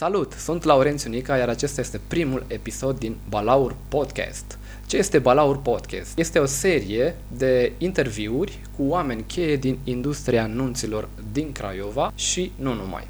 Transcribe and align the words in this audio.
Salut, 0.00 0.32
sunt 0.32 0.62
Laurențiu 0.62 1.10
Nica, 1.10 1.36
iar 1.36 1.48
acesta 1.48 1.80
este 1.80 2.00
primul 2.08 2.44
episod 2.48 2.98
din 2.98 3.16
Balaur 3.28 3.76
Podcast. 3.88 4.58
Ce 4.86 4.96
este 4.96 5.18
Balaur 5.18 5.62
Podcast? 5.62 6.18
Este 6.18 6.38
o 6.38 6.44
serie 6.44 7.16
de 7.36 7.72
interviuri 7.78 8.58
cu 8.76 8.82
oameni 8.82 9.24
cheie 9.26 9.56
din 9.56 9.78
industria 9.84 10.42
anunților 10.42 11.08
din 11.32 11.52
Craiova 11.52 12.12
și 12.14 12.52
nu 12.56 12.74
numai. 12.74 13.08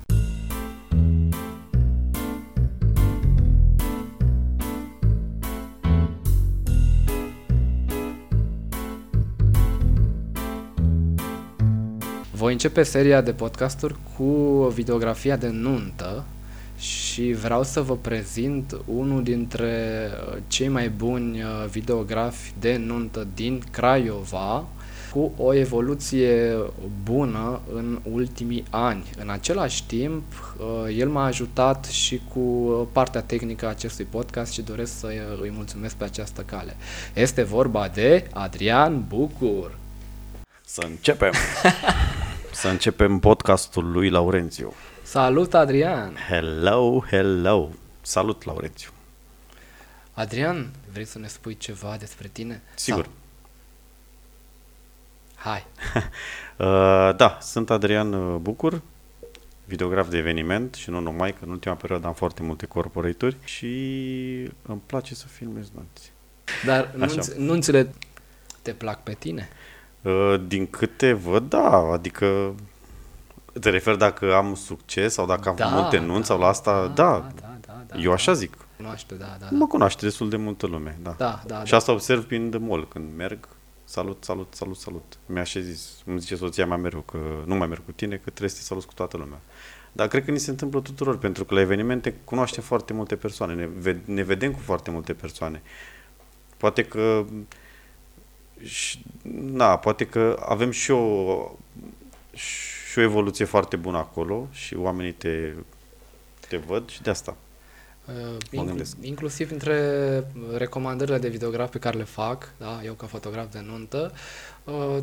Voi 12.32 12.52
începe 12.52 12.82
seria 12.82 13.20
de 13.20 13.32
podcasturi 13.32 13.96
cu 14.16 14.24
videografia 14.74 15.36
de 15.36 15.48
nuntă 15.48 16.24
și 16.80 17.32
vreau 17.32 17.62
să 17.62 17.80
vă 17.80 17.96
prezint 17.96 18.76
unul 18.84 19.22
dintre 19.22 20.08
uh, 20.12 20.36
cei 20.46 20.68
mai 20.68 20.88
buni 20.88 21.42
uh, 21.42 21.66
videografi 21.70 22.52
de 22.58 22.76
nuntă 22.76 23.26
din 23.34 23.62
Craiova 23.70 24.64
cu 25.12 25.32
o 25.36 25.54
evoluție 25.54 26.56
bună 27.02 27.60
în 27.74 27.98
ultimii 28.12 28.64
ani. 28.70 29.04
În 29.18 29.30
același 29.30 29.86
timp, 29.86 30.22
uh, 30.58 30.96
el 30.96 31.08
m-a 31.08 31.24
ajutat 31.24 31.84
și 31.84 32.20
cu 32.34 32.40
partea 32.92 33.20
tehnică 33.20 33.66
a 33.66 33.68
acestui 33.68 34.04
podcast 34.04 34.52
și 34.52 34.62
doresc 34.62 34.98
să 34.98 35.06
îi 35.40 35.52
mulțumesc 35.54 35.94
pe 35.94 36.04
această 36.04 36.42
cale. 36.42 36.76
Este 37.14 37.42
vorba 37.42 37.88
de 37.88 38.26
Adrian 38.32 39.04
Bucur. 39.08 39.78
Să 40.64 40.86
începem! 40.88 41.32
să 42.52 42.68
începem 42.68 43.18
podcastul 43.18 43.90
lui 43.90 44.10
Laurențiu. 44.10 44.74
Salut, 45.10 45.54
Adrian! 45.54 46.14
Hello, 46.28 47.04
hello! 47.08 47.70
Salut, 48.00 48.44
Laurențiu! 48.44 48.90
Adrian, 50.12 50.70
vrei 50.92 51.04
să 51.04 51.18
ne 51.18 51.26
spui 51.26 51.56
ceva 51.56 51.96
despre 51.98 52.28
tine? 52.32 52.62
Sigur. 52.74 53.04
Sau? 53.04 53.12
Hai! 55.34 55.66
uh, 56.56 57.16
da, 57.16 57.38
sunt 57.40 57.70
Adrian 57.70 58.12
uh, 58.12 58.36
Bucur, 58.40 58.82
videograf 59.64 60.08
de 60.08 60.16
eveniment 60.16 60.74
și 60.74 60.90
nu 60.90 61.00
numai, 61.00 61.32
că 61.32 61.38
în 61.44 61.50
ultima 61.50 61.74
perioadă 61.74 62.06
am 62.06 62.14
foarte 62.14 62.42
multe 62.42 62.66
corporaturi 62.66 63.36
și 63.44 63.66
îmi 64.62 64.82
place 64.86 65.14
să 65.14 65.26
filmez 65.26 65.70
nunți. 65.74 66.12
Dar 66.64 66.92
nunț, 66.94 67.28
nunțile 67.28 67.94
te 68.62 68.72
plac 68.72 69.02
pe 69.02 69.12
tine? 69.12 69.48
Uh, 70.02 70.40
din 70.46 70.66
câte 70.66 71.12
văd, 71.12 71.48
da, 71.48 71.70
adică 71.92 72.54
te 73.60 73.70
refer 73.70 73.94
dacă 73.94 74.34
am 74.34 74.54
succes 74.54 75.12
sau 75.12 75.26
dacă 75.26 75.48
am 75.48 75.56
da, 75.56 75.66
multe 75.66 75.98
nunți 75.98 76.28
da, 76.28 76.34
sau 76.34 76.38
la 76.38 76.46
asta, 76.46 76.86
da, 76.86 76.92
da, 76.94 77.30
da, 77.40 77.56
da, 77.66 77.82
da 77.86 77.98
Eu 77.98 78.12
așa 78.12 78.32
zic. 78.32 78.56
Cunoaște, 78.76 79.14
da, 79.14 79.36
da, 79.40 79.46
da. 79.50 79.56
Mă 79.56 79.66
cunoaște 79.66 80.04
destul 80.04 80.28
de 80.28 80.36
multă 80.36 80.66
lume, 80.66 80.98
da. 81.02 81.14
Da, 81.18 81.42
da, 81.46 81.64
și 81.64 81.74
asta 81.74 81.92
observ 81.92 82.24
prin 82.24 82.50
the 82.50 82.58
mall, 82.58 82.88
când 82.88 83.16
merg, 83.16 83.48
salut, 83.84 84.24
salut, 84.24 84.54
salut, 84.54 84.76
salut. 84.76 85.18
Mi-a 85.26 85.42
și 85.42 85.62
zis, 85.62 86.02
îmi 86.06 86.18
zice 86.20 86.36
soția 86.36 86.66
mea 86.66 86.76
mereu 86.76 87.00
că 87.00 87.18
nu 87.44 87.54
mai 87.54 87.66
merg 87.66 87.84
cu 87.84 87.92
tine, 87.92 88.14
că 88.14 88.22
trebuie 88.30 88.48
să 88.48 88.56
te 88.56 88.62
salut 88.62 88.84
cu 88.84 88.94
toată 88.94 89.16
lumea. 89.16 89.38
Dar 89.92 90.08
cred 90.08 90.24
că 90.24 90.30
ni 90.30 90.38
se 90.38 90.50
întâmplă 90.50 90.80
tuturor, 90.80 91.18
pentru 91.18 91.44
că 91.44 91.54
la 91.54 91.60
evenimente 91.60 92.14
cunoaștem 92.24 92.62
foarte 92.62 92.92
multe 92.92 93.16
persoane, 93.16 93.54
ne, 93.54 93.68
ve- 93.78 94.00
ne 94.04 94.22
vedem 94.22 94.52
cu 94.52 94.58
foarte 94.58 94.90
multe 94.90 95.12
persoane. 95.12 95.62
Poate 96.56 96.84
că 96.84 97.24
și, 98.62 99.04
na, 99.52 99.76
poate 99.78 100.06
că 100.06 100.42
avem 100.48 100.70
și 100.70 100.90
o 100.90 101.36
și 102.34 102.69
o 102.98 103.02
evoluție 103.02 103.44
foarte 103.44 103.76
bună 103.76 103.98
acolo 103.98 104.48
și 104.50 104.76
oamenii 104.76 105.12
te, 105.12 105.54
te 106.48 106.56
văd 106.56 106.88
și 106.88 107.02
de 107.02 107.10
asta. 107.10 107.36
Uh, 108.04 108.36
inclu- 108.50 108.82
inclusiv 109.00 109.50
între 109.50 109.76
recomandările 110.56 111.18
de 111.18 111.28
videograf 111.28 111.70
pe 111.70 111.78
care 111.78 111.96
le 111.96 112.04
fac, 112.04 112.52
da, 112.58 112.80
eu 112.84 112.92
ca 112.92 113.06
fotograf 113.06 113.52
de 113.52 113.60
nuntă, 113.66 114.12
uh, 114.14 114.20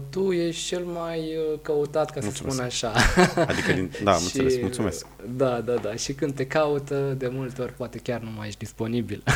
tu 0.09 0.31
ești 0.31 0.65
cel 0.67 0.83
mai 0.83 1.19
uh, 1.19 1.59
căutat, 1.61 2.11
ca 2.11 2.19
mulțumesc. 2.23 2.55
să 2.55 2.55
spun 2.55 2.65
așa. 2.65 2.91
Adică, 3.51 3.71
din, 3.73 3.91
da, 4.03 4.13
am 4.13 4.19
și, 4.19 4.23
înțeles, 4.25 4.61
mulțumesc. 4.61 5.05
Da, 5.35 5.61
da, 5.61 5.73
da. 5.73 5.95
Și 5.95 6.13
când 6.13 6.33
te 6.35 6.45
caută, 6.45 6.95
de 7.17 7.27
multe 7.27 7.61
ori 7.61 7.73
poate 7.73 7.97
chiar 7.97 8.19
nu 8.19 8.29
mai 8.37 8.47
ești 8.47 8.59
disponibil. 8.59 9.23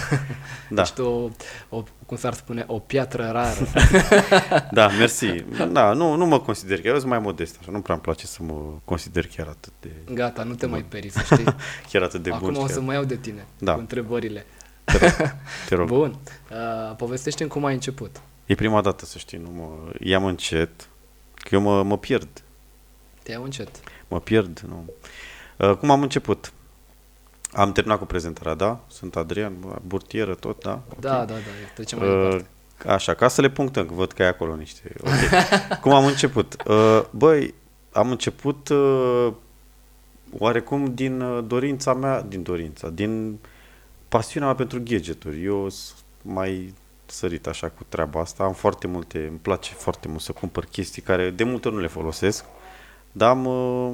Da. 0.70 0.81
Ești 0.81 1.00
o, 1.02 1.30
o, 1.70 1.84
cum 2.06 2.18
s-ar 2.18 2.34
spune, 2.34 2.64
o 2.68 2.80
piatră 2.80 3.30
rară. 3.31 3.68
da, 4.72 4.88
mersi. 4.88 5.26
Da, 5.72 5.94
nu, 5.94 6.16
nu 6.16 6.26
mă 6.26 6.40
consider 6.40 6.81
chiar, 6.81 6.94
eu 6.94 6.98
sunt 7.00 7.10
mai 7.10 7.20
modest, 7.20 7.58
așa, 7.60 7.72
nu 7.72 7.81
prea 7.81 7.94
îmi 7.96 8.04
place 8.04 8.26
să 8.28 8.44
mă 8.44 8.62
consider 8.86 9.28
chiar 9.36 9.48
atât 9.48 9.72
de... 9.80 9.90
Gata, 10.14 10.44
nu 10.44 10.54
te 10.54 10.66
bun. 10.66 10.70
mai 10.72 10.86
peri, 10.90 11.10
să 11.10 11.20
știi. 11.24 11.56
chiar 11.92 12.02
atât 12.02 12.24
de 12.24 12.30
Acum 12.30 12.42
bun. 12.42 12.50
Acum 12.54 12.64
o 12.64 12.68
să 12.68 12.74
chiar. 12.74 12.84
mă 12.84 12.94
iau 12.94 13.04
de 13.04 13.16
tine 13.16 13.46
da. 13.58 13.74
cu 13.74 13.80
întrebările. 13.80 14.46
Te 14.84 14.98
rog. 14.98 15.12
Te 15.68 15.76
rog. 15.76 15.88
Bun. 15.88 16.18
Uh, 16.52 16.96
povestește 16.96 17.46
cum 17.46 17.66
ai 17.66 17.74
început. 17.74 18.22
E 18.51 18.56
prima 18.56 18.81
dată, 18.81 19.06
să 19.06 19.17
știi, 19.17 19.38
nu 19.38 19.50
mă... 19.50 19.94
Iam 20.00 20.25
încet, 20.25 20.89
că 21.34 21.56
eu 21.56 21.62
mă, 21.62 21.84
mă 21.84 21.97
pierd. 21.97 22.44
Te 23.23 23.31
iau 23.31 23.44
încet. 23.44 23.79
Mă 24.07 24.19
pierd, 24.19 24.59
nu. 24.59 24.85
Uh, 25.57 25.78
cum 25.78 25.91
am 25.91 26.01
început? 26.01 26.53
Am 27.51 27.72
terminat 27.72 27.97
cu 27.97 28.06
prezentarea, 28.06 28.53
da? 28.53 28.79
Sunt 28.88 29.16
Adrian, 29.16 29.53
burtieră, 29.88 30.35
tot, 30.35 30.63
da? 30.63 30.81
Da, 31.00 31.13
okay. 31.13 31.25
da, 31.25 31.34
da, 31.34 31.39
trecem 31.75 32.00
mai 32.00 32.07
uh, 32.07 32.22
departe. 32.22 32.47
Așa, 32.88 33.13
ca 33.13 33.28
să 33.28 33.41
le 33.41 33.50
punctăm, 33.50 33.85
că 33.85 33.94
văd 33.94 34.12
că 34.12 34.22
ai 34.22 34.28
acolo 34.28 34.56
niște... 34.56 34.94
Okay. 35.00 35.44
cum 35.81 35.91
am 35.91 36.06
început? 36.06 36.56
Uh, 36.68 37.01
băi, 37.09 37.53
am 37.91 38.09
început 38.09 38.69
uh, 38.69 39.33
oarecum 40.38 40.94
din 40.94 41.22
uh, 41.22 41.44
dorința 41.47 41.94
mea, 41.94 42.22
din 42.22 42.44
dorința, 42.44 42.89
din 42.89 43.38
pasiunea 44.07 44.47
mea 44.47 44.57
pentru 44.57 44.81
gadgeturi. 44.83 45.44
Eu 45.44 45.69
mai 46.22 46.73
sărit 47.12 47.48
așa 47.48 47.68
cu 47.68 47.86
treaba 47.90 48.20
asta. 48.20 48.44
Am 48.44 48.54
foarte 48.54 48.88
multe, 48.88 49.26
îmi 49.30 49.38
place 49.42 49.74
foarte 49.74 50.08
mult 50.08 50.22
să 50.22 50.32
cumpăr 50.32 50.66
chestii 50.66 51.02
care 51.02 51.30
de 51.30 51.44
multe 51.44 51.68
ori 51.68 51.76
nu 51.76 51.82
le 51.82 51.88
folosesc, 51.88 52.46
dar 53.12 53.30
am, 53.30 53.46
uh, 53.46 53.94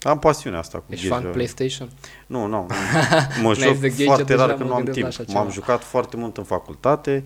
am 0.00 0.18
pasiunea 0.18 0.58
asta 0.58 0.78
cu 0.78 0.84
Ești 0.88 1.06
fan 1.06 1.30
PlayStation? 1.32 1.90
Nu, 2.26 2.46
nu. 2.46 2.66
Mă 3.42 3.54
joc 3.54 3.76
foarte 4.04 4.34
rar 4.34 4.54
că 4.54 4.64
nu 4.64 4.74
am 4.74 4.84
timp. 4.84 5.12
M-am 5.26 5.50
jucat 5.50 5.82
foarte 5.82 6.16
mult 6.16 6.36
în 6.36 6.44
facultate, 6.44 7.24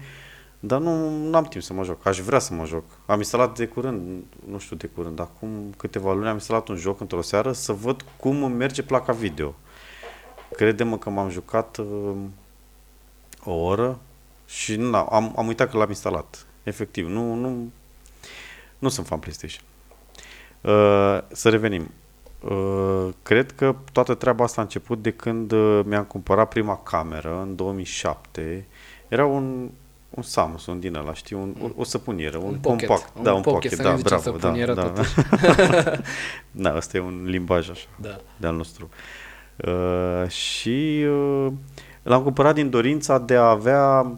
dar 0.61 0.81
nu 0.81 1.37
am 1.37 1.45
timp 1.45 1.63
să 1.63 1.73
mă 1.73 1.85
joc. 1.85 2.07
Aș 2.07 2.19
vrea 2.19 2.39
să 2.39 2.55
mă 2.55 2.65
joc. 2.65 2.85
Am 3.07 3.19
instalat 3.19 3.57
de 3.57 3.67
curând, 3.67 4.25
nu 4.49 4.59
știu 4.59 4.77
de 4.77 4.87
curând, 4.87 5.21
acum 5.21 5.51
câteva 5.77 6.13
luni 6.13 6.29
am 6.29 6.35
instalat 6.35 6.69
un 6.69 6.77
joc 6.77 7.01
într-o 7.01 7.23
seară 7.23 7.53
să 7.53 7.73
văd 7.73 8.05
cum 8.17 8.43
îmi 8.43 8.55
merge 8.55 8.83
placa 8.83 9.13
video. 9.13 9.55
Crede-mă 10.57 10.99
că 10.99 11.11
m-am 11.11 11.31
jucat 11.31 11.77
uh, 11.77 12.15
o 13.45 13.53
oră 13.53 13.99
și 14.53 14.77
nu, 14.77 14.97
am, 14.97 15.35
am 15.37 15.47
uitat 15.47 15.71
că 15.71 15.77
l-am 15.77 15.89
instalat. 15.89 16.47
Efectiv, 16.63 17.09
nu, 17.09 17.35
nu, 17.35 17.71
nu 18.79 18.89
sunt 18.89 19.07
fan 19.07 19.19
PlayStation. 19.19 19.65
Uh, 20.61 21.19
să 21.33 21.49
revenim. 21.49 21.91
Uh, 22.41 23.09
cred 23.23 23.53
că 23.53 23.75
toată 23.93 24.15
treaba 24.15 24.45
asta 24.45 24.61
a 24.61 24.65
început 24.65 25.03
de 25.03 25.11
când 25.11 25.53
uh, 25.53 25.81
mi-am 25.85 26.05
cumpărat 26.05 26.49
prima 26.49 26.77
cameră 26.77 27.41
în 27.41 27.57
2007. 27.57 28.67
Era 29.09 29.27
un, 29.27 29.71
un 30.11 30.23
Samsung 30.23 30.81
din 30.81 30.95
ăla, 30.95 31.15
știi, 31.15 31.37
un, 31.37 31.55
o, 31.63 31.69
o 31.77 31.85
săpunieră, 31.85 32.37
un, 32.37 32.45
un 32.45 32.59
pocket, 32.59 32.89
compact. 32.89 33.17
Un 33.17 33.23
da, 33.23 33.35
un 33.35 33.43
pocket, 33.43 33.77
pocket, 33.77 33.87
da, 33.87 34.03
bravo, 34.03 34.23
săpunieră 34.23 34.75
da, 34.75 34.83
totuși. 34.83 35.15
da. 35.15 36.01
da, 36.71 36.77
ăsta 36.77 36.97
e 36.97 37.01
un 37.01 37.23
limbaj 37.25 37.71
așa, 37.71 37.87
da. 37.97 38.21
de-al 38.37 38.55
nostru. 38.55 38.89
Uh, 39.57 40.29
și 40.29 41.05
uh, 41.09 41.53
l-am 42.03 42.23
cumpărat 42.23 42.55
din 42.55 42.71
dorința 42.71 43.19
de 43.19 43.35
a 43.35 43.49
avea 43.49 44.13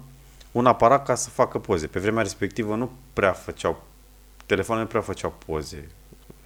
un 0.55 0.67
aparat 0.67 1.07
ca 1.07 1.15
să 1.15 1.29
facă 1.29 1.59
poze. 1.59 1.87
Pe 1.87 1.99
vremea 1.99 2.23
respectivă 2.23 2.75
nu 2.75 2.91
prea 3.13 3.33
făceau, 3.33 3.83
telefoanele 4.47 4.85
nu 4.85 4.91
prea 4.91 5.03
făceau 5.03 5.35
poze. 5.47 5.89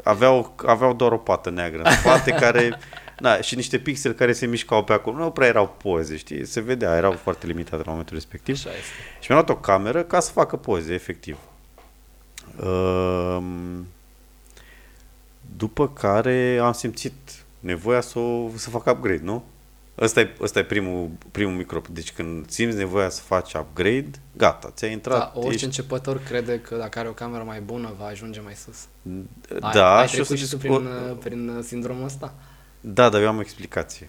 Aveau, 0.03 0.55
aveau 0.67 0.95
doar 0.95 1.13
o 1.13 1.17
pată 1.17 1.51
neagră 1.51 1.83
în 1.83 1.93
spate 1.93 2.31
care, 2.45 2.79
da, 3.19 3.41
și 3.41 3.55
niște 3.55 3.79
pixeli 3.79 4.15
care 4.15 4.33
se 4.33 4.47
mișcau 4.47 4.85
pe 4.85 4.93
acolo. 4.93 5.17
Nu 5.17 5.31
prea 5.31 5.49
erau 5.49 5.75
poze, 5.83 6.16
știi? 6.16 6.47
Se 6.47 6.60
vedea, 6.60 6.97
erau 6.97 7.13
foarte 7.13 7.47
limitate 7.47 7.83
la 7.84 7.91
momentul 7.91 8.15
respectiv. 8.15 8.55
Așa 8.55 8.69
este. 8.71 8.93
Și 9.21 9.31
mi-am 9.31 9.45
luat 9.45 9.57
o 9.57 9.60
cameră 9.60 10.03
ca 10.03 10.21
să 10.21 10.33
facă 10.33 10.57
poze, 10.57 10.95
efectiv. 10.95 11.39
Um, 12.65 13.87
după 15.57 15.89
care 15.89 16.59
am 16.63 16.72
simțit 16.72 17.13
nevoia 17.61 18.01
să, 18.01 18.19
o, 18.19 18.49
să 18.54 18.71
fac 18.71 18.87
upgrade, 18.87 19.21
nu? 19.22 19.45
Ăsta 20.00 20.21
e, 20.21 20.36
ăsta 20.41 20.59
e 20.59 20.65
primul, 20.65 21.10
primul 21.30 21.54
micro. 21.54 21.80
Deci 21.91 22.12
când 22.12 22.50
simți 22.50 22.77
nevoia 22.77 23.09
să 23.09 23.21
faci 23.21 23.53
upgrade, 23.54 24.10
gata, 24.36 24.71
ți-a 24.74 24.89
intrat. 24.89 25.18
Da, 25.18 25.33
orice 25.34 25.53
ești... 25.53 25.65
începător 25.65 26.22
crede 26.22 26.60
că 26.60 26.77
dacă 26.77 26.98
are 26.98 27.09
o 27.09 27.12
cameră 27.12 27.42
mai 27.42 27.60
bună 27.60 27.92
va 27.98 28.06
ajunge 28.06 28.41
mai 28.41 28.54
sus. 28.54 28.86
Da, 29.72 29.95
ai, 29.95 30.00
ai 30.00 30.06
și 30.06 30.12
trecut 30.12 30.30
o 30.30 30.36
să... 30.36 30.45
și 30.45 30.50
tu 30.50 30.56
prin, 30.56 30.72
o... 30.72 31.15
prin 31.15 31.62
sindromul 31.66 32.04
ăsta? 32.04 32.34
Da, 32.80 33.09
dar 33.09 33.21
eu 33.21 33.28
am 33.28 33.36
o 33.36 33.41
explicație. 33.41 34.09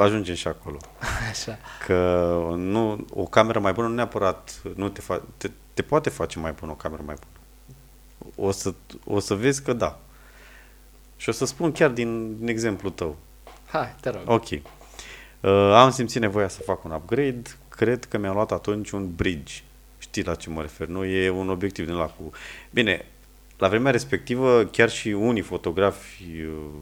Ajungem 0.00 0.34
și 0.34 0.48
acolo. 0.48 0.78
Așa. 1.30 1.58
Că 1.86 2.38
nu, 2.56 3.06
o 3.10 3.22
cameră 3.22 3.58
mai 3.58 3.72
bună 3.72 3.88
nu 3.88 3.94
neapărat 3.94 4.62
nu 4.74 4.88
te, 4.88 5.00
fa- 5.00 5.22
te, 5.36 5.50
te 5.74 5.82
poate 5.82 6.10
face 6.10 6.38
mai 6.38 6.52
bună 6.52 6.72
o 6.72 6.74
cameră 6.74 7.02
mai 7.06 7.14
bună. 7.14 7.32
O 8.36 8.50
să, 8.50 8.74
o 9.04 9.20
să 9.20 9.34
vezi 9.34 9.62
că 9.62 9.72
da. 9.72 9.98
Și 11.16 11.28
o 11.28 11.32
să 11.32 11.44
spun 11.44 11.72
chiar 11.72 11.90
din, 11.90 12.38
din 12.38 12.48
exemplu 12.48 12.90
tău. 12.90 13.16
Hai, 13.66 13.94
te 14.00 14.10
rog. 14.10 14.22
Ok. 14.24 14.48
Uh, 15.40 15.50
am 15.74 15.90
simțit 15.90 16.20
nevoia 16.20 16.48
să 16.48 16.62
fac 16.62 16.84
un 16.84 16.90
upgrade. 16.90 17.42
Cred 17.68 18.04
că 18.04 18.18
mi-am 18.18 18.34
luat 18.34 18.52
atunci 18.52 18.90
un 18.90 19.14
bridge. 19.16 19.54
Știi 19.98 20.24
la 20.24 20.34
ce 20.34 20.50
mă 20.50 20.60
refer, 20.60 20.86
nu? 20.86 21.04
E 21.04 21.30
un 21.30 21.48
obiectiv 21.48 21.86
din 21.86 21.94
la 21.94 22.06
cu... 22.06 22.30
Bine, 22.70 23.04
la 23.56 23.68
vremea 23.68 23.92
respectivă, 23.92 24.64
chiar 24.64 24.90
și 24.90 25.08
unii 25.08 25.42
fotografi 25.42 26.24
uh, 26.42 26.80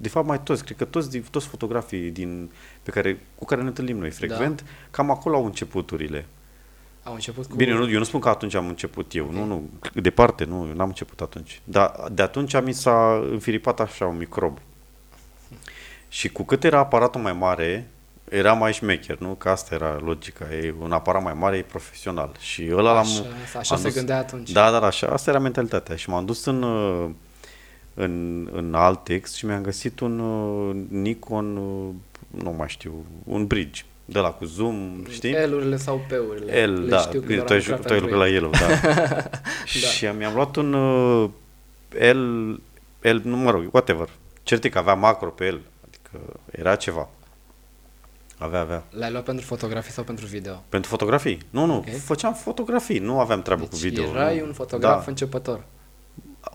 de 0.00 0.08
fapt 0.08 0.26
mai 0.26 0.42
toți, 0.42 0.64
cred 0.64 0.76
că 0.76 0.84
toți, 0.84 1.18
toți 1.18 1.46
fotografii 1.46 2.10
din, 2.10 2.50
pe 2.82 2.90
care, 2.90 3.20
cu 3.34 3.44
care 3.44 3.60
ne 3.60 3.66
întâlnim 3.66 3.98
noi 3.98 4.10
frecvent, 4.10 4.62
da. 4.62 4.68
cam 4.90 5.10
acolo 5.10 5.36
au 5.36 5.44
începuturile. 5.44 6.26
Au 7.02 7.14
început 7.14 7.46
cu... 7.46 7.56
Bine, 7.56 7.70
eu 7.70 7.78
nu, 7.78 7.90
eu 7.90 7.98
nu 7.98 8.04
spun 8.04 8.20
că 8.20 8.28
atunci 8.28 8.54
am 8.54 8.68
început 8.68 9.14
eu, 9.14 9.24
okay. 9.24 9.38
nu, 9.38 9.46
nu, 9.46 9.70
departe, 10.00 10.44
nu, 10.44 10.66
eu 10.66 10.74
n-am 10.74 10.88
început 10.88 11.20
atunci. 11.20 11.60
Dar 11.64 11.94
de 12.12 12.22
atunci 12.22 12.62
mi 12.62 12.72
s-a 12.72 13.26
înfiripat 13.30 13.80
așa 13.80 14.06
un 14.06 14.16
microb. 14.16 14.58
Și 16.14 16.28
cu 16.28 16.42
cât 16.42 16.64
era 16.64 16.78
aparatul 16.78 17.20
mai 17.20 17.32
mare, 17.32 17.88
era 18.30 18.52
mai 18.52 18.72
șmecher, 18.72 19.18
nu? 19.18 19.28
Că 19.28 19.48
asta 19.48 19.74
era 19.74 19.98
logica. 20.04 20.54
E 20.54 20.74
un 20.80 20.92
aparat 20.92 21.22
mai 21.22 21.32
mare, 21.32 21.56
e 21.56 21.62
profesional. 21.62 22.36
Și 22.38 22.70
ăla 22.72 22.92
l-am... 22.92 23.06
Așa, 23.44 23.58
așa 23.58 23.76
se 23.76 23.82
dus, 23.82 23.94
gândea 23.94 24.18
atunci. 24.18 24.50
Da, 24.50 24.70
da, 24.70 24.86
așa. 24.86 25.06
Asta 25.06 25.30
era 25.30 25.38
mentalitatea. 25.38 25.96
Și 25.96 26.08
m-am 26.08 26.24
dus 26.24 26.44
în, 26.44 26.62
în, 27.94 28.48
în 28.52 28.74
Altex 28.74 29.34
și 29.34 29.46
mi-am 29.46 29.62
găsit 29.62 30.00
un 30.00 30.18
uh, 30.18 30.76
Nikon, 30.88 31.56
uh, 31.56 31.88
nu 32.42 32.50
mai 32.50 32.68
știu, 32.68 33.06
un 33.24 33.46
bridge 33.46 33.82
de 34.04 34.18
la 34.18 34.30
cu 34.30 34.44
zoom, 34.44 35.04
știi? 35.10 35.46
L-urile 35.46 35.76
sau 35.76 36.04
P-urile. 36.08 36.66
L, 36.66 36.82
Le 36.82 36.88
da. 36.88 36.98
Știu 36.98 37.20
tu 37.20 37.52
ai, 37.52 37.60
tu 37.60 37.92
ai 37.92 38.00
lucrat 38.00 38.18
la 38.18 38.28
el, 38.28 38.50
da. 38.50 38.66
da. 39.82 39.88
Și 39.88 40.06
mi-am 40.18 40.34
luat 40.34 40.56
un 40.56 40.72
uh, 40.72 41.30
L, 42.12 42.50
L, 43.08 43.20
nu 43.22 43.36
mă 43.36 43.50
rog, 43.50 43.68
whatever. 43.70 44.08
Cert 44.42 44.70
că 44.70 44.78
avea 44.78 44.94
macro 44.94 45.28
pe 45.28 45.44
el. 45.44 45.60
Adică 46.14 46.40
era 46.50 46.76
ceva. 46.76 47.08
Avea, 48.38 48.60
avea. 48.60 48.84
L-ai 48.90 49.10
luat 49.10 49.24
pentru 49.24 49.44
fotografii 49.44 49.92
sau 49.92 50.04
pentru 50.04 50.26
video? 50.26 50.62
Pentru 50.68 50.90
fotografii. 50.90 51.40
Nu, 51.50 51.64
nu, 51.64 51.76
okay. 51.76 51.92
făceam 51.92 52.34
fotografii, 52.34 52.98
nu 52.98 53.20
aveam 53.20 53.42
treabă 53.42 53.60
deci 53.60 53.70
cu 53.70 53.76
video. 53.76 54.04
erai 54.04 54.38
nu. 54.38 54.44
un 54.46 54.52
fotograf 54.52 55.04
da. 55.04 55.10
începător. 55.10 55.64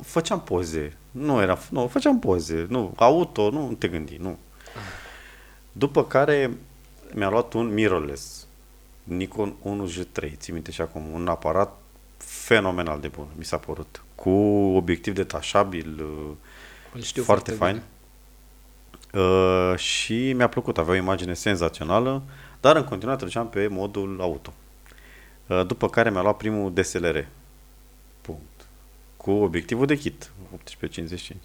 Făceam 0.01 0.41
poze. 0.41 0.97
Nu 1.11 1.41
era, 1.41 1.57
nu, 1.69 1.87
făceam 1.87 2.19
poze. 2.19 2.65
Nu, 2.69 2.93
auto, 2.95 3.49
nu 3.49 3.75
te 3.77 3.87
gândi, 3.87 4.15
nu. 4.19 4.29
Ah. 4.29 4.81
După 5.71 6.05
care 6.05 6.57
mi-a 7.13 7.29
luat 7.29 7.53
un 7.53 7.73
mirrorless. 7.73 8.47
Nikon 9.03 9.55
1J3, 9.63 10.31
ții 10.37 10.53
minte 10.53 10.71
și 10.71 10.81
acum, 10.81 11.11
un 11.13 11.27
aparat 11.27 11.77
fenomenal 12.17 12.99
de 12.99 13.07
bun, 13.07 13.27
mi 13.37 13.45
s-a 13.45 13.57
părut. 13.57 14.03
Cu 14.15 14.29
obiectiv 14.75 15.13
detașabil, 15.13 16.03
știu 17.01 17.23
foarte, 17.23 17.51
foarte 17.51 17.51
fain. 17.51 17.81
Uh, 19.13 19.73
și 19.77 20.33
mi-a 20.33 20.47
plăcut, 20.47 20.77
avea 20.77 20.93
o 20.93 20.97
imagine 20.97 21.33
senzațională, 21.33 22.21
dar 22.61 22.75
în 22.75 22.83
continuare 22.83 23.19
treceam 23.19 23.49
pe 23.49 23.67
modul 23.67 24.17
auto. 24.21 24.53
Uh, 25.47 25.65
după 25.65 25.89
care 25.89 26.09
mi-a 26.09 26.21
luat 26.21 26.37
primul 26.37 26.73
DSLR. 26.73 27.27
Punct. 28.21 28.67
Cu 29.17 29.31
obiectivul 29.31 29.85
de 29.85 29.97
kit, 29.97 30.31
1855. 30.45 31.41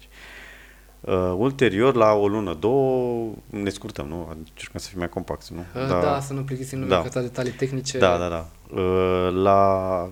Uh, 0.99 1.13
ulterior, 1.37 1.95
la 1.95 2.13
o 2.13 2.27
lună, 2.27 2.53
două, 2.53 3.31
ne 3.49 3.69
scurtăm, 3.69 4.07
nu? 4.07 4.27
Încercăm 4.37 4.79
să 4.79 4.89
fim 4.89 4.99
mai 4.99 5.09
compacti, 5.09 5.53
nu? 5.53 5.59
Uh, 5.59 5.87
da, 5.87 5.99
da, 5.99 6.19
să 6.19 6.33
nu 6.33 6.43
plictisim 6.43 6.79
lumea 6.79 7.07
da. 7.13 7.21
detalii 7.21 7.51
tehnice. 7.51 7.97
Da, 7.97 8.17
da, 8.17 8.27
da. 8.27 8.47
Uh, 8.81 9.33
la... 9.33 10.09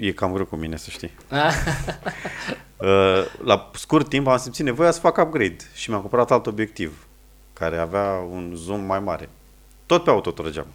E 0.00 0.12
cam 0.12 0.32
greu 0.32 0.44
cu 0.44 0.56
mine, 0.56 0.76
să 0.76 0.90
știi. 0.90 1.10
uh, 2.76 2.88
la 3.44 3.70
scurt 3.74 4.08
timp 4.08 4.26
am 4.26 4.38
simțit 4.38 4.64
nevoia 4.64 4.90
să 4.90 5.00
fac 5.00 5.16
upgrade 5.16 5.56
și 5.74 5.88
mi-am 5.88 6.00
cumpărat 6.00 6.30
alt 6.30 6.46
obiectiv, 6.46 7.06
care 7.52 7.76
avea 7.76 8.12
un 8.30 8.52
zoom 8.54 8.80
mai 8.80 9.00
mare. 9.00 9.28
Tot 9.86 10.04
pe 10.04 10.10
auto 10.10 10.30
trăgeam. 10.30 10.66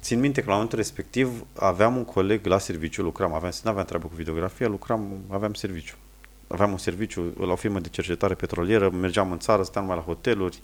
Țin 0.00 0.20
minte 0.20 0.40
că 0.40 0.46
la 0.46 0.52
momentul 0.52 0.78
respectiv 0.78 1.46
aveam 1.58 1.96
un 1.96 2.04
coleg 2.04 2.46
la 2.46 2.58
serviciu, 2.58 3.02
lucram, 3.02 3.34
aveam, 3.34 3.52
nu 3.62 3.70
aveam 3.70 3.86
treabă 3.86 4.06
cu 4.06 4.14
videografia, 4.14 4.68
lucram, 4.68 5.18
aveam 5.30 5.54
serviciu 5.54 5.94
aveam 6.46 6.70
un 6.70 6.78
serviciu 6.78 7.34
la 7.38 7.52
o 7.52 7.56
firmă 7.56 7.78
de 7.78 7.88
cercetare 7.88 8.34
petrolieră, 8.34 8.90
mergeam 8.90 9.32
în 9.32 9.38
țară, 9.38 9.62
stăteam 9.62 9.84
numai 9.84 9.98
la 9.98 10.04
hoteluri. 10.04 10.60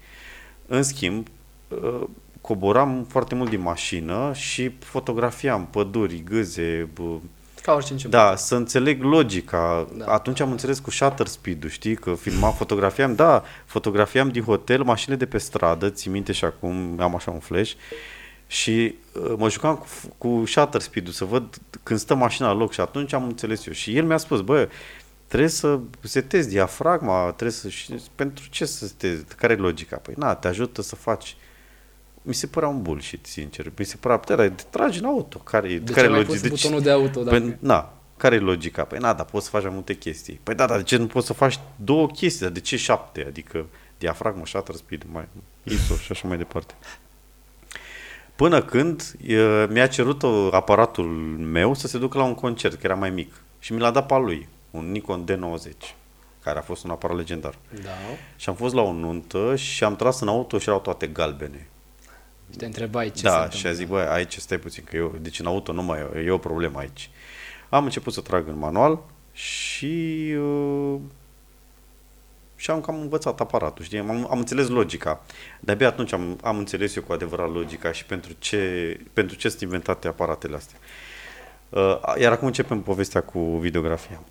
În 0.67 0.83
schimb, 0.83 1.27
uh, 1.69 2.07
coboram 2.41 3.07
foarte 3.09 3.35
mult 3.35 3.51
din 3.51 3.61
mașină 3.61 4.33
și 4.35 4.69
fotografiam 4.79 5.67
păduri, 5.67 6.23
gâze, 6.25 6.89
ca 7.63 7.73
orice 7.73 7.93
început. 7.93 8.15
Da, 8.15 8.37
să 8.37 8.55
înțeleg 8.55 9.03
logica. 9.03 9.89
Da. 9.97 10.05
Atunci 10.05 10.41
am 10.41 10.51
înțeles 10.51 10.79
cu 10.79 10.91
shutter 10.91 11.27
speed-ul, 11.27 11.71
știi, 11.71 11.95
că 11.95 12.15
filmam, 12.15 12.53
fotografiam, 12.53 13.15
da, 13.15 13.43
fotografiam 13.65 14.29
din 14.29 14.43
hotel 14.43 14.83
mașinile 14.83 15.17
de 15.17 15.27
pe 15.27 15.39
stradă, 15.39 15.91
ți 15.91 16.09
minte 16.09 16.33
și 16.33 16.45
acum 16.45 16.97
am 17.01 17.15
așa 17.15 17.31
un 17.31 17.39
flash, 17.39 17.73
și 18.47 18.95
uh, 19.13 19.35
mă 19.37 19.51
jucam 19.51 19.77
cu, 19.77 19.87
cu 20.19 20.47
shutter 20.47 20.81
speed-ul 20.81 21.13
să 21.13 21.25
văd 21.25 21.59
când 21.83 21.99
stă 21.99 22.15
mașina 22.15 22.47
la 22.47 22.55
loc 22.55 22.73
și 22.73 22.81
atunci 22.81 23.13
am 23.13 23.25
înțeles 23.25 23.67
eu. 23.67 23.73
Și 23.73 23.97
el 23.97 24.05
mi-a 24.05 24.17
spus, 24.17 24.41
bă, 24.41 24.69
trebuie 25.27 25.49
să 25.49 25.79
setezi 26.01 26.49
diafragma, 26.49 27.25
trebuie 27.25 27.51
să... 27.51 27.69
Și 27.69 27.93
pentru 28.15 28.45
ce 28.51 28.65
să 28.65 28.87
setezi? 28.87 29.25
Care 29.25 29.53
e 29.53 29.57
logica? 29.57 29.97
Păi 29.97 30.15
na, 30.17 30.35
te 30.35 30.49
ajută 30.49 30.83
să 30.83 30.97
faci... 30.97 31.37
Mi 32.23 32.35
se 32.35 32.47
părea 32.47 32.69
un 32.69 32.83
bullshit, 32.83 33.27
sincer. 33.27 33.73
Mi 33.79 33.85
se 33.85 33.97
părea, 33.97 34.17
te 34.17 34.65
tragi 34.71 34.99
în 34.99 35.05
auto. 35.05 35.39
Care, 35.39 35.69
de 35.79 35.93
care 35.93 36.07
ce 36.07 36.13
logica? 36.13 36.41
Deci, 36.41 36.51
butonul 36.51 36.81
de 36.81 36.91
auto, 36.91 37.23
dacă... 37.23 37.39
Păi, 37.39 37.57
na, 37.59 37.93
care 38.17 38.35
e 38.35 38.39
logica? 38.39 38.85
Păi 38.85 38.99
na, 38.99 39.13
dar 39.13 39.27
poți 39.27 39.45
să 39.45 39.51
faci 39.51 39.63
mai 39.63 39.73
multe 39.73 39.95
chestii. 39.95 40.41
Păi 40.43 40.55
da, 40.55 40.67
dar 40.67 40.77
de 40.77 40.83
ce 40.83 40.97
nu 40.97 41.07
poți 41.07 41.27
să 41.27 41.33
faci 41.33 41.59
două 41.77 42.07
chestii? 42.07 42.41
Dar 42.41 42.51
de 42.51 42.61
ce 42.61 42.77
șapte? 42.77 43.25
Adică 43.27 43.67
diafragma, 43.99 44.45
shutter 44.45 44.75
speed, 44.75 45.05
mai 45.13 45.29
ISO 45.63 45.95
și 45.95 46.13
așa 46.13 46.29
mai 46.29 46.37
departe. 46.37 46.75
Până 48.37 48.63
când 48.63 49.15
e, 49.27 49.37
mi-a 49.71 49.87
cerut 49.87 50.23
aparatul 50.53 51.05
meu 51.39 51.75
să 51.75 51.87
se 51.87 51.99
ducă 51.99 52.19
la 52.19 52.25
un 52.25 52.35
concert, 52.35 52.75
că 52.75 52.81
era 52.83 52.95
mai 52.95 53.11
mic. 53.11 53.43
Și 53.59 53.73
mi 53.73 53.81
l-a 53.81 53.91
dat 53.91 54.07
pe 54.07 54.15
lui 54.15 54.49
un 54.71 54.91
Nikon 54.91 55.25
D90, 55.25 55.95
care 56.43 56.59
a 56.59 56.63
fost 56.63 56.85
un 56.85 56.91
aparat 56.91 57.17
legendar. 57.17 57.55
Da. 57.83 57.91
Și 58.37 58.49
am 58.49 58.55
fost 58.55 58.75
la 58.75 58.83
o 58.83 58.93
nuntă 58.93 59.57
și 59.57 59.85
am 59.85 59.97
tras 59.97 60.21
în 60.21 60.29
auto 60.29 60.59
și 60.59 60.69
erau 60.69 60.81
toate 60.81 61.07
galbene. 61.07 61.67
Și 62.53 62.59
te 62.59 62.67
întrebai 62.67 63.11
ce 63.11 63.23
Da, 63.23 63.51
și 63.51 63.67
a 63.67 63.73
zis, 63.73 63.87
băi, 63.87 64.07
aici 64.07 64.37
stai 64.37 64.59
puțin, 64.59 64.85
că 64.85 64.97
eu, 64.97 65.17
deci 65.21 65.39
în 65.39 65.47
auto 65.47 65.73
nu 65.73 65.83
mai 65.83 65.99
e, 66.15 66.19
e 66.21 66.31
o 66.31 66.39
problemă 66.39 66.79
aici. 66.79 67.11
Am 67.69 67.85
început 67.85 68.13
să 68.13 68.21
trag 68.21 68.49
în 68.49 68.59
manual 68.59 69.03
și 69.33 70.35
uh, 70.39 71.01
și 72.57 72.71
am 72.71 72.81
cam 72.81 73.01
învățat 73.01 73.41
aparatul, 73.41 73.85
știi? 73.85 73.99
Am, 73.99 74.27
am 74.31 74.39
înțeles 74.39 74.69
logica. 74.69 75.23
De-abia 75.61 75.89
atunci 75.89 76.13
am, 76.13 76.39
am 76.43 76.59
înțeles 76.59 76.97
eu 76.97 77.03
cu 77.03 77.13
adevărat 77.13 77.53
logica 77.53 77.93
și 77.93 78.05
pentru 78.05 78.33
ce, 78.39 79.01
pentru 79.13 79.37
ce 79.37 79.49
sunt 79.49 79.61
inventate 79.61 80.09
aparatele 80.09 80.57
astea. 80.57 80.79
Uh, 81.69 82.01
iar 82.19 82.33
acum 82.33 82.47
începem 82.47 82.81
povestea 82.81 83.23
cu 83.23 83.39
videografia. 83.39 84.23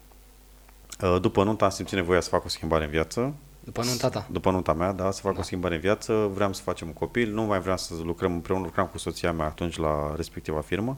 Uh, 1.02 1.18
după 1.22 1.44
nuntă 1.44 1.64
am 1.64 1.70
simțit 1.70 1.96
nevoia 1.96 2.20
să 2.20 2.30
fac 2.30 2.46
o 2.46 2.48
schimbare 2.48 2.84
în 2.84 2.90
viață. 2.90 3.34
După 3.64 3.84
nunta 3.84 4.10
ta? 4.10 4.28
După 4.32 4.52
nunta 4.52 4.74
mea, 4.74 4.92
da, 4.92 5.12
să 5.12 5.22
fac 5.22 5.34
da. 5.34 5.40
o 5.40 5.44
schimbare 5.44 5.76
în 5.76 5.82
viață. 5.82 6.32
Vreau 6.34 6.54
să 6.54 6.62
facem 6.62 6.88
un 6.88 6.94
copil, 6.94 7.34
nu 7.34 7.44
mai 7.44 7.60
vreau 7.60 7.78
să 7.78 7.94
lucrăm 8.04 8.34
împreună, 8.34 8.64
lucram 8.66 8.88
cu 8.88 8.98
soția 8.98 9.32
mea 9.32 9.46
atunci 9.46 9.78
la 9.78 10.14
respectiva 10.16 10.62
firmă. 10.62 10.98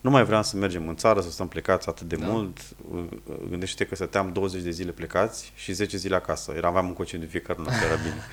Nu 0.00 0.10
mai 0.10 0.24
vreau 0.24 0.42
să 0.42 0.56
mergem 0.56 0.88
în 0.88 0.96
țară, 0.96 1.20
să 1.20 1.30
stăm 1.30 1.48
plecați 1.48 1.88
atât 1.88 2.08
de 2.08 2.16
da. 2.16 2.26
mult. 2.26 2.58
Uh, 2.94 3.04
gândește 3.48 3.84
că 3.84 3.94
stăteam 3.94 4.32
20 4.32 4.62
de 4.62 4.70
zile 4.70 4.90
plecați 4.90 5.52
și 5.54 5.72
10 5.72 5.96
zile 5.96 6.14
acasă. 6.14 6.52
Era, 6.56 6.68
aveam 6.68 6.86
un 6.86 6.92
concediu 6.92 7.24
de 7.24 7.30
fiecare 7.30 7.58
noapte, 7.62 7.84
era 7.84 7.94
bine. 7.94 8.14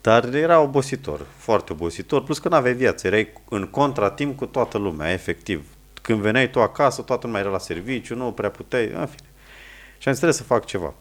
Dar 0.00 0.34
era 0.34 0.60
obositor, 0.60 1.26
foarte 1.36 1.72
obositor, 1.72 2.22
plus 2.22 2.38
că 2.38 2.48
nu 2.48 2.54
aveai 2.54 2.74
viață, 2.74 3.06
erai 3.06 3.32
în 3.48 3.66
contratimp 3.66 4.36
cu 4.36 4.46
toată 4.46 4.78
lumea, 4.78 5.12
efectiv. 5.12 5.66
Când 6.02 6.20
veneai 6.20 6.50
tu 6.50 6.60
acasă, 6.60 7.02
toată 7.02 7.26
lumea 7.26 7.40
era 7.40 7.50
la 7.50 7.58
serviciu, 7.58 8.14
nu 8.14 8.32
prea 8.32 8.50
puteai, 8.50 8.84
în 8.84 9.06
fine. 9.06 9.28
Și 9.98 10.08
am 10.08 10.14
zis, 10.14 10.22
trebuie 10.22 10.32
să 10.32 10.42
fac 10.42 10.64
ceva. 10.64 10.94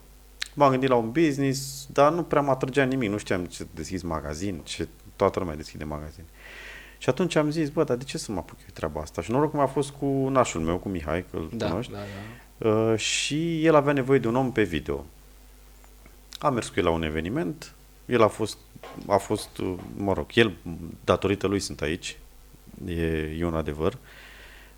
M-am 0.53 0.69
gândit 0.69 0.89
la 0.89 0.95
un 0.95 1.11
business, 1.11 1.87
dar 1.91 2.11
nu 2.11 2.23
prea 2.23 2.41
mă 2.41 2.51
atrăgea 2.51 2.83
nimic. 2.83 3.09
Nu 3.09 3.17
știam 3.17 3.45
ce 3.45 3.67
deschis 3.73 4.01
magazin, 4.01 4.61
ce 4.63 4.87
toată 5.15 5.39
lumea 5.39 5.55
deschide 5.55 5.83
magazin. 5.83 6.23
Și 6.97 7.09
atunci 7.09 7.35
am 7.35 7.49
zis, 7.51 7.69
bă, 7.69 7.83
dar 7.83 7.97
de 7.97 8.03
ce 8.03 8.17
să 8.17 8.31
mă 8.31 8.37
apuc 8.37 8.57
eu 8.59 8.67
treaba 8.73 9.01
asta? 9.01 9.21
Și 9.21 9.31
noroc 9.31 9.51
cum 9.51 9.59
a 9.59 9.65
fost 9.65 9.89
cu 9.89 10.05
nașul 10.05 10.61
meu, 10.61 10.77
cu 10.77 10.89
Mihai, 10.89 11.25
că 11.31 11.37
îl 11.37 11.49
da, 11.53 11.69
cunoști. 11.69 11.91
Da, 11.91 11.97
da. 12.57 12.69
Uh, 12.69 12.97
și 12.97 13.65
el 13.65 13.75
avea 13.75 13.93
nevoie 13.93 14.19
de 14.19 14.27
un 14.27 14.35
om 14.35 14.51
pe 14.51 14.63
video. 14.63 15.05
Am 16.39 16.53
mers 16.53 16.67
cu 16.67 16.73
el 16.77 16.83
la 16.83 16.91
un 16.91 17.03
eveniment, 17.03 17.73
el 18.05 18.21
a 18.21 18.27
fost, 18.27 18.57
a 19.07 19.17
fost, 19.17 19.57
uh, 19.57 19.73
mă 19.97 20.13
rog, 20.13 20.25
el, 20.33 20.53
datorită 21.03 21.47
lui 21.47 21.59
sunt 21.59 21.81
aici, 21.81 22.17
e, 22.85 23.35
e 23.39 23.45
un 23.45 23.55
adevăr. 23.55 23.97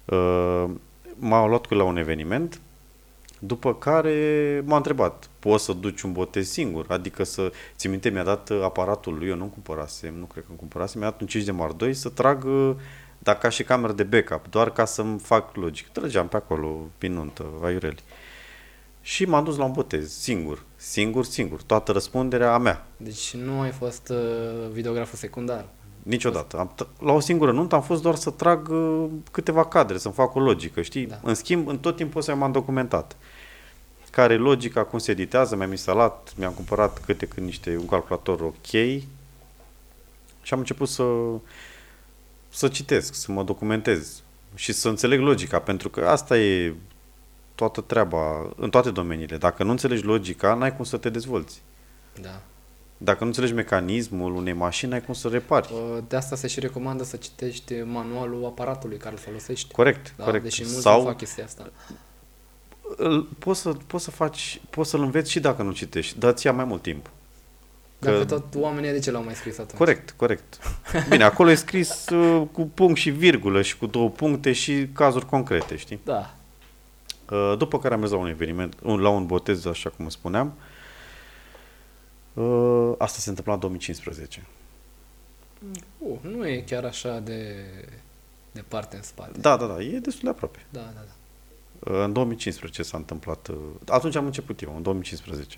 Uh, 0.05 0.69
m-a 1.15 1.47
luat 1.47 1.65
cu 1.65 1.73
el 1.73 1.79
la 1.79 1.85
un 1.85 1.97
eveniment 1.97 2.61
după 3.39 3.75
care 3.75 4.63
m-a 4.65 4.75
întrebat, 4.75 5.29
poți 5.39 5.63
să 5.63 5.73
duci 5.73 6.01
un 6.01 6.11
botez 6.11 6.49
singur? 6.49 6.85
Adică 6.89 7.23
să, 7.23 7.51
ți 7.75 7.87
minte, 7.87 8.09
mi-a 8.09 8.23
dat 8.23 8.49
aparatul 8.63 9.17
lui, 9.17 9.27
eu 9.27 9.35
nu 9.35 9.45
cumpărasem, 9.45 10.13
nu 10.13 10.25
cred 10.25 10.43
că 10.43 10.49
îmi 10.49 10.59
cumpărasem, 10.59 10.99
mi-a 10.99 11.09
dat 11.09 11.21
un 11.21 11.27
5 11.27 11.43
de 11.43 11.51
Mark 11.51 11.77
2 11.77 11.93
să 11.93 12.09
trag, 12.09 12.45
dar 13.19 13.37
ca 13.37 13.49
și 13.49 13.63
cameră 13.63 13.93
de 13.93 14.03
backup, 14.03 14.47
doar 14.49 14.71
ca 14.71 14.85
să-mi 14.85 15.19
fac 15.19 15.55
logic. 15.55 15.87
Trăgeam 15.87 16.27
pe 16.27 16.35
acolo, 16.35 16.89
prin 16.97 17.13
nuntă, 17.13 17.45
aiureli. 17.63 18.03
și 19.01 19.25
m-am 19.25 19.43
dus 19.43 19.57
la 19.57 19.63
un 19.63 19.71
botez, 19.71 20.11
singur, 20.11 20.63
singur, 20.75 21.25
singur, 21.25 21.61
toată 21.61 21.91
răspunderea 21.91 22.53
a 22.53 22.57
mea. 22.57 22.85
Deci 22.97 23.35
nu 23.35 23.59
ai 23.59 23.71
fost 23.71 24.09
uh, 24.09 24.69
videograful 24.71 25.17
secundar? 25.17 25.65
Niciodată. 26.05 26.57
Am, 26.57 26.75
la 26.99 27.11
o 27.11 27.19
singură 27.19 27.51
nuntă 27.51 27.75
am 27.75 27.81
fost 27.81 28.01
doar 28.01 28.15
să 28.15 28.29
trag 28.29 28.69
uh, 28.69 29.05
câteva 29.31 29.65
cadre, 29.65 29.97
să-mi 29.97 30.13
fac 30.13 30.35
o 30.35 30.39
logică, 30.39 30.81
știi? 30.81 31.05
Da. 31.05 31.19
În 31.23 31.33
schimb, 31.33 31.67
în 31.67 31.77
tot 31.77 31.95
timpul 31.95 32.19
ăsta 32.19 32.33
m-am 32.33 32.51
documentat. 32.51 33.15
Care 34.11 34.33
e 34.33 34.37
logica, 34.37 34.83
cum 34.83 34.99
se 34.99 35.11
editează, 35.11 35.55
mi-am 35.55 35.71
instalat, 35.71 36.33
mi-am 36.37 36.53
cumpărat 36.53 37.03
câte 37.05 37.25
când 37.25 37.45
niște, 37.45 37.77
un 37.77 37.87
calculator 37.87 38.41
ok 38.41 38.65
și 40.41 40.53
am 40.53 40.59
început 40.59 40.87
să, 40.87 41.03
să 42.49 42.67
citesc, 42.67 43.13
să 43.13 43.31
mă 43.31 43.43
documentez 43.43 44.23
și 44.55 44.73
să 44.73 44.89
înțeleg 44.89 45.19
logica, 45.19 45.59
pentru 45.59 45.89
că 45.89 46.07
asta 46.07 46.37
e 46.37 46.73
toată 47.55 47.81
treaba, 47.81 48.49
în 48.55 48.69
toate 48.69 48.91
domeniile. 48.91 49.37
Dacă 49.37 49.63
nu 49.63 49.71
înțelegi 49.71 50.03
logica, 50.03 50.53
n-ai 50.53 50.75
cum 50.75 50.85
să 50.85 50.97
te 50.97 51.09
dezvolți. 51.09 51.61
Da. 52.21 52.41
Dacă 52.97 53.17
nu 53.19 53.25
înțelegi 53.25 53.53
mecanismul 53.53 54.35
unei 54.35 54.53
mașini, 54.53 54.93
ai 54.93 55.01
cum 55.01 55.13
să 55.13 55.27
repari. 55.27 55.73
De 56.07 56.15
asta 56.15 56.35
se 56.35 56.47
și 56.47 56.59
recomandă 56.59 57.03
să 57.03 57.15
citești 57.15 57.73
manualul 57.73 58.45
aparatului 58.45 58.97
care 58.97 59.11
îl 59.11 59.17
folosești. 59.17 59.73
Corect, 59.73 60.13
da? 60.17 60.23
corect. 60.23 60.43
Deși 60.43 60.61
mulți 60.61 60.81
Sau... 60.81 61.03
fac 61.03 61.17
chestia 61.17 61.43
asta. 61.43 61.71
Poți 63.39 63.61
să, 63.61 63.73
poți 63.87 64.03
să 64.03 64.11
faci, 64.11 64.61
poți 64.69 64.89
să-l 64.89 65.01
înveți 65.01 65.31
și 65.31 65.39
dacă 65.39 65.63
nu 65.63 65.71
citești, 65.71 66.19
dar 66.19 66.33
ți 66.33 66.45
ia 66.45 66.53
mai 66.53 66.65
mult 66.65 66.81
timp. 66.81 67.09
Că... 67.99 68.11
Dacă 68.11 68.25
tot 68.25 68.55
oamenii 68.55 68.91
de 68.91 68.99
ce 68.99 69.11
l-au 69.11 69.23
mai 69.23 69.35
scris 69.35 69.57
atunci? 69.57 69.77
Corect, 69.77 70.11
corect. 70.11 70.57
Bine, 71.09 71.23
acolo 71.23 71.49
e 71.49 71.55
scris 71.55 72.09
uh, 72.09 72.47
cu 72.51 72.61
punct 72.73 72.99
și 72.99 73.09
virgulă 73.09 73.61
și 73.61 73.77
cu 73.77 73.85
două 73.85 74.09
puncte 74.09 74.51
și 74.51 74.87
cazuri 74.93 75.25
concrete, 75.25 75.75
știi? 75.75 75.99
Da. 76.03 76.35
Uh, 77.31 77.55
după 77.57 77.79
care 77.79 77.93
am 77.93 77.99
mers 77.99 78.11
la 78.11 78.17
un 78.17 78.27
eveniment, 78.27 78.75
la 78.81 79.09
un 79.09 79.25
botez, 79.25 79.65
așa 79.65 79.89
cum 79.89 80.09
spuneam, 80.09 80.53
uh, 80.57 80.63
asta 82.97 83.19
se 83.19 83.29
întâmpla 83.29 83.53
în 83.53 83.59
2015. 83.59 84.45
Uh, 85.97 86.17
nu 86.21 86.47
e 86.47 86.61
chiar 86.61 86.85
așa 86.85 87.19
de 87.19 87.65
departe 88.51 88.95
în 88.95 89.01
spate. 89.01 89.39
Da, 89.39 89.57
da, 89.57 89.65
da, 89.65 89.81
e 89.81 89.99
destul 89.99 90.23
de 90.23 90.29
aproape. 90.29 90.65
Da, 90.69 90.79
da, 90.79 91.03
da. 91.05 91.13
Uh, 91.91 92.03
în 92.03 92.13
2015 92.13 92.83
s-a 92.83 92.97
întâmplat, 92.97 93.49
atunci 93.87 94.15
am 94.15 94.25
început 94.25 94.61
eu, 94.61 94.75
în 94.75 94.81
2015. 94.81 95.57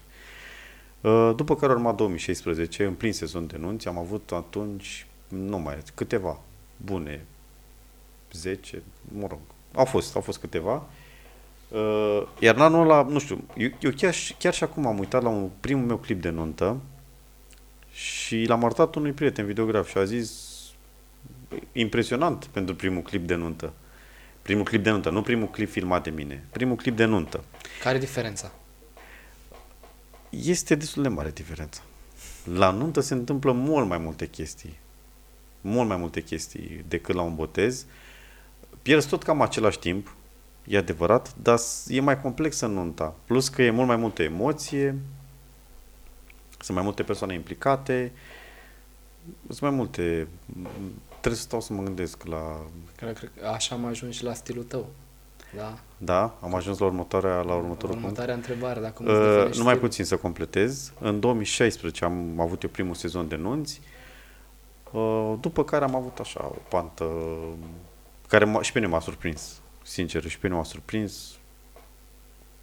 După 1.36 1.56
care 1.56 1.72
urma 1.72 1.92
2016, 1.92 2.86
în 2.86 2.94
plin 2.94 3.14
sezon 3.14 3.48
de 3.48 3.58
nunți, 3.58 3.88
am 3.88 3.98
avut 3.98 4.32
atunci, 4.32 5.08
nu 5.28 5.58
mai, 5.58 5.78
câteva 5.96 6.40
bune, 6.78 7.26
10, 8.32 8.84
mă 9.18 9.28
rog, 9.28 9.40
au 9.74 9.86
fost, 9.86 10.16
au 10.16 10.22
fost 10.22 10.38
câteva. 10.40 10.90
Uh, 11.68 12.22
iar 12.40 12.56
în 12.56 12.62
anul 12.62 12.82
ăla, 12.82 13.04
nu 13.04 13.20
știu, 13.20 13.44
eu, 13.58 13.70
eu 13.80 13.92
chiar, 13.92 14.16
chiar 14.40 14.54
și 14.54 14.64
acum 14.64 14.86
am 14.86 15.00
uitat 15.00 15.24
la 15.24 15.30
un 15.30 15.50
primul 15.60 15.86
meu 15.86 15.98
clip 15.98 16.22
de 16.22 16.30
nuntă 16.30 16.78
și 17.92 18.46
l-am 18.46 18.64
arătat 18.64 18.96
unui 18.96 19.12
prieten 19.12 19.46
videograf 19.46 19.90
și 19.90 19.98
a 19.98 20.04
zis 20.04 20.56
impresionant 21.72 22.46
pentru 22.46 22.76
primul 22.76 23.02
clip 23.02 23.28
de 23.28 23.36
nuntă. 23.36 23.74
Primul 24.42 24.64
clip 24.64 24.84
de 24.84 24.90
nuntă, 24.90 25.10
nu 25.10 25.22
primul 25.22 25.48
clip 25.48 25.70
filmat 25.70 26.04
de 26.04 26.10
mine. 26.10 26.44
Primul 26.52 26.76
clip 26.76 26.96
de 26.96 27.06
nuntă. 27.06 27.44
Care 27.84 27.96
e 27.96 28.00
diferența? 28.00 28.52
Este 30.30 30.76
destul 30.76 31.04
de 31.04 31.10
mare 31.10 31.32
diferența. 31.32 31.82
La 32.44 32.72
nuntă 32.72 33.00
se 33.00 33.14
întâmplă 33.14 33.52
mult 33.52 33.88
mai 33.88 33.98
multe 33.98 34.28
chestii. 34.28 34.78
Mult 35.62 35.88
mai 35.88 35.98
multe 35.98 36.24
chestii 36.24 36.86
decât 36.88 37.16
la 37.16 37.22
un 37.22 37.36
botez. 37.36 37.86
Pierzi 38.82 39.08
tot 39.08 39.24
cam 39.24 39.42
același 39.42 39.80
timp, 39.80 40.16
e 40.68 40.78
adevărat, 40.78 41.36
dar 41.42 41.60
e 41.88 42.02
mai 42.02 42.22
complexă 42.22 42.66
nunta. 42.66 43.16
Plus 43.26 43.50
că 43.50 43.62
e 43.62 43.70
mult 43.70 43.88
mai 43.88 43.96
multă 43.96 44.24
emoție, 44.24 44.96
sunt 46.60 46.78
mai 46.78 46.86
multe 46.86 47.04
persoane 47.04 47.34
implicate, 47.34 48.12
sunt 49.48 49.62
mai 49.62 49.70
multe... 49.72 50.28
Trebuie 51.10 51.36
să 51.42 51.42
stau 51.42 51.62
să 51.62 51.74
mă 51.74 51.84
gândesc 51.84 52.24
la... 52.24 52.62
Cred 52.96 53.18
că 53.18 53.48
așa 53.48 53.76
am 53.76 53.86
ajuns 53.86 54.16
și 54.16 54.24
la 54.24 54.34
stilul 54.34 54.64
tău. 54.64 54.88
Da? 55.56 55.78
Da, 55.98 56.38
am 56.42 56.56
ajuns 56.56 56.78
la 56.78 56.86
următoarea, 56.86 57.42
la 57.42 57.56
următorul 57.56 57.96
Următoarea 57.96 58.34
punct. 58.34 58.50
întrebare, 58.50 58.80
dacă 58.80 59.04
uh, 59.48 59.56
Nu 59.56 59.64
mai 59.64 59.78
puțin 59.78 60.06
să 60.06 60.18
completez. 60.18 60.92
În 61.00 61.20
2016 61.20 62.06
am 62.06 62.40
avut 62.40 62.64
eu 62.64 62.70
primul 62.70 62.96
sezon 62.96 63.28
de 63.28 63.36
nunți, 63.36 63.82
uh, 64.92 65.34
după 65.40 65.64
care 65.64 65.84
am 65.84 65.96
avut 65.96 66.20
așa 66.20 66.46
o 66.46 66.58
pantă 66.70 67.06
care 68.28 68.58
și 68.62 68.72
pe 68.72 68.80
mine 68.80 68.92
m-a 68.92 69.00
surprins 69.00 69.62
sincer, 69.88 70.28
și 70.28 70.40
pe 70.40 70.48
mine 70.48 70.60
m-a 70.60 70.66
surprins 70.66 71.38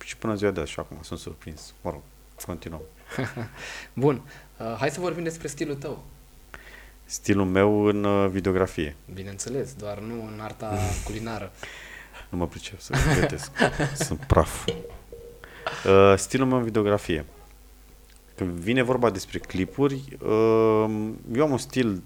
și 0.05 0.17
până 0.17 0.35
ziua 0.35 0.51
de 0.51 0.61
azi 0.61 0.71
și 0.71 0.79
acum 0.79 0.99
sunt 1.01 1.19
surprins. 1.19 1.75
Mă 1.81 1.91
rog, 1.91 2.01
continuăm. 2.47 2.81
Bun. 3.93 4.23
Uh, 4.59 4.77
hai 4.79 4.91
să 4.91 5.01
vorbim 5.01 5.23
despre 5.23 5.49
stilul 5.49 5.75
tău. 5.75 6.05
Stilul 7.05 7.45
meu 7.45 7.85
în 7.85 8.05
uh, 8.05 8.29
videografie. 8.31 8.97
Bineînțeles, 9.15 9.75
doar 9.75 9.99
nu 9.99 10.27
în 10.27 10.41
arta 10.41 10.79
culinară. 11.05 11.53
Nu 12.29 12.39
mă 12.39 12.47
pricep 12.47 12.81
să 12.81 12.95
gătesc. 13.21 13.51
sunt 14.07 14.19
praf. 14.19 14.67
Uh, 14.67 16.15
stilul 16.17 16.47
meu 16.47 16.59
în 16.59 16.65
videografie. 16.65 17.25
Când 18.35 18.51
vine 18.51 18.83
vorba 18.83 19.11
despre 19.11 19.39
clipuri, 19.39 20.19
uh, 20.23 21.11
eu 21.33 21.43
am 21.43 21.51
un 21.51 21.59
stil 21.59 22.03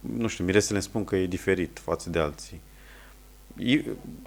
nu 0.00 0.26
știu, 0.26 0.44
miresele 0.44 0.74
îmi 0.74 0.86
spun 0.86 1.04
că 1.04 1.16
e 1.16 1.26
diferit 1.26 1.78
față 1.82 2.10
de 2.10 2.18
alții 2.18 2.60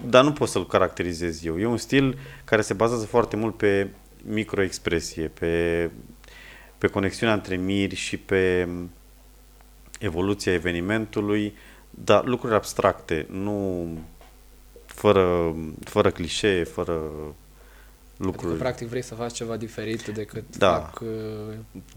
dar 0.10 0.24
nu 0.24 0.32
pot 0.32 0.50
să-l 0.50 0.68
caracterizez 0.68 1.46
eu. 1.46 1.60
E 1.60 1.66
un 1.66 1.78
stil 1.78 2.18
care 2.44 2.62
se 2.62 2.74
bazează 2.74 3.06
foarte 3.06 3.36
mult 3.36 3.58
pe 3.58 3.88
microexpresie, 4.24 5.28
pe, 5.28 5.90
pe 6.78 6.88
conexiunea 6.88 7.36
între 7.36 7.56
miri 7.56 7.96
și 7.96 8.18
pe 8.18 8.68
evoluția 10.00 10.54
evenimentului, 10.54 11.54
dar 11.90 12.26
lucruri 12.26 12.56
abstracte, 12.56 13.28
nu 13.30 13.88
fără, 14.86 15.56
fără 15.84 16.12
clișee, 16.12 16.64
fără 16.64 17.02
lucruri. 18.18 18.48
Adică, 18.48 18.64
practic, 18.64 18.88
vrei 18.88 19.02
să 19.02 19.16
faci 19.16 19.34
ceva 19.34 19.58
diferit 19.58 20.08
decât 20.08 20.58
da. 20.58 20.74
fac... 20.74 21.00
Uh, 21.00 21.08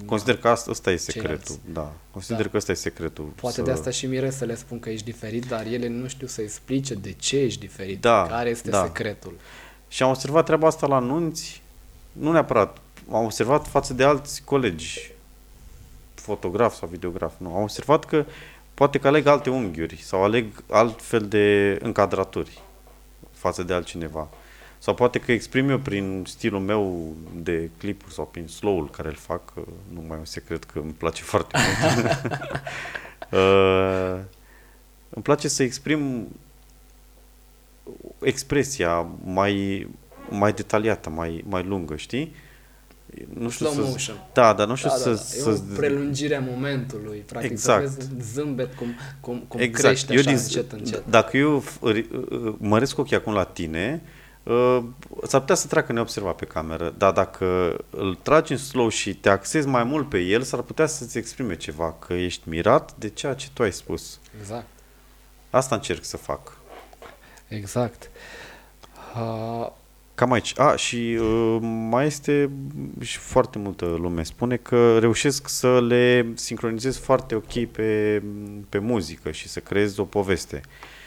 Consider 0.07 0.37
că 0.37 0.49
asta, 0.49 0.71
asta 0.71 0.91
e 0.91 0.97
secretul. 0.97 1.59
Da. 1.73 1.93
Consider 2.11 2.43
da. 2.43 2.49
că 2.49 2.57
asta 2.57 2.73
e 2.73 2.75
secretul. 2.75 3.25
Poate 3.25 3.57
să... 3.57 3.63
de 3.63 3.71
asta 3.71 3.91
și 3.91 4.07
mire 4.07 4.31
să 4.31 4.45
le 4.45 4.55
spun 4.55 4.81
că 4.81 4.91
ești 4.91 5.05
diferit, 5.05 5.47
dar 5.47 5.67
ele 5.67 5.89
nu 5.89 6.09
știu 6.09 6.27
să 6.27 6.41
explice 6.41 6.95
de 6.95 7.13
ce 7.13 7.39
ești 7.39 7.61
diferit, 7.61 8.01
da. 8.01 8.27
care 8.29 8.51
este 8.51 8.71
da. 8.71 8.85
secretul. 8.85 9.35
Și 9.89 10.03
am 10.03 10.11
observat 10.11 10.45
treaba 10.45 10.67
asta 10.67 10.87
la 10.87 10.99
nunți, 10.99 11.63
nu 12.13 12.33
neapărat, 12.33 12.79
am 13.11 13.25
observat 13.25 13.67
față 13.67 13.95
de 13.95 14.05
alți 14.05 14.43
colegi, 14.45 15.13
fotograf 16.15 16.75
sau 16.75 16.89
videograf, 16.89 17.33
nu. 17.39 17.55
Am 17.55 17.63
observat 17.63 18.05
că 18.05 18.25
poate 18.75 18.99
că 18.99 19.07
aleg 19.07 19.27
alte 19.27 19.51
unghiuri 19.51 20.03
sau 20.03 20.25
aleg 20.25 20.47
altfel 20.71 21.29
de 21.29 21.79
încadraturi 21.83 22.63
față 23.31 23.63
de 23.63 23.73
altcineva. 23.73 24.29
Sau 24.83 24.95
poate 24.95 25.19
că 25.19 25.33
exprim 25.33 25.69
eu 25.69 25.79
prin 25.79 26.25
stilul 26.27 26.61
meu 26.61 27.15
de 27.43 27.71
clipuri 27.79 28.15
sau 28.15 28.27
prin 28.27 28.47
slow-ul 28.47 28.91
care 28.91 29.09
îl 29.09 29.15
fac, 29.15 29.53
nu 29.93 30.05
mai 30.07 30.17
e 30.17 30.19
un 30.19 30.25
secret 30.25 30.65
că 30.65 30.79
îmi 30.79 30.93
place 30.93 31.23
foarte 31.23 31.57
mult. 31.59 32.07
uh, 33.43 34.21
îmi 35.09 35.23
place 35.23 35.49
să 35.49 35.63
exprim 35.63 36.29
expresia 38.21 39.07
mai, 39.25 39.89
mai 40.29 40.53
detaliată, 40.53 41.11
mai, 41.11 41.45
mai 41.49 41.63
lungă, 41.63 41.97
știi? 41.97 42.35
Nu 43.39 43.51
știu 43.51 43.67
Slow 43.67 43.85
să, 43.85 43.91
motion. 43.91 44.17
Da, 44.33 44.53
dar 44.53 44.67
nu 44.67 44.75
știu 44.75 44.89
da, 44.89 44.97
să... 44.97 45.09
Da, 45.09 45.15
da. 45.15 45.21
să... 45.21 45.51
E 45.51 45.53
o 45.53 45.77
prelungire 45.77 46.35
a 46.35 46.41
momentului, 46.41 47.19
practic, 47.19 47.51
exact. 47.51 47.91
să 47.91 47.97
vezi 47.99 48.33
zâmbet 48.33 48.75
cum, 48.75 48.95
cum, 49.21 49.45
cum 49.49 49.61
exact. 49.61 49.85
crește 49.85 50.13
așa, 50.13 50.21
eu 50.21 50.35
din, 50.35 50.43
încet, 50.43 50.73
încet. 50.73 51.07
Dacă 51.07 51.37
eu 51.37 51.65
măresc 52.59 52.99
ochii 52.99 53.17
acum 53.17 53.33
la 53.33 53.45
tine, 53.45 54.03
Uh, 54.03 54.19
s-ar 55.23 55.41
putea 55.41 55.55
să 55.55 55.67
treacă 55.67 55.93
neobservat 55.93 56.37
pe 56.37 56.45
cameră, 56.45 56.95
dar 56.99 57.13
dacă 57.13 57.77
îl 57.91 58.15
tragi 58.23 58.53
în 58.53 58.59
slow 58.59 58.89
și 58.89 59.15
te 59.15 59.29
axezi 59.29 59.67
mai 59.67 59.85
mult 59.85 60.09
pe 60.09 60.19
el, 60.19 60.43
s-ar 60.43 60.61
putea 60.61 60.87
să-ți 60.87 61.19
exprime 61.19 61.57
ceva, 61.57 61.93
că 61.93 62.13
ești 62.13 62.49
mirat 62.49 62.95
de 62.97 63.09
ceea 63.09 63.35
ce 63.35 63.49
tu 63.53 63.63
ai 63.63 63.73
spus. 63.73 64.19
Exact. 64.41 64.67
Asta 65.51 65.75
încerc 65.75 66.05
să 66.05 66.17
fac. 66.17 66.57
Exact. 67.49 68.11
Uh... 69.17 69.71
Cam 70.15 70.33
aici. 70.33 70.59
A, 70.59 70.77
și 70.77 71.19
uh, 71.21 71.59
mai 71.89 72.07
este 72.07 72.51
și 73.01 73.19
foarte 73.19 73.59
multă 73.59 73.85
lume 73.85 74.23
spune 74.23 74.57
că 74.57 74.99
reușesc 74.99 75.49
să 75.49 75.81
le 75.81 76.27
sincronizez 76.35 76.99
foarte 76.99 77.35
ok 77.35 77.65
pe, 77.65 78.23
pe 78.69 78.79
muzică 78.79 79.31
și 79.31 79.49
să 79.49 79.61
creez 79.61 79.99
o 79.99 80.05
poveste. 80.05 80.61
Uh, 80.65 81.00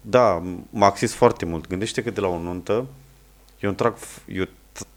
da, 0.00 0.42
mă 0.70 0.84
acces 0.84 1.14
foarte 1.14 1.44
mult. 1.44 1.66
Gândește 1.66 2.02
că 2.02 2.10
de 2.10 2.20
la 2.20 2.28
o 2.28 2.38
nuntă, 2.38 2.86
eu 3.60 3.72
trag, 3.72 3.96
eu 4.26 4.44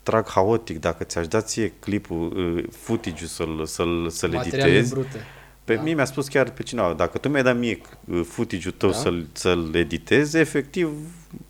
trag 0.04 0.28
haotic, 0.30 0.80
dacă 0.80 1.04
ți-aș 1.04 1.28
da 1.28 1.42
ție 1.42 1.74
clipul, 1.80 2.34
uh, 2.36 2.64
footage-ul 2.72 3.28
să-l, 3.28 3.66
să-l, 3.66 4.10
să-l 4.10 4.34
editezi, 4.34 4.90
brute. 4.90 5.26
Pe 5.64 5.76
da. 5.76 5.82
mie 5.82 5.94
mi-a 5.94 6.06
spus 6.06 6.28
chiar 6.28 6.50
pe 6.50 6.64
cineva, 6.64 6.94
dacă 6.94 7.18
tu 7.18 7.30
mi-ai 7.30 7.44
dat 7.44 7.58
mie 7.58 7.82
uh, 8.06 8.22
footage-ul 8.26 8.74
tău 8.78 8.90
da. 8.90 8.96
să-l, 8.96 9.28
să-l 9.32 9.76
editezi, 9.76 10.38
efectiv 10.38 10.90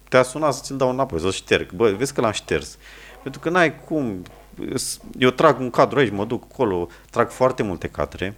te-a 0.10 0.24
sunat 0.24 0.54
să 0.54 0.62
ți-l 0.64 0.78
dau 0.78 0.90
înapoi, 0.90 1.20
să-l 1.20 1.32
șterg. 1.32 1.72
Bă, 1.72 1.90
vezi 1.90 2.14
că 2.14 2.22
l-am 2.22 2.32
șters. 2.32 2.78
Pentru 3.24 3.42
că 3.42 3.50
n-ai 3.50 3.80
cum, 3.80 4.22
eu 5.18 5.30
trag 5.30 5.60
un 5.60 5.70
cadru 5.70 6.00
aici, 6.00 6.12
mă 6.12 6.26
duc 6.26 6.44
acolo, 6.52 6.88
trag 7.10 7.30
foarte 7.30 7.64
multe 7.64 7.88
cadre 7.88 8.36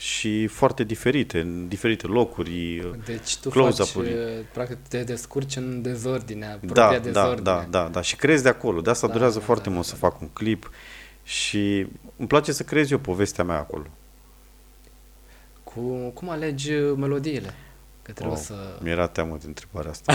și 0.00 0.46
foarte 0.46 0.84
diferite, 0.84 1.40
în 1.40 1.68
diferite 1.68 2.06
locuri, 2.06 2.86
Deci 3.04 3.36
tu 3.36 3.50
faci, 3.50 3.78
uh, 3.78 4.04
practic 4.52 4.78
te 4.88 5.02
descurci 5.02 5.56
în 5.56 5.82
dezordine, 5.82 6.58
da, 6.62 6.90
da, 6.90 6.98
dezordine. 6.98 7.42
Da, 7.42 7.66
da, 7.70 7.88
da, 7.88 8.00
și 8.00 8.16
crezi 8.16 8.42
de 8.42 8.48
acolo. 8.48 8.80
De 8.80 8.90
asta 8.90 9.06
da, 9.06 9.12
durează 9.12 9.38
da, 9.38 9.44
foarte 9.44 9.68
da, 9.68 9.74
mult 9.74 9.86
da, 9.86 9.92
să 9.92 9.98
fac 9.98 10.20
un 10.20 10.28
clip 10.28 10.70
și 11.22 11.86
îmi 12.16 12.28
place 12.28 12.52
să 12.52 12.62
creez 12.62 12.90
eu 12.90 12.98
povestea 12.98 13.44
mea 13.44 13.58
acolo. 13.58 13.86
Cu, 15.64 15.80
cum 16.14 16.28
alegi 16.28 16.72
uh, 16.72 16.96
melodiile? 16.96 17.54
Că 18.02 18.12
trebuie 18.12 18.36
oh, 18.36 18.42
să... 18.42 18.78
Mi-era 18.82 19.06
teamă 19.06 19.36
de 19.40 19.46
întrebarea 19.46 19.90
asta. 19.90 20.12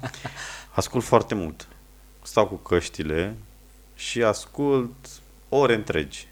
ascult 0.80 1.04
foarte 1.04 1.34
mult. 1.34 1.68
Stau 2.22 2.46
cu 2.46 2.54
căștile 2.54 3.36
și 3.94 4.22
ascult 4.22 4.94
ore 5.48 5.74
întregi. 5.74 6.28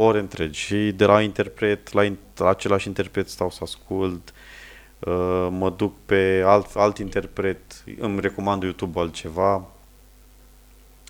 Ore 0.00 0.18
întregi. 0.18 0.60
Și 0.60 0.92
de 0.92 1.04
la 1.04 1.22
interpret, 1.22 1.92
la, 1.92 2.12
la 2.36 2.48
același 2.48 2.86
interpret 2.86 3.28
stau 3.28 3.50
să 3.50 3.58
ascult. 3.62 4.32
Uh, 4.98 5.48
mă 5.50 5.74
duc 5.76 5.94
pe 6.06 6.42
alt, 6.46 6.76
alt 6.76 6.98
interpret, 6.98 7.84
îmi 7.98 8.20
recomand 8.20 8.62
YouTube 8.62 9.00
altceva. 9.00 9.66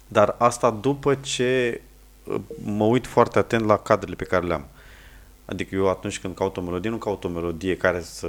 Dar 0.06 0.34
asta 0.38 0.70
după 0.70 1.14
ce 1.14 1.80
uh, 2.24 2.40
mă 2.64 2.84
uit 2.84 3.06
foarte 3.06 3.38
atent 3.38 3.64
la 3.64 3.78
cadrele 3.78 4.16
pe 4.16 4.24
care 4.24 4.46
le 4.46 4.54
am. 4.54 4.66
Adică 5.44 5.74
eu 5.74 5.88
atunci 5.88 6.20
când 6.20 6.34
caut 6.34 6.56
o 6.56 6.60
melodie, 6.60 6.90
nu 6.90 6.96
caut 6.96 7.24
o 7.24 7.28
melodie 7.28 7.76
care 7.76 8.00
să 8.00 8.28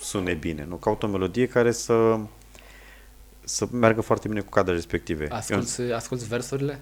sune 0.00 0.34
bine, 0.34 0.64
nu 0.68 0.76
caut 0.76 1.02
o 1.02 1.06
melodie 1.06 1.46
care 1.46 1.72
să 1.72 2.18
să 3.44 3.68
meargă 3.70 4.00
foarte 4.00 4.28
bine 4.28 4.40
cu 4.40 4.50
cadrele 4.50 4.76
respective. 4.76 5.28
Asculți, 5.30 5.82
eu, 5.82 5.94
asculți 5.94 6.28
versurile? 6.28 6.80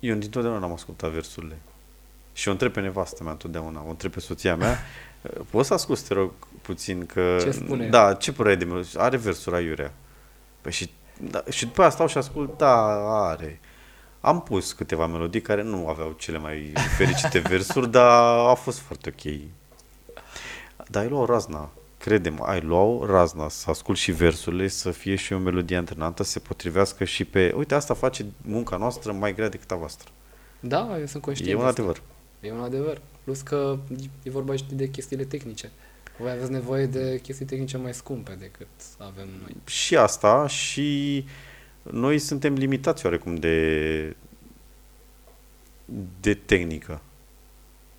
Eu 0.00 0.14
dintotdeauna 0.14 0.60
n-am 0.60 0.72
ascultat 0.72 1.10
versurile. 1.10 1.58
Și 2.32 2.48
o 2.48 2.50
întreb 2.50 2.72
pe 2.72 2.80
nevastă 2.80 3.22
mea 3.22 3.32
întotdeauna, 3.32 3.82
o 3.86 3.88
întreb 3.88 4.12
pe 4.12 4.20
soția 4.20 4.56
mea, 4.56 4.78
poți 5.50 5.68
să 5.68 5.74
asculti, 5.74 6.02
te 6.02 6.14
rog, 6.14 6.32
puțin 6.62 7.06
că... 7.06 7.36
Ce 7.40 7.50
spune? 7.50 7.88
Da, 7.88 8.14
ce 8.14 8.32
părere 8.32 8.54
de 8.54 8.64
melodie? 8.64 9.00
Are 9.00 9.16
versuri 9.16 9.56
aiurea. 9.56 9.92
Păi 10.60 10.72
și, 10.72 10.90
da, 11.30 11.42
și 11.50 11.64
după 11.64 11.80
aia 11.80 11.90
stau 11.90 12.06
și 12.06 12.18
ascult, 12.18 12.58
da, 12.58 12.84
are. 13.28 13.60
Am 14.20 14.42
pus 14.42 14.72
câteva 14.72 15.06
melodii 15.06 15.40
care 15.40 15.62
nu 15.62 15.88
aveau 15.88 16.12
cele 16.18 16.38
mai 16.38 16.72
fericite 16.96 17.38
versuri, 17.54 17.90
dar 17.90 18.48
a 18.48 18.54
fost 18.54 18.78
foarte 18.78 19.14
ok. 19.16 19.32
Dar 20.88 21.02
ai 21.02 21.08
luat 21.08 21.28
razna. 21.28 21.70
Credem, 22.08 22.42
ai 22.42 22.60
luat 22.60 23.08
razna 23.08 23.48
să 23.48 23.70
ascult 23.70 23.98
și 23.98 24.12
versurile, 24.12 24.68
să 24.68 24.90
fie 24.90 25.14
și 25.14 25.32
o 25.32 25.38
melodie 25.38 25.76
antrenantă, 25.76 26.22
să 26.22 26.30
se 26.30 26.38
potrivească 26.38 27.04
și 27.04 27.24
pe... 27.24 27.52
Uite, 27.56 27.74
asta 27.74 27.94
face 27.94 28.26
munca 28.42 28.76
noastră 28.76 29.12
mai 29.12 29.34
grea 29.34 29.48
decât 29.48 29.70
a 29.70 29.74
voastră. 29.74 30.10
Da, 30.60 30.96
eu 30.98 31.06
sunt 31.06 31.22
conștient. 31.22 31.52
E 31.52 31.62
un 31.62 31.68
adevăr. 31.68 32.02
E 32.40 32.52
un 32.52 32.60
adevăr. 32.60 33.00
Plus 33.24 33.40
că 33.40 33.78
e 34.22 34.30
vorba 34.30 34.56
și 34.56 34.64
de 34.72 34.88
chestiile 34.88 35.24
tehnice. 35.24 35.70
Voi 36.18 36.30
aveți 36.30 36.50
nevoie 36.50 36.86
de 36.86 37.20
chestii 37.22 37.46
tehnice 37.46 37.76
mai 37.76 37.94
scumpe 37.94 38.36
decât 38.38 38.68
avem 38.98 39.28
noi. 39.42 39.56
Și 39.64 39.96
asta 39.96 40.46
și 40.46 41.24
noi 41.82 42.18
suntem 42.18 42.54
limitați 42.54 43.04
oarecum 43.04 43.34
de, 43.34 44.16
de 46.20 46.34
tehnică. 46.34 47.00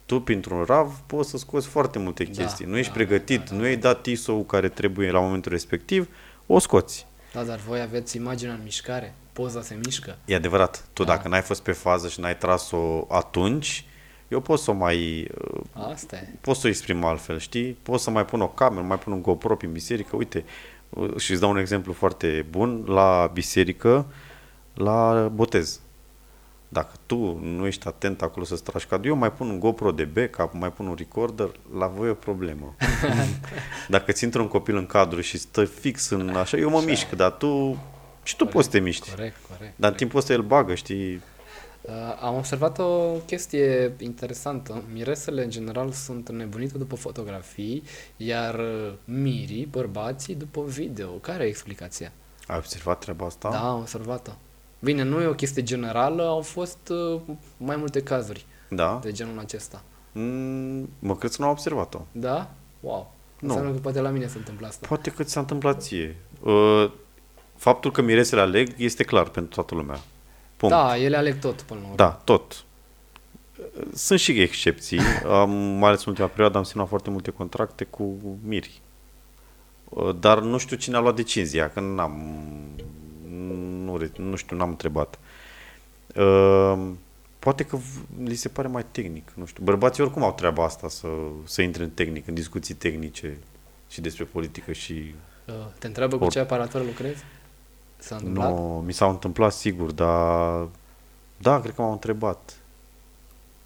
Tu, 0.09 0.19
printr-un 0.19 0.63
RAV, 0.63 0.99
poți 1.05 1.29
să 1.29 1.37
scoți 1.37 1.67
foarte 1.67 1.99
multe 1.99 2.23
da, 2.23 2.29
chestii. 2.29 2.65
Da, 2.65 2.71
nu 2.71 2.77
ești 2.77 2.91
da, 2.91 2.97
pregătit, 2.97 3.39
da, 3.39 3.45
da, 3.49 3.55
nu 3.55 3.63
ai 3.63 3.75
dat 3.75 4.05
ISO-ul 4.05 4.45
care 4.45 4.69
trebuie 4.69 5.11
la 5.11 5.19
momentul 5.19 5.51
respectiv, 5.51 6.07
o 6.45 6.59
scoți. 6.59 7.07
Da, 7.33 7.43
dar 7.43 7.57
voi 7.57 7.81
aveți 7.81 8.15
imaginea 8.15 8.53
în 8.53 8.59
mișcare, 8.63 9.15
poza 9.33 9.61
se 9.61 9.79
mișcă. 9.83 10.17
E 10.25 10.35
adevărat. 10.35 10.87
Tu 10.93 11.03
da. 11.03 11.15
dacă 11.15 11.27
n-ai 11.27 11.41
fost 11.41 11.61
pe 11.61 11.71
fază 11.71 12.07
și 12.07 12.19
n-ai 12.19 12.37
tras-o 12.37 13.05
atunci, 13.09 13.85
eu 14.27 14.39
pot 14.39 14.59
să 14.59 14.71
o 14.71 14.73
mai... 14.73 15.27
Asta 15.71 16.15
e. 16.15 16.27
Pot 16.41 16.55
să 16.55 16.67
o 16.67 16.69
exprim 16.69 17.03
altfel, 17.03 17.39
știi? 17.39 17.77
Pot 17.81 17.99
să 17.99 18.09
mai 18.09 18.25
pun 18.25 18.41
o 18.41 18.47
cameră, 18.47 18.85
mai 18.85 18.99
pun 18.99 19.13
un 19.13 19.21
GoPro 19.21 19.55
prin 19.55 19.71
biserică. 19.71 20.15
Uite, 20.15 20.45
și 21.17 21.31
îți 21.31 21.39
dau 21.39 21.49
un 21.49 21.57
exemplu 21.57 21.93
foarte 21.93 22.45
bun, 22.49 22.83
la 22.87 23.29
biserică, 23.33 24.05
la 24.73 25.31
botez. 25.33 25.79
Dacă 26.71 26.91
tu 27.05 27.39
nu 27.41 27.65
ești 27.65 27.87
atent 27.87 28.21
acolo 28.21 28.45
să-ți 28.45 28.63
tragi 28.63 28.85
cadru, 28.85 29.07
eu 29.07 29.15
mai 29.15 29.31
pun 29.31 29.49
un 29.49 29.59
GoPro 29.59 29.91
de 29.91 30.03
backup, 30.03 30.53
mai 30.53 30.71
pun 30.71 30.87
un 30.87 30.95
recorder, 30.97 31.51
la 31.77 31.87
voi 31.87 32.09
o 32.09 32.13
problemă. 32.13 32.75
Dacă 33.87 34.11
ți 34.11 34.23
intră 34.23 34.41
un 34.41 34.47
copil 34.47 34.75
în 34.75 34.85
cadru 34.85 35.21
și 35.21 35.37
stă 35.37 35.65
fix 35.65 36.09
în 36.09 36.29
așa, 36.29 36.57
eu 36.57 36.69
mă 36.69 36.77
așa 36.77 36.85
mișc, 36.85 37.09
dar 37.09 37.31
tu 37.31 37.77
și 38.23 38.35
tu 38.35 38.43
corect, 38.43 38.51
poți 38.51 38.65
să 38.65 38.71
te 38.71 38.79
miști. 38.79 39.09
Corect, 39.09 39.35
corect. 39.47 39.73
Dar 39.75 39.91
în 39.91 39.97
timpul 39.97 40.19
ăsta 40.19 40.33
el 40.33 40.41
bagă, 40.41 40.75
știi? 40.75 41.21
Uh, 41.81 41.91
am 42.21 42.35
observat 42.35 42.79
o 42.79 43.11
chestie 43.25 43.95
interesantă. 43.97 44.83
Miresele, 44.93 45.43
în 45.43 45.49
general, 45.49 45.91
sunt 45.91 46.29
nebunite 46.29 46.77
după 46.77 46.95
fotografii, 46.95 47.83
iar 48.17 48.55
uh, 48.55 48.93
mirii, 49.05 49.65
bărbații, 49.65 50.35
după 50.35 50.63
video. 50.67 51.09
Care 51.09 51.43
e 51.43 51.47
explicația? 51.47 52.11
Ai 52.47 52.57
observat 52.57 52.99
treaba 52.99 53.25
asta? 53.25 53.49
Da, 53.49 53.69
am 53.69 53.79
observat-o. 53.79 54.31
Bine, 54.79 55.03
nu 55.03 55.21
e 55.21 55.25
o 55.25 55.33
chestie 55.33 55.63
generală, 55.63 56.23
au 56.23 56.41
fost 56.41 56.89
uh, 56.89 57.21
mai 57.57 57.75
multe 57.75 58.03
cazuri 58.03 58.45
da. 58.69 58.99
de 59.03 59.11
genul 59.11 59.39
acesta. 59.39 59.83
Mm, 60.11 60.89
mă 60.99 61.15
cred 61.15 61.31
că 61.31 61.37
nu 61.39 61.45
am 61.45 61.51
observat-o. 61.51 61.99
Da? 62.11 62.51
Wow. 62.79 63.13
Nu. 63.39 63.47
Înseamnă 63.47 63.73
că 63.73 63.79
poate 63.79 63.99
la 63.99 64.09
mine 64.09 64.27
se 64.27 64.37
întâmplă 64.37 64.67
asta. 64.67 64.87
Poate 64.87 65.09
că 65.09 65.23
ți 65.23 65.31
s-a 65.31 65.39
întâmplat 65.39 65.81
ție. 65.81 66.15
Uh, 66.39 66.91
faptul 67.55 67.91
că 67.91 68.01
miresele 68.01 68.41
aleg 68.41 68.73
este 68.77 69.03
clar 69.03 69.29
pentru 69.29 69.53
toată 69.53 69.75
lumea. 69.75 69.99
Punct. 70.57 70.75
Da, 70.75 70.97
ele 70.97 71.17
aleg 71.17 71.39
tot 71.39 71.61
până 71.61 71.79
la 71.79 71.85
urmă. 71.85 71.97
Da, 71.97 72.09
tot. 72.09 72.63
Sunt 73.93 74.19
și 74.19 74.41
excepții. 74.41 74.99
Am, 75.27 75.51
mai 75.51 75.87
ales 75.87 75.99
în 75.99 76.09
ultima 76.11 76.27
perioadă 76.27 76.57
am 76.57 76.63
semnat 76.63 76.87
foarte 76.89 77.09
multe 77.09 77.31
contracte 77.31 77.83
cu 77.83 78.17
miri. 78.43 78.81
Uh, 79.89 80.15
dar 80.19 80.39
nu 80.41 80.57
știu 80.57 80.75
cine 80.75 80.95
a 80.95 80.99
luat 80.99 81.15
decizia, 81.15 81.69
că 81.69 81.79
n-am 81.79 82.43
nu, 83.55 84.09
nu 84.17 84.35
știu, 84.35 84.57
n-am 84.57 84.69
întrebat. 84.69 85.19
Uh, 86.15 86.87
poate 87.39 87.63
că 87.63 87.77
li 88.23 88.35
se 88.35 88.49
pare 88.49 88.67
mai 88.67 88.85
tehnic, 88.91 89.31
nu 89.33 89.45
știu. 89.45 89.63
Bărbații 89.63 90.03
oricum 90.03 90.23
au 90.23 90.33
treaba 90.33 90.63
asta 90.63 90.89
să, 90.89 91.07
să 91.43 91.61
intre 91.61 91.83
în 91.83 91.89
tehnic, 91.89 92.27
în 92.27 92.33
discuții 92.33 92.73
tehnice 92.73 93.37
și 93.89 94.01
despre 94.01 94.23
politică 94.23 94.71
și... 94.71 95.13
Uh, 95.47 95.53
te 95.79 95.87
întreabă 95.87 96.17
cu 96.17 96.27
ce 96.27 96.39
aparatură 96.39 96.83
lucrezi? 96.83 97.23
S-a 97.97 98.15
întâmplat? 98.15 98.49
Nu, 98.49 98.83
mi 98.85 98.93
s-a 98.93 99.09
întâmplat 99.09 99.53
sigur, 99.53 99.91
dar 99.91 100.67
da, 101.37 101.61
cred 101.61 101.73
că 101.73 101.81
m-au 101.81 101.91
întrebat. 101.91 102.59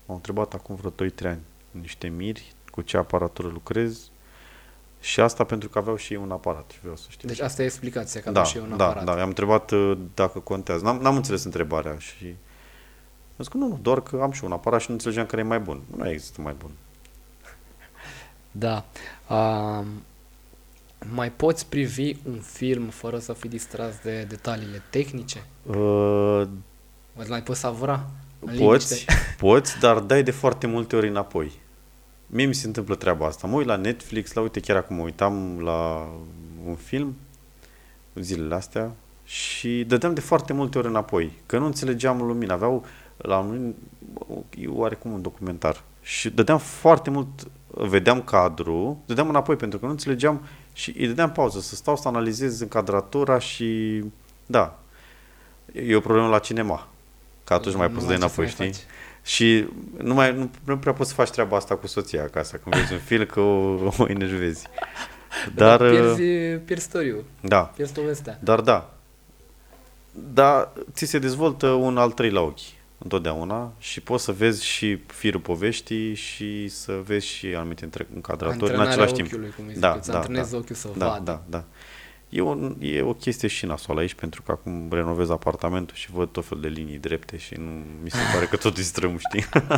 M-au 0.05 0.15
întrebat 0.15 0.53
acum 0.53 0.75
vreo 0.75 1.09
2-3 1.09 1.13
ani 1.23 1.41
niște 1.71 2.07
miri 2.07 2.53
cu 2.71 2.81
ce 2.81 2.97
aparatură 2.97 3.47
lucrez 3.47 4.09
și 5.03 5.19
asta 5.19 5.43
pentru 5.43 5.69
că 5.69 5.77
aveau 5.77 5.95
și 5.95 6.13
ei 6.13 6.19
un 6.19 6.31
aparat, 6.31 6.71
vreau 6.81 6.95
să 6.95 7.05
știu. 7.09 7.27
Deci 7.27 7.39
asta 7.39 7.61
e 7.61 7.65
explicația, 7.65 8.21
că 8.21 8.31
da, 8.31 8.39
aveau 8.39 8.45
și 8.45 8.57
ei 8.57 8.71
un 8.71 8.77
da, 8.77 8.85
aparat. 8.85 9.03
Da, 9.03 9.21
am 9.21 9.27
întrebat 9.27 9.71
uh, 9.71 9.97
dacă 10.13 10.39
contează. 10.39 10.83
N-am, 10.83 10.97
n-am 10.97 11.15
înțeles 11.15 11.43
întrebarea 11.43 11.97
și 11.97 12.25
am 12.25 13.37
zis 13.37 13.47
că 13.47 13.57
nu, 13.57 13.67
nu, 13.67 13.79
doar 13.81 14.01
că 14.01 14.19
am 14.21 14.31
și 14.31 14.43
un 14.43 14.51
aparat 14.51 14.81
și 14.81 14.85
nu 14.87 14.93
înțelegeam 14.93 15.25
care 15.25 15.41
e 15.41 15.45
mai 15.45 15.59
bun. 15.59 15.81
Nu 15.97 16.09
există 16.09 16.41
mai 16.41 16.55
bun. 16.57 16.71
Da. 18.51 18.85
Uh, 19.29 19.85
mai 21.11 21.31
poți 21.31 21.65
privi 21.65 22.15
un 22.25 22.39
film 22.39 22.87
fără 22.87 23.19
să 23.19 23.33
fii 23.33 23.49
distras 23.49 23.93
de 24.03 24.23
detaliile 24.23 24.81
tehnice? 24.89 25.43
Uh, 25.63 26.47
Îți 27.15 27.29
mai 27.29 27.43
poți 27.43 27.59
savura? 27.59 28.05
Poți, 28.57 29.05
poți, 29.37 29.79
dar 29.79 29.99
dai 29.99 30.23
de 30.23 30.31
foarte 30.31 30.67
multe 30.67 30.95
ori 30.95 31.07
înapoi. 31.07 31.51
Mie 32.35 32.45
mi 32.45 32.53
se 32.53 32.67
întâmplă 32.67 32.95
treaba 32.95 33.25
asta. 33.25 33.47
Mă 33.47 33.55
uit 33.55 33.67
la 33.67 33.75
Netflix, 33.75 34.33
la 34.33 34.41
uite, 34.41 34.59
chiar 34.59 34.77
acum 34.77 34.95
mă 34.95 35.01
uitam 35.01 35.59
la 35.59 36.09
un 36.65 36.75
film 36.75 37.15
zilele 38.15 38.55
astea 38.55 38.91
și 39.23 39.83
dădeam 39.87 40.13
de 40.13 40.19
foarte 40.19 40.53
multe 40.53 40.77
ori 40.77 40.87
înapoi, 40.87 41.31
că 41.45 41.57
nu 41.57 41.65
înțelegeam 41.65 42.21
lumina. 42.21 42.53
Aveau 42.53 42.85
la 43.17 43.37
un 43.37 43.73
oarecum 44.67 45.11
un 45.11 45.21
documentar 45.21 45.83
și 46.01 46.29
dădeam 46.29 46.57
foarte 46.57 47.09
mult, 47.09 47.27
vedeam 47.67 48.21
cadru, 48.21 49.03
dădeam 49.05 49.29
înapoi 49.29 49.55
pentru 49.55 49.79
că 49.79 49.85
nu 49.85 49.91
înțelegeam 49.91 50.41
și 50.73 50.93
îi 50.97 51.07
dădeam 51.07 51.31
pauză 51.31 51.59
să 51.59 51.75
stau 51.75 51.97
să 51.97 52.07
analizez 52.07 52.59
încadratura 52.59 53.39
și 53.39 54.01
da, 54.45 54.79
e 55.73 55.95
o 55.95 55.99
problemă 55.99 56.27
la 56.27 56.39
cinema. 56.39 56.87
Că 57.43 57.53
atunci 57.53 57.73
nu 57.73 57.79
mai 57.79 57.89
poți 57.89 58.01
să 58.01 58.07
dai 58.07 58.15
înapoi, 58.15 58.47
știi? 58.47 58.65
Faci. 58.65 58.81
Și 59.23 59.67
nu, 59.97 60.13
mai, 60.13 60.33
nu, 60.33 60.49
nu 60.63 60.77
prea 60.77 60.93
poți 60.93 61.09
să 61.09 61.15
faci 61.15 61.29
treaba 61.29 61.57
asta 61.57 61.75
cu 61.75 61.87
soția 61.87 62.23
acasă, 62.23 62.57
când 62.57 62.75
vezi 62.75 62.93
un 62.93 62.99
film 63.09 63.25
că 63.25 63.39
o, 63.39 63.91
o 63.97 64.07
enervezi. 64.07 64.67
Dar, 65.55 65.77
Dar 65.77 65.89
pierzi, 65.89 66.57
pierzi 66.65 66.85
storiu. 66.85 67.23
Da. 67.41 67.59
Pierzi 67.59 67.93
povestea. 67.93 68.39
Dar 68.41 68.61
da. 68.61 68.93
Dar 70.33 70.69
ți 70.93 71.05
se 71.05 71.19
dezvoltă 71.19 71.67
un 71.67 71.97
al 71.97 72.11
treilea 72.11 72.41
ochi. 72.41 72.59
întotdeauna 72.97 73.71
și 73.79 74.01
poți 74.01 74.23
să 74.23 74.31
vezi 74.31 74.65
și 74.65 74.99
firul 75.07 75.39
poveștii 75.39 76.13
și 76.13 76.67
să 76.67 77.01
vezi 77.05 77.25
și 77.25 77.45
anumite 77.45 77.89
încadratori 78.13 78.73
în 78.73 78.79
același 78.79 79.13
timp. 79.13 79.29
Cum 79.31 79.41
da, 79.75 79.99
da, 80.05 80.25
da, 80.29 80.41
ochiul 80.51 80.75
să 80.75 80.89
da, 80.97 81.07
vadă. 81.07 81.23
Da, 81.23 81.41
da. 81.49 81.63
E, 82.33 82.41
un, 82.41 82.75
e 82.79 83.01
o 83.01 83.13
chestie 83.13 83.47
și 83.47 83.65
nasoală 83.65 83.99
aici, 83.99 84.13
pentru 84.13 84.41
că 84.41 84.51
acum 84.51 84.87
renovez 84.91 85.29
apartamentul 85.29 85.95
și 85.95 86.11
văd 86.11 86.29
tot 86.29 86.45
fel 86.45 86.59
de 86.59 86.67
linii 86.67 86.97
drepte 86.97 87.37
și 87.37 87.53
nu 87.53 87.71
mi 88.03 88.09
se 88.09 88.17
pare 88.33 88.45
că 88.45 88.55
totul 88.55 88.79
e 88.79 88.85
strâm, 88.85 89.17
știi? 89.17 89.45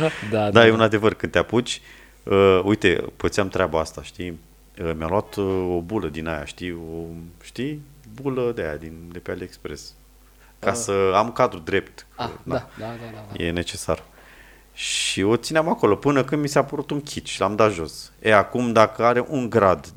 da, 0.00 0.08
da, 0.30 0.50
da, 0.50 0.66
e 0.66 0.70
un 0.70 0.80
adevăr, 0.80 1.14
când 1.14 1.32
te 1.32 1.38
apuci, 1.38 1.80
uh, 2.22 2.60
uite, 2.64 3.04
pățeam 3.16 3.48
treaba 3.48 3.80
asta, 3.80 4.02
știi? 4.02 4.38
Uh, 4.82 4.92
mi-a 4.96 5.06
luat 5.06 5.34
uh, 5.34 5.74
o 5.76 5.80
bulă 5.80 6.08
din 6.08 6.26
aia, 6.26 6.44
știi? 6.44 6.72
O, 6.72 7.04
știi? 7.42 7.82
Bulă 8.22 8.52
de 8.54 8.62
aia, 8.62 8.76
din, 8.76 9.08
de 9.12 9.18
pe 9.18 9.30
AliExpress. 9.30 9.94
Ca 10.58 10.70
uh. 10.70 10.76
să 10.76 11.12
am 11.14 11.32
cadru 11.32 11.58
drept. 11.58 12.06
Ah, 12.16 12.26
că, 12.26 12.34
da, 12.42 12.68
da, 12.78 12.86
da, 12.86 12.86
da, 13.12 13.24
da. 13.36 13.44
E 13.44 13.50
necesar. 13.50 14.02
Și 14.82 15.22
o 15.22 15.36
țineam 15.36 15.68
acolo 15.68 15.96
până 15.96 16.24
când 16.24 16.42
mi 16.42 16.48
s-a 16.48 16.64
părut 16.64 16.90
un 16.90 17.00
kit 17.00 17.26
și 17.26 17.40
l-am 17.40 17.56
dat 17.56 17.72
jos. 17.72 18.12
E, 18.22 18.34
acum 18.34 18.72
dacă 18.72 19.04
are 19.04 19.24
un 19.28 19.50
grad 19.50 19.92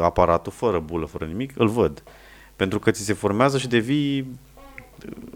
aparatul, 0.00 0.52
fără 0.52 0.78
bulă, 0.78 1.06
fără 1.06 1.24
nimic, 1.24 1.52
îl 1.56 1.68
văd. 1.68 2.02
Pentru 2.56 2.78
că 2.78 2.90
ți 2.90 3.04
se 3.04 3.12
formează 3.12 3.58
și 3.58 3.68
devii 3.68 4.38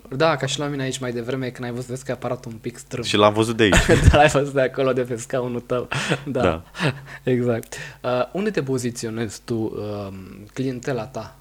da, 0.08 0.36
ca 0.36 0.46
și 0.46 0.58
la 0.58 0.66
mine 0.66 0.82
aici 0.82 0.98
mai 0.98 1.12
devreme, 1.12 1.50
când 1.50 1.64
ai 1.68 1.74
văzut, 1.74 1.88
vezi 1.88 2.04
că 2.04 2.10
e 2.10 2.14
aparatul 2.14 2.52
un 2.52 2.58
pic 2.58 2.76
strâm. 2.76 3.02
Și 3.02 3.16
l-am 3.16 3.32
văzut 3.32 3.56
de 3.56 3.62
aici. 3.72 4.08
da, 4.10 4.16
l-ai 4.16 4.28
văzut 4.28 4.52
de 4.52 4.60
acolo, 4.60 4.92
de 4.92 5.02
pe 5.02 5.16
scaunul 5.16 5.60
tău. 5.60 5.88
da, 6.26 6.40
da. 6.40 6.62
exact. 7.32 7.74
Uh, 8.02 8.10
unde 8.32 8.50
te 8.50 8.62
poziționezi 8.62 9.40
tu, 9.44 9.54
uh, 9.54 10.14
clientela 10.52 11.04
ta? 11.04 11.36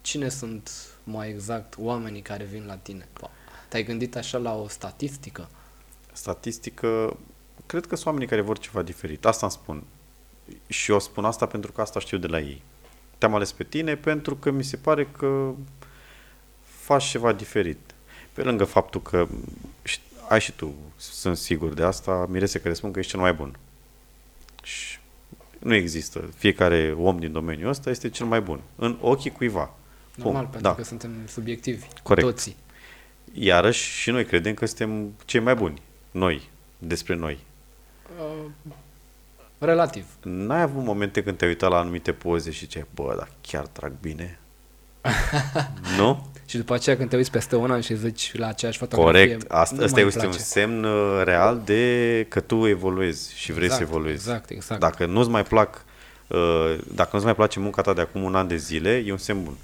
Cine 0.00 0.28
sunt 0.28 0.70
mai 1.04 1.28
exact 1.28 1.74
oamenii 1.78 2.20
care 2.20 2.44
vin 2.44 2.64
la 2.66 2.74
tine? 2.74 3.08
Te-ai 3.68 3.84
gândit 3.84 4.16
așa 4.16 4.38
la 4.38 4.54
o 4.54 4.68
statistică? 4.68 5.48
Statistică, 6.14 7.16
cred 7.66 7.86
că 7.86 7.94
sunt 7.94 8.06
oamenii 8.06 8.28
care 8.28 8.40
vor 8.40 8.58
ceva 8.58 8.82
diferit. 8.82 9.24
Asta 9.24 9.46
îmi 9.46 9.54
spun. 9.54 9.82
Și 10.66 10.90
eu 10.90 11.00
spun 11.00 11.24
asta 11.24 11.46
pentru 11.46 11.72
că 11.72 11.80
asta 11.80 12.00
știu 12.00 12.18
de 12.18 12.26
la 12.26 12.38
ei. 12.38 12.62
Te-am 13.18 13.34
ales 13.34 13.52
pe 13.52 13.64
tine 13.64 13.96
pentru 13.96 14.36
că 14.36 14.50
mi 14.50 14.64
se 14.64 14.76
pare 14.76 15.06
că 15.06 15.54
faci 16.62 17.04
ceva 17.04 17.32
diferit. 17.32 17.78
Pe 18.32 18.42
lângă 18.42 18.64
faptul 18.64 19.02
că 19.02 19.28
ai 20.28 20.40
și 20.40 20.52
tu, 20.52 20.74
sunt 20.96 21.36
sigur 21.36 21.74
de 21.74 21.82
asta, 21.82 22.26
mirese 22.28 22.60
că 22.60 22.74
spun 22.74 22.92
că 22.92 22.98
ești 22.98 23.10
cel 23.10 23.20
mai 23.20 23.32
bun. 23.32 23.56
Și 24.62 24.98
nu 25.58 25.74
există. 25.74 26.30
Fiecare 26.36 26.94
om 26.98 27.18
din 27.18 27.32
domeniul 27.32 27.68
ăsta 27.68 27.90
este 27.90 28.10
cel 28.10 28.26
mai 28.26 28.40
bun. 28.40 28.60
În 28.76 28.98
ochii 29.00 29.30
cuiva. 29.30 29.74
Normal, 30.14 30.42
Pum. 30.42 30.50
pentru 30.50 30.68
da. 30.68 30.74
că 30.74 30.82
suntem 30.82 31.10
subiectivi. 31.26 31.86
Corect. 32.02 32.26
Toții. 32.26 32.56
Iarăși 33.32 34.00
și 34.00 34.10
noi 34.10 34.24
credem 34.24 34.54
că 34.54 34.66
suntem 34.66 35.12
cei 35.24 35.40
mai 35.40 35.54
buni. 35.54 35.82
Noi. 36.14 36.48
Despre 36.78 37.14
noi. 37.14 37.38
Uh, 38.18 38.44
relativ. 39.58 40.06
N-ai 40.22 40.62
avut 40.62 40.84
momente 40.84 41.22
când 41.22 41.36
te-ai 41.36 41.50
uitat 41.50 41.70
la 41.70 41.78
anumite 41.78 42.12
poze 42.12 42.50
și 42.50 42.66
ce 42.66 42.86
bă, 42.94 43.14
dar 43.18 43.28
chiar 43.40 43.66
trag 43.66 43.92
bine? 44.00 44.38
nu? 45.98 46.26
Și 46.46 46.56
după 46.56 46.74
aceea 46.74 46.96
când 46.96 47.08
te 47.08 47.16
uiți 47.16 47.30
peste 47.30 47.56
un 47.56 47.70
an 47.70 47.80
și 47.80 47.94
zici 47.94 48.36
la 48.36 48.46
aceeași 48.46 48.78
fotografie 48.78 49.20
Corect, 49.20 49.50
asta, 49.50 49.84
asta 49.84 50.00
este 50.00 50.26
un 50.26 50.32
semn 50.32 50.84
uh, 50.84 51.22
real 51.24 51.62
de 51.64 52.26
că 52.28 52.40
tu 52.40 52.66
evoluezi 52.66 53.36
și 53.36 53.52
vrei 53.52 53.64
exact, 53.64 53.82
să 53.82 53.88
evoluezi. 53.88 54.28
Exact, 54.28 54.50
exact. 54.50 54.80
Dacă 54.80 55.06
nu-ți 55.06 55.28
mai 55.28 55.44
plac 55.44 55.84
uh, 56.26 56.78
dacă 56.94 57.10
nu-ți 57.12 57.24
mai 57.24 57.34
place 57.34 57.60
munca 57.60 57.82
ta 57.82 57.92
de 57.92 58.00
acum 58.00 58.22
un 58.22 58.34
an 58.34 58.48
de 58.48 58.56
zile, 58.56 59.02
e 59.06 59.12
un 59.12 59.18
semn 59.18 59.44
bun. 59.44 59.56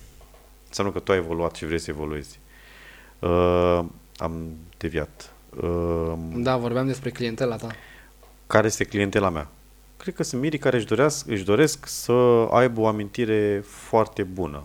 Înseamnă 0.68 0.92
că 0.92 0.98
tu 0.98 1.12
ai 1.12 1.18
evoluat 1.18 1.54
și 1.54 1.66
vrei 1.66 1.78
să 1.78 1.90
evoluezi. 1.90 2.38
Uh, 3.18 3.84
am 4.16 4.56
deviat. 4.76 5.29
Uh, 5.56 6.12
da, 6.34 6.56
vorbeam 6.56 6.86
despre 6.86 7.10
clientela 7.10 7.56
ta. 7.56 7.68
Care 8.46 8.66
este 8.66 8.84
clientela 8.84 9.28
mea? 9.28 9.48
Cred 9.96 10.14
că 10.14 10.22
sunt 10.22 10.40
mirii 10.40 10.58
care 10.58 10.76
își, 10.76 10.86
doresc, 10.86 11.26
își 11.26 11.44
doresc 11.44 11.86
să 11.86 12.12
aibă 12.50 12.80
o 12.80 12.86
amintire 12.86 13.62
foarte 13.64 14.22
bună 14.22 14.64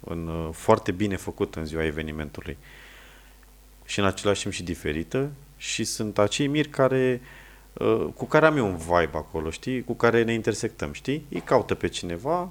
în, 0.00 0.26
uh, 0.26 0.48
foarte 0.52 0.92
bine 0.92 1.16
făcută 1.16 1.58
în 1.58 1.64
ziua 1.64 1.84
evenimentului 1.84 2.56
și 3.84 3.98
în 3.98 4.04
același 4.04 4.40
timp 4.40 4.54
și 4.54 4.62
diferită 4.62 5.30
și 5.56 5.84
sunt 5.84 6.18
acei 6.18 6.46
miri 6.46 6.68
care 6.68 7.20
uh, 7.72 8.06
cu 8.16 8.24
care 8.24 8.46
am 8.46 8.56
eu 8.56 8.66
un 8.66 8.76
vibe 8.76 9.16
acolo, 9.16 9.50
știi? 9.50 9.84
Cu 9.84 9.94
care 9.94 10.22
ne 10.22 10.32
intersectăm, 10.32 10.92
știi? 10.92 11.26
Îi 11.30 11.40
caută 11.40 11.74
pe 11.74 11.88
cineva, 11.88 12.50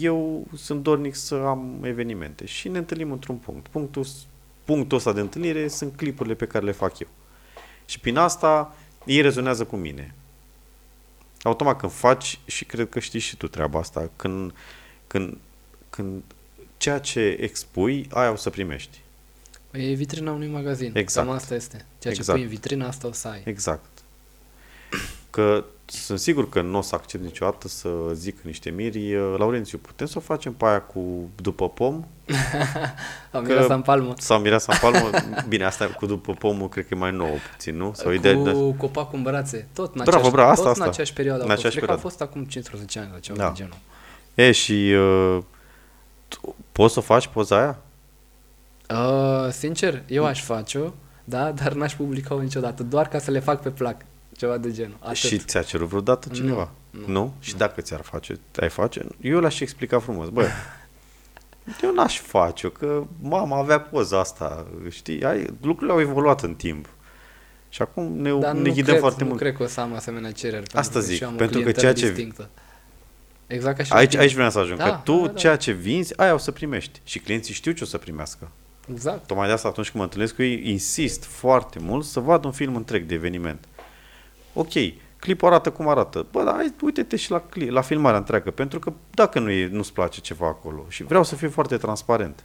eu 0.00 0.46
sunt 0.54 0.82
dornic 0.82 1.14
să 1.14 1.34
am 1.34 1.78
evenimente 1.82 2.46
și 2.46 2.68
ne 2.68 2.78
întâlnim 2.78 3.12
într-un 3.12 3.36
punct. 3.36 3.66
Punctul, 3.68 4.06
punctul 4.66 4.96
ăsta 4.96 5.12
de 5.12 5.20
întâlnire 5.20 5.68
sunt 5.68 5.96
clipurile 5.96 6.34
pe 6.34 6.46
care 6.46 6.64
le 6.64 6.72
fac 6.72 6.98
eu. 6.98 7.08
Și 7.84 8.00
prin 8.00 8.16
asta 8.16 8.76
ei 9.04 9.20
rezonează 9.20 9.64
cu 9.64 9.76
mine. 9.76 10.14
Automat 11.42 11.78
când 11.78 11.92
faci, 11.92 12.38
și 12.46 12.64
cred 12.64 12.88
că 12.88 12.98
știi 12.98 13.20
și 13.20 13.36
tu 13.36 13.48
treaba 13.48 13.78
asta, 13.78 14.10
când, 14.16 14.52
când, 15.06 15.38
când 15.90 16.22
ceea 16.76 16.98
ce 16.98 17.20
expui, 17.40 18.08
aia 18.10 18.30
o 18.30 18.36
să 18.36 18.50
primești. 18.50 19.00
Păi 19.70 19.90
e 19.90 19.94
vitrina 19.94 20.32
unui 20.32 20.48
magazin. 20.48 20.92
Exact. 20.94 21.26
Cam 21.26 21.36
asta 21.36 21.54
este. 21.54 21.76
Ceea 21.76 22.14
ce 22.14 22.20
exact. 22.20 22.38
pui 22.38 22.42
în 22.42 22.52
vitrina, 22.52 22.86
asta 22.86 23.06
o 23.06 23.12
să 23.12 23.28
ai. 23.28 23.42
Exact. 23.44 23.95
Că 25.36 25.64
sunt 25.84 26.18
sigur 26.18 26.48
că 26.48 26.60
nu 26.60 26.78
o 26.78 26.80
să 26.80 26.94
accept 26.94 27.22
niciodată 27.22 27.68
să 27.68 27.88
zic 28.12 28.40
niște 28.40 28.70
miri. 28.70 29.14
Laurențiu, 29.38 29.78
putem 29.78 30.06
să 30.06 30.14
o 30.16 30.20
facem 30.20 30.52
pe 30.52 30.64
aia 30.64 30.80
cu 30.80 31.30
după 31.42 31.68
pom? 31.68 32.04
Sau 33.32 33.40
mireasa 33.40 33.74
în 33.74 33.82
palmă. 33.82 34.14
Sau 34.18 34.38
mireasa 34.38 34.72
în 34.72 34.90
palmă. 34.90 35.10
Bine, 35.48 35.64
asta 35.64 35.86
cu 35.86 36.06
după 36.06 36.32
pomul 36.32 36.68
cred 36.68 36.86
că 36.86 36.94
e 36.94 36.98
mai 36.98 37.12
nou 37.12 37.38
puțin, 37.52 37.76
nu? 37.76 37.92
Sau 37.94 38.06
cu 38.06 38.12
ideea 38.12 38.34
de... 38.34 38.74
copacul 38.76 39.18
în 39.18 39.22
brațe. 39.22 39.68
Tot 39.74 39.94
în 39.94 40.02
bravo, 40.04 40.10
aceeași, 40.10 40.30
bravo, 40.30 40.50
asta, 40.50 40.62
tot 40.62 40.70
asta. 40.70 40.84
în 40.84 40.90
aceeași 40.90 41.12
perioadă. 41.12 41.44
În 41.44 41.50
aceeași 41.50 41.78
perioadă. 41.78 42.00
Cred 42.00 42.12
că 42.12 42.16
a 42.16 42.26
fost 42.26 42.30
acum 42.30 42.44
15 42.44 42.98
ani 42.98 43.08
la 43.12 43.18
ceva 43.18 43.38
da. 43.38 43.48
de 43.48 43.52
genul. 43.54 43.76
E, 44.34 44.52
și 44.52 44.94
uh, 44.94 45.42
Poți 46.72 46.94
să 46.94 47.00
faci 47.00 47.26
poza 47.26 47.56
aia? 47.56 47.78
Uh, 48.90 49.50
sincer, 49.50 50.02
eu 50.06 50.24
aș 50.24 50.42
face-o, 50.42 50.90
da, 51.24 51.52
dar 51.52 51.72
n-aș 51.72 51.94
publica-o 51.94 52.40
niciodată, 52.40 52.82
doar 52.82 53.08
ca 53.08 53.18
să 53.18 53.30
le 53.30 53.38
fac 53.38 53.62
pe 53.62 53.70
plac, 53.70 53.96
ceva 54.36 54.56
de 54.56 54.72
genul. 54.72 54.96
Atât. 55.00 55.16
Și 55.16 55.38
ți-a 55.38 55.62
cerut 55.62 55.88
vreodată 55.88 56.28
cineva? 56.32 56.70
Nu? 56.90 57.00
Nu? 57.00 57.12
nu? 57.12 57.34
Și 57.40 57.56
dacă 57.56 57.80
ți-ar 57.80 58.00
face, 58.00 58.40
ai 58.60 58.68
face? 58.68 59.06
Eu 59.20 59.40
l-aș 59.40 59.60
explica 59.60 59.98
frumos. 59.98 60.28
Bă, 60.28 60.48
eu 61.82 61.92
n-aș 61.92 62.20
face-o, 62.20 62.68
că 62.68 63.04
mama 63.20 63.58
avea 63.58 63.80
poza 63.80 64.20
asta, 64.20 64.66
știi? 64.90 65.24
Ai, 65.24 65.46
lucrurile 65.60 65.92
au 65.92 66.00
evoluat 66.00 66.42
în 66.42 66.54
timp. 66.54 66.88
Și 67.68 67.82
acum 67.82 68.12
ne, 68.18 68.38
Dar 68.38 68.54
ne 68.54 68.70
ghidăm 68.70 68.84
cred, 68.84 68.98
foarte 68.98 69.22
nu 69.22 69.28
mult. 69.28 69.40
cred 69.40 69.56
că 69.56 69.62
o 69.62 69.66
să 69.66 69.80
am 69.80 69.94
asemenea 69.94 70.32
cereri. 70.32 70.74
Asta 70.74 71.00
zic, 71.00 71.24
pentru 71.26 71.60
că 71.60 71.72
ceea 71.72 71.92
ce... 71.92 72.06
Distinctă. 72.06 72.48
Exact 73.46 73.76
ca 73.76 73.82
și 73.82 73.92
aici, 73.92 74.16
aici 74.16 74.34
vreau 74.34 74.50
să 74.50 74.58
ajung, 74.58 74.78
da, 74.78 74.84
că 74.84 75.00
tu 75.04 75.20
da, 75.20 75.26
da. 75.26 75.32
ceea 75.32 75.56
ce 75.56 75.72
vinzi, 75.72 76.18
aia 76.18 76.34
o 76.34 76.38
să 76.38 76.50
primești. 76.50 77.00
Și 77.04 77.18
clienții 77.18 77.54
știu 77.54 77.72
ce 77.72 77.82
o 77.82 77.86
să 77.86 77.98
primească. 77.98 78.50
Exact. 78.92 79.26
Tocmai 79.26 79.46
de 79.46 79.52
asta 79.52 79.68
atunci 79.68 79.86
când 79.86 79.98
mă 79.98 80.02
întâlnesc 80.02 80.34
cu 80.34 80.42
ei, 80.42 80.70
insist 80.70 81.24
foarte 81.24 81.78
mult 81.78 82.04
să 82.04 82.20
vad 82.20 82.44
un 82.44 82.52
film 82.52 82.76
întreg 82.76 83.04
de 83.04 83.14
eveniment. 83.14 83.68
Ok, 84.58 84.72
clipul 85.16 85.48
arată 85.48 85.70
cum 85.70 85.88
arată. 85.88 86.26
Bă, 86.30 86.42
dar 86.44 86.72
uite-te 86.82 87.16
și 87.16 87.30
la, 87.30 87.40
clip, 87.40 87.70
la 87.70 87.80
filmarea 87.80 88.18
întreagă, 88.18 88.50
pentru 88.50 88.78
că 88.78 88.92
dacă 89.10 89.38
nu 89.38 89.50
e, 89.50 89.68
nu-ți 89.68 89.92
place 89.92 90.20
ceva 90.20 90.46
acolo 90.46 90.84
și 90.88 91.04
vreau 91.04 91.24
să 91.24 91.34
fiu 91.34 91.50
foarte 91.50 91.76
transparent. 91.76 92.44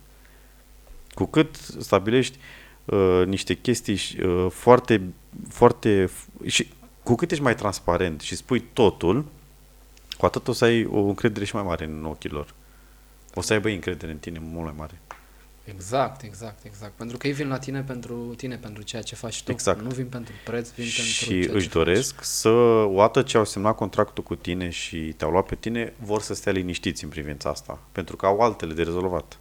Cu 1.14 1.26
cât 1.26 1.56
stabilești 1.80 2.38
uh, 2.86 3.24
niște 3.26 3.54
chestii 3.54 4.00
uh, 4.24 4.48
foarte, 4.50 5.02
foarte, 5.50 6.10
și 6.46 6.68
cu 7.04 7.16
cât 7.16 7.32
ești 7.32 7.44
mai 7.44 7.56
transparent 7.56 8.22
și 8.22 8.36
spui 8.36 8.60
totul, 8.60 9.26
cu 10.18 10.26
atât 10.26 10.48
o 10.48 10.52
să 10.52 10.66
ai 10.66 10.86
o 10.86 11.00
încredere 11.00 11.46
și 11.46 11.56
mai 11.56 11.64
mare 11.64 11.86
în 11.86 12.06
ochii 12.06 12.30
lor. 12.30 12.54
O 13.34 13.42
să 13.42 13.54
aibă 13.54 13.70
încredere 13.70 14.12
în 14.12 14.18
tine 14.18 14.40
mult 14.42 14.66
mai 14.66 14.76
mare. 14.78 15.02
Exact, 15.64 16.22
exact, 16.22 16.64
exact. 16.66 16.92
Pentru 16.92 17.18
că 17.18 17.28
ei 17.28 17.34
vin 17.34 17.48
la 17.48 17.58
tine 17.58 17.82
pentru 17.82 18.16
tine, 18.38 18.56
pentru 18.56 18.82
ceea 18.84 19.02
ce 19.02 19.16
faci 19.16 19.44
tu. 19.44 19.52
Exact. 19.52 19.82
Nu 19.82 19.90
vin 19.90 20.06
pentru 20.06 20.34
preț, 20.46 20.70
vin 20.70 20.86
și 20.86 21.02
pentru 21.02 21.14
Și 21.14 21.56
își 21.56 21.70
doresc 21.70 22.16
faci. 22.16 22.26
să, 22.26 22.50
odată 22.50 23.22
ce 23.22 23.38
au 23.38 23.46
semnat 23.46 23.76
contractul 23.76 24.24
cu 24.24 24.36
tine 24.36 24.70
și 24.70 24.98
te-au 24.98 25.32
luat 25.32 25.46
pe 25.46 25.56
tine, 25.56 25.94
vor 26.00 26.22
să 26.22 26.34
stea 26.34 26.52
liniștiți 26.52 27.04
în 27.04 27.10
privința 27.10 27.50
asta. 27.50 27.80
Pentru 27.92 28.16
că 28.16 28.26
au 28.26 28.40
altele 28.40 28.74
de 28.74 28.84
rezolvat. 28.84 29.40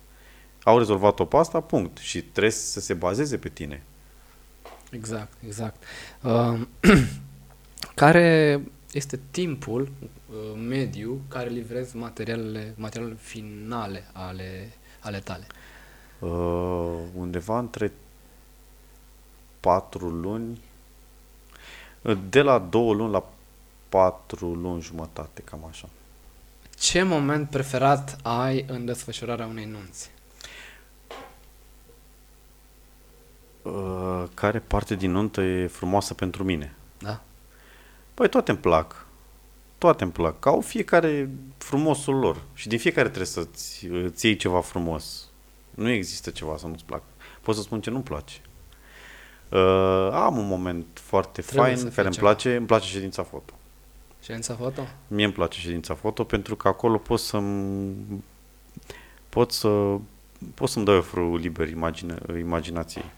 Au 0.63 0.79
rezolvat-o 0.79 1.25
pe 1.25 1.37
asta, 1.37 1.61
punct. 1.61 1.99
Și 1.99 2.23
trebuie 2.23 2.53
să 2.53 2.81
se 2.81 2.95
bazeze 2.95 3.37
pe 3.39 3.49
tine. 3.49 3.83
Exact, 4.91 5.33
exact. 5.45 5.83
Uh, 6.23 6.61
care 7.95 8.61
este 8.93 9.21
timpul 9.31 9.89
uh, 10.01 10.61
mediu 10.69 11.21
care 11.29 11.49
livrezi 11.49 11.97
materialele, 11.97 12.75
materialele 12.77 13.19
finale 13.21 14.05
ale, 14.13 14.73
ale 15.01 15.19
tale? 15.19 15.47
Uh, 15.49 15.60
undeva 17.15 17.59
între 17.59 17.93
patru 19.61 20.09
luni, 20.09 20.61
uh, 22.03 22.19
de 22.29 22.43
la 22.43 22.59
două 22.59 22.95
luni 22.95 23.13
la 23.13 23.25
patru 23.89 24.55
luni 24.55 24.83
jumătate, 24.83 25.43
cam 25.43 25.65
așa. 25.69 25.89
Ce 26.79 27.03
moment 27.03 27.51
preferat 27.51 28.19
ai 28.23 28.65
în 28.69 28.85
desfășurarea 28.85 29.47
unei 29.47 29.65
nunți? 29.65 30.11
Uh, 33.63 34.25
care 34.35 34.59
parte 34.59 34.95
din 34.95 35.11
nuntă 35.11 35.41
e 35.41 35.67
frumoasă 35.67 36.15
pentru 36.15 36.45
mine? 36.45 36.75
Da. 36.99 37.23
Păi 38.15 38.29
toate 38.29 38.51
îmi 38.51 38.61
plac. 38.61 39.07
Toate 39.79 40.03
îmi 40.03 40.13
plac. 40.13 40.47
Au 40.47 40.61
fiecare 40.61 41.31
frumosul 41.59 42.15
lor. 42.15 42.43
Și 42.55 42.69
din 42.69 42.79
fiecare 42.79 43.07
trebuie 43.07 43.27
să-ți 43.27 43.87
îți 43.87 44.27
iei 44.27 44.37
ceva 44.37 44.61
frumos. 44.61 45.30
Nu 45.81 45.89
există 45.89 46.31
ceva 46.31 46.57
să 46.57 46.67
nu-ți 46.67 46.85
placă. 46.85 47.05
Poți 47.41 47.59
să 47.59 47.65
spun 47.65 47.81
ce 47.81 47.91
nu-mi 47.91 48.03
place. 48.03 48.41
Uh, 49.49 50.11
am 50.13 50.37
un 50.37 50.47
moment 50.47 50.87
foarte 50.93 51.41
Trebuie 51.41 51.75
fain 51.75 51.91
care 51.91 52.07
îmi 52.07 52.15
ceva. 52.15 52.27
place. 52.27 52.57
Îmi 52.57 52.67
place 52.67 52.87
ședința 52.87 53.23
foto. 53.23 53.53
Ședința 54.23 54.55
foto? 54.55 54.87
Mie 55.09 55.25
îmi 55.25 55.33
place 55.33 55.61
ședința 55.61 55.95
foto 55.95 56.25
pentru 56.25 56.57
că 56.57 56.69
acolo 56.69 56.99
pot 56.99 57.21
să 57.21 57.43
pot 59.29 59.53
să 59.53 59.97
pot 60.55 60.69
să-mi 60.69 60.85
dau 60.85 61.05
eu 61.17 61.37
liber 61.37 61.69
imagine, 61.69 62.19
imaginației. 62.39 63.11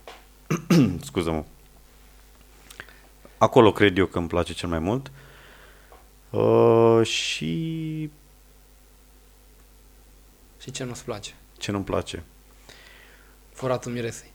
Scuză-mă. 1.06 1.44
Acolo 3.38 3.72
cred 3.72 3.98
eu 3.98 4.06
că 4.06 4.18
îmi 4.18 4.28
place 4.28 4.52
cel 4.52 4.68
mai 4.68 4.78
mult. 4.78 5.10
Uh, 6.30 7.06
și... 7.06 8.10
Și 10.58 10.70
ce 10.70 10.84
nu-ți 10.84 11.04
place? 11.04 11.34
Ce 11.58 11.70
nu-mi 11.70 11.84
place? 11.84 12.24
Furatul 13.52 13.92
miresei. 13.92 14.32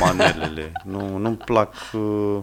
Manelele. 0.00 0.72
nu, 0.84 1.16
nu-mi 1.16 1.36
plac... 1.36 1.74
Uh, 1.92 2.42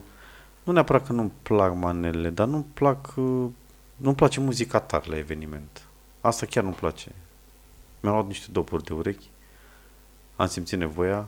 nu 0.63 0.73
neapărat 0.73 1.05
că 1.05 1.13
nu-mi 1.13 1.31
plac 1.41 1.75
manelele, 1.75 2.29
dar 2.29 2.47
nu-mi 2.47 2.65
plac... 2.73 3.13
Uh, 3.15 3.49
nu-mi 3.95 4.15
place 4.15 4.39
muzica 4.39 4.79
tare 4.79 5.09
la 5.09 5.17
eveniment. 5.17 5.81
Asta 6.21 6.45
chiar 6.45 6.63
nu-mi 6.63 6.75
place. 6.75 7.11
Mi-am 7.99 8.13
luat 8.13 8.27
niște 8.27 8.47
dopuri 8.51 8.83
de 8.83 8.93
urechi. 8.93 9.29
Am 10.35 10.47
simțit 10.47 10.77
nevoia. 10.77 11.27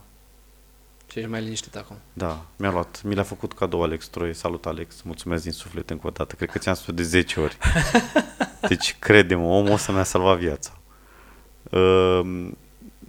Și 1.11 1.17
ești 1.17 1.29
mai 1.29 1.41
liniștit 1.41 1.75
acum. 1.75 1.95
Da, 2.13 2.45
mi-a 2.55 2.71
luat, 2.71 3.01
mi 3.03 3.15
l-a 3.15 3.23
făcut 3.23 3.53
cadou 3.53 3.83
Alex 3.83 4.07
Troie. 4.07 4.33
Salut 4.33 4.65
Alex, 4.65 5.01
mulțumesc 5.01 5.43
din 5.43 5.51
suflet 5.51 5.89
încă 5.89 6.07
o 6.07 6.09
dată. 6.09 6.35
Cred 6.35 6.49
că 6.49 6.57
ți-am 6.57 6.75
spus 6.75 6.93
de 6.93 7.03
10 7.03 7.39
ori. 7.39 7.57
Deci, 8.69 8.95
crede-mă, 8.99 9.45
omul 9.45 9.71
ăsta 9.71 9.91
mi-a 9.91 10.03
salvat 10.03 10.37
viața. 10.37 10.77
Uh, 11.71 12.51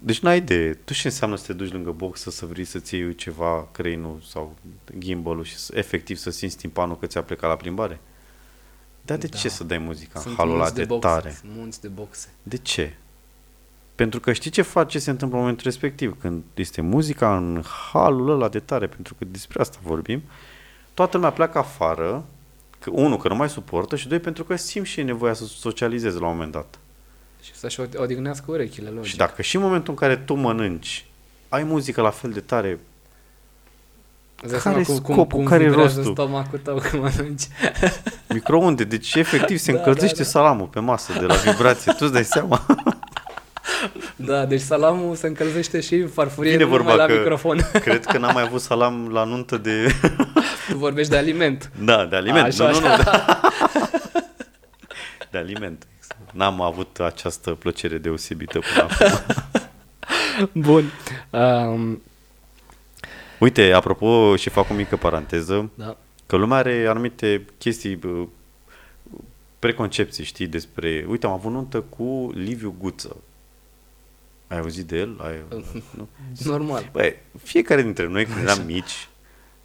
deci 0.06 0.18
n-ai 0.18 0.36
idee. 0.36 0.74
Tu 0.74 0.92
ce 0.92 1.06
înseamnă 1.06 1.36
să 1.36 1.46
te 1.46 1.52
duci 1.52 1.72
lângă 1.72 1.90
box 1.90 2.20
să 2.20 2.46
vrei 2.46 2.64
să-ți 2.64 2.94
iei 2.94 3.14
ceva 3.14 3.68
crane 3.72 4.08
sau 4.28 4.56
gimbal 4.98 5.44
și 5.44 5.56
să, 5.56 5.72
efectiv 5.76 6.16
să 6.16 6.30
simți 6.30 6.56
timpanul 6.56 6.98
că 6.98 7.06
ți-a 7.06 7.22
plecat 7.22 7.50
la 7.50 7.56
plimbare? 7.56 8.00
Dar 9.02 9.18
de 9.18 9.26
da. 9.26 9.38
ce 9.38 9.48
să 9.48 9.64
dai 9.64 9.78
muzica 9.78 10.22
în 10.24 10.34
halul 10.36 10.54
ăla 10.54 10.70
de, 10.70 10.80
de 10.80 10.86
boxe, 10.86 11.08
tare? 11.08 11.36
Sunt 11.40 11.52
munți 11.56 11.80
de 11.80 11.88
boxe. 11.88 12.28
De 12.42 12.56
ce? 12.56 12.94
Pentru 13.94 14.20
că 14.20 14.32
știi 14.32 14.50
ce 14.50 14.62
face, 14.62 14.88
ce 14.88 15.04
se 15.04 15.10
întâmplă 15.10 15.36
în 15.36 15.42
momentul 15.42 15.66
respectiv, 15.66 16.16
când 16.20 16.42
este 16.54 16.80
muzica 16.80 17.36
în 17.36 17.62
halul 17.92 18.30
ăla 18.30 18.48
de 18.48 18.58
tare, 18.58 18.86
pentru 18.86 19.14
că 19.14 19.24
despre 19.24 19.60
asta 19.60 19.78
vorbim, 19.82 20.22
toată 20.94 21.16
lumea 21.16 21.32
pleacă 21.32 21.58
afară, 21.58 22.24
că, 22.78 22.90
unul, 22.92 23.18
că 23.18 23.28
nu 23.28 23.34
mai 23.34 23.48
suportă 23.48 23.96
și 23.96 24.08
doi, 24.08 24.18
pentru 24.18 24.44
că 24.44 24.56
simt 24.56 24.86
și 24.86 25.02
nevoia 25.02 25.32
să 25.32 25.44
socializeze 25.44 26.18
la 26.18 26.26
un 26.26 26.32
moment 26.32 26.52
dat. 26.52 26.78
Și 27.46 27.54
să-și 27.54 27.80
odihnească 27.96 28.44
urechile, 28.48 28.88
logic. 28.88 29.10
Și 29.10 29.16
dacă 29.16 29.42
și 29.42 29.56
în 29.56 29.62
momentul 29.62 29.92
în 29.92 29.98
care 29.98 30.16
tu 30.16 30.34
mănânci, 30.34 31.04
ai 31.48 31.62
muzică 31.62 32.00
la 32.00 32.10
fel 32.10 32.30
de 32.30 32.40
tare, 32.40 32.78
care 34.62 34.80
e 34.80 34.82
scopul, 34.82 35.14
cum, 35.14 35.24
cum 35.24 35.44
care 35.44 35.64
e 35.64 35.70
rostul? 35.70 36.04
stomacul 36.04 36.58
tău 36.58 36.78
când 36.78 37.02
mănânci. 37.02 37.42
Microunde, 38.28 38.84
deci 38.84 39.14
efectiv 39.14 39.58
se 39.58 39.72
da, 39.72 39.78
încălzește 39.78 40.16
da, 40.16 40.22
da. 40.22 40.28
salamul 40.28 40.66
pe 40.66 40.80
masă 40.80 41.12
de 41.18 41.24
la 41.24 41.34
vibrație, 41.34 41.92
tu 41.92 41.98
îți 42.00 42.12
dai 42.12 42.24
seama? 42.24 42.66
Da, 44.16 44.44
deci 44.44 44.60
salamul 44.60 45.14
se 45.14 45.26
încălzește 45.26 45.80
și 45.80 46.06
farfurie 46.06 46.50
Bine 46.50 46.64
vorba 46.64 46.94
la 46.94 47.06
că 47.06 47.12
microfon. 47.12 47.68
Cred 47.86 48.04
că 48.04 48.18
n-am 48.18 48.34
mai 48.34 48.42
avut 48.42 48.60
salam 48.60 49.08
la 49.12 49.24
nuntă 49.24 49.56
de... 49.56 49.94
Tu 50.68 50.76
vorbești 50.76 51.10
de 51.10 51.16
aliment. 51.16 51.70
Da, 51.84 52.04
de 52.04 52.16
aliment. 52.16 52.44
Așa, 52.44 52.70
nu, 52.70 52.80
nu, 52.80 52.86
nu. 52.86 53.02
Da. 53.02 53.40
De 55.30 55.38
aliment. 55.38 55.86
N-am 56.36 56.60
avut 56.60 57.00
această 57.00 57.50
plăcere 57.50 57.98
deosebită 57.98 58.58
până 58.58 58.88
acum. 58.90 59.34
Bun. 60.62 60.84
Um... 61.30 62.02
Uite, 63.38 63.72
apropo, 63.72 64.36
și 64.36 64.48
fac 64.48 64.70
o 64.70 64.74
mică 64.74 64.96
paranteză, 64.96 65.70
da. 65.74 65.96
că 66.26 66.36
lumea 66.36 66.56
are 66.56 66.86
anumite 66.86 67.44
chestii, 67.58 67.98
preconcepții, 69.58 70.24
știi, 70.24 70.46
despre... 70.46 71.04
Uite, 71.08 71.26
am 71.26 71.32
avut 71.32 71.52
nuntă 71.52 71.80
cu 71.80 72.30
Liviu 72.34 72.74
Guță. 72.78 73.16
Ai 74.46 74.58
auzit 74.58 74.86
de 74.86 74.96
el? 74.96 75.16
Ai, 75.22 75.34
nu? 75.96 76.08
Normal. 76.44 76.88
Băi, 76.92 77.16
fiecare 77.42 77.82
dintre 77.82 78.06
noi 78.06 78.24
când 78.24 78.38
eram 78.38 78.64
mici, 78.64 79.08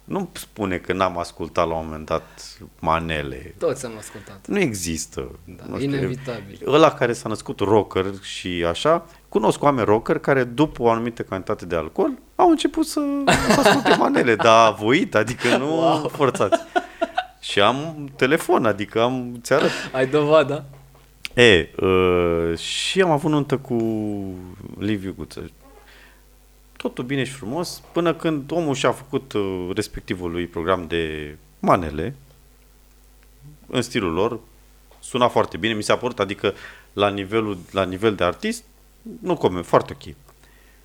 nu 0.04 0.30
spune 0.32 0.76
că 0.76 0.92
n-am 0.92 1.18
ascultat 1.18 1.68
la 1.68 1.74
un 1.74 1.84
moment 1.84 2.06
dat 2.06 2.58
manele. 2.78 3.54
Toți 3.58 3.86
am 3.86 3.92
ascultat. 3.98 4.46
Nu 4.46 4.58
există. 4.58 5.38
Da, 5.44 5.64
nu 5.68 5.76
știu, 5.76 5.88
inevitabil. 5.88 6.58
Ăla 6.66 6.92
care 6.92 7.12
s-a 7.12 7.28
născut 7.28 7.60
rocker 7.60 8.04
și 8.22 8.64
așa, 8.68 9.06
cunosc 9.28 9.62
oameni 9.62 9.86
rocker 9.86 10.18
care 10.18 10.44
după 10.44 10.82
o 10.82 10.90
anumită 10.90 11.22
cantitate 11.22 11.66
de 11.66 11.76
alcool 11.76 12.12
au 12.36 12.50
început 12.50 12.86
să, 12.86 13.00
să 13.26 13.60
asculte 13.60 13.96
manele, 13.98 14.36
dar 14.36 14.74
voit, 14.74 15.14
adică 15.14 15.56
nu 15.56 15.76
wow. 15.76 16.08
forțați. 16.08 16.60
Și 17.40 17.60
am 17.60 18.08
telefon, 18.16 18.64
adică 18.64 19.02
am, 19.02 19.38
ți 19.42 19.52
arăt. 19.52 19.70
Ai 19.92 20.06
dovada? 20.06 20.64
E, 21.34 21.68
uh, 21.80 22.58
și 22.58 23.00
am 23.00 23.10
avut 23.10 23.30
nuntă 23.30 23.56
cu 23.56 23.76
Liviu 24.78 25.14
Guță. 25.16 25.50
Totul 26.82 27.04
bine 27.04 27.24
și 27.24 27.32
frumos, 27.32 27.82
până 27.92 28.14
când 28.14 28.50
omul 28.50 28.74
și-a 28.74 28.92
făcut 28.92 29.32
uh, 29.32 29.70
respectivul 29.74 30.30
lui 30.30 30.46
program 30.46 30.86
de 30.86 31.36
manele, 31.58 32.14
în 33.66 33.82
stilul 33.82 34.12
lor, 34.12 34.40
suna 35.00 35.28
foarte 35.28 35.56
bine, 35.56 35.74
mi 35.74 35.82
s-a 35.82 35.96
părut, 35.96 36.20
adică 36.20 36.54
la, 36.92 37.08
nivelul, 37.08 37.58
la 37.70 37.84
nivel 37.84 38.14
de 38.14 38.24
artist, 38.24 38.64
nu 39.20 39.36
come, 39.36 39.60
foarte 39.60 39.96
ok. 40.00 40.14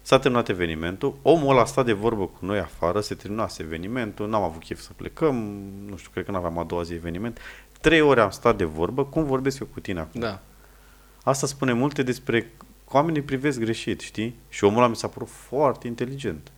S-a 0.02 0.20
terminat 0.20 0.50
evenimentul, 0.50 1.18
omul 1.22 1.50
ăla 1.50 1.62
a 1.62 1.66
stat 1.66 1.86
de 1.86 1.94
vorbă 1.94 2.26
cu 2.26 2.46
noi 2.46 2.60
afară, 2.60 3.00
se 3.00 3.16
terminase 3.16 3.64
evenimentul, 3.64 4.30
n-am 4.30 4.44
avut 4.44 4.64
chef 4.64 4.80
să 4.80 4.92
plecăm, 4.96 5.36
nu 5.90 5.98
știu, 5.98 6.10
cred 6.14 6.26
că 6.26 6.32
n-aveam 6.32 6.58
a 6.58 6.64
doua 6.64 6.84
zi 6.84 6.94
eveniment, 6.94 7.40
Trei 7.82 8.02
ore 8.02 8.22
am 8.22 8.30
stat 8.30 8.58
de 8.58 8.64
vorbă, 8.64 9.06
cum 9.06 9.24
vorbesc 9.24 9.60
eu 9.60 9.68
cu 9.74 9.80
tine 9.80 10.00
acum? 10.00 10.22
Da. 10.22 10.42
Asta 11.24 11.48
spune 11.48 11.74
multe 11.74 12.04
despre 12.04 12.52
oamenii 12.96 13.22
privesc 13.22 13.60
greșit, 13.60 14.00
știi? 14.00 14.36
Și 14.50 14.64
omul 14.64 14.78
ăla 14.78 14.88
mi 14.88 14.96
s-a 14.96 15.08
părut 15.08 15.30
foarte 15.30 15.88
inteligent. 15.88 16.52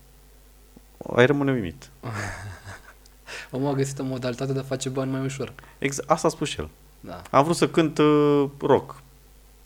Ai 1.16 1.26
rămâne 1.26 1.52
uimit. 1.52 1.90
omul 3.52 3.74
a 3.74 3.74
găsit 3.74 4.00
o 4.00 4.04
modalitate 4.04 4.54
de 4.54 4.60
a 4.60 4.64
face 4.64 4.90
bani 4.90 5.12
mai 5.12 5.26
ușor. 5.26 5.54
Exact, 5.78 6.10
asta 6.10 6.28
a 6.28 6.32
spus 6.32 6.58
el. 6.58 6.70
Da. 7.00 7.22
Am 7.32 7.44
vrut 7.44 7.56
să 7.56 7.70
cânt 7.70 7.98
uh, 7.98 8.50
rock. 8.62 9.02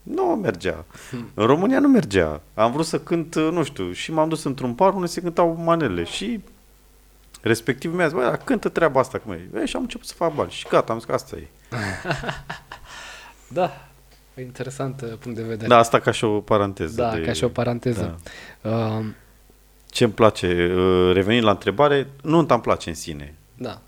Nu 0.03 0.23
mergea. 0.23 0.85
În 1.33 1.45
România 1.45 1.79
nu 1.79 1.87
mergea. 1.87 2.41
Am 2.53 2.71
vrut 2.71 2.85
să 2.85 2.99
cânt, 2.99 3.35
uh, 3.35 3.49
nu 3.51 3.63
știu, 3.63 3.91
și 3.91 4.11
m-am 4.11 4.29
dus 4.29 4.43
într-un 4.43 4.73
par 4.73 4.93
unde 4.93 5.07
se 5.07 5.21
cântau 5.21 5.55
manele 5.55 6.03
și 6.03 6.41
Respectiv 7.43 7.93
mi-a 7.93 8.07
zis, 8.07 8.17
băi, 8.17 8.37
cântă 8.43 8.69
treaba 8.69 8.99
asta 8.99 9.19
cu 9.19 9.29
mine. 9.29 9.65
Și 9.65 9.75
am 9.75 9.81
început 9.81 10.07
să 10.07 10.13
fac 10.13 10.33
bani. 10.33 10.51
Și 10.51 10.67
gata, 10.69 10.91
am 10.91 10.99
zis 10.99 11.07
că 11.07 11.13
asta 11.13 11.35
e. 11.35 11.47
da, 13.57 13.87
interesant 14.41 15.01
uh, 15.01 15.07
punct 15.19 15.37
de 15.37 15.43
vedere. 15.43 15.67
Da, 15.67 15.77
asta 15.77 15.99
ca 15.99 16.11
și 16.11 16.23
o 16.23 16.39
paranteză. 16.39 17.01
Da, 17.01 17.13
de... 17.13 17.21
ca 17.21 17.33
și 17.33 17.43
o 17.43 17.47
paranteză. 17.47 18.19
Da. 18.61 18.69
Uh, 18.69 19.05
Ce 19.89 20.03
îmi 20.03 20.13
place, 20.13 20.73
uh, 20.75 21.13
revenind 21.13 21.43
la 21.43 21.51
întrebare, 21.51 22.07
nu 22.21 22.37
îmi 22.37 22.61
place 22.61 22.89
în 22.89 22.95
sine. 22.95 23.35
Da. 23.57 23.81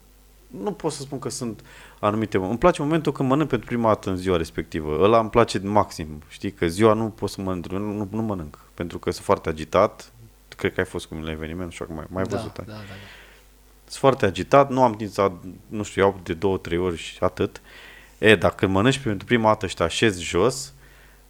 Nu 0.48 0.72
pot 0.72 0.92
să 0.92 1.02
spun 1.02 1.20
că 1.20 1.30
sunt 1.30 1.62
anumite... 2.00 2.38
Îmi 2.38 2.58
place 2.58 2.82
momentul 2.82 3.12
când 3.12 3.30
mănânc 3.30 3.50
pentru 3.50 3.68
prima 3.68 3.88
dată 3.88 4.10
în 4.10 4.18
ziua 4.18 4.38
respectivă. 4.38 4.98
Ăla 5.02 5.20
îmi 5.20 5.30
place 5.30 5.60
maxim. 5.60 6.24
Știi 6.28 6.52
că 6.52 6.68
ziua 6.68 6.94
nu 6.94 7.06
pot 7.06 7.30
să 7.30 7.42
mănânc, 7.42 7.68
nu, 7.68 7.78
nu, 7.78 8.08
nu 8.12 8.22
mănânc. 8.22 8.60
Pentru 8.74 9.00
că 9.00 9.12
sunt 9.12 9.26
foarte 9.26 9.50
agitat. 9.50 10.12
Cred 10.58 10.74
că 10.74 10.80
ai 10.80 10.86
fost 10.86 11.06
cu 11.06 11.14
mine 11.14 11.26
la 11.26 11.32
eveniment 11.32 11.72
și 11.72 11.82
acum 11.82 11.96
mai, 11.96 12.06
mai 12.10 12.24
da, 12.24 12.36
văzut. 12.36 12.54
Da, 12.56 12.64
da, 12.66 12.72
da 12.74 12.94
sunt 13.88 14.00
foarte 14.00 14.26
agitat, 14.26 14.70
nu 14.70 14.84
am 14.84 14.96
timp 14.96 15.12
să, 15.12 15.32
nu 15.68 15.84
știu, 15.84 16.02
iau 16.02 16.20
de 16.24 16.34
două, 16.34 16.58
trei 16.58 16.78
ori 16.78 16.98
și 16.98 17.18
atât. 17.20 17.62
E, 18.18 18.36
dacă 18.36 18.68
mănânci 18.68 18.98
pentru 18.98 19.26
prima 19.26 19.48
dată 19.48 19.68
și 19.68 19.76
te 19.76 19.84
așezi 19.84 20.24
jos, 20.24 20.74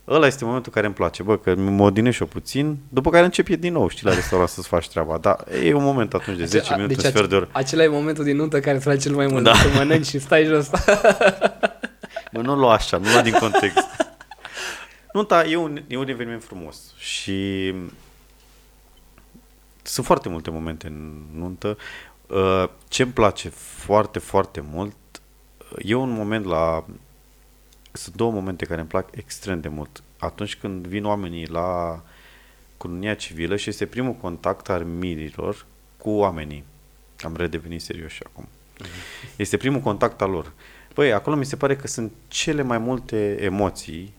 ăla 0.08 0.26
este 0.28 0.45
momentul 0.45 0.71
care 0.71 0.86
îmi 0.86 0.95
place, 0.95 1.24
bă, 1.24 1.38
că 1.38 1.56
mă 1.56 1.84
odinești 1.84 2.21
o 2.21 2.26
puțin, 2.26 2.78
după 2.89 3.10
care 3.10 3.26
începi 3.26 3.58
din 3.58 3.74
nou, 3.74 3.88
știi, 3.88 4.06
la 4.06 4.13
restaurant 4.21 4.50
să-ți 4.50 4.67
faci 4.67 4.89
treaba. 4.89 5.17
Da, 5.17 5.38
e 5.63 5.74
un 5.74 5.84
moment 5.84 6.13
atunci 6.13 6.38
de 6.38 6.45
10 6.45 6.74
minute, 6.76 6.93
deci 6.93 7.04
un 7.04 7.10
sfert 7.10 7.30
de 7.30 7.36
oră. 7.36 7.50
Acela 7.52 7.84
e 7.84 7.88
momentul 7.88 8.24
din 8.24 8.36
nuntă 8.36 8.60
care 8.60 8.76
îți 8.76 8.86
place 8.86 9.00
cel 9.00 9.15
mai 9.15 9.28
mult, 9.28 9.43
da. 9.43 9.54
să 9.54 9.67
mănânci 9.76 10.06
și 10.06 10.19
stai 10.19 10.43
jos. 10.43 10.69
Bă, 12.34 12.41
nu 12.41 12.56
lua 12.56 12.74
așa, 12.74 12.98
nu 12.98 13.12
lua 13.12 13.21
din 13.21 13.34
context. 13.34 13.88
Nunta 15.13 15.45
e 15.45 15.56
un, 15.56 15.84
e 15.88 15.98
un 15.98 16.08
eveniment 16.08 16.43
frumos 16.43 16.93
și 16.98 17.74
sunt 19.82 20.06
foarte 20.06 20.30
multe 20.30 20.50
momente 20.50 20.88
în 20.88 21.24
nuntă. 21.34 21.78
Uh, 22.28 22.69
ce 22.88 23.02
îmi 23.02 23.12
place 23.12 23.50
foarte, 23.50 24.19
foarte 24.19 24.63
mult, 24.71 24.95
e 25.84 25.94
un 25.94 26.10
moment 26.10 26.46
la... 26.46 26.86
Sunt 27.92 28.16
două 28.16 28.32
momente 28.32 28.66
care 28.66 28.80
îmi 28.80 28.90
plac 28.90 29.16
extrem 29.16 29.62
de 29.62 29.68
mult. 29.68 30.04
Atunci 30.18 30.56
când 30.56 30.88
vin 30.88 31.06
oamenii 31.06 31.48
la 31.48 32.02
cununia 32.78 33.14
civilă 33.14 33.56
și 33.56 33.70
este 33.70 33.86
primul 33.86 34.14
contact 34.14 34.70
al 34.70 34.84
mirilor 34.84 35.66
cu 35.98 36.10
oamenii. 36.10 36.64
am 37.24 37.36
redevenit 37.36 37.82
serios 37.82 38.12
și 38.12 38.24
acum. 38.26 38.48
Uh-huh. 38.48 39.36
Este 39.36 39.58
primul 39.58 39.80
contact 39.80 40.22
al 40.22 40.30
lor. 40.30 40.54
Păi, 40.94 41.14
acolo 41.14 41.36
mi 41.36 41.46
se 41.46 41.56
pare 41.56 41.76
că 41.76 41.88
sunt 41.88 42.12
cele 42.28 42.62
mai 42.62 42.78
multe 42.78 43.38
emoții, 43.44 44.14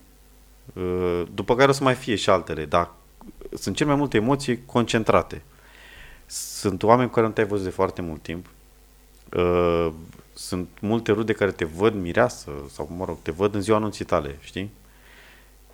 uh, 0.73 1.23
după 1.35 1.57
care 1.57 1.71
o 1.71 1.73
să 1.73 1.83
mai 1.83 1.95
fie 1.95 2.14
și 2.14 2.31
altele, 2.31 2.64
dar 2.64 2.90
sunt 3.55 3.77
cele 3.77 3.88
mai 3.88 3.99
multe 3.99 4.16
emoții 4.16 4.64
concentrate. 4.64 5.42
Sunt 6.27 6.83
oameni 6.83 7.09
cu 7.09 7.14
care 7.14 7.27
nu 7.27 7.33
te-ai 7.33 7.47
văzut 7.47 7.64
de 7.64 7.71
foarte 7.71 8.03
mult 8.03 8.23
timp. 8.23 8.47
Uh, 10.37 10.42
sunt 10.42 10.68
multe 10.81 11.12
rude 11.12 11.33
care 11.33 11.51
te 11.51 11.64
văd 11.64 11.94
mireasă 11.94 12.51
sau, 12.70 12.88
mă 12.96 13.05
rog, 13.05 13.18
te 13.22 13.31
văd 13.31 13.55
în 13.55 13.61
ziua 13.61 13.77
anunții 13.77 14.05
tale, 14.05 14.38
știi? 14.40 14.70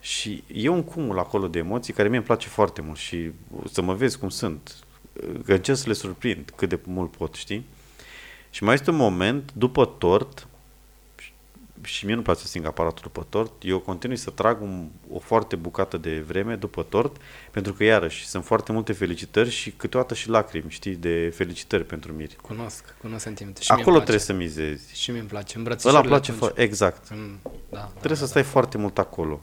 Și 0.01 0.45
e 0.47 0.69
un 0.69 0.83
cumul 0.83 1.19
acolo 1.19 1.49
de 1.49 1.59
emoții 1.59 1.93
care 1.93 2.09
mie 2.09 2.17
îmi 2.17 2.27
place 2.27 2.49
foarte 2.49 2.81
mult 2.83 2.99
și 2.99 3.31
să 3.71 3.83
mă 3.83 3.95
vezi 3.95 4.19
cum 4.19 4.29
sunt, 4.29 4.77
că 5.45 5.53
încerc 5.53 5.79
să 5.79 5.85
le 5.87 5.93
surprind 5.93 6.53
cât 6.57 6.69
de 6.69 6.81
mult 6.85 7.17
pot, 7.17 7.35
știi? 7.35 7.67
Și 8.51 8.65
mai 8.65 8.75
este 8.75 8.91
un 8.91 8.97
moment, 8.97 9.53
după 9.55 9.85
tort, 9.85 10.49
și 11.83 12.07
mie 12.07 12.15
nu 12.15 12.23
place 12.23 12.41
să 12.41 12.47
sting 12.47 12.67
aparatul 12.67 13.01
după 13.03 13.27
tort, 13.29 13.53
eu 13.61 13.79
continui 13.79 14.17
să 14.17 14.31
trag 14.31 14.63
un, 14.63 14.89
o 15.11 15.19
foarte 15.19 15.57
bucată 15.57 15.97
de 15.97 16.21
vreme 16.21 16.55
după 16.55 16.83
tort, 16.83 17.17
pentru 17.51 17.73
că 17.73 17.85
iarăși 17.85 18.27
sunt 18.27 18.45
foarte 18.45 18.73
multe 18.73 18.93
felicitări 18.93 19.51
și 19.51 19.71
câteodată 19.71 20.15
și 20.15 20.29
lacrimi, 20.29 20.71
știi, 20.71 20.95
de 20.95 21.33
felicitări 21.35 21.85
pentru 21.85 22.13
Miri. 22.13 22.37
Cunosc, 22.37 22.95
cunosc 23.01 23.23
sentimente. 23.23 23.61
Și 23.61 23.71
Acolo 23.71 23.97
trebuie 23.97 24.19
să 24.19 24.33
mizezi. 24.33 25.01
Și 25.01 25.11
mie 25.11 25.21
îmi 25.21 25.29
place, 25.29 25.63
Ăla 25.85 26.01
place, 26.01 26.33
fo- 26.33 26.55
exact. 26.55 27.09
Mm, 27.11 27.39
da, 27.43 27.79
da, 27.79 27.85
trebuie 27.85 28.13
da, 28.13 28.19
să 28.19 28.27
stai 28.27 28.43
da. 28.43 28.49
foarte 28.49 28.79
mult 28.79 28.99
acolo. 28.99 29.41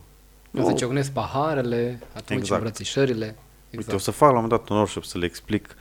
Eu 0.52 0.65
să 0.65 0.73
ciocnesc 0.73 1.12
paharele, 1.12 1.99
atunci 2.13 2.39
exact. 2.39 2.62
îmbrățișările. 2.62 3.25
Exact. 3.25 3.78
Uite, 3.78 3.95
o 3.95 3.97
să 3.97 4.12
fac 4.12 4.30
la 4.32 4.38
un 4.38 4.41
moment 4.41 4.60
dat 4.60 4.69
un 4.69 4.75
workshop 4.75 5.04
să 5.04 5.17
le 5.17 5.25
explic 5.25 5.67
uh, 5.67 5.75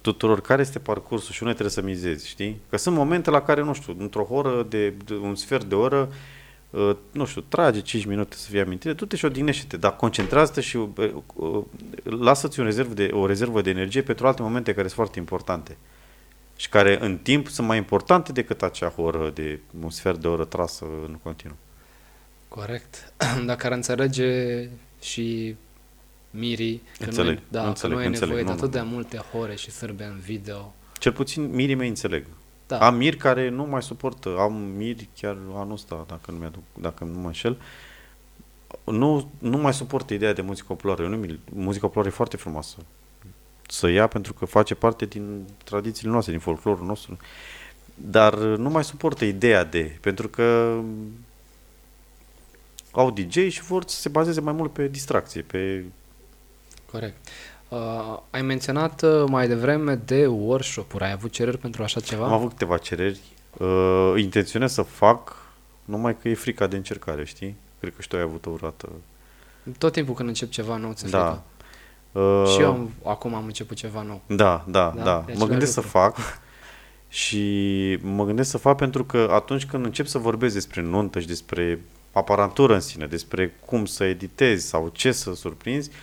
tuturor 0.00 0.40
care 0.40 0.60
este 0.60 0.78
parcursul 0.78 1.34
și 1.34 1.42
unde 1.42 1.54
trebuie 1.54 1.74
să 1.74 1.82
mizezi, 1.82 2.28
știi? 2.28 2.60
Că 2.68 2.76
sunt 2.76 2.96
momente 2.96 3.30
la 3.30 3.42
care, 3.42 3.62
nu 3.62 3.72
știu, 3.72 3.96
într-o 3.98 4.26
oră, 4.30 4.66
de, 4.68 4.90
de 5.04 5.14
un 5.14 5.34
sfert 5.34 5.64
de 5.64 5.74
oră, 5.74 6.12
uh, 6.70 6.96
nu 7.10 7.24
știu, 7.24 7.40
trage 7.40 7.80
5 7.80 8.04
minute 8.04 8.36
să 8.36 8.50
fie 8.50 8.60
amintire, 8.60 8.94
tu 8.94 9.06
te 9.06 9.16
și 9.16 9.24
odihnește 9.24 9.76
dar 9.76 9.96
concentrează-te 9.96 10.60
și 10.60 10.76
uh, 10.76 10.88
uh, 11.34 11.62
lasă-ți 12.02 12.58
un 12.60 12.64
rezerv 12.64 12.92
de, 12.92 13.10
o 13.12 13.26
rezervă 13.26 13.60
de 13.60 13.70
energie 13.70 14.02
pentru 14.02 14.26
alte 14.26 14.42
momente 14.42 14.70
care 14.70 14.86
sunt 14.86 14.96
foarte 14.96 15.18
importante 15.18 15.76
și 16.56 16.68
care 16.68 16.98
în 17.00 17.18
timp 17.18 17.48
sunt 17.48 17.66
mai 17.66 17.76
importante 17.76 18.32
decât 18.32 18.62
acea 18.62 18.92
oră 18.96 19.30
de 19.34 19.60
un 19.82 19.90
sfert 19.90 20.18
de 20.18 20.28
oră 20.28 20.44
trasă 20.44 20.84
în 21.06 21.18
continuu. 21.22 21.56
Corect. 22.48 23.12
Dacă 23.46 23.66
ar 23.66 23.72
înțelege 23.72 24.68
și 25.00 25.56
Miri, 26.30 26.80
că 26.98 27.04
înțeleg, 27.04 27.34
noi, 27.34 27.42
da, 27.48 27.66
înțeleg, 27.66 27.96
că 27.96 28.02
noi 28.02 28.12
înțeleg, 28.12 28.34
nevoie 28.34 28.54
nu, 28.54 28.58
de 28.58 28.64
atât 28.64 28.70
de 28.70 28.94
multe 28.94 29.22
ore 29.38 29.54
și 29.54 29.70
sârbe 29.70 30.04
în 30.04 30.18
video. 30.18 30.74
Cel 30.98 31.12
puțin 31.12 31.50
mirii 31.50 31.74
mei 31.74 31.88
înțeleg. 31.88 32.26
Da. 32.66 32.78
Am 32.78 32.96
miri 32.96 33.16
care 33.16 33.48
nu 33.48 33.64
mai 33.64 33.82
suportă, 33.82 34.36
am 34.38 34.52
miri 34.54 35.08
chiar 35.20 35.36
anul 35.54 35.72
ăsta, 35.72 36.04
dacă 36.08 36.30
nu, 36.30 36.36
mi-aduc, 36.36 36.62
dacă 36.80 37.04
nu 37.04 37.18
mă 37.18 37.26
înșel, 37.26 37.56
nu, 38.84 39.30
nu 39.38 39.58
mai 39.58 39.74
suportă 39.74 40.14
ideea 40.14 40.32
de 40.32 40.42
muzică 40.42 40.66
populară. 40.68 41.08
Nu, 41.08 41.38
muzica 41.52 41.86
populară 41.86 42.10
e 42.10 42.16
foarte 42.16 42.36
frumoasă. 42.36 42.76
Să 43.68 43.88
ia 43.88 44.06
pentru 44.06 44.32
că 44.32 44.44
face 44.44 44.74
parte 44.74 45.06
din 45.06 45.44
tradițiile 45.64 46.10
noastre, 46.10 46.32
din 46.32 46.40
folclorul 46.40 46.86
nostru. 46.86 47.16
Dar 47.94 48.34
nu 48.38 48.70
mai 48.70 48.84
suportă 48.84 49.24
ideea 49.24 49.64
de, 49.64 49.98
pentru 50.00 50.28
că 50.28 50.78
au 52.90 53.10
DJ 53.10 53.48
și 53.48 53.62
vor 53.62 53.84
să 53.86 54.00
se 54.00 54.08
bazeze 54.08 54.40
mai 54.40 54.52
mult 54.52 54.72
pe 54.72 54.88
distracție, 54.88 55.42
pe... 55.42 55.84
Corect. 56.90 57.28
Uh, 57.68 58.18
ai 58.30 58.42
menționat 58.42 59.02
uh, 59.02 59.24
mai 59.28 59.48
devreme 59.48 59.94
de 59.94 60.26
workshop-uri. 60.26 61.04
Ai 61.04 61.12
avut 61.12 61.30
cereri 61.30 61.58
pentru 61.58 61.82
așa 61.82 62.00
ceva? 62.00 62.24
Am 62.24 62.32
avut 62.32 62.48
câteva 62.48 62.76
cereri. 62.76 63.20
Uh, 63.58 64.12
intenționez 64.16 64.72
să 64.72 64.82
fac, 64.82 65.36
numai 65.84 66.16
că 66.18 66.28
e 66.28 66.34
frica 66.34 66.66
de 66.66 66.76
încercare, 66.76 67.24
știi? 67.24 67.56
Cred 67.80 67.94
că 67.96 68.02
și 68.02 68.08
tu 68.08 68.16
ai 68.16 68.22
avut 68.22 68.46
o 68.46 68.50
vreodată. 68.50 68.88
Tot 69.78 69.92
timpul 69.92 70.14
când 70.14 70.28
încep 70.28 70.50
ceva 70.50 70.76
nou, 70.76 70.92
ți 70.92 71.10
da. 71.10 71.42
Uh, 72.12 72.44
și 72.54 72.60
eu 72.60 72.68
am, 72.68 72.90
acum 73.04 73.34
am 73.34 73.44
început 73.44 73.76
ceva 73.76 74.02
nou. 74.02 74.20
Da, 74.26 74.64
da, 74.68 74.92
da. 74.96 75.02
da. 75.02 75.24
Mă 75.34 75.46
gândesc 75.46 75.76
lucru. 75.76 75.90
să 75.90 75.98
fac 75.98 76.16
și 77.08 77.98
mă 78.02 78.24
gândesc 78.24 78.50
să 78.50 78.58
fac 78.58 78.76
pentru 78.76 79.04
că 79.04 79.28
atunci 79.30 79.66
când 79.66 79.84
încep 79.84 80.06
să 80.06 80.18
vorbesc 80.18 80.54
despre 80.54 80.82
nuntă 80.82 81.20
și 81.20 81.26
despre 81.26 81.80
aparatură 82.12 82.74
în 82.74 82.80
sine, 82.80 83.06
despre 83.06 83.54
cum 83.64 83.84
să 83.84 84.04
editezi 84.04 84.66
sau 84.66 84.88
ce 84.88 85.12
să 85.12 85.34
surprinzi, 85.34 85.90
uh, 85.90 85.96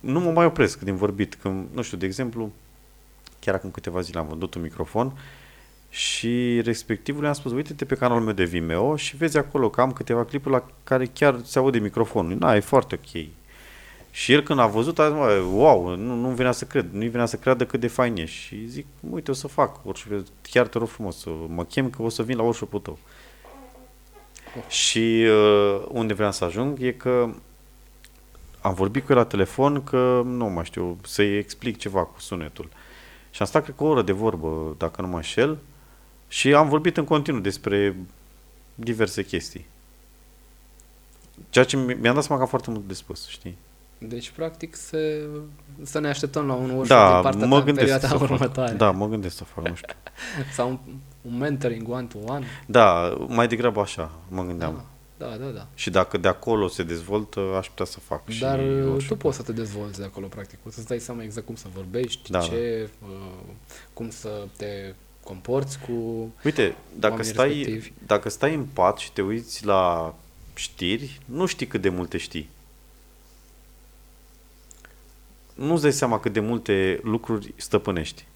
nu 0.00 0.20
mă 0.20 0.30
mai 0.30 0.44
opresc 0.44 0.80
din 0.80 0.96
vorbit. 0.96 1.34
Când, 1.34 1.66
nu 1.72 1.82
știu, 1.82 1.96
de 1.96 2.06
exemplu, 2.06 2.52
chiar 3.40 3.54
acum 3.54 3.70
câteva 3.70 4.00
zile 4.00 4.18
am 4.18 4.26
vândut 4.26 4.54
un 4.54 4.62
microfon 4.62 5.12
și 5.88 6.60
respectivul 6.60 7.24
i-am 7.24 7.32
spus, 7.32 7.52
uite-te 7.52 7.84
pe 7.84 7.94
canalul 7.94 8.22
meu 8.22 8.32
de 8.32 8.44
Vimeo 8.44 8.96
și 8.96 9.16
vezi 9.16 9.38
acolo 9.38 9.70
că 9.70 9.80
am 9.80 9.92
câteva 9.92 10.24
clipuri 10.24 10.54
la 10.54 10.66
care 10.84 11.06
chiar 11.06 11.40
se 11.44 11.58
aude 11.58 11.78
microfonul. 11.78 12.36
Na, 12.38 12.54
e 12.54 12.60
foarte 12.60 13.00
ok. 13.02 13.24
Și 14.10 14.32
el 14.32 14.42
când 14.42 14.58
a 14.58 14.66
văzut, 14.66 14.98
a 14.98 15.08
zis, 15.08 15.44
wow, 15.52 15.94
nu, 15.94 16.14
nu 16.14 16.28
venea 16.28 16.52
să 16.52 16.64
cred, 16.64 16.88
nu 16.92 17.08
venea 17.08 17.26
să 17.26 17.36
creadă 17.36 17.66
cât 17.66 17.80
de 17.80 17.86
fain 17.86 18.16
e. 18.16 18.24
Și 18.24 18.66
zic, 18.66 18.86
uite, 19.10 19.30
o 19.30 19.34
să 19.34 19.48
fac 19.48 19.84
workshop, 19.84 20.26
chiar 20.50 20.66
te 20.66 20.78
rog 20.78 20.88
frumos, 20.88 21.18
să 21.18 21.30
mă 21.48 21.64
chem 21.64 21.90
că 21.90 22.02
o 22.02 22.08
să 22.08 22.22
vin 22.22 22.36
la 22.36 22.42
workshop-ul 22.42 22.80
tău. 22.80 22.98
Și 24.68 25.26
uh, 25.28 25.84
unde 25.88 26.14
vreau 26.14 26.32
să 26.32 26.44
ajung 26.44 26.82
e 26.82 26.92
că 26.92 27.30
am 28.60 28.74
vorbit 28.74 29.04
cu 29.04 29.12
el 29.12 29.18
la 29.18 29.24
telefon 29.24 29.84
că, 29.84 30.22
nu 30.24 30.46
mai 30.46 30.64
știu, 30.64 30.98
să-i 31.04 31.38
explic 31.38 31.78
ceva 31.78 32.04
cu 32.04 32.20
sunetul. 32.20 32.68
Și 33.30 33.42
am 33.42 33.48
stat, 33.48 33.62
cred 33.62 33.76
că 33.76 33.84
o 33.84 33.86
oră 33.86 34.02
de 34.02 34.12
vorbă, 34.12 34.74
dacă 34.78 35.00
nu 35.00 35.08
mă 35.08 35.16
înșel, 35.16 35.58
și 36.28 36.54
am 36.54 36.68
vorbit 36.68 36.96
în 36.96 37.04
continuu 37.04 37.40
despre 37.40 37.96
diverse 38.74 39.24
chestii. 39.24 39.66
Ceea 41.50 41.64
ce 41.64 41.76
mi-am 41.76 42.14
dat 42.14 42.22
seama 42.22 42.36
că 42.36 42.42
am 42.42 42.48
foarte 42.48 42.70
mult 42.70 42.86
de 42.86 42.94
spus, 42.94 43.28
știi? 43.28 43.56
Deci, 43.98 44.30
practic, 44.30 44.76
să, 44.76 44.98
să 45.82 45.98
ne 46.00 46.08
așteptăm 46.08 46.46
la 46.46 46.52
un 46.52 46.70
workshop 46.70 46.86
da, 46.86 47.12
din 47.12 47.22
partea 47.22 47.46
mă 47.46 47.60
ta 47.60 47.70
în 47.70 47.74
perioada 47.74 48.14
următoare. 48.14 48.70
Fac. 48.70 48.78
Da, 48.78 48.90
mă 48.90 49.08
gândesc 49.08 49.36
să 49.36 49.44
fac, 49.44 49.68
nu 49.68 49.74
știu. 49.74 49.94
Sau 50.56 50.68
un, 50.68 50.78
un 51.20 51.38
mentoring 51.38 51.88
one-to-one. 51.88 52.46
Da, 52.66 53.16
mai 53.28 53.48
degrabă 53.48 53.80
așa, 53.80 54.10
mă 54.28 54.44
gândeam. 54.44 54.72
Da. 54.72 54.84
Da, 55.18 55.36
da, 55.36 55.46
da. 55.46 55.66
Și 55.74 55.90
dacă 55.90 56.18
de 56.18 56.28
acolo 56.28 56.68
se 56.68 56.82
dezvoltă, 56.82 57.40
aș 57.40 57.68
putea 57.68 57.84
să 57.84 58.00
fac. 58.00 58.22
Dar 58.40 58.60
și 58.98 59.06
tu 59.06 59.16
poți 59.16 59.36
să 59.36 59.42
te 59.42 59.52
dezvolți 59.52 59.98
de 59.98 60.04
acolo, 60.04 60.26
practic. 60.26 60.58
O 60.66 60.70
să-ți 60.70 60.86
dai 60.86 60.98
seama 60.98 61.22
exact 61.22 61.46
cum 61.46 61.54
să 61.54 61.66
vorbești, 61.74 62.30
da, 62.30 62.40
ce, 62.40 62.88
da. 63.00 63.06
Uh, 63.06 63.42
cum 63.92 64.10
să 64.10 64.46
te 64.56 64.94
comporți 65.24 65.78
cu 65.78 65.92
Uite, 66.44 66.76
dacă 66.98 67.22
stai, 67.22 67.48
respectivi. 67.48 67.92
dacă 68.06 68.28
stai 68.28 68.54
în 68.54 68.64
pat 68.64 68.98
și 68.98 69.12
te 69.12 69.22
uiți 69.22 69.64
la 69.64 70.14
știri, 70.54 71.20
nu 71.24 71.46
știi 71.46 71.66
cât 71.66 71.80
de 71.80 71.88
multe 71.88 72.18
știi. 72.18 72.48
Nu-ți 75.54 75.82
dai 75.82 75.92
seama 75.92 76.20
cât 76.20 76.32
de 76.32 76.40
multe 76.40 77.00
lucruri 77.02 77.52
stăpânești. 77.56 78.26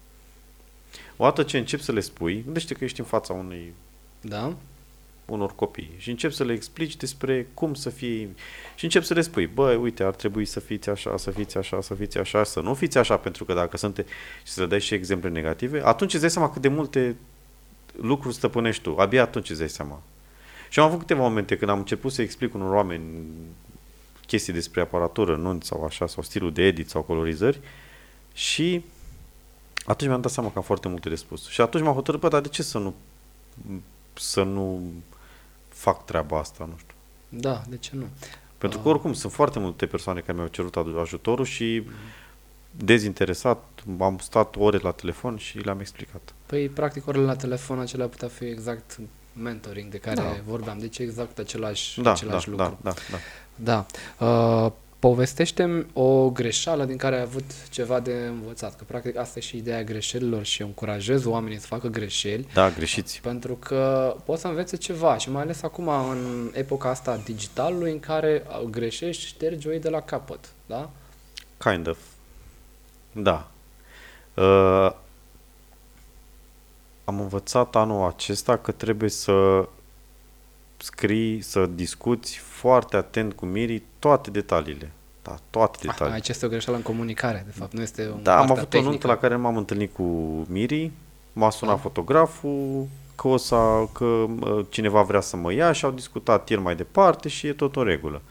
Odată 1.17 1.43
ce 1.43 1.57
începi 1.57 1.83
să 1.83 1.91
le 1.91 1.99
spui, 1.99 2.43
gândește 2.43 2.73
că 2.73 2.83
ești 2.83 2.99
în 2.99 3.05
fața 3.05 3.33
unui 3.33 3.73
da? 4.21 4.53
Unor 5.31 5.55
copii 5.55 5.93
și 5.97 6.09
încep 6.09 6.31
să 6.31 6.43
le 6.43 6.53
explici 6.53 6.95
despre 6.95 7.47
cum 7.53 7.73
să 7.73 7.89
fie 7.89 8.29
și 8.75 8.83
încep 8.83 9.03
să 9.03 9.13
le 9.13 9.21
spui, 9.21 9.47
băi, 9.47 9.75
uite, 9.75 10.03
ar 10.03 10.15
trebui 10.15 10.45
să 10.45 10.59
fiți 10.59 10.89
așa, 10.89 11.17
să 11.17 11.31
fiți 11.31 11.57
așa, 11.57 11.81
să 11.81 11.93
fiți 11.93 12.17
așa, 12.17 12.43
să 12.43 12.59
nu 12.59 12.73
fiți 12.73 12.97
așa, 12.97 13.17
pentru 13.17 13.45
că 13.45 13.53
dacă 13.53 13.77
sunt 13.77 14.05
și 14.43 14.51
să 14.51 14.61
le 14.61 14.67
dai 14.67 14.79
și 14.79 14.93
exemple 14.93 15.29
negative, 15.29 15.81
atunci 15.85 16.11
îți 16.11 16.21
dai 16.21 16.31
seama 16.31 16.51
cât 16.51 16.61
de 16.61 16.67
multe 16.67 17.15
lucruri 18.01 18.35
stăpânești 18.35 18.83
tu, 18.83 18.95
abia 18.97 19.21
atunci 19.21 19.49
îți 19.49 19.59
dai 19.59 19.69
seama. 19.69 20.01
Și 20.69 20.79
am 20.79 20.85
avut 20.85 20.99
câteva 20.99 21.21
momente 21.21 21.57
când 21.57 21.71
am 21.71 21.77
început 21.77 22.11
să 22.11 22.21
explic 22.21 22.53
unor 22.53 22.73
oameni 22.73 23.25
chestii 24.27 24.53
despre 24.53 24.81
aparatură, 24.81 25.35
nunți 25.35 25.67
sau 25.67 25.83
așa, 25.83 26.07
sau 26.07 26.23
stilul 26.23 26.53
de 26.53 26.63
edit 26.63 26.89
sau 26.89 27.01
colorizări 27.01 27.59
și 28.33 28.83
atunci 29.85 30.09
mi-am 30.09 30.21
dat 30.21 30.31
seama 30.31 30.49
că 30.49 30.57
am 30.57 30.63
foarte 30.63 30.87
multe 30.87 31.09
de 31.09 31.15
spus. 31.15 31.49
Și 31.49 31.61
atunci 31.61 31.83
m-am 31.83 31.93
hotărât, 31.93 32.19
bă, 32.19 32.27
dar 32.27 32.41
de 32.41 32.47
ce 32.47 32.63
să 32.63 32.77
nu 32.77 32.93
să 34.13 34.43
nu 34.43 34.91
fac 35.81 36.05
treaba 36.05 36.39
asta, 36.39 36.65
nu 36.69 36.77
știu. 36.77 36.95
Da, 37.29 37.61
de 37.69 37.77
ce 37.77 37.91
nu? 37.93 38.05
Pentru 38.57 38.79
că 38.79 38.89
oricum 38.89 39.13
sunt 39.13 39.31
foarte 39.31 39.59
multe 39.59 39.85
persoane 39.85 40.19
care 40.19 40.33
mi-au 40.33 40.47
cerut 40.47 40.75
ajutorul 40.75 41.45
și 41.45 41.83
dezinteresat, 42.71 43.63
am 43.99 44.17
stat 44.17 44.55
ore 44.55 44.77
la 44.77 44.91
telefon 44.91 45.37
și 45.37 45.57
le-am 45.57 45.79
explicat. 45.79 46.33
Păi, 46.45 46.69
practic, 46.69 47.07
orele 47.07 47.25
la 47.25 47.35
telefon 47.35 47.79
acelea 47.79 48.07
putea 48.07 48.27
fi 48.27 48.45
exact 48.45 48.99
mentoring 49.33 49.91
de 49.91 49.97
care 49.97 50.15
da. 50.15 50.35
vorbeam. 50.45 50.77
Deci 50.79 50.97
exact 50.97 51.37
același, 51.39 52.01
da, 52.01 52.11
același 52.11 52.49
da, 52.49 52.51
lucru. 52.51 52.77
Da, 52.81 52.91
da, 52.91 53.15
da. 53.55 53.85
da. 54.17 54.65
Uh, 54.65 54.71
povestește 55.01 55.85
o 55.93 56.29
greșeală 56.29 56.85
din 56.85 56.97
care 56.97 57.15
ai 57.15 57.21
avut 57.21 57.69
ceva 57.69 57.99
de 57.99 58.13
învățat, 58.27 58.75
că 58.75 58.83
practic 58.87 59.17
asta 59.17 59.39
e 59.39 59.41
și 59.41 59.57
ideea 59.57 59.83
greșelilor 59.83 60.43
și 60.43 60.61
eu 60.61 60.67
încurajez 60.67 61.25
oamenii 61.25 61.59
să 61.59 61.67
facă 61.67 61.87
greșeli. 61.87 62.47
Da, 62.53 62.69
greșiți. 62.69 63.21
Pentru 63.21 63.55
că 63.55 64.15
poți 64.25 64.41
să 64.41 64.47
învețe 64.47 64.77
ceva 64.77 65.17
și 65.17 65.31
mai 65.31 65.41
ales 65.41 65.63
acum 65.63 65.87
în 65.87 66.51
epoca 66.53 66.89
asta 66.89 67.21
digitalului 67.23 67.91
în 67.91 67.99
care 67.99 68.43
greșești, 68.69 69.25
ștergi 69.25 69.67
o 69.67 69.77
de 69.77 69.89
la 69.89 70.01
capăt, 70.01 70.51
da? 70.65 70.89
Kind 71.57 71.87
of. 71.87 71.97
Da. 73.11 73.47
Uh, 74.33 74.91
am 77.03 77.19
învățat 77.19 77.75
anul 77.75 78.07
acesta 78.07 78.57
că 78.57 78.71
trebuie 78.71 79.09
să 79.09 79.67
scrii, 80.81 81.41
să 81.41 81.65
discuți 81.65 82.37
foarte 82.37 82.95
atent 82.95 83.33
cu 83.33 83.45
mirii 83.45 83.83
toate 83.99 84.31
detaliile. 84.31 84.91
Da, 85.21 85.37
toate 85.49 85.77
detaliile. 85.81 86.13
Aici 86.13 86.29
este 86.29 86.45
o 86.45 86.49
greșeală 86.49 86.77
în 86.77 86.83
comunicare, 86.83 87.43
de 87.45 87.51
fapt, 87.51 87.73
nu 87.73 87.81
este 87.81 88.07
o 88.07 88.17
Da, 88.21 88.37
am 88.37 88.51
avut 88.51 88.69
tehnică. 88.69 88.87
o 88.87 88.89
nuntă 88.89 89.07
la 89.07 89.17
care 89.17 89.35
m-am 89.35 89.57
întâlnit 89.57 89.93
cu 89.93 90.03
mirii, 90.49 90.91
m-a 91.33 91.49
sunat 91.49 91.75
da. 91.75 91.81
fotograful, 91.81 92.87
că, 93.15 93.27
o 93.27 93.37
să, 93.37 93.85
că 93.91 94.25
cineva 94.69 95.01
vrea 95.01 95.21
să 95.21 95.37
mă 95.37 95.53
ia 95.53 95.71
și 95.71 95.85
au 95.85 95.91
discutat 95.91 96.49
el 96.49 96.59
mai 96.59 96.75
departe 96.75 97.29
și 97.29 97.47
e 97.47 97.53
tot 97.53 97.75
o 97.75 97.83
regulă. 97.83 98.21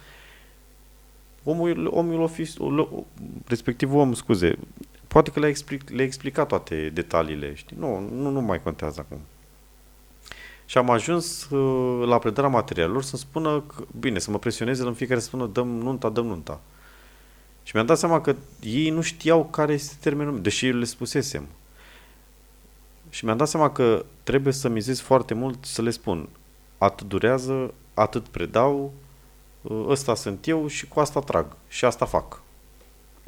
Omul, 1.45 1.91
omul 1.95 2.21
ofis, 2.21 2.55
respectiv 3.47 3.95
om, 3.95 4.13
scuze, 4.13 4.59
poate 5.09 5.31
că 5.31 5.41
le-a, 5.41 5.49
explic, 5.49 5.91
le 5.91 6.03
explicat 6.03 6.49
toate 6.49 6.91
detaliile, 6.93 7.55
știi? 7.55 7.77
Nu, 7.81 7.99
nu, 7.99 8.31
nu 8.31 8.41
mai 8.41 8.63
contează 8.63 9.07
acum. 9.07 9.21
Și 10.71 10.79
am 10.79 10.91
ajuns 10.91 11.45
uh, 11.45 12.07
la 12.07 12.19
predarea 12.19 12.51
materialelor 12.51 13.03
să 13.03 13.17
spună, 13.17 13.61
că, 13.61 13.85
bine, 14.01 14.19
să 14.19 14.31
mă 14.31 14.39
presioneze 14.39 14.83
în 14.83 14.95
fiecare 14.95 15.21
să 15.21 15.27
spună 15.27 15.47
dăm 15.47 15.69
nunta, 15.69 16.09
dăm 16.09 16.27
nunta. 16.27 16.61
Și 17.63 17.71
mi-am 17.75 17.87
dat 17.87 17.99
seama 17.99 18.21
că 18.21 18.37
ei 18.61 18.91
nu 18.91 19.01
știau 19.01 19.45
care 19.45 19.73
este 19.73 19.97
termenul, 20.01 20.43
deși 20.43 20.67
le 20.67 20.85
spusesem. 20.85 21.47
Și 23.09 23.25
mi-am 23.25 23.37
dat 23.37 23.49
seama 23.49 23.71
că 23.73 24.05
trebuie 24.23 24.53
să 24.53 24.69
mizez 24.69 25.01
foarte 25.01 25.35
mult 25.35 25.65
să 25.65 25.83
le 25.83 25.91
spun 25.91 26.29
atât 26.79 27.09
durează, 27.09 27.75
atât 27.95 28.29
predau, 28.29 28.93
uh, 29.63 29.85
ăsta 29.89 30.15
sunt 30.15 30.49
eu 30.49 30.67
și 30.67 30.87
cu 30.87 31.01
asta 31.01 31.21
trag 31.21 31.57
și 31.69 31.85
asta 31.85 32.05
fac. 32.05 32.29
Da. 32.31 32.41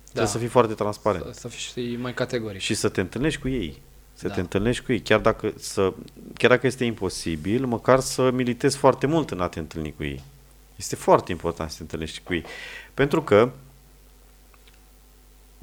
Trebuie 0.05 0.26
să 0.26 0.38
fii 0.38 0.47
foarte 0.47 0.74
transparent. 0.74 1.24
Să, 1.34 1.40
să 1.40 1.49
fii 1.49 1.97
mai 1.97 2.14
categoric. 2.14 2.61
Și 2.61 2.74
să 2.74 2.88
te 2.88 3.01
întâlnești 3.01 3.40
cu 3.40 3.49
ei. 3.49 3.82
Să 4.23 4.29
da. 4.29 4.35
te 4.35 4.41
întâlnești 4.41 4.85
cu 4.85 4.93
ei. 4.93 5.01
Chiar 5.01 5.20
dacă, 5.20 5.53
să, 5.57 5.93
chiar 6.35 6.51
dacă 6.51 6.66
este 6.66 6.85
imposibil, 6.85 7.66
măcar 7.66 8.01
să 8.01 8.31
militezi 8.31 8.77
foarte 8.77 9.07
mult 9.07 9.31
în 9.31 9.41
a 9.41 9.49
te 9.49 9.59
întâlni 9.59 9.95
cu 9.97 10.05
ei. 10.05 10.23
Este 10.77 10.97
foarte 10.97 11.33
important 11.33 11.70
să 11.70 11.77
te 11.77 11.83
întâlnești 11.83 12.20
cu 12.25 12.35
ei. 12.35 12.45
Pentru 12.95 13.23
că 13.23 13.51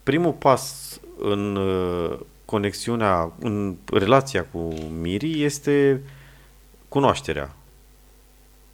primul 0.03 0.31
pas 0.31 0.99
în 1.19 1.55
uh, 1.55 2.19
conexiunea, 2.45 3.31
în 3.39 3.75
relația 3.85 4.45
cu 4.45 4.73
Miri 5.01 5.43
este 5.43 6.01
cunoașterea 6.87 7.55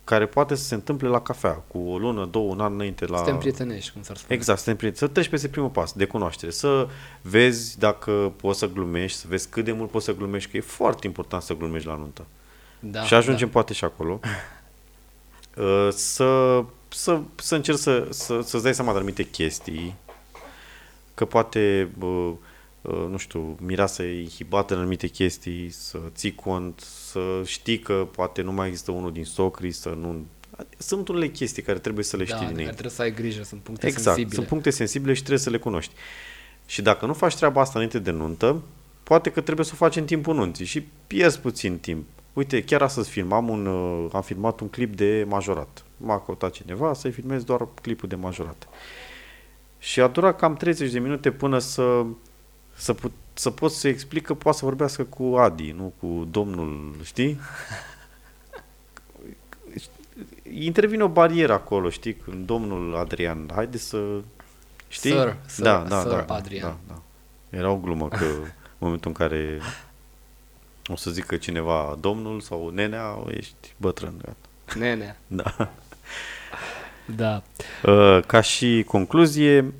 care 0.05 0.25
poate 0.25 0.55
să 0.55 0.63
se 0.63 0.73
întâmple 0.73 1.07
la 1.07 1.21
cafea, 1.21 1.51
cu 1.51 1.77
o 1.77 1.97
lună, 1.97 2.25
două, 2.25 2.51
un 2.51 2.59
an 2.59 2.73
înainte 2.73 3.05
la... 3.05 3.17
Să 3.17 3.23
te 3.23 3.31
împrietenești, 3.31 3.91
cum 3.91 4.01
s-ar 4.01 4.15
spune. 4.15 4.37
Exact, 4.37 4.59
să 4.59 4.65
te 4.65 4.71
împrietenești, 4.71 5.13
să 5.13 5.19
treci 5.19 5.31
peste 5.31 5.47
primul 5.47 5.69
pas 5.69 5.93
de 5.93 6.05
cunoaștere, 6.05 6.51
să 6.51 6.87
vezi 7.21 7.79
dacă 7.79 8.33
poți 8.35 8.59
să 8.59 8.67
glumești, 8.67 9.17
să 9.17 9.25
vezi 9.29 9.49
cât 9.49 9.65
de 9.65 9.71
mult 9.71 9.89
poți 9.89 10.05
să 10.05 10.15
glumești, 10.15 10.51
că 10.51 10.57
e 10.57 10.61
foarte 10.61 11.07
important 11.07 11.41
să 11.41 11.53
glumești 11.53 11.87
la 11.87 11.95
nuntă. 11.95 12.25
Da, 12.79 13.03
și 13.03 13.13
ajungem 13.13 13.47
da. 13.47 13.53
poate 13.53 13.73
și 13.73 13.83
acolo. 13.83 14.19
Uh, 15.57 15.87
să, 15.91 16.63
să, 16.87 17.19
să 17.35 17.55
încerci 17.55 17.77
să, 17.77 18.07
să, 18.09 18.41
să-ți 18.43 18.63
dai 18.63 18.73
seama 18.73 18.91
de 18.91 18.97
anumite 18.97 19.23
chestii, 19.23 19.95
că 21.13 21.25
poate... 21.25 21.89
Uh, 21.99 22.07
Uh, 22.07 22.33
nu 23.09 23.17
știu, 23.17 23.55
mireasa 23.61 24.03
e 24.03 24.21
inhibată 24.21 24.73
în 24.73 24.79
anumite 24.79 25.07
chestii, 25.07 25.69
să 25.69 25.99
ții 26.15 26.35
cont, 26.35 26.79
să 26.79 27.41
știi 27.45 27.79
că 27.79 28.07
poate 28.11 28.41
nu 28.41 28.51
mai 28.51 28.67
există 28.67 28.91
unul 28.91 29.11
din 29.11 29.25
socri, 29.25 29.71
să 29.71 29.89
nu... 29.89 30.25
Sunt 30.77 31.07
unele 31.07 31.27
chestii 31.27 31.63
care 31.63 31.79
trebuie 31.79 32.03
să 32.03 32.17
le 32.17 32.23
da, 32.23 32.35
știi 32.35 32.47
din 32.47 32.57
ei. 32.57 32.65
trebuie 32.65 32.91
să 32.91 33.01
ai 33.01 33.13
grijă, 33.13 33.43
sunt 33.43 33.61
puncte 33.61 33.85
exact, 33.85 34.03
sensibile. 34.03 34.35
sunt 34.35 34.47
puncte 34.47 34.69
sensibile 34.69 35.13
și 35.13 35.19
trebuie 35.19 35.43
să 35.43 35.49
le 35.49 35.57
cunoști. 35.57 35.93
Și 36.65 36.81
dacă 36.81 37.05
nu 37.05 37.13
faci 37.13 37.35
treaba 37.35 37.61
asta 37.61 37.73
înainte 37.75 37.99
de 37.99 38.11
nuntă, 38.11 38.61
poate 39.03 39.29
că 39.31 39.41
trebuie 39.41 39.65
să 39.65 39.71
o 39.73 39.77
faci 39.77 39.95
în 39.95 40.05
timpul 40.05 40.35
nunții 40.35 40.65
și 40.65 40.87
pierzi 41.07 41.39
puțin 41.39 41.77
timp. 41.77 42.05
Uite, 42.33 42.63
chiar 42.63 42.81
astăzi 42.81 43.09
filmam 43.09 43.49
un, 43.49 43.65
uh, 43.65 44.09
am 44.13 44.21
filmat 44.21 44.59
un 44.59 44.69
clip 44.69 44.95
de 44.95 45.25
majorat. 45.27 45.85
M-a 45.97 46.19
căutat 46.19 46.51
cineva 46.51 46.93
să-i 46.93 47.11
filmez 47.11 47.43
doar 47.43 47.67
clipul 47.81 48.09
de 48.09 48.15
majorat. 48.15 48.67
Și 49.77 50.01
a 50.01 50.07
durat 50.07 50.37
cam 50.37 50.55
30 50.55 50.91
de 50.91 50.99
minute 50.99 51.31
până 51.31 51.59
să 51.59 52.05
să, 52.75 52.93
put, 52.93 53.11
să 53.33 53.49
pot 53.49 53.71
să 53.71 53.87
explic 53.87 54.25
că 54.25 54.33
poate 54.33 54.57
să 54.57 54.65
vorbească 54.65 55.03
cu 55.03 55.23
Adi, 55.23 55.71
nu 55.71 55.93
cu 55.99 56.27
domnul, 56.31 56.95
știi? 57.03 57.39
Intervine 60.53 61.03
o 61.03 61.07
barieră 61.07 61.53
acolo, 61.53 61.89
știi, 61.89 62.13
când 62.13 62.45
domnul 62.45 62.95
Adrian, 62.95 63.49
haide 63.53 63.77
să... 63.77 64.21
Știi? 64.87 65.11
Sir, 65.11 65.35
sir, 65.45 65.63
da, 65.63 65.85
da, 65.87 66.01
sir 66.01 66.09
da, 66.09 66.35
Adrian. 66.35 66.77
Da, 66.87 66.93
da. 66.93 67.01
Era 67.57 67.71
o 67.71 67.77
glumă 67.77 68.07
că 68.07 68.25
în 68.25 68.51
momentul 68.77 69.09
în 69.09 69.27
care 69.27 69.59
o 70.87 70.95
să 70.95 71.11
zică 71.11 71.37
cineva 71.37 71.97
domnul 71.99 72.41
sau 72.41 72.69
nenea, 72.69 73.23
ești 73.29 73.73
bătrân. 73.77 74.13
Gata. 74.17 74.77
Nenea. 74.79 75.17
Da. 75.27 75.69
Da. 77.15 77.43
Uh, 77.83 78.23
ca 78.25 78.41
și 78.41 78.83
concluzie, 78.87 79.73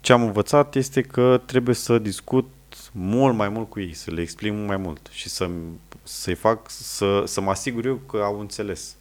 ce 0.00 0.12
am 0.12 0.22
învățat 0.22 0.74
este 0.74 1.00
că 1.00 1.40
trebuie 1.46 1.74
să 1.74 1.98
discut 1.98 2.48
mult 2.92 3.34
mai 3.34 3.48
mult 3.48 3.70
cu 3.70 3.80
ei, 3.80 3.94
să 3.94 4.10
le 4.10 4.20
explic 4.20 4.52
mult 4.52 4.66
mai 4.66 4.76
mult 4.76 5.08
și 5.10 5.28
să, 5.28 5.50
să-i 6.02 6.34
fac, 6.34 6.70
să, 6.70 7.22
să 7.26 7.40
mă 7.40 7.50
asigur 7.50 7.86
eu 7.86 7.96
că 7.96 8.16
au 8.16 8.40
înțeles. 8.40 8.96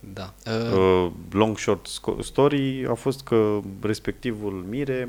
Da. 0.00 0.34
Uh... 0.46 0.72
Uh, 0.72 1.12
long 1.30 1.58
short 1.58 1.86
story 2.20 2.86
a 2.86 2.94
fost 2.94 3.22
că 3.22 3.60
respectivul 3.80 4.64
Mire 4.68 5.08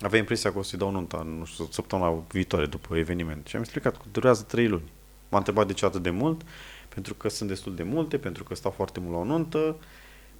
avea 0.00 0.18
impresia 0.18 0.52
că 0.52 0.58
o 0.58 0.62
să-i 0.62 0.78
dau 0.78 0.90
nunta, 0.90 1.26
nu 1.38 1.44
știu, 1.44 1.68
săptămâna 1.70 2.22
viitoare 2.28 2.66
după 2.66 2.96
eveniment. 2.96 3.46
Și 3.46 3.56
am 3.56 3.62
explicat 3.62 3.96
că 3.96 4.02
durează 4.12 4.42
trei 4.42 4.68
luni. 4.68 4.90
M-a 5.28 5.38
întrebat 5.38 5.66
de 5.66 5.72
ce 5.72 5.84
atât 5.84 6.02
de 6.02 6.10
mult, 6.10 6.42
pentru 6.88 7.14
că 7.14 7.28
sunt 7.28 7.48
destul 7.48 7.74
de 7.74 7.82
multe, 7.82 8.18
pentru 8.18 8.44
că 8.44 8.54
stau 8.54 8.70
foarte 8.70 9.00
mult 9.00 9.12
la 9.12 9.18
o 9.18 9.24
nuntă 9.24 9.76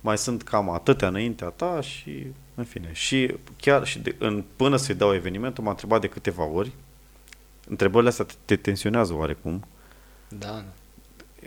mai 0.00 0.18
sunt 0.18 0.42
cam 0.42 0.70
atâtea 0.70 1.08
înaintea 1.08 1.48
ta 1.48 1.80
și 1.80 2.26
în 2.54 2.64
fine. 2.64 2.90
Și 2.92 3.34
chiar 3.56 3.86
și 3.86 3.98
de, 3.98 4.14
în, 4.18 4.44
până 4.56 4.76
să-i 4.76 4.94
dau 4.94 5.14
evenimentul, 5.14 5.64
m-a 5.64 5.70
întrebat 5.70 6.00
de 6.00 6.06
câteva 6.06 6.44
ori. 6.44 6.72
Întrebările 7.68 8.08
astea 8.08 8.24
te, 8.24 8.34
te 8.44 8.56
tensionează 8.56 9.14
oarecum. 9.14 9.64
Da. 10.28 10.64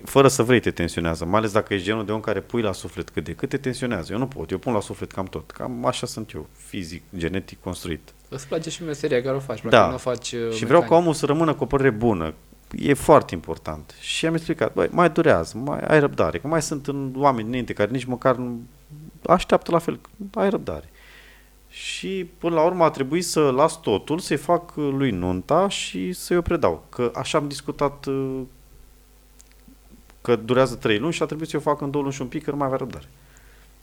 Fără 0.03 0.27
să 0.27 0.43
vrei 0.43 0.59
te 0.59 0.71
tensionează, 0.71 1.25
mai 1.25 1.39
ales 1.39 1.51
dacă 1.51 1.73
ești 1.73 1.85
genul 1.85 2.05
de 2.05 2.11
om 2.11 2.19
care 2.19 2.39
pui 2.39 2.61
la 2.61 2.71
suflet 2.71 3.09
cât 3.09 3.23
de 3.23 3.33
cât 3.33 3.49
te 3.49 3.57
tensionează. 3.57 4.13
Eu 4.13 4.19
nu 4.19 4.27
pot, 4.27 4.51
eu 4.51 4.57
pun 4.57 4.73
la 4.73 4.79
suflet 4.79 5.11
cam 5.11 5.25
tot. 5.25 5.51
Cam 5.51 5.85
așa 5.85 6.05
sunt 6.05 6.31
eu, 6.31 6.47
fizic, 6.53 7.03
genetic 7.17 7.61
construit. 7.61 8.13
Îți 8.29 8.47
place 8.47 8.69
și 8.69 8.83
meseria 8.83 9.21
care 9.21 9.35
o 9.35 9.39
faci, 9.39 9.61
da. 9.69 9.87
nu 9.87 9.93
o 9.93 9.97
faci 9.97 10.31
uh, 10.31 10.51
Și 10.53 10.65
vreau 10.65 10.81
ca 10.81 10.95
omul 10.95 11.13
să 11.13 11.25
rămână 11.25 11.53
cu 11.53 11.63
o 11.63 11.65
părere 11.65 11.89
bună, 11.89 12.33
e 12.71 12.93
foarte 12.93 13.33
important. 13.33 13.95
Și 13.99 14.25
am 14.25 14.33
explicat, 14.33 14.73
băi, 14.73 14.87
mai 14.91 15.09
durează, 15.09 15.57
mai 15.57 15.79
ai 15.79 15.99
răbdare, 15.99 16.37
că 16.37 16.47
mai 16.47 16.61
sunt 16.61 16.87
în 16.87 17.13
oameni 17.17 17.47
înainte 17.47 17.73
care 17.73 17.91
nici 17.91 18.05
măcar 18.05 18.35
nu 18.35 18.61
așteaptă 19.25 19.71
la 19.71 19.79
fel, 19.79 19.99
ai 20.33 20.49
răbdare. 20.49 20.89
Și 21.69 22.29
până 22.37 22.55
la 22.55 22.63
urmă 22.63 22.83
a 22.83 22.89
trebuit 22.89 23.25
să 23.25 23.39
las 23.39 23.79
totul, 23.81 24.19
să-i 24.19 24.37
fac 24.37 24.75
lui 24.75 25.11
nunta 25.11 25.67
și 25.67 26.13
să-i 26.13 26.37
o 26.37 26.41
predau. 26.41 26.85
Că 26.89 27.11
așa 27.15 27.37
am 27.37 27.47
discutat 27.47 28.05
uh, 28.05 28.41
că 30.21 30.35
durează 30.35 30.75
trei 30.75 30.97
luni 30.97 31.13
și 31.13 31.21
a 31.21 31.25
trebuit 31.25 31.49
să-i 31.49 31.59
o 31.59 31.69
fac 31.69 31.81
în 31.81 31.91
două 31.91 32.03
luni 32.03 32.15
și 32.15 32.21
un 32.21 32.27
pic, 32.27 32.43
că 32.43 32.51
nu 32.51 32.57
mai 32.57 32.65
avea 32.65 32.77
răbdare. 32.77 33.07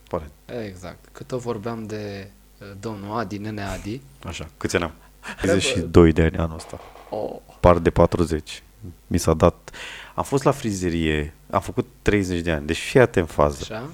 Pare. 0.08 0.30
Exact. 0.66 1.08
Cât 1.12 1.32
o 1.32 1.38
vorbeam 1.38 1.86
de 1.86 2.30
uh, 2.60 2.66
domnul 2.80 3.18
Adi, 3.18 3.38
nene 3.38 3.62
Adi. 3.62 4.00
Așa, 4.24 4.48
câți 4.56 4.76
ani 4.76 4.84
am? 4.84 4.92
32 5.40 6.12
de 6.12 6.22
ani 6.22 6.36
anul 6.36 6.56
ăsta. 6.56 6.80
Oh. 7.10 7.36
Par 7.60 7.78
de 7.78 7.90
40 7.90 8.62
mi 9.06 9.18
s-a 9.18 9.34
dat... 9.34 9.70
Am 10.14 10.24
fost 10.24 10.44
la 10.44 10.50
frizerie, 10.50 11.34
am 11.50 11.60
făcut 11.60 11.86
30 12.02 12.40
de 12.40 12.52
ani, 12.52 12.66
deci 12.66 12.78
fii 12.78 13.00
atent 13.00 13.30
fază. 13.30 13.58
Așa? 13.60 13.90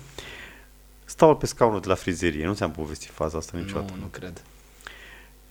Stau 1.04 1.36
pe 1.36 1.46
scaunul 1.46 1.80
de 1.80 1.88
la 1.88 1.94
frizerie, 1.94 2.46
nu 2.46 2.54
ți-am 2.54 2.70
povestit 2.70 3.10
faza 3.10 3.38
asta 3.38 3.58
niciodată. 3.58 3.92
Nu, 3.96 4.00
nu 4.00 4.06
cred. 4.06 4.42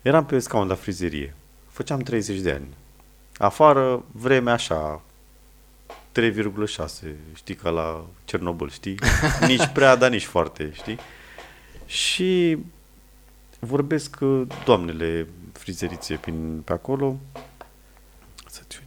Eram 0.01 0.25
pe 0.25 0.39
scaun 0.39 0.67
la 0.67 0.75
frizerie, 0.75 1.35
făceam 1.67 1.99
30 1.99 2.39
de 2.39 2.51
ani. 2.51 2.67
Afară, 3.37 4.03
vremea 4.11 4.53
așa, 4.53 5.01
3,6, 6.19 7.09
știi, 7.33 7.55
ca 7.55 7.69
la 7.69 8.05
Cernobâl, 8.25 8.69
știi? 8.69 8.99
Nici 9.47 9.67
prea, 9.73 9.95
dar 9.95 10.09
nici 10.09 10.25
foarte, 10.25 10.71
știi? 10.73 10.97
Și 11.85 12.57
vorbesc 13.59 14.17
doamnele 14.65 15.27
frizerițe 15.53 16.15
prin, 16.15 16.61
pe 16.61 16.73
acolo, 16.73 17.19
să-ți 18.47 18.81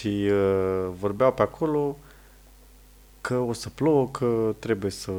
și 0.00 0.28
uh, 0.30 0.88
vorbeau 0.98 1.32
pe 1.32 1.42
acolo 1.42 1.96
că 3.20 3.34
o 3.34 3.52
să 3.52 3.68
plouă, 3.68 4.08
că 4.08 4.54
trebuie 4.58 4.90
să... 4.90 5.10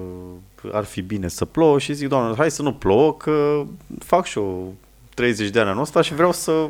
ar 0.72 0.84
fi 0.84 1.02
bine 1.02 1.28
să 1.28 1.46
plouă 1.46 1.80
și 1.80 1.94
zic, 1.94 2.08
doamne, 2.08 2.36
hai 2.36 2.52
să 2.52 2.62
nu 2.62 2.74
plouă, 2.74 3.14
că 3.14 3.64
fac 4.00 4.26
și 4.26 4.38
eu 4.38 4.74
30 5.16 5.50
de 5.50 5.60
ani 5.60 5.70
anul 5.70 5.82
ăsta 5.82 6.02
și 6.02 6.14
vreau 6.14 6.32
să, 6.32 6.70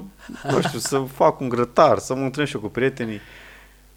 nu 0.51 0.61
știu, 0.61 0.79
să 0.79 0.99
fac 0.99 1.39
un 1.39 1.49
grătar, 1.49 1.97
să 1.97 2.15
mă 2.15 2.23
întâlnesc 2.23 2.51
și 2.51 2.57
eu 2.57 2.63
cu 2.63 2.69
prietenii. 2.69 3.19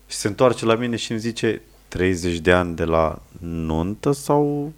Și 0.06 0.16
se 0.16 0.28
întoarce 0.28 0.64
la 0.64 0.74
mine 0.74 0.96
și 0.96 1.10
îmi 1.10 1.20
zice, 1.20 1.62
30 1.88 2.38
de 2.38 2.52
ani 2.52 2.76
de 2.76 2.84
la 2.84 3.18
nuntă 3.40 4.12
sau... 4.12 4.72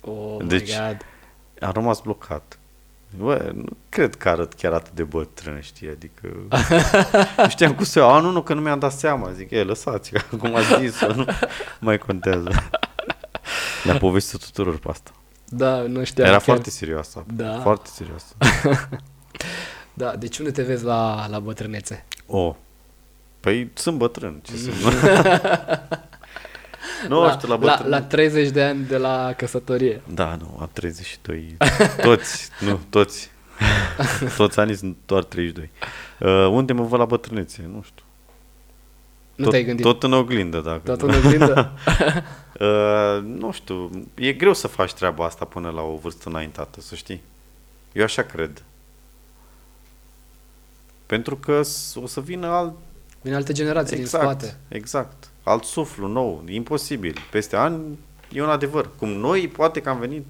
Oh 0.00 0.36
deci, 0.46 0.68
my 0.68 0.86
God. 0.86 0.96
am 1.60 1.72
rămas 1.72 2.00
blocat. 2.00 2.58
Bă, 3.18 3.50
nu 3.54 3.64
cred 3.88 4.14
că 4.14 4.28
arăt 4.28 4.52
chiar 4.52 4.72
atât 4.72 4.92
de 4.92 5.02
bătrân, 5.02 5.60
știi, 5.60 5.88
adică... 5.88 6.28
știam 7.48 7.74
cu 7.74 7.84
să 7.84 8.02
a, 8.02 8.20
nu, 8.20 8.30
nu, 8.30 8.42
că 8.42 8.54
nu 8.54 8.60
mi-am 8.60 8.78
dat 8.78 8.92
seama, 8.92 9.32
zic, 9.32 9.50
e, 9.50 9.62
lăsați, 9.62 10.12
cum 10.40 10.54
ați 10.54 10.78
zis 10.78 11.00
nu 11.00 11.26
mai 11.78 11.98
contează. 11.98 12.50
Le-am 13.84 13.98
povestit 13.98 14.44
tuturor 14.44 14.78
pe 14.78 14.88
asta. 14.90 15.10
Da, 15.48 15.76
nu 15.80 16.04
știam 16.04 16.26
Era 16.26 16.36
chiar. 16.36 16.44
foarte 16.44 16.70
serioasă, 16.70 17.24
da. 17.34 17.60
foarte 17.60 17.88
serioasă. 17.92 18.34
da, 19.94 20.16
deci 20.16 20.38
unde 20.38 20.50
te 20.50 20.62
vezi 20.62 20.84
la, 20.84 21.26
la 21.28 21.38
bătrânețe? 21.38 22.04
O, 22.26 22.56
păi 23.40 23.70
sunt 23.74 23.98
bătrân, 23.98 24.40
ce 24.42 24.56
sunt? 24.56 24.74
Nu 27.08 27.22
la, 27.22 27.32
știu, 27.32 27.48
la, 27.48 27.56
bătrân... 27.56 27.88
la, 27.88 27.98
la 27.98 28.02
30 28.02 28.48
de 28.48 28.62
ani 28.62 28.84
de 28.84 28.96
la 28.96 29.32
căsătorie. 29.36 30.02
Da, 30.14 30.36
nu, 30.40 30.56
am 30.60 30.70
32. 30.72 31.56
Toți, 32.02 32.48
nu, 32.60 32.80
toți. 32.90 33.30
toți 34.36 34.60
anii 34.60 34.76
sunt 34.76 34.96
doar 35.06 35.24
32. 35.24 35.70
Uh, 36.18 36.28
unde 36.50 36.72
mă 36.72 36.82
văd 36.82 36.98
la 36.98 37.04
bătrânețe? 37.04 37.70
Nu 37.72 37.82
știu. 37.84 38.04
Nu 39.34 39.44
tot, 39.44 39.52
te-ai 39.52 39.64
gândit? 39.64 39.84
Tot 39.84 40.02
în 40.02 40.12
oglindă, 40.12 40.60
dacă. 40.60 40.80
Tot 40.96 41.02
în 41.02 41.14
oglindă? 41.14 41.72
uh, 42.60 43.22
nu 43.22 43.52
știu, 43.52 43.90
e 44.14 44.32
greu 44.32 44.52
să 44.52 44.66
faci 44.66 44.92
treaba 44.92 45.24
asta 45.24 45.44
până 45.44 45.70
la 45.70 45.82
o 45.82 45.96
vârstă 45.96 46.28
înaintată, 46.28 46.80
să 46.80 46.94
știi. 46.94 47.22
Eu 47.92 48.04
așa 48.04 48.22
cred. 48.22 48.62
Pentru 51.06 51.36
că 51.36 51.60
o 51.94 52.06
să 52.06 52.20
vină 52.20 52.46
alt... 52.46 52.74
Vin 53.20 53.34
alte 53.34 53.52
generații 53.52 53.96
exact, 53.96 54.24
din 54.24 54.32
spate. 54.32 54.56
Exact 54.68 55.30
alt 55.46 55.64
suflu 55.64 56.06
nou, 56.06 56.44
imposibil. 56.48 57.16
Peste 57.30 57.56
ani 57.56 57.98
e 58.32 58.42
un 58.42 58.48
adevăr. 58.48 58.90
Cum 58.98 59.08
noi, 59.08 59.48
poate 59.48 59.80
că 59.80 59.88
am 59.88 59.98
venit 59.98 60.26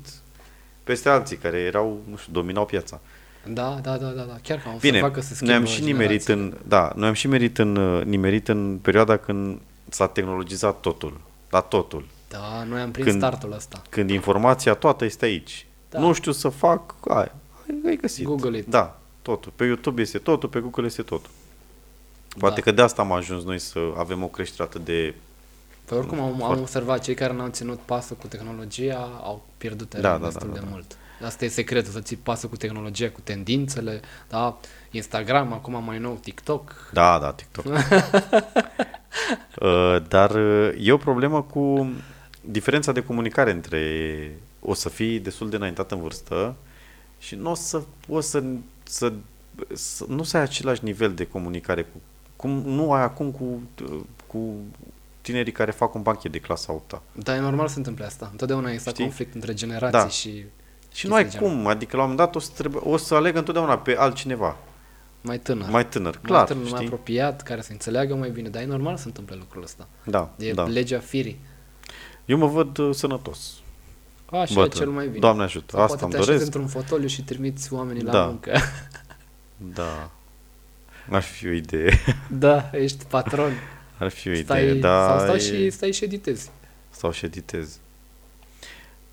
peste 0.84 1.08
alții 1.08 1.36
care 1.36 1.58
erau, 1.58 2.00
nu 2.10 2.16
știu, 2.16 2.32
dominau 2.32 2.66
piața. 2.66 3.00
Da, 3.46 3.78
da, 3.82 3.96
da, 3.96 4.08
da, 4.08 4.22
da. 4.22 4.36
chiar 4.42 4.58
că 4.58 4.68
am 4.68 4.76
Bine, 4.80 4.98
să 4.98 5.04
facă 5.04 5.20
să 5.20 5.44
noi 5.44 5.54
am 5.54 5.64
și 5.64 5.82
nimerit 5.82 6.28
în, 6.28 6.54
da, 6.68 6.92
noi 6.96 7.08
am 7.08 7.14
și 7.14 7.26
nimerit 7.26 7.58
în, 7.58 7.72
nimerit 8.04 8.48
în 8.48 8.78
perioada 8.82 9.16
când 9.16 9.58
s-a 9.88 10.06
tehnologizat 10.06 10.80
totul, 10.80 11.20
da, 11.50 11.60
totul. 11.60 12.04
Da, 12.28 12.64
noi 12.68 12.80
am 12.80 12.90
prins 12.90 13.06
când, 13.06 13.20
startul 13.20 13.52
ăsta. 13.52 13.82
Când 13.88 14.10
informația 14.10 14.74
toată 14.74 15.04
este 15.04 15.24
aici. 15.24 15.66
Da. 15.90 15.98
Nu 15.98 16.12
știu 16.12 16.32
să 16.32 16.48
fac, 16.48 16.94
ai, 17.08 17.32
ai 17.86 17.96
găsit. 17.96 18.24
Google 18.24 18.58
it. 18.58 18.66
Da, 18.66 18.98
totul. 19.22 19.52
Pe 19.56 19.64
YouTube 19.64 20.00
este 20.00 20.18
totul, 20.18 20.48
pe 20.48 20.60
Google 20.60 20.86
este 20.86 21.02
totul. 21.02 21.30
Poate 22.38 22.54
da. 22.54 22.60
că 22.60 22.70
de 22.70 22.82
asta 22.82 23.02
am 23.02 23.12
ajuns 23.12 23.44
noi 23.44 23.58
să 23.58 23.78
avem 23.96 24.22
o 24.22 24.26
creștere 24.26 24.62
atât 24.62 24.84
de... 24.84 25.14
Păi 25.84 25.98
oricum 25.98 26.20
am, 26.20 26.42
am 26.42 26.58
observat, 26.58 27.02
cei 27.02 27.14
care 27.14 27.32
n-au 27.32 27.48
ținut 27.48 27.78
pasul 27.78 28.16
cu 28.16 28.26
tehnologia 28.26 29.20
au 29.22 29.44
pierdut 29.56 29.88
teren 29.88 30.10
da, 30.10 30.18
da, 30.18 30.24
destul 30.24 30.48
da, 30.48 30.54
da, 30.54 30.60
de 30.60 30.64
da. 30.66 30.70
mult. 30.70 30.96
Asta 31.24 31.44
e 31.44 31.48
secretul, 31.48 31.92
să 31.92 32.00
ții 32.00 32.16
pasul 32.16 32.48
cu 32.48 32.56
tehnologia, 32.56 33.10
cu 33.10 33.20
tendințele, 33.20 34.00
da? 34.28 34.58
Instagram, 34.90 35.52
acum 35.52 35.84
mai 35.84 35.98
nou 35.98 36.18
TikTok. 36.22 36.90
Da, 36.92 37.18
da, 37.18 37.32
TikTok. 37.32 37.64
uh, 39.60 40.02
dar 40.08 40.30
uh, 40.30 40.74
e 40.78 40.92
o 40.92 40.96
problemă 40.96 41.42
cu 41.42 41.92
diferența 42.40 42.92
de 42.92 43.02
comunicare 43.02 43.50
între 43.50 43.80
o 44.60 44.74
să 44.74 44.88
fii 44.88 45.18
destul 45.18 45.50
de 45.50 45.56
înaintat 45.56 45.92
în 45.92 46.00
vârstă 46.00 46.56
și 47.18 47.34
nu 47.34 47.50
o 47.50 47.54
să 47.54 47.82
poți 48.06 48.30
să, 48.30 48.42
să, 48.82 49.12
să 49.72 50.04
nu 50.08 50.22
să 50.22 50.36
ai 50.36 50.42
același 50.42 50.84
nivel 50.84 51.14
de 51.14 51.26
comunicare 51.26 51.82
cu 51.82 52.00
cum 52.36 52.50
nu 52.50 52.92
ai 52.92 53.02
acum 53.02 53.30
cu, 53.30 53.62
cu 54.26 54.54
tinerii 55.20 55.52
care 55.52 55.70
fac 55.70 55.94
un 55.94 56.02
panchet 56.02 56.32
de 56.32 56.38
clasa 56.38 56.72
8 56.72 57.00
Da, 57.12 57.36
e 57.36 57.38
normal 57.38 57.66
să 57.66 57.72
se 57.72 57.78
întâmple 57.78 58.04
asta. 58.04 58.28
Întotdeauna 58.30 58.70
este 58.70 58.92
conflict 58.92 59.34
între 59.34 59.54
generații 59.54 59.98
da. 59.98 60.08
și... 60.08 60.44
Și 60.92 61.06
nu 61.06 61.14
ai 61.14 61.28
cum, 61.28 61.66
adică 61.66 61.96
la 61.96 62.02
un 62.02 62.08
moment 62.08 62.26
dat 62.26 62.36
o 62.36 62.38
să, 62.38 62.50
trebuie, 62.56 62.82
o 62.84 62.96
să 62.96 63.14
aleg 63.14 63.36
întotdeauna 63.36 63.78
pe 63.78 63.96
altcineva. 63.96 64.56
Mai 65.20 65.38
tânăr. 65.38 65.70
Mai 65.70 65.86
tânăr, 65.86 66.18
clar. 66.22 66.36
Mai 66.36 66.46
tânăr, 66.46 66.64
știi? 66.64 66.76
mai 66.76 66.84
apropiat, 66.84 67.42
care 67.42 67.60
să 67.60 67.72
înțeleagă 67.72 68.14
mai 68.14 68.30
bine. 68.30 68.48
Dar 68.48 68.62
e 68.62 68.66
normal 68.66 68.96
să 68.96 69.02
se 69.02 69.08
întâmple 69.08 69.36
lucrul 69.36 69.62
ăsta. 69.62 69.88
Da, 70.04 70.34
E 70.38 70.52
da. 70.52 70.62
legea 70.62 70.98
firii. 70.98 71.40
Eu 72.24 72.38
mă 72.38 72.46
văd 72.46 72.78
uh, 72.78 72.94
sănătos. 72.94 73.52
Așa 74.30 74.54
Bătrân. 74.54 74.64
e 74.64 74.84
cel 74.84 74.88
mai 74.88 75.06
bine. 75.06 75.18
Doamne 75.18 75.42
ajută, 75.42 75.76
Sau 75.76 75.84
asta 75.84 76.04
îmi 76.04 76.14
doresc. 76.14 76.44
într-un 76.44 76.66
fotoliu 76.66 77.06
și 77.06 77.22
trimiți 77.22 77.72
oamenii 77.72 78.02
da. 78.02 78.12
la 78.12 78.26
muncă. 78.26 78.52
Da. 79.56 80.10
Ar 81.10 81.22
fi 81.22 81.46
o 81.46 81.50
idee. 81.50 81.98
Da, 82.30 82.70
ești 82.72 83.04
patron. 83.04 83.52
Ar 83.98 84.08
fi 84.08 84.28
o 84.28 84.34
stai, 84.34 84.62
idee, 84.62 84.80
da. 84.80 85.06
Sau 85.08 85.18
stai, 85.18 85.36
e... 85.36 85.38
și, 85.38 85.70
stai 85.70 85.92
și 85.92 86.04
editezi. 86.04 86.50
Stau 86.90 87.10
și 87.10 87.24
editez. 87.24 87.78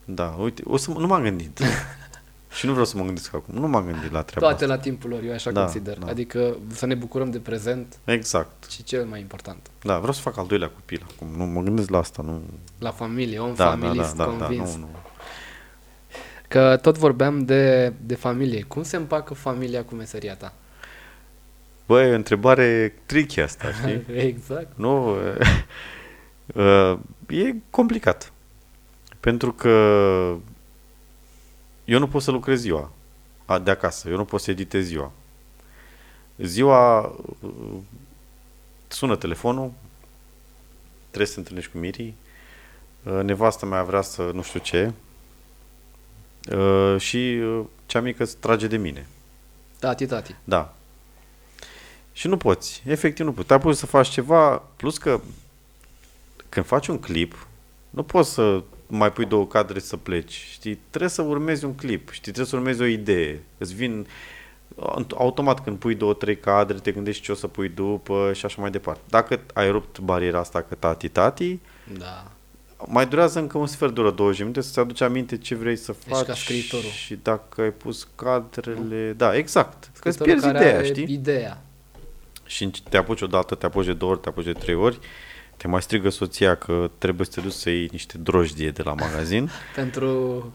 Da, 0.06 0.36
uite, 0.40 0.62
o 0.66 0.78
să, 0.78 0.92
nu 0.92 1.08
m-am 1.08 1.22
gândit. 1.22 1.60
și 2.58 2.66
nu 2.66 2.72
vreau 2.72 2.86
să 2.86 2.98
mă 2.98 3.04
gândesc 3.04 3.34
acum. 3.34 3.56
Nu 3.60 3.68
m-am 3.68 3.86
gândit 3.86 4.12
la 4.12 4.22
treaba 4.22 4.48
Toate 4.48 4.64
asta. 4.64 4.76
la 4.76 4.82
timpul 4.82 5.10
lor, 5.10 5.24
eu 5.24 5.34
așa 5.34 5.52
da, 5.52 5.62
consider. 5.62 5.98
Da. 5.98 6.08
Adică 6.08 6.58
să 6.68 6.86
ne 6.86 6.96
bucurăm 6.96 7.32
de 7.32 7.38
prezent. 7.40 7.98
Exact. 8.06 8.70
Și 8.70 8.84
cel 8.84 9.06
mai 9.06 9.20
important. 9.20 9.70
Da, 9.82 9.98
vreau 9.98 10.14
să 10.14 10.22
fac 10.22 10.38
al 10.38 10.48
doilea 10.48 10.70
copil 10.70 11.06
acum. 11.14 11.28
Nu 11.38 11.46
mă 11.46 11.62
gândesc 11.62 11.90
la 11.90 11.98
asta, 11.98 12.22
nu... 12.22 12.42
La 12.80 12.92
familie, 12.92 13.40
om 13.40 13.54
da, 13.56 13.70
familist, 13.70 14.16
da, 14.16 14.24
da, 14.24 14.30
convins. 14.30 14.72
Da, 14.72 14.78
nu, 14.78 14.86
nu. 14.86 15.00
Că 16.48 16.80
tot 16.82 16.98
vorbeam 16.98 17.46
de, 17.46 17.94
de 18.06 18.16
familie. 18.16 18.62
Cum 18.62 18.84
se 18.84 18.96
împacă 18.96 19.34
familia 19.34 19.84
cu 19.84 19.96
meseria 19.96 20.36
ta? 20.36 20.54
Băi, 21.86 22.08
e 22.08 22.12
o 22.12 22.16
întrebare 22.16 22.94
tricky 23.06 23.40
asta, 23.40 23.72
știi? 23.82 24.16
exact. 24.16 24.78
Nu, 24.78 25.16
uh, 26.56 26.98
e 27.28 27.56
complicat. 27.70 28.32
Pentru 29.20 29.54
că 29.54 29.70
eu 31.86 32.00
nu 32.00 32.08
pot 32.08 32.22
să 32.22 32.32
lucrez 32.32 32.60
ziua 32.60 32.92
de 33.64 33.72
acasă, 33.72 34.10
eu 34.10 34.16
nu 34.16 34.26
pot 34.26 34.42
să 34.42 34.52
editez 34.52 34.86
ziua. 34.86 35.12
Ziua 36.38 37.02
uh, 37.42 37.78
sună 38.88 39.16
telefonul, 39.16 39.72
trebuie 41.08 41.28
să 41.28 41.34
te 41.34 41.40
întâlnești 41.40 41.72
cu 41.72 41.78
Miri, 41.78 42.14
uh, 43.04 43.24
nevasta 43.24 43.66
mea 43.66 43.84
vrea 43.84 44.02
să 44.02 44.32
nu 44.34 44.42
știu 44.42 44.60
ce 44.60 44.92
și 46.98 47.42
cea 47.86 48.02
mică 48.02 48.26
se 48.26 48.36
trage 48.40 48.68
de 48.68 48.78
mine. 48.78 49.08
Tati, 49.80 50.06
tati. 50.06 50.36
Da. 50.44 50.76
Și 52.14 52.28
nu 52.28 52.38
poți, 52.38 52.84
efectiv 52.86 53.26
nu 53.26 53.32
poți. 53.32 53.48
Te 53.48 53.58
pus 53.58 53.78
să 53.78 53.86
faci 53.86 54.08
ceva, 54.08 54.58
plus 54.76 54.98
că 54.98 55.22
când 56.50 56.66
faci 56.66 56.88
un 56.88 57.00
clip, 57.00 57.48
nu 57.90 58.04
poți 58.04 58.34
să 58.34 58.64
mai 58.88 59.12
pui 59.12 59.26
două 59.26 59.48
cadre 59.48 59.80
să 59.80 59.98
pleci, 59.98 60.48
știi? 60.52 60.80
Trebuie 60.90 61.10
să 61.10 61.22
urmezi 61.22 61.66
un 61.66 61.76
clip, 61.76 62.10
știi? 62.10 62.32
Trebuie 62.32 62.46
să 62.46 62.56
urmezi 62.56 62.82
o 62.82 62.86
idee. 62.86 63.44
Îți 63.58 63.74
vin 63.74 64.08
automat 65.18 65.64
când 65.64 65.78
pui 65.78 65.96
două, 65.96 66.14
trei 66.14 66.38
cadre, 66.38 66.78
te 66.78 66.92
gândești 66.92 67.24
ce 67.24 67.32
o 67.32 67.36
să 67.36 67.48
pui 67.48 67.70
după 67.70 68.32
și 68.34 68.46
așa 68.46 68.62
mai 68.62 68.72
departe. 68.72 69.02
Dacă 69.10 69.40
ai 69.54 69.72
rupt 69.72 70.00
bariera 70.00 70.40
asta 70.40 70.62
că 70.62 70.76
tati-tati, 70.76 71.60
da. 71.98 72.32
mai 72.88 73.08
durează 73.08 73.40
încă 73.40 73.58
un 73.58 73.68
sfert 73.68 73.94
de 73.94 74.00
oră, 74.00 74.12
20 74.12 74.40
minute 74.40 74.62
să-ți 74.62 74.80
aduci 74.80 75.02
aminte 75.02 75.38
ce 75.38 75.56
vrei 75.56 75.76
să 75.76 75.92
faci. 75.92 76.14
Ești 76.14 76.26
ca 76.26 76.34
scriitorul. 76.34 76.90
Și 76.90 77.20
dacă 77.22 77.62
ai 77.62 77.72
pus 77.72 78.08
cadrele... 78.16 79.08
Nu? 79.08 79.14
Da, 79.14 79.36
exact. 79.36 79.92
Că 80.00 80.10
îți 80.10 80.24
pierzi 80.24 80.48
ideea, 80.48 80.84
știi? 80.84 81.14
ideea 81.14 81.62
și 82.46 82.72
te 82.90 82.98
apuci 82.98 83.22
odată, 83.22 83.56
te 83.56 83.66
apuci 83.66 83.86
de 83.86 83.94
două 83.94 84.12
ori, 84.12 84.22
te 84.22 84.30
apuci 84.30 84.46
de 84.46 84.54
trei 84.54 84.76
ori, 84.76 85.00
te 85.58 85.68
mai 85.68 85.82
strigă 85.82 86.10
soția 86.10 86.56
că 86.56 86.92
trebuie 86.98 87.26
să 87.26 87.32
te 87.32 87.42
duci 87.42 87.52
să 87.52 87.70
iei 87.70 87.90
niște 87.92 88.18
drojdie 88.18 88.72
de 88.72 88.82
la 88.82 88.94
magazin. 88.94 89.50
pentru 89.76 90.54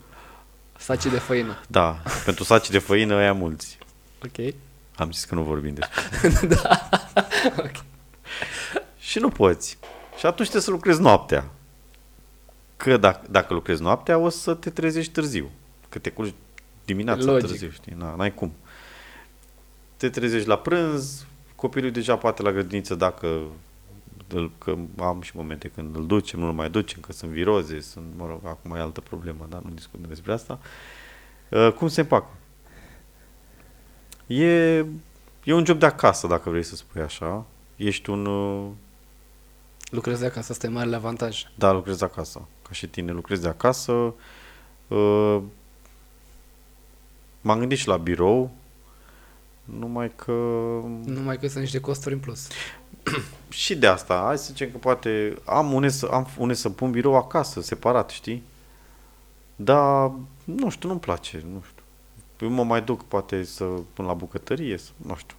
saci 0.78 1.06
de 1.06 1.18
făină. 1.18 1.60
Da, 1.68 2.02
pentru 2.24 2.44
saci 2.44 2.70
de 2.70 2.78
făină 2.78 3.14
aia 3.14 3.32
mulți. 3.32 3.78
Ok. 4.24 4.54
Am 4.96 5.12
zis 5.12 5.24
că 5.24 5.34
nu 5.34 5.42
vorbim 5.42 5.74
despre 5.74 6.46
Da, 6.54 6.88
ok. 7.58 7.84
Și 8.98 9.18
nu 9.18 9.28
poți. 9.28 9.78
Și 10.18 10.26
atunci 10.26 10.48
trebuie 10.48 10.62
să 10.62 10.70
lucrezi 10.70 11.00
noaptea. 11.00 11.50
Că 12.76 12.96
dacă, 12.96 13.26
dacă 13.30 13.54
lucrezi 13.54 13.82
noaptea, 13.82 14.18
o 14.18 14.28
să 14.28 14.54
te 14.54 14.70
trezești 14.70 15.12
târziu. 15.12 15.50
Că 15.88 15.98
te 15.98 16.10
culci 16.10 16.34
dimineața 16.84 17.24
Logic. 17.24 17.46
târziu, 17.48 17.70
știi? 17.70 17.96
N-ai 18.16 18.34
cum. 18.34 18.52
Te 19.96 20.08
trezești 20.10 20.48
la 20.48 20.58
prânz, 20.58 21.26
copilul 21.60 21.90
deja 21.90 22.16
poate 22.16 22.42
la 22.42 22.52
grădiniță 22.52 22.94
dacă 22.94 23.42
îl, 24.28 24.50
că 24.58 24.76
am 24.98 25.20
și 25.22 25.36
momente 25.36 25.68
când 25.68 25.96
îl 25.96 26.06
ducem, 26.06 26.38
nu 26.38 26.46
îl 26.46 26.52
mai 26.52 26.70
ducem, 26.70 27.00
că 27.00 27.12
sunt 27.12 27.30
viroze, 27.30 27.80
sunt, 27.80 28.04
mă 28.16 28.26
rog, 28.26 28.40
acum 28.44 28.74
e 28.74 28.80
altă 28.80 29.00
problemă, 29.00 29.46
dar 29.48 29.60
nu 29.60 29.70
discutăm 29.70 30.08
despre 30.08 30.32
asta. 30.32 30.58
Uh, 31.50 31.72
cum 31.72 31.88
se 31.88 32.00
împacă? 32.00 32.28
E, 34.26 34.76
e 35.44 35.52
un 35.52 35.64
job 35.64 35.78
de 35.78 35.86
acasă, 35.86 36.26
dacă 36.26 36.50
vrei 36.50 36.62
să 36.62 36.76
spui 36.76 37.00
așa. 37.00 37.46
Ești 37.76 38.10
un... 38.10 38.26
Uh, 38.26 38.70
lucrezi 39.90 40.20
de 40.20 40.26
acasă, 40.26 40.52
asta 40.52 40.66
e 40.66 40.70
marele 40.70 40.96
avantaj. 40.96 41.42
Da, 41.54 41.72
lucrezi 41.72 41.98
de 41.98 42.04
acasă. 42.04 42.48
Ca 42.62 42.72
și 42.72 42.86
tine, 42.86 43.12
lucrezi 43.12 43.42
de 43.42 43.48
acasă. 43.48 43.92
Uh, 44.88 45.40
m-am 47.40 47.58
gândit 47.58 47.78
și 47.78 47.88
la 47.88 47.96
birou, 47.96 48.50
numai 49.78 50.12
că... 50.16 50.32
Numai 51.04 51.38
că 51.38 51.48
sunt 51.48 51.62
niște 51.62 51.80
costuri 51.80 52.14
în 52.14 52.20
plus. 52.20 52.48
și 53.48 53.76
de 53.76 53.86
asta, 53.86 54.22
hai 54.26 54.38
să 54.38 54.44
zicem 54.44 54.70
că 54.70 54.76
poate 54.76 55.38
am 55.44 55.72
unde 55.72 55.88
să, 55.88 56.06
am 56.06 56.28
unde 56.38 56.54
să 56.54 56.70
pun 56.70 56.90
birou 56.90 57.16
acasă, 57.16 57.60
separat, 57.60 58.10
știi? 58.10 58.42
Dar, 59.56 60.12
nu 60.44 60.70
știu, 60.70 60.88
nu-mi 60.88 61.00
place, 61.00 61.44
nu 61.52 61.62
știu. 61.66 61.82
Eu 62.40 62.48
mă 62.48 62.64
mai 62.64 62.82
duc 62.82 63.04
poate 63.04 63.44
să 63.44 63.64
pun 63.64 64.04
la 64.04 64.12
bucătărie, 64.12 64.78
să, 64.78 64.90
nu 64.96 65.16
știu. 65.16 65.36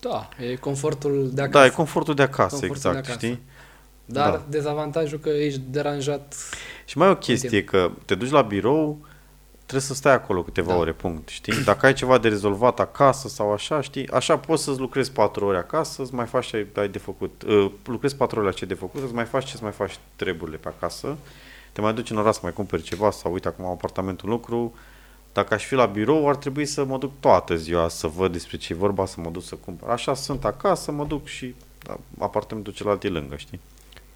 Da, 0.00 0.28
e 0.38 0.56
confortul 0.56 1.30
de 1.32 1.42
acasă. 1.42 1.58
Da, 1.58 1.64
e 1.64 1.68
confortul 1.68 2.14
de 2.14 2.22
acasă, 2.22 2.48
confortul 2.48 2.76
exact, 2.76 2.94
de 2.94 2.98
acasă. 2.98 3.26
știi? 3.26 3.42
Dar 4.04 4.30
da. 4.30 4.44
dezavantajul 4.48 5.18
că 5.18 5.28
ești 5.28 5.60
deranjat. 5.70 6.34
Și 6.84 6.98
mai 6.98 7.08
e 7.08 7.10
o 7.10 7.16
chestie, 7.16 7.64
că 7.64 7.90
te 8.04 8.14
duci 8.14 8.30
la 8.30 8.42
birou, 8.42 8.98
trebuie 9.72 9.90
să 9.90 9.94
stai 9.94 10.12
acolo 10.12 10.42
câteva 10.42 10.72
da. 10.72 10.78
ore, 10.78 10.92
punct, 10.92 11.28
știi? 11.28 11.64
Dacă 11.64 11.86
ai 11.86 11.92
ceva 11.92 12.18
de 12.18 12.28
rezolvat 12.28 12.80
acasă 12.80 13.28
sau 13.28 13.52
așa, 13.52 13.80
știi? 13.80 14.08
Așa 14.08 14.38
poți 14.38 14.62
să-ți 14.62 14.78
lucrezi 14.78 15.12
patru 15.12 15.44
ore 15.44 15.56
acasă, 15.56 16.04
să 16.04 16.10
mai 16.12 16.26
faci 16.26 16.46
ce 16.46 16.66
ai 16.74 16.88
de 16.88 16.98
făcut. 16.98 17.42
Uh, 17.42 17.70
lucrezi 17.84 18.16
patru 18.16 18.38
ore 18.38 18.48
la 18.48 18.52
ce 18.52 18.64
de 18.64 18.74
făcut, 18.74 19.00
să 19.00 19.14
mai 19.14 19.24
faci 19.24 19.50
ce 19.50 19.58
mai 19.60 19.72
faci 19.72 19.98
treburile 20.16 20.56
pe 20.56 20.68
acasă. 20.68 21.16
Te 21.72 21.80
mai 21.80 21.94
duci 21.94 22.10
în 22.10 22.16
oraș 22.16 22.34
să 22.34 22.40
mai 22.42 22.52
cumperi 22.52 22.82
ceva 22.82 23.10
sau 23.10 23.32
uite 23.32 23.48
acum 23.48 23.64
am 23.64 23.70
apartamentul 23.70 24.28
lucru. 24.28 24.74
Dacă 25.32 25.54
aș 25.54 25.64
fi 25.64 25.74
la 25.74 25.86
birou, 25.86 26.28
ar 26.28 26.36
trebui 26.36 26.66
să 26.66 26.84
mă 26.84 26.98
duc 26.98 27.12
toată 27.20 27.56
ziua 27.56 27.88
să 27.88 28.06
văd 28.06 28.32
despre 28.32 28.56
ce 28.56 28.72
e 28.72 28.76
vorba, 28.76 29.06
să 29.06 29.20
mă 29.20 29.30
duc 29.30 29.42
să 29.42 29.54
cumpăr. 29.54 29.88
Așa 29.88 30.14
sunt 30.14 30.44
acasă, 30.44 30.92
mă 30.92 31.04
duc 31.04 31.26
și 31.26 31.54
da, 31.82 31.98
apartamentul 32.18 32.72
celălalt 32.72 33.04
e 33.04 33.08
lângă, 33.08 33.36
știi? 33.36 33.60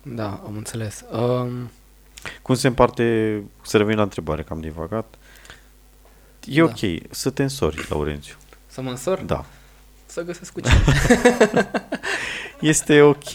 Da, 0.03 0.41
am 0.47 0.57
înțeles. 0.57 1.05
Um... 1.13 1.71
Cum 2.43 2.55
se 2.55 2.67
împarte, 2.67 3.43
să 3.63 3.77
revin 3.77 3.97
la 3.97 4.03
întrebare, 4.03 4.43
că 4.43 4.53
am 4.53 4.61
divagat. 4.61 5.15
E 6.47 6.59
da. 6.59 6.65
ok 6.65 7.11
să 7.11 7.31
te 7.31 7.43
însori, 7.43 7.87
Laurențiu. 7.89 8.35
Să 8.67 8.83
mă 8.83 8.91
însor? 8.91 9.19
Da. 9.21 9.45
Să 10.07 10.23
găsesc 10.23 10.53
cu 10.53 10.61
cine. 10.61 10.83
este 12.71 13.01
ok. 13.01 13.33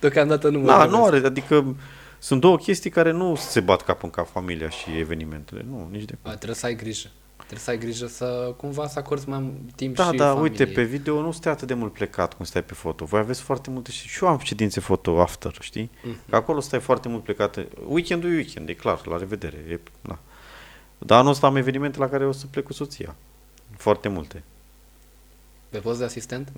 Deocamdată 0.00 0.48
nu 0.48 0.58
mă 0.58 0.66
Da, 0.66 0.84
nu 0.84 1.04
are, 1.04 1.20
adică 1.24 1.76
sunt 2.18 2.40
două 2.40 2.56
chestii 2.56 2.90
care 2.90 3.10
nu 3.10 3.34
se 3.34 3.60
bat 3.60 3.82
cap 3.82 4.02
în 4.02 4.10
cap, 4.10 4.30
familia 4.30 4.68
și 4.68 4.98
evenimentele. 4.98 5.64
Nu, 5.68 5.88
nici 5.90 6.04
de 6.04 6.14
cum. 6.22 6.30
Trebuie 6.30 6.54
să 6.54 6.66
ai 6.66 6.76
grijă. 6.76 7.08
Trebuie 7.36 7.58
să 7.58 7.70
ai 7.70 7.78
grijă 7.78 8.06
să 8.06 8.54
cumva 8.56 8.86
să 8.86 8.98
acorzi 8.98 9.28
mai 9.28 9.52
timp 9.76 9.94
da, 9.94 10.04
și 10.04 10.10
Da, 10.10 10.24
da, 10.24 10.32
uite, 10.32 10.66
pe 10.66 10.82
video 10.82 11.20
nu 11.20 11.32
stai 11.32 11.52
atât 11.52 11.66
de 11.66 11.74
mult 11.74 11.92
plecat 11.92 12.34
cum 12.34 12.44
stai 12.44 12.62
pe 12.64 12.74
foto. 12.74 13.04
Voi 13.04 13.20
aveți 13.20 13.40
foarte 13.40 13.70
multe 13.70 13.90
și, 13.90 14.08
și 14.08 14.24
eu 14.24 14.28
am 14.28 14.38
ședințe 14.38 14.80
foto 14.80 15.20
after, 15.20 15.56
știi? 15.60 15.90
Mm-hmm. 15.90 16.30
Că 16.30 16.36
acolo 16.36 16.60
stai 16.60 16.80
foarte 16.80 17.08
mult 17.08 17.22
plecat. 17.22 17.58
Weekendul 17.86 18.30
e 18.30 18.34
weekend, 18.34 18.68
e 18.68 18.72
clar, 18.72 19.06
la 19.06 19.16
revedere. 19.16 19.64
E, 19.70 19.80
na. 20.00 20.18
Dar 20.98 21.18
anul 21.18 21.30
ăsta 21.30 21.46
am 21.46 21.56
evenimente 21.56 21.98
la 21.98 22.08
care 22.08 22.26
o 22.26 22.32
să 22.32 22.46
plec 22.46 22.64
cu 22.64 22.72
soția. 22.72 23.14
Foarte 23.76 24.08
multe. 24.08 24.42
Pe 25.68 25.78
post 25.78 25.98
de 25.98 26.04
asistent? 26.04 26.50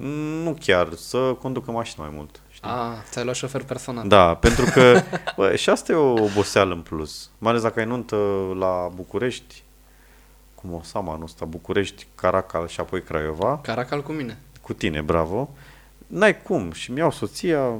Nu 0.42 0.56
chiar, 0.60 0.94
să 0.94 1.18
conducă 1.18 1.70
mașina 1.70 2.04
mai 2.04 2.14
mult. 2.16 2.40
Știi? 2.50 2.68
Ah, 2.68 2.96
ți-ai 3.10 3.24
luat 3.24 3.36
șofer 3.36 3.62
personal. 3.62 4.08
Da, 4.08 4.34
pentru 4.34 4.64
că 4.64 5.00
bă, 5.36 5.56
și 5.56 5.70
asta 5.70 5.92
e 5.92 5.94
o 5.94 6.22
oboseală 6.22 6.74
în 6.74 6.80
plus. 6.80 7.30
Mai 7.38 7.50
ales 7.50 7.62
dacă 7.62 7.80
ai 7.80 7.86
nuntă 7.86 8.16
la 8.58 8.90
București, 8.94 9.62
cum 10.54 10.74
o 10.74 10.80
să 10.82 10.98
am 10.98 11.08
anul 11.08 11.24
ăsta, 11.24 11.44
București, 11.44 12.06
Caracal 12.14 12.68
și 12.68 12.80
apoi 12.80 13.02
Craiova. 13.02 13.58
Caracal 13.62 14.02
cu 14.02 14.12
mine. 14.12 14.38
Cu 14.60 14.72
tine, 14.72 15.00
bravo. 15.00 15.50
N-ai 16.06 16.42
cum 16.42 16.72
și 16.72 16.92
mi-au 16.92 17.10
soția 17.10 17.78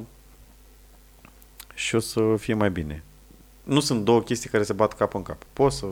și 1.73 1.95
o 1.95 1.99
să 1.99 2.35
fie 2.37 2.53
mai 2.53 2.71
bine. 2.71 3.03
Nu 3.63 3.79
sunt 3.79 4.03
două 4.03 4.21
chestii 4.21 4.49
care 4.49 4.63
se 4.63 4.73
bat 4.73 4.93
cap 4.93 5.13
în 5.15 5.21
cap. 5.21 5.43
Poți 5.53 5.77
să 5.77 5.85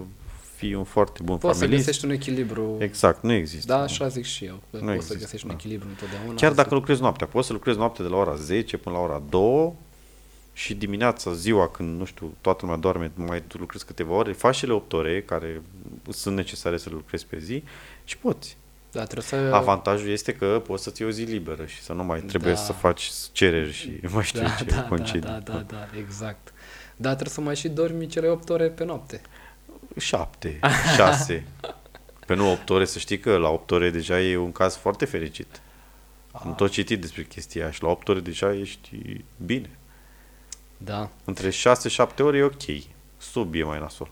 fii 0.59 0.73
un 0.73 0.83
foarte 0.83 1.19
bun 1.23 1.37
poți 1.37 1.59
familist. 1.59 1.83
să 1.83 1.89
găsești 1.89 2.05
un 2.05 2.11
echilibru. 2.11 2.75
Exact, 2.79 3.23
nu 3.23 3.31
există. 3.31 3.73
Da, 3.73 3.81
așa 3.81 4.07
zic 4.07 4.25
și 4.25 4.45
eu. 4.45 4.59
Nu 4.69 4.79
poți 4.79 4.91
există, 4.93 5.13
să 5.13 5.19
găsești 5.19 5.45
da. 5.45 5.51
un 5.51 5.59
echilibru 5.59 5.87
întotdeauna. 5.89 6.33
Chiar 6.33 6.51
dacă 6.51 6.73
lucrezi 6.73 7.01
noaptea, 7.01 7.27
poți 7.27 7.47
să 7.47 7.53
lucrezi 7.53 7.77
noaptea 7.77 8.03
de 8.03 8.09
la 8.09 8.17
ora 8.17 8.35
10 8.35 8.77
până 8.77 8.95
la 8.95 9.01
ora 9.01 9.21
2 9.29 9.73
și 10.53 10.73
dimineața, 10.73 11.33
ziua, 11.33 11.67
când, 11.67 11.99
nu 11.99 12.05
știu, 12.05 12.33
toată 12.41 12.59
lumea 12.61 12.77
doarme, 12.77 13.11
mai 13.15 13.43
lucrezi 13.51 13.85
câteva 13.85 14.13
ore, 14.13 14.31
faci 14.31 14.57
cele 14.57 14.73
8 14.73 14.93
ore 14.93 15.21
care 15.21 15.61
sunt 16.09 16.35
necesare 16.35 16.77
să 16.77 16.89
le 16.89 16.95
lucrezi 16.95 17.25
pe 17.25 17.39
zi 17.39 17.63
și 18.03 18.17
poți. 18.17 18.57
Da, 18.91 19.03
trebuie 19.03 19.25
să... 19.25 19.55
Avantajul 19.55 20.09
este 20.09 20.33
că 20.33 20.61
poți 20.65 20.83
să-ți 20.83 21.01
iei 21.01 21.09
o 21.09 21.13
zi 21.13 21.21
liberă 21.21 21.65
și 21.65 21.81
să 21.81 21.93
nu 21.93 22.03
mai 22.03 22.19
trebuie 22.19 22.53
da. 22.53 22.59
să 22.59 22.71
faci 22.71 23.11
cereri 23.31 23.71
și 23.71 23.99
mai 24.13 24.23
știu 24.23 24.41
da, 24.41 24.49
ce 24.49 24.63
da, 24.63 24.83
concedii. 24.83 25.21
Da, 25.21 25.39
da, 25.43 25.53
da, 25.53 25.65
da, 25.67 25.87
exact. 25.97 26.53
Dar 26.95 27.13
trebuie 27.13 27.33
să 27.33 27.41
mai 27.41 27.55
și 27.55 27.67
dormi 27.67 28.07
cele 28.07 28.27
8 28.27 28.49
ore 28.49 28.67
pe 28.67 28.85
noapte. 28.85 29.21
7, 29.99 30.59
6. 30.95 31.45
Pe 32.27 32.35
nu 32.35 32.51
8 32.51 32.69
ore, 32.69 32.85
să 32.85 32.99
știi 32.99 33.19
că 33.19 33.37
la 33.37 33.49
8 33.49 33.71
ore 33.71 33.89
deja 33.89 34.21
e 34.21 34.37
un 34.37 34.51
caz 34.51 34.75
foarte 34.75 35.05
fericit. 35.05 35.61
Am 36.31 36.55
tot 36.55 36.71
citit 36.71 37.01
despre 37.01 37.23
chestia 37.23 37.71
și 37.71 37.83
la 37.83 37.89
8 37.89 38.07
ore 38.07 38.19
deja 38.19 38.53
ești 38.53 39.21
bine. 39.45 39.69
Da. 40.77 41.09
Între 41.23 41.49
6-7 41.49 41.53
ore 42.19 42.37
e 42.37 42.43
ok. 42.43 42.83
Sub 43.17 43.53
e 43.53 43.63
mai 43.63 43.79
nasol. 43.79 44.09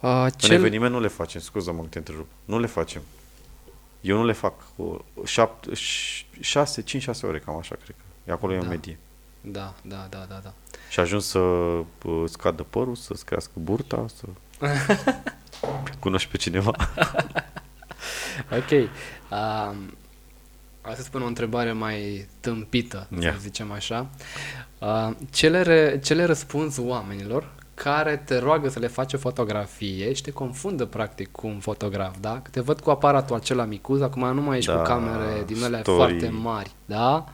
Uh, 0.00 0.26
cel... 0.36 0.50
În 0.50 0.56
eveniment 0.56 0.92
nu 0.92 1.00
le 1.00 1.08
facem, 1.08 1.40
scuză-mă 1.40 1.82
că 1.82 1.88
te 1.88 1.98
întrerup. 1.98 2.28
Nu 2.44 2.58
le 2.58 2.66
facem. 2.66 3.02
Eu 4.00 4.16
nu 4.16 4.24
le 4.24 4.32
fac. 4.32 4.54
6, 6.40 6.82
5-6 6.82 7.04
ore, 7.22 7.38
cam 7.38 7.56
așa, 7.56 7.74
cred 7.74 7.96
că. 7.96 8.02
E 8.24 8.32
acolo 8.32 8.52
da. 8.52 8.58
e 8.58 8.62
o 8.62 8.68
medie. 8.68 8.98
Da, 9.44 9.74
da, 9.82 10.06
da, 10.10 10.26
da, 10.28 10.40
da. 10.42 10.52
Și 10.90 11.00
ajuns 11.00 11.26
să 11.26 11.38
uh, 11.38 11.84
scadă 12.24 12.62
părul, 12.62 12.94
să-ți 12.94 13.24
crească 13.24 13.52
burta, 13.54 14.06
să 14.14 14.24
cunoști 16.00 16.30
pe 16.30 16.36
cineva. 16.36 16.72
ok. 18.58 18.70
Um, 18.70 19.94
Hai 20.82 20.94
să 20.94 21.02
spun 21.02 21.22
o 21.22 21.26
întrebare 21.26 21.72
mai 21.72 22.28
tâmpită, 22.40 23.06
yeah. 23.18 23.34
să 23.34 23.40
zicem 23.40 23.72
așa. 23.72 24.06
Uh, 24.78 25.10
ce, 25.30 25.48
le, 25.48 26.00
ce 26.04 26.14
le 26.14 26.24
răspunzi 26.24 26.80
oamenilor 26.80 27.52
care 27.74 28.16
te 28.16 28.38
roagă 28.38 28.68
să 28.68 28.78
le 28.78 28.86
faci 28.86 29.12
o 29.12 29.18
fotografie 29.18 30.12
și 30.12 30.22
te 30.22 30.30
confundă 30.30 30.84
practic 30.84 31.30
cu 31.30 31.46
un 31.46 31.58
fotograf, 31.58 32.14
da? 32.20 32.40
Că 32.42 32.50
te 32.50 32.60
văd 32.60 32.80
cu 32.80 32.90
aparatul 32.90 33.36
acela 33.36 33.64
micuț, 33.64 34.00
acum 34.00 34.34
nu 34.34 34.40
mai 34.40 34.56
ești 34.58 34.70
da, 34.70 34.76
cu 34.76 34.82
camere 34.82 35.42
din 35.46 35.62
ele 35.62 35.82
foarte 35.82 36.28
mari, 36.28 36.70
da? 36.86 37.24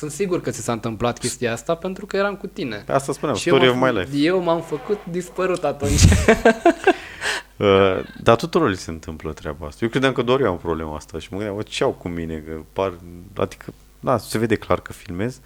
Sunt 0.00 0.12
sigur 0.12 0.40
că 0.40 0.50
ți 0.50 0.62
s-a 0.62 0.72
întâmplat 0.72 1.18
chestia 1.18 1.52
asta 1.52 1.74
pentru 1.74 2.06
că 2.06 2.16
eram 2.16 2.36
cu 2.36 2.46
tine. 2.46 2.82
Pe 2.86 2.92
asta 2.92 3.12
spuneam, 3.12 3.36
și 3.36 3.48
story 3.48 3.68
of 3.68 3.76
my 3.76 3.98
life. 3.98 4.16
Eu 4.16 4.42
m-am 4.42 4.60
făcut 4.60 4.98
dispărut 5.10 5.64
atunci. 5.64 6.00
uh, 7.56 8.00
dar 8.22 8.36
tuturor 8.36 8.68
li 8.68 8.76
se 8.76 8.90
întâmplă 8.90 9.32
treaba 9.32 9.66
asta. 9.66 9.78
Eu 9.82 9.90
credeam 9.90 10.12
că 10.12 10.22
doar 10.22 10.40
eu 10.40 10.50
am 10.50 10.58
problema 10.58 10.96
asta 10.96 11.18
și 11.18 11.28
mă 11.30 11.38
gândeam, 11.38 11.60
ce 11.60 11.84
au 11.84 11.90
cu 11.90 12.08
mine? 12.08 12.36
Că 12.36 12.60
par, 12.72 12.92
adică, 13.36 13.72
da, 14.00 14.18
se 14.18 14.38
vede 14.38 14.54
clar 14.54 14.80
că 14.80 14.92
filmez. 14.92 15.40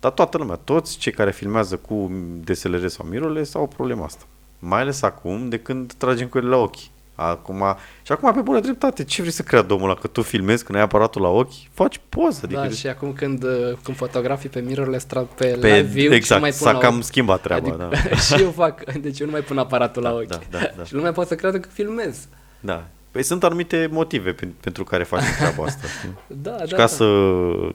Dar 0.00 0.10
toată 0.10 0.38
lumea, 0.38 0.56
toți 0.56 0.98
cei 0.98 1.12
care 1.12 1.30
filmează 1.30 1.76
cu 1.76 2.10
DSLR 2.44 2.86
sau 2.86 3.06
mirrorless 3.06 3.54
au 3.54 3.66
problema 3.66 4.04
asta. 4.04 4.24
Mai 4.58 4.80
ales 4.80 5.02
acum, 5.02 5.48
de 5.48 5.58
când 5.58 5.92
tragem 5.92 6.28
cu 6.28 6.38
ele 6.38 6.48
la 6.48 6.56
ochi. 6.56 6.93
Acum, 7.14 7.76
și 8.02 8.12
acum 8.12 8.32
pe 8.32 8.40
bună 8.40 8.60
dreptate, 8.60 9.04
ce 9.04 9.20
vrei 9.20 9.32
să 9.32 9.42
crea 9.42 9.62
domnul 9.62 9.88
ăla? 9.88 9.98
Că 9.98 10.06
tu 10.06 10.22
filmezi 10.22 10.64
când 10.64 10.78
ai 10.78 10.84
aparatul 10.84 11.22
la 11.22 11.28
ochi? 11.28 11.52
Faci 11.72 12.00
poză. 12.08 12.40
Adică 12.44 12.60
da, 12.60 12.68
și 12.68 12.86
acum 12.86 13.12
când, 13.12 13.44
uh, 13.44 13.72
când 13.82 13.96
fotografii 13.96 14.48
pe 14.48 14.60
mirrorless 14.60 15.04
trag 15.04 15.26
pe, 15.26 15.56
pe 15.60 15.66
live 15.66 15.80
view 15.80 16.12
exact, 16.12 16.34
și 16.34 16.40
mai 16.40 16.58
pun 16.58 16.72
s-a 16.72 16.78
cam 16.78 16.96
ochi. 16.96 17.04
schimbat 17.04 17.40
treaba, 17.40 17.68
adică, 17.68 17.88
da. 17.90 18.16
și 18.36 18.42
eu 18.42 18.50
fac, 18.50 18.92
deci 18.92 19.18
eu 19.18 19.26
nu 19.26 19.32
mai 19.32 19.40
pun 19.40 19.58
aparatul 19.58 20.02
da, 20.02 20.08
la 20.08 20.14
ochi. 20.16 20.26
Da, 20.26 20.38
da, 20.50 20.58
da. 20.76 20.84
și 20.84 20.94
lumea 20.94 21.12
poate 21.12 21.28
să 21.28 21.34
creadă 21.34 21.60
că 21.60 21.68
filmez. 21.72 22.28
Da. 22.60 22.86
Păi 23.10 23.22
sunt 23.22 23.44
anumite 23.44 23.88
motive 23.90 24.34
pentru 24.60 24.84
care 24.84 25.04
faci 25.04 25.22
treaba 25.38 25.64
asta. 25.64 25.86
da, 26.26 26.58
și 26.58 26.70
da, 26.70 26.76
ca, 26.76 26.76
da. 26.76 26.86
Să, 26.86 27.06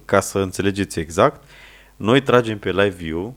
ca 0.06 0.20
să 0.20 0.40
înțelegeți 0.40 1.00
exact, 1.00 1.44
noi 1.96 2.22
tragem 2.22 2.60
pe 2.60 2.70
live 2.70 2.96
view 2.98 3.36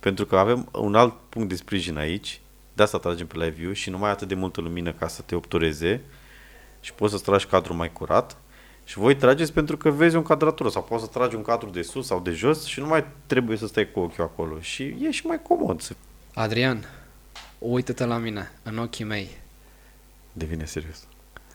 pentru 0.00 0.26
că 0.26 0.36
avem 0.36 0.68
un 0.72 0.94
alt 0.94 1.14
punct 1.28 1.48
de 1.48 1.54
sprijin 1.54 1.98
aici, 1.98 2.40
de 2.82 2.88
asta 2.88 3.08
tragem 3.08 3.26
pe 3.26 3.36
live 3.36 3.56
view 3.56 3.72
și 3.72 3.90
nu 3.90 3.98
mai 3.98 4.10
atât 4.10 4.28
de 4.28 4.34
multă 4.34 4.60
lumină 4.60 4.92
ca 4.92 5.08
să 5.08 5.22
te 5.22 5.34
obtureze 5.34 6.00
și 6.80 6.92
poți 6.92 7.12
să 7.12 7.18
tragi 7.18 7.46
cadrul 7.46 7.76
mai 7.76 7.92
curat. 7.92 8.36
Și 8.84 8.98
voi 8.98 9.16
trageți 9.16 9.52
pentru 9.52 9.76
că 9.76 9.90
vezi 9.90 10.16
un 10.16 10.22
cadratură 10.22 10.68
sau 10.68 10.82
poți 10.82 11.02
să 11.02 11.08
tragi 11.08 11.36
un 11.36 11.42
cadru 11.42 11.70
de 11.70 11.82
sus 11.82 12.06
sau 12.06 12.20
de 12.20 12.30
jos 12.30 12.64
și 12.64 12.80
nu 12.80 12.86
mai 12.86 13.04
trebuie 13.26 13.56
să 13.56 13.66
stai 13.66 13.90
cu 13.90 14.00
ochiul 14.00 14.24
acolo 14.24 14.60
și 14.60 14.82
e 14.82 15.10
și 15.10 15.26
mai 15.26 15.42
comod. 15.42 15.96
Adrian, 16.34 16.84
uită-te 17.58 18.04
la 18.04 18.16
mine, 18.16 18.52
în 18.62 18.78
ochii 18.78 19.04
mei. 19.04 19.28
Devine 20.32 20.64
serios. 20.64 21.06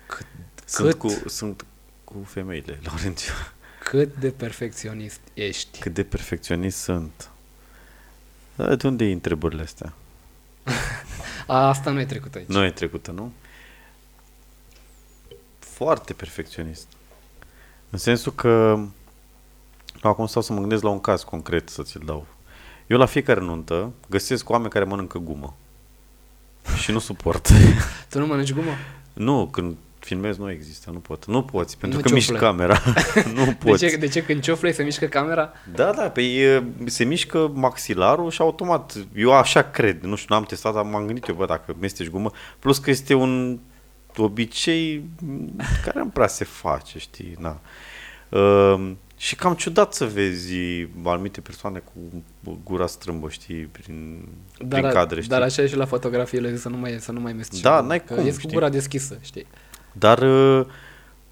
Cât, 0.05 0.25
sunt, 0.65 0.89
cât, 0.89 0.99
cu, 0.99 1.29
sunt 1.29 1.65
cu 2.03 2.23
femeile, 2.25 2.79
Laurențiu. 2.85 3.33
Cât 3.83 4.15
de 4.15 4.29
perfecționist 4.29 5.19
ești? 5.33 5.79
Cât 5.79 5.93
de 5.93 6.03
perfecționist 6.03 6.77
sunt. 6.77 7.29
Dar 8.55 8.75
de 8.75 8.87
unde 8.87 9.05
e 9.05 9.11
întrebările 9.11 9.61
astea? 9.61 9.93
A, 11.47 11.67
asta 11.67 11.91
nu 11.91 11.99
e 11.99 12.05
trecut 12.05 12.35
aici. 12.35 12.47
Nu 12.47 12.63
e 12.63 12.71
trecută, 12.71 13.11
nu? 13.11 13.31
foarte 15.77 16.13
perfecționist. 16.13 16.87
În 17.89 17.99
sensul 17.99 18.31
că 18.31 18.79
acum 20.01 20.27
stau 20.27 20.41
să 20.41 20.53
mă 20.53 20.59
gândesc 20.59 20.83
la 20.83 20.89
un 20.89 21.01
caz 21.01 21.23
concret 21.23 21.69
să 21.69 21.83
ți-l 21.83 22.01
dau. 22.05 22.25
Eu 22.87 22.97
la 22.97 23.05
fiecare 23.05 23.39
nuntă 23.39 23.91
găsesc 24.09 24.49
oameni 24.49 24.69
care 24.69 24.85
mănâncă 24.85 25.17
gumă. 25.17 25.55
Și 26.77 26.91
nu 26.91 26.99
suport. 26.99 27.49
tu 28.09 28.19
nu 28.19 28.25
mănânci 28.25 28.53
gumă? 28.53 28.71
Nu, 29.13 29.47
când 29.47 29.77
filmez 30.07 30.37
nu 30.37 30.51
există, 30.51 30.89
nu 30.91 30.99
pot. 30.99 31.25
Nu 31.25 31.43
poți, 31.43 31.77
pentru 31.77 31.97
nu 32.03 32.03
că 32.03 32.13
miști 32.13 32.33
camera. 32.33 32.79
nu 33.33 33.53
poți. 33.53 33.81
De 33.81 33.89
ce, 33.89 33.97
de 33.97 34.07
ce 34.07 34.23
când 34.23 34.41
cioflei 34.41 34.73
se 34.73 34.83
mișcă 34.83 35.05
camera? 35.05 35.51
Da, 35.73 35.91
da, 35.91 36.01
pe 36.01 36.09
păi, 36.09 36.63
se 36.85 37.03
mișcă 37.03 37.51
maxilarul 37.53 38.31
și 38.31 38.41
automat. 38.41 38.93
Eu 39.15 39.33
așa 39.33 39.61
cred, 39.61 40.01
nu 40.01 40.15
știu, 40.15 40.35
n-am 40.35 40.43
testat, 40.43 40.73
dar 40.73 40.83
m-am 40.83 41.05
gândit 41.05 41.27
eu, 41.27 41.35
bă, 41.35 41.45
dacă 41.45 41.75
mesteci 41.79 42.09
gumă. 42.09 42.31
Plus 42.59 42.77
că 42.77 42.89
este 42.89 43.13
un 43.13 43.59
obicei 44.17 45.09
care 45.83 45.99
nu 45.99 46.07
prea 46.07 46.27
se 46.27 46.43
face, 46.43 46.99
știi, 46.99 47.35
na. 47.39 47.61
Uh, 48.29 48.91
și 49.17 49.35
cam 49.35 49.53
ciudat 49.53 49.93
să 49.93 50.05
vezi 50.05 50.55
anumite 51.03 51.41
persoane 51.41 51.79
cu 51.79 52.23
gura 52.63 52.87
strâmbă, 52.87 53.29
știi, 53.29 53.65
prin, 53.65 54.27
dar, 54.59 54.79
prin 54.79 54.91
cadre, 54.91 55.19
știi? 55.19 55.31
Dar 55.31 55.41
așa 55.41 55.61
e 55.61 55.67
și 55.67 55.75
la 55.75 55.85
fotografiile, 55.85 56.57
să 56.57 56.69
nu 56.69 56.77
mai, 56.77 56.97
să 56.99 57.11
nu 57.11 57.19
mai 57.19 57.33
mesti. 57.33 57.61
Da, 57.61 57.81
n-ai 57.81 58.03
cum, 58.03 58.25
ești 58.25 58.41
cu 58.41 58.47
gura 58.47 58.69
deschisă, 58.69 59.17
știi? 59.21 59.45
Dar, 59.99 60.21
uh, 60.21 60.65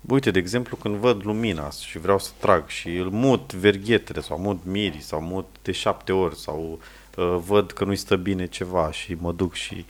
uite, 0.07 0.31
de 0.31 0.39
exemplu, 0.39 0.75
când 0.75 0.95
văd 0.95 1.25
lumina 1.25 1.69
și 1.69 1.97
vreau 1.97 2.19
să 2.19 2.31
trag 2.39 2.67
și 2.67 2.95
îl 2.95 3.09
mut 3.09 3.53
verghetele 3.53 4.21
sau 4.21 4.37
mut 4.37 4.59
miri 4.63 5.01
sau 5.01 5.21
mut 5.21 5.45
de 5.61 5.71
șapte 5.71 6.11
ori 6.11 6.39
sau 6.39 6.79
uh, 7.15 7.37
văd 7.45 7.71
că 7.71 7.83
nu-i 7.83 7.95
stă 7.95 8.15
bine 8.15 8.45
ceva 8.45 8.91
și 8.91 9.13
mă 9.19 9.31
duc 9.31 9.53
și 9.53 9.85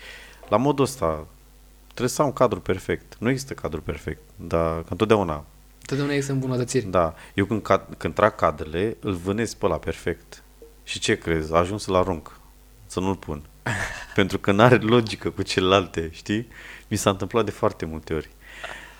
la 0.49 0.57
modul 0.57 0.85
ăsta 0.85 1.27
trebuie 1.87 2.09
să 2.09 2.21
am 2.21 2.27
un 2.27 2.33
cadru 2.33 2.59
perfect. 2.59 3.15
Nu 3.19 3.29
există 3.29 3.53
cadru 3.53 3.81
perfect, 3.81 4.21
dar 4.35 4.77
că 4.77 4.87
întotdeauna 4.89 5.45
Totdeauna 5.85 6.13
există 6.13 6.33
îmbunătățiri. 6.33 6.85
Da. 6.85 7.15
Eu 7.33 7.45
când, 7.45 7.61
cad, 7.61 7.81
când 7.97 8.13
trag 8.13 8.35
cadrele, 8.35 8.97
îl 8.99 9.13
vânez 9.13 9.53
pe 9.53 9.67
la 9.67 9.77
perfect. 9.77 10.43
Și 10.83 10.99
ce 10.99 11.17
crezi? 11.17 11.53
A 11.53 11.57
ajuns 11.57 11.83
să-l 11.83 11.95
arunc. 11.95 12.39
Să 12.85 12.99
nu-l 12.99 13.15
pun. 13.15 13.41
Pentru 14.15 14.39
că 14.39 14.51
nu 14.51 14.61
are 14.61 14.75
logică 14.75 15.29
cu 15.29 15.41
celelalte, 15.41 16.09
știi? 16.13 16.47
Mi 16.87 16.97
s-a 16.97 17.09
întâmplat 17.09 17.45
de 17.45 17.51
foarte 17.51 17.85
multe 17.85 18.13
ori. 18.13 18.29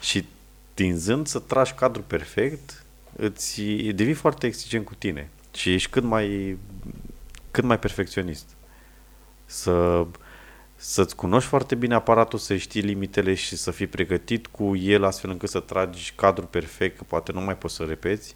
Și 0.02 0.26
tinzând 0.74 1.28
să 1.28 1.40
tragi 1.40 1.74
cadru 1.74 2.02
perfect, 2.02 2.86
îți 3.16 3.62
devii 3.96 4.14
foarte 4.14 4.48
exigent 4.48 4.86
cu 4.86 4.96
tine. 4.96 5.30
Și 5.54 5.74
ești 5.74 5.90
cât 5.90 6.04
mai, 6.04 6.58
cât 7.52 7.64
mai 7.64 7.80
perfecționist. 7.80 8.46
Să 9.46 10.06
să-ți 10.76 11.16
cunoști 11.16 11.50
foarte 11.50 11.76
bine 11.76 11.94
aparatul, 11.94 12.40
să 12.40 12.56
știi 12.56 12.82
limitele 12.82 13.34
și 13.34 13.56
să 13.56 13.72
fii 13.72 13.88
pregătit 13.88 14.48
cu 14.48 14.76
el 14.76 15.04
astfel 15.04 15.30
încât 15.30 15.50
să 15.50 15.60
tragi 15.60 16.14
cadrul 16.16 16.48
perfect, 16.48 16.98
că 16.98 17.04
poate 17.04 17.32
nu 17.32 17.42
mai 17.42 17.58
poți 17.58 17.76
să 17.76 17.84
repeți. 17.84 18.36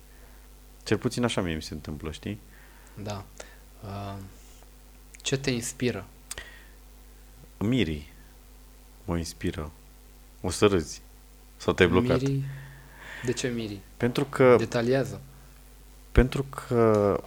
Cel 0.83 0.97
puțin 0.97 1.23
așa 1.23 1.41
mie 1.41 1.55
mi 1.55 1.61
se 1.61 1.73
întâmplă, 1.73 2.11
știi? 2.11 2.39
Da. 3.03 3.25
Uh, 3.83 4.15
ce 5.21 5.37
te 5.37 5.51
inspiră? 5.51 6.05
Mirii 7.57 8.11
mă 9.05 9.17
inspiră. 9.17 9.71
O 10.41 10.49
să 10.49 10.65
râzi. 10.65 11.01
Sau 11.59 11.73
te-ai 11.73 11.89
blocat. 11.89 12.21
Mirii? 12.21 12.43
De 13.25 13.31
ce 13.31 13.47
mirii? 13.47 13.81
Pentru 13.97 14.25
că... 14.25 14.55
Detaliază. 14.57 15.21
Pentru 16.11 16.43
că 16.43 17.21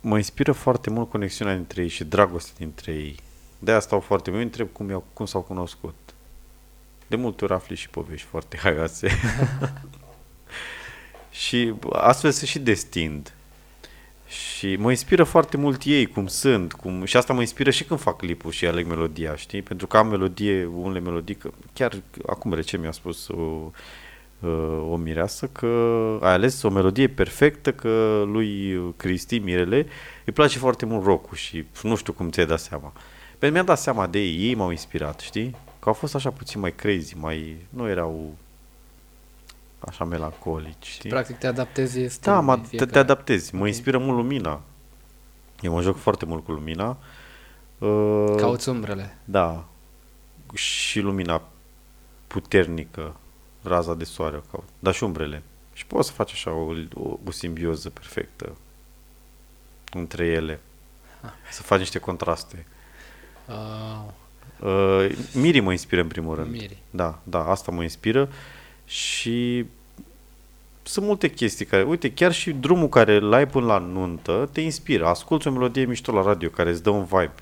mă 0.00 0.16
inspiră 0.16 0.52
foarte 0.52 0.90
mult 0.90 1.10
conexiunea 1.10 1.54
dintre 1.54 1.82
ei 1.82 1.88
și 1.88 2.04
dragostea 2.04 2.54
dintre 2.58 2.92
ei 2.92 3.16
de 3.64 3.72
asta 3.72 3.86
stau 3.86 4.00
foarte 4.00 4.30
mult, 4.30 4.42
întreb 4.42 4.68
cum, 4.72 4.90
i-au, 4.90 5.04
cum 5.12 5.26
s-au 5.26 5.40
cunoscut. 5.40 5.94
De 7.06 7.16
multe 7.16 7.44
ori 7.44 7.52
afli 7.52 7.76
și 7.76 7.88
povești 7.88 8.26
foarte 8.26 8.56
haioase. 8.56 9.08
și 11.30 11.74
astfel 11.92 12.30
se 12.30 12.46
și 12.46 12.58
destind. 12.58 13.32
Și 14.34 14.76
mă 14.76 14.90
inspiră 14.90 15.24
foarte 15.24 15.56
mult 15.56 15.82
ei, 15.84 16.06
cum 16.06 16.26
sunt, 16.26 16.72
cum... 16.72 17.04
și 17.04 17.16
asta 17.16 17.32
mă 17.32 17.40
inspiră 17.40 17.70
și 17.70 17.84
când 17.84 18.00
fac 18.00 18.16
clipul 18.16 18.50
și 18.50 18.66
aleg 18.66 18.86
melodia, 18.86 19.36
știi? 19.36 19.62
Pentru 19.62 19.86
că 19.86 19.96
am 19.96 20.08
melodie, 20.08 20.64
unele 20.64 21.00
melodii, 21.00 21.34
că 21.34 21.50
chiar 21.72 21.92
acum 22.26 22.52
recent 22.52 22.82
mi-a 22.82 22.92
spus 22.92 23.28
o, 23.28 23.70
uh, 24.40 24.86
o 24.90 24.96
mireasă 24.96 25.46
că 25.46 25.66
ai 26.20 26.32
ales 26.32 26.62
o 26.62 26.70
melodie 26.70 27.08
perfectă, 27.08 27.72
că 27.72 28.22
lui 28.26 28.80
Cristi, 28.96 29.38
Mirele, 29.38 29.86
îi 30.24 30.32
place 30.32 30.58
foarte 30.58 30.86
mult 30.86 31.04
rock 31.04 31.34
și 31.34 31.64
nu 31.82 31.96
știu 31.96 32.12
cum 32.12 32.30
ți-ai 32.30 32.46
dat 32.46 32.60
seama. 32.60 32.92
Uh, 32.96 33.02
pe 33.44 33.50
mi-am 33.50 33.64
dat 33.64 33.78
seama 33.78 34.06
de 34.06 34.18
ei, 34.18 34.48
ei 34.48 34.54
m-au 34.54 34.70
inspirat, 34.70 35.20
știi? 35.20 35.56
Că 35.78 35.88
au 35.88 35.92
fost 35.92 36.14
așa 36.14 36.30
puțin 36.30 36.60
mai 36.60 36.74
crazy, 36.74 37.16
mai... 37.16 37.56
Nu 37.68 37.88
erau 37.88 38.34
așa 39.88 40.04
melancolici, 40.04 40.86
știi? 40.86 41.10
Practic 41.10 41.38
te 41.38 41.46
adaptezi 41.46 42.00
este 42.00 42.30
Da, 42.30 42.40
mă, 42.40 42.58
te, 42.76 42.86
te 42.86 42.98
adaptezi. 42.98 43.54
Mă 43.54 43.66
inspiră 43.66 43.98
mult 43.98 44.16
lumina. 44.16 44.60
Eu 45.60 45.72
mă 45.72 45.82
joc 45.82 45.96
foarte 45.96 46.24
mult 46.24 46.44
cu 46.44 46.52
lumina. 46.52 46.96
Uh, 47.78 48.34
Cauți 48.36 48.68
umbrele. 48.68 49.18
Da. 49.24 49.64
Și 50.54 51.00
lumina 51.00 51.42
puternică, 52.26 53.16
raza 53.62 53.94
de 53.94 54.04
soare, 54.04 54.42
caut. 54.50 54.68
dar 54.78 54.94
și 54.94 55.04
umbrele. 55.04 55.42
Și 55.72 55.86
poți 55.86 56.08
să 56.08 56.14
faci 56.14 56.32
așa 56.32 56.50
o, 56.50 56.72
o, 56.94 57.18
o 57.26 57.30
simbioză 57.30 57.90
perfectă 57.90 58.56
între 59.92 60.26
ele. 60.26 60.60
Ah. 61.20 61.30
Să 61.50 61.62
faci 61.62 61.78
niște 61.78 61.98
contraste. 61.98 62.66
Uh, 63.48 64.68
uh, 64.68 65.16
Miri 65.34 65.60
mă 65.60 65.70
inspiră 65.70 66.00
în 66.00 66.08
primul 66.08 66.34
rând. 66.34 66.50
Miri. 66.50 66.82
Da, 66.90 67.18
da, 67.22 67.44
asta 67.44 67.70
mă 67.70 67.82
inspiră 67.82 68.28
și 68.86 69.66
sunt 70.82 71.06
multe 71.06 71.30
chestii 71.30 71.64
care, 71.64 71.82
uite, 71.82 72.12
chiar 72.12 72.32
și 72.32 72.52
drumul 72.52 72.88
care 72.88 73.14
îl 73.14 73.32
ai 73.32 73.46
până 73.46 73.66
la 73.66 73.78
nuntă 73.78 74.48
te 74.52 74.60
inspiră. 74.60 75.06
Asculți 75.06 75.46
o 75.46 75.50
melodie 75.50 75.84
mișto 75.84 76.12
la 76.12 76.22
radio 76.22 76.48
care 76.48 76.70
îți 76.70 76.82
dă 76.82 76.90
un 76.90 77.04
vibe. 77.04 77.34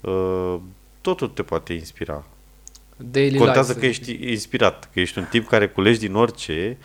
Uh, 0.00 0.56
totul 1.00 1.28
te 1.28 1.42
poate 1.42 1.72
inspira. 1.72 2.24
Daily 2.96 3.38
Contează 3.38 3.72
life, 3.72 3.80
că 3.80 3.86
ești 3.86 4.30
inspirat, 4.30 4.90
că 4.92 5.00
ești 5.00 5.18
un 5.18 5.24
tip 5.24 5.48
care 5.48 5.68
culegi 5.68 5.98
din 5.98 6.14
orice. 6.14 6.78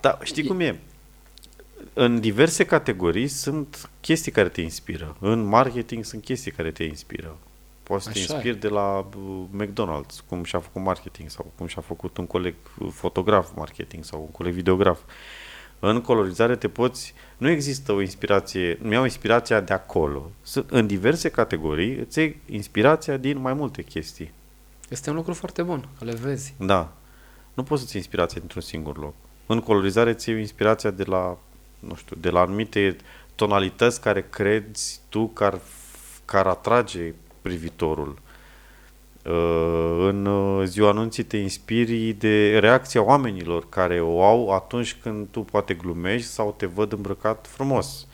Dar 0.00 0.18
știi 0.22 0.46
cum 0.46 0.60
e? 0.60 0.80
În 1.92 2.20
diverse 2.20 2.64
categorii 2.64 3.28
sunt 3.28 3.90
chestii 4.00 4.32
care 4.32 4.48
te 4.48 4.60
inspiră. 4.60 5.16
În 5.20 5.44
marketing 5.44 6.04
sunt 6.04 6.24
chestii 6.24 6.50
care 6.50 6.70
te 6.70 6.84
inspiră. 6.84 7.36
Poți 7.88 8.04
să 8.04 8.10
te 8.10 8.18
inspiri 8.18 8.56
de 8.56 8.68
la 8.68 9.08
uh, 9.16 9.44
McDonald's, 9.62 10.26
cum 10.26 10.44
și-a 10.44 10.58
făcut 10.58 10.82
marketing 10.82 11.30
sau 11.30 11.52
cum 11.56 11.66
și-a 11.66 11.82
făcut 11.82 12.16
un 12.16 12.26
coleg 12.26 12.54
uh, 12.78 12.88
fotograf 12.92 13.50
marketing 13.54 14.04
sau 14.04 14.20
un 14.20 14.30
coleg 14.30 14.52
videograf. 14.52 15.00
În 15.80 16.00
colorizare 16.00 16.56
te 16.56 16.68
poți... 16.68 17.14
Nu 17.36 17.48
există 17.48 17.92
o 17.92 18.00
inspirație... 18.00 18.78
Nu 18.82 18.92
iau 18.92 19.04
inspirația 19.04 19.60
de 19.60 19.72
acolo. 19.72 20.30
Sunt 20.42 20.70
în 20.70 20.86
diverse 20.86 21.28
categorii, 21.28 21.96
îți 21.96 22.18
iei 22.18 22.40
inspirația 22.46 23.16
din 23.16 23.38
mai 23.38 23.52
multe 23.52 23.82
chestii. 23.82 24.32
Este 24.88 25.10
un 25.10 25.16
lucru 25.16 25.32
foarte 25.32 25.62
bun, 25.62 25.88
că 25.98 26.04
le 26.04 26.14
vezi. 26.14 26.54
Da. 26.58 26.92
Nu 27.54 27.62
poți 27.62 27.82
să-ți 27.82 27.96
inspirația 27.96 28.38
dintr-un 28.38 28.62
singur 28.62 28.98
loc. 28.98 29.14
În 29.46 29.60
colorizare 29.60 30.14
ți 30.14 30.30
iei 30.30 30.40
inspirația 30.40 30.90
de 30.90 31.04
la, 31.04 31.38
nu 31.78 31.94
știu, 31.94 32.16
de 32.20 32.30
la 32.30 32.40
anumite 32.40 32.96
tonalități 33.34 34.00
care 34.00 34.26
crezi 34.30 35.00
tu 35.08 35.26
că 35.26 35.44
ar, 35.44 35.60
că 36.24 36.36
ar 36.36 36.46
atrage 36.46 37.14
privitorul. 37.48 38.18
Uh, 39.24 40.06
în 40.08 40.26
uh, 40.26 40.66
ziua 40.66 40.88
anunții 40.88 41.22
te 41.22 41.36
inspiri 41.36 42.12
de 42.12 42.58
reacția 42.58 43.02
oamenilor 43.02 43.68
care 43.68 44.00
o 44.00 44.24
au 44.24 44.54
atunci 44.54 44.96
când 45.02 45.26
tu 45.30 45.40
poate 45.40 45.74
glumești 45.74 46.28
sau 46.28 46.54
te 46.58 46.66
văd 46.66 46.92
îmbrăcat 46.92 47.46
frumos 47.50 48.06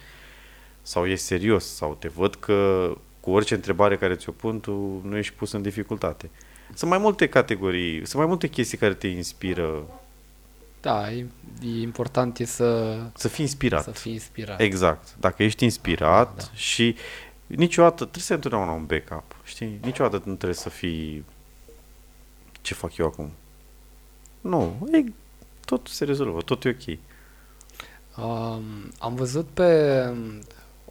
sau 0.83 1.07
ești 1.07 1.25
serios 1.25 1.75
sau 1.75 1.97
te 1.99 2.09
văd 2.09 2.35
că 2.35 2.91
cu 3.21 3.31
orice 3.31 3.55
întrebare 3.55 3.97
care 3.97 4.15
ți-o 4.15 4.33
pun 4.33 4.61
tu 4.61 5.01
nu 5.05 5.17
ești 5.17 5.35
pus 5.35 5.53
în 5.53 5.63
dificultate. 5.63 6.31
Sunt 6.75 6.91
mai 6.91 6.99
multe 6.99 7.29
categorii, 7.29 7.97
sunt 8.07 8.15
mai 8.15 8.27
multe 8.27 8.49
chestii 8.49 8.79
care 8.79 8.95
te 8.95 9.07
inspiră. 9.07 9.85
Da, 10.81 11.13
e, 11.13 11.27
e 11.63 11.81
important 11.81 12.39
e 12.39 12.45
să... 12.45 12.99
Să 13.15 13.29
fii 13.29 13.45
inspirat. 13.45 13.83
Să 13.83 13.91
fii 13.91 14.13
inspirat. 14.13 14.61
Exact. 14.61 15.15
Dacă 15.21 15.43
ești 15.43 15.65
inspirat 15.65 16.37
da, 16.37 16.43
da. 16.43 16.51
și 16.55 16.97
niciodată, 17.57 17.97
trebuie 17.97 18.23
să 18.23 18.33
ai 18.33 18.39
întotdeauna 18.43 18.73
un 18.73 18.87
backup, 18.87 19.37
știi? 19.45 19.79
Niciodată 19.83 20.17
nu 20.17 20.35
trebuie 20.35 20.55
să 20.55 20.69
fii 20.69 21.25
ce 22.61 22.75
fac 22.75 22.97
eu 22.97 23.07
acum. 23.07 23.31
Nu, 24.41 24.89
e, 24.93 25.05
tot 25.65 25.87
se 25.87 26.05
rezolvă, 26.05 26.41
tot 26.41 26.65
e 26.65 26.69
ok. 26.69 26.99
Um, 28.17 28.93
am 28.99 29.15
văzut 29.15 29.47
pe, 29.47 30.03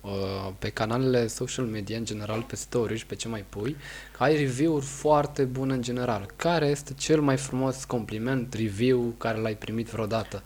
uh, 0.02 0.50
pe 0.60 0.70
canalele 0.70 1.28
social 1.28 1.66
media 1.66 1.98
în 1.98 2.06
general, 2.06 2.42
pe 2.42 2.56
story 2.56 2.98
și 2.98 3.06
pe 3.06 3.16
ce 3.16 3.28
mai 3.28 3.46
pui, 3.50 3.76
că 4.18 4.24
ai 4.24 4.36
review-uri 4.36 4.86
foarte 4.86 5.44
bune 5.44 5.74
în 5.74 5.82
general. 5.82 6.26
Care 6.36 6.66
este 6.66 6.94
cel 6.94 7.22
mai 7.22 7.38
frumos 7.38 7.84
compliment, 7.84 8.54
review 8.54 9.14
care 9.18 9.40
l-ai 9.40 9.56
primit 9.56 9.90
vreodată 9.90 10.44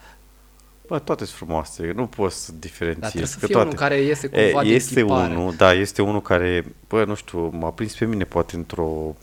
Bă, 0.88 1.00
toate 1.00 1.26
sunt 1.26 1.38
frumoase, 1.38 1.92
nu 1.96 2.08
poți 2.08 2.46
să 2.46 2.52
diferențiezi. 2.60 3.00
Dar 3.00 3.10
trebuie 3.10 3.32
să 3.32 3.40
fie 3.40 3.48
toate... 3.48 3.68
unul 3.68 3.80
care 3.80 4.02
iese 4.02 4.28
cumva 4.28 4.64
e, 4.64 4.74
Este 4.74 5.02
unul, 5.02 5.54
da, 5.56 5.74
este 5.74 6.02
unul 6.02 6.22
care, 6.22 6.66
bă, 6.88 7.04
nu 7.04 7.16
știu, 7.16 7.48
m-a 7.48 7.70
prins 7.70 7.96
pe 7.96 8.06
mine 8.06 8.24
poate 8.24 8.56
într-o... 8.56 9.16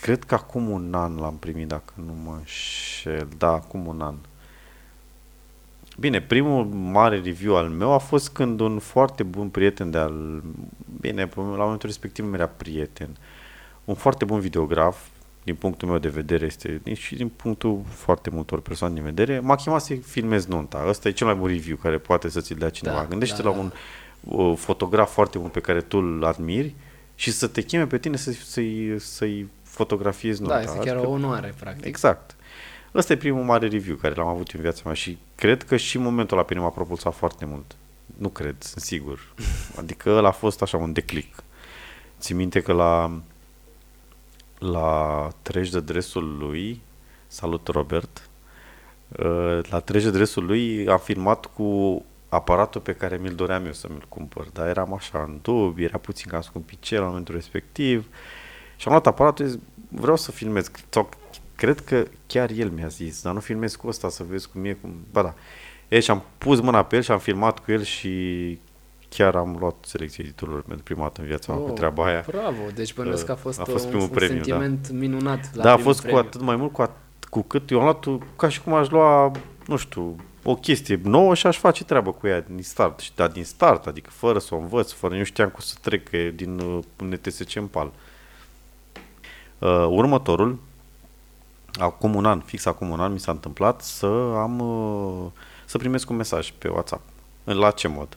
Cred 0.00 0.24
că 0.24 0.34
acum 0.34 0.70
un 0.70 0.94
an 0.94 1.16
l-am 1.16 1.36
primit, 1.36 1.68
dacă 1.68 1.92
nu 1.94 2.14
mă 2.24 2.34
înșel. 2.38 3.28
Da, 3.38 3.48
acum 3.48 3.86
un 3.86 4.00
an. 4.00 4.14
Bine, 5.98 6.20
primul 6.20 6.64
mare 6.64 7.20
review 7.20 7.56
al 7.56 7.68
meu 7.68 7.92
a 7.92 7.98
fost 7.98 8.28
când 8.28 8.60
un 8.60 8.78
foarte 8.78 9.22
bun 9.22 9.48
prieten 9.48 9.90
de 9.90 9.98
al... 9.98 10.42
Bine, 11.00 11.28
la 11.34 11.42
momentul 11.44 11.88
respectiv 11.88 12.24
nu 12.24 12.34
era 12.34 12.46
prieten. 12.46 13.16
Un 13.84 13.94
foarte 13.94 14.24
bun 14.24 14.40
videograf, 14.40 14.98
din 15.44 15.54
punctul 15.54 15.88
meu 15.88 15.98
de 15.98 16.08
vedere 16.08 16.46
este, 16.46 16.80
și 16.92 17.14
din 17.14 17.28
punctul 17.28 17.82
foarte 17.88 18.30
multor 18.30 18.60
persoane 18.60 18.94
din 18.94 19.02
vedere, 19.02 19.40
m-a 19.40 19.54
chemat 19.54 19.82
să 19.82 19.94
filmez 19.94 20.46
nunta. 20.46 20.84
Ăsta 20.88 21.08
e 21.08 21.12
cel 21.12 21.26
mai 21.26 21.36
bun 21.36 21.48
review 21.48 21.76
care 21.76 21.98
poate 21.98 22.28
să 22.28 22.40
ți-l 22.40 22.56
dea 22.58 22.70
cineva. 22.70 22.96
Da, 22.96 23.06
Gândește 23.06 23.42
da, 23.42 23.48
la 23.48 23.54
da. 23.54 23.60
un 23.60 23.72
uh, 24.20 24.56
fotograf 24.56 25.12
foarte 25.12 25.38
bun 25.38 25.48
pe 25.48 25.60
care 25.60 25.80
tu 25.80 25.98
îl 25.98 26.24
admiri 26.24 26.74
și 27.14 27.30
să 27.30 27.46
te 27.46 27.62
cheme 27.62 27.86
pe 27.86 27.98
tine 27.98 28.16
să, 28.16 28.32
să-i, 28.32 28.94
să-i 28.98 29.48
fotografiezi 29.62 30.40
nunta. 30.40 30.54
Da, 30.54 30.62
este 30.62 30.78
chiar 30.78 30.94
adică, 30.94 31.08
o 31.08 31.12
onoare, 31.12 31.54
practic. 31.60 31.84
Exact. 31.84 32.36
Ăsta 32.94 33.12
e 33.12 33.16
primul 33.16 33.44
mare 33.44 33.68
review 33.68 33.96
care 33.96 34.14
l-am 34.14 34.26
avut 34.26 34.50
în 34.50 34.60
viața 34.60 34.82
mea 34.84 34.94
și 34.94 35.18
cred 35.34 35.62
că 35.62 35.76
și 35.76 35.98
momentul 35.98 36.36
ăla 36.36 36.46
pe 36.46 36.54
mine 36.54 36.66
m-a 36.66 36.72
propulsat 36.72 37.14
foarte 37.14 37.44
mult. 37.44 37.76
Nu 38.16 38.28
cred, 38.28 38.56
sunt 38.58 38.84
sigur. 38.84 39.34
Adică 39.80 40.10
ăla 40.10 40.28
a 40.28 40.32
fost 40.32 40.62
așa 40.62 40.76
un 40.76 40.92
declic. 40.92 41.42
Ți 42.20 42.32
minte 42.32 42.60
că 42.60 42.72
la 42.72 43.20
la 44.62 45.28
treci 45.42 45.70
de 45.70 45.80
dresul 45.80 46.36
lui, 46.38 46.80
salut 47.26 47.68
Robert, 47.68 48.30
uh, 49.08 49.58
la 49.70 49.80
treci 49.80 50.02
de 50.02 50.10
dresul 50.10 50.44
lui 50.44 50.88
am 50.88 50.98
filmat 50.98 51.46
cu 51.46 52.02
aparatul 52.28 52.80
pe 52.80 52.92
care 52.92 53.16
mi-l 53.16 53.34
doream 53.34 53.66
eu 53.66 53.72
să 53.72 53.86
mi-l 53.90 54.04
cumpăr, 54.08 54.46
dar 54.52 54.68
eram 54.68 54.94
așa 54.94 55.22
în 55.22 55.38
dub, 55.42 55.78
era 55.78 55.98
puțin 55.98 56.30
cam 56.30 56.40
scumpicel 56.40 57.00
la 57.00 57.06
momentul 57.06 57.34
respectiv. 57.34 58.06
Și 58.76 58.88
am 58.88 58.92
luat 58.92 59.06
aparatul 59.06 59.48
și 59.48 59.58
vreau 59.88 60.16
să 60.16 60.30
filmez, 60.30 60.70
sau 60.88 61.08
cred 61.56 61.80
că 61.80 62.04
chiar 62.26 62.50
el 62.50 62.70
mi-a 62.70 62.88
zis, 62.88 63.22
dar 63.22 63.32
nu 63.32 63.40
filmez 63.40 63.74
cu 63.74 63.88
ăsta 63.88 64.08
să 64.08 64.24
vezi 64.28 64.48
cum 64.48 64.64
e, 64.64 64.72
cum... 64.72 64.94
Ba 65.12 65.22
da. 65.22 65.34
E, 65.88 66.00
și 66.00 66.10
am 66.10 66.22
pus 66.38 66.60
mâna 66.60 66.84
pe 66.84 66.96
el 66.96 67.02
și 67.02 67.10
am 67.10 67.18
filmat 67.18 67.58
cu 67.58 67.72
el 67.72 67.82
și 67.82 68.58
chiar 69.14 69.34
am 69.34 69.56
luat 69.60 69.74
selecția 69.80 70.24
editorilor 70.26 70.62
pentru 70.62 70.82
prima 70.82 71.02
dată 71.02 71.20
în 71.20 71.26
viața 71.26 71.52
oh, 71.52 71.64
cu 71.64 71.70
treaba 71.70 72.04
aia. 72.04 72.24
Bravo, 72.26 72.60
deci 72.74 72.94
bănuiesc 72.94 73.24
că 73.24 73.32
a 73.32 73.34
fost, 73.34 73.60
a 73.60 73.64
fost 73.64 73.86
primul 73.86 74.02
un, 74.02 74.08
premiu, 74.08 74.36
un 74.36 74.42
sentiment 74.42 74.88
da. 74.88 74.98
minunat 74.98 75.54
la 75.54 75.62
Da, 75.62 75.72
a 75.72 75.76
fost 75.76 76.00
premiu. 76.00 76.20
cu 76.20 76.26
atât 76.26 76.40
mai 76.40 76.56
mult 76.56 76.72
cu, 76.72 76.82
at- 76.82 77.28
cu 77.30 77.42
cât 77.42 77.70
eu 77.70 77.78
am 77.78 77.84
luat 77.84 78.22
ca 78.36 78.48
și 78.48 78.62
cum 78.62 78.74
aș 78.74 78.88
lua, 78.88 79.30
nu 79.66 79.76
știu, 79.76 80.16
o 80.42 80.54
chestie 80.54 81.00
nouă 81.02 81.34
și 81.34 81.46
aș 81.46 81.58
face 81.58 81.84
treabă 81.84 82.12
cu 82.12 82.26
ea 82.26 82.40
din 82.40 82.62
start. 82.62 82.98
Și 82.98 83.10
da, 83.14 83.28
din 83.28 83.44
start, 83.44 83.86
adică 83.86 84.10
fără 84.10 84.38
să 84.38 84.54
o 84.54 84.58
învăț, 84.58 84.90
fără 84.90 85.16
nu 85.16 85.24
știam 85.24 85.48
cum 85.48 85.60
să 85.60 85.74
trec 85.80 86.10
din 86.34 86.58
uh, 86.58 86.78
NTSC 86.96 87.56
în 87.56 87.66
PAL. 87.66 87.92
Uh, 89.58 89.86
următorul, 89.88 90.58
acum 91.72 92.14
un 92.14 92.24
an, 92.24 92.40
fix 92.40 92.64
acum 92.64 92.90
un 92.90 93.00
an, 93.00 93.12
mi 93.12 93.20
s-a 93.20 93.32
întâmplat 93.32 93.80
să 93.80 94.06
am 94.36 94.58
uh, 94.60 95.30
să 95.64 95.78
primesc 95.78 96.10
un 96.10 96.16
mesaj 96.16 96.52
pe 96.58 96.68
WhatsApp. 96.68 97.02
La 97.44 97.70
ce 97.70 97.88
mod? 97.88 98.16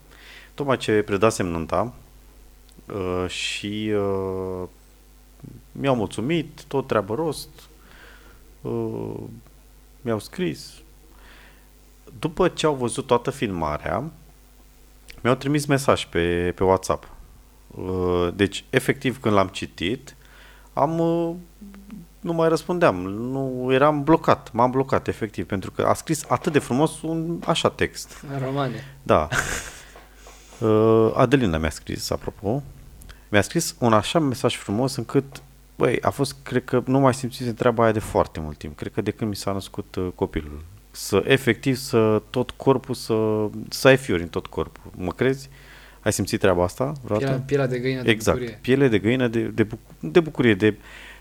Tocmai 0.55 0.77
ce 0.77 1.01
predasem 1.01 1.45
nunta 1.47 1.93
uh, 2.93 3.29
și 3.29 3.91
uh, 3.95 4.67
mi-au 5.71 5.95
mulțumit, 5.95 6.63
tot 6.63 6.87
treabă 6.87 7.15
rost, 7.15 7.49
uh, 8.61 9.15
mi-au 10.01 10.19
scris. 10.19 10.73
După 12.19 12.47
ce 12.47 12.65
au 12.65 12.75
văzut 12.75 13.05
toată 13.07 13.29
filmarea, 13.31 14.03
mi-au 15.21 15.35
trimis 15.35 15.65
mesaj 15.65 16.05
pe, 16.05 16.51
pe 16.55 16.63
WhatsApp. 16.63 17.09
Uh, 17.67 18.27
deci, 18.35 18.65
efectiv, 18.69 19.19
când 19.19 19.35
l-am 19.35 19.47
citit, 19.47 20.15
am 20.73 20.99
uh, 20.99 21.35
nu 22.19 22.33
mai 22.33 22.49
răspundeam, 22.49 22.95
nu 23.01 23.67
eram 23.71 24.03
blocat, 24.03 24.51
m-am 24.53 24.71
blocat 24.71 25.07
efectiv, 25.07 25.45
pentru 25.45 25.71
că 25.71 25.85
a 25.85 25.93
scris 25.93 26.25
atât 26.27 26.51
de 26.51 26.59
frumos 26.59 27.01
un 27.01 27.39
așa 27.45 27.69
text. 27.69 28.23
Romane. 28.43 28.97
Da. 29.03 29.27
Uh, 30.59 31.11
Adelina 31.15 31.57
mi-a 31.57 31.69
scris, 31.69 32.09
apropo, 32.09 32.63
mi-a 33.29 33.41
scris 33.41 33.75
un 33.79 33.93
așa 33.93 34.19
mesaj 34.19 34.55
frumos 34.55 34.95
încât, 34.95 35.41
băi, 35.75 36.01
a 36.01 36.09
fost, 36.09 36.35
cred 36.43 36.63
că 36.63 36.83
nu 36.85 36.99
mai 36.99 37.13
simțise 37.13 37.51
treaba 37.51 37.83
aia 37.83 37.91
de 37.91 37.99
foarte 37.99 38.39
mult 38.39 38.57
timp. 38.57 38.77
Cred 38.77 38.91
că 38.93 39.01
de 39.01 39.11
când 39.11 39.29
mi 39.29 39.35
s-a 39.35 39.51
născut 39.51 39.95
uh, 39.95 40.07
copilul. 40.15 40.63
Să, 40.91 41.23
efectiv, 41.25 41.75
să 41.75 42.21
tot 42.29 42.51
corpul, 42.51 42.95
să, 42.95 43.47
să 43.69 43.87
ai 43.87 43.97
fiori 43.97 44.21
în 44.21 44.27
tot 44.27 44.47
corpul. 44.47 44.91
Mă 44.95 45.11
crezi? 45.11 45.49
Ai 46.01 46.13
simțit 46.13 46.39
treaba 46.39 46.63
asta 46.63 46.93
vreodată? 47.03 47.25
Pielea, 47.25 47.45
pielea 47.45 47.67
de 47.67 47.79
găină 47.79 48.01
de 48.01 48.11
exact. 48.11 48.37
bucurie. 48.37 48.59
piele 48.61 48.87
de 48.87 48.99
găină 48.99 49.27
de, 49.27 49.41
de, 49.41 49.67
de 49.99 50.19
bucurie, 50.19 50.53
de, 50.53 50.75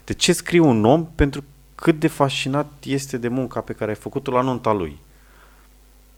de 0.05 0.13
ce 0.13 0.33
scrie 0.33 0.61
un 0.61 0.85
om 0.85 1.07
pentru 1.15 1.45
cât 1.75 2.01
de 2.01 2.09
fascinat 2.09 2.73
este 2.85 3.17
de 3.17 3.29
munca 3.29 3.61
pe 3.61 3.73
care 3.73 3.91
ai 3.91 3.97
făcut-o 3.97 4.31
la 4.31 4.41
nunta 4.41 4.73
lui. 4.73 4.99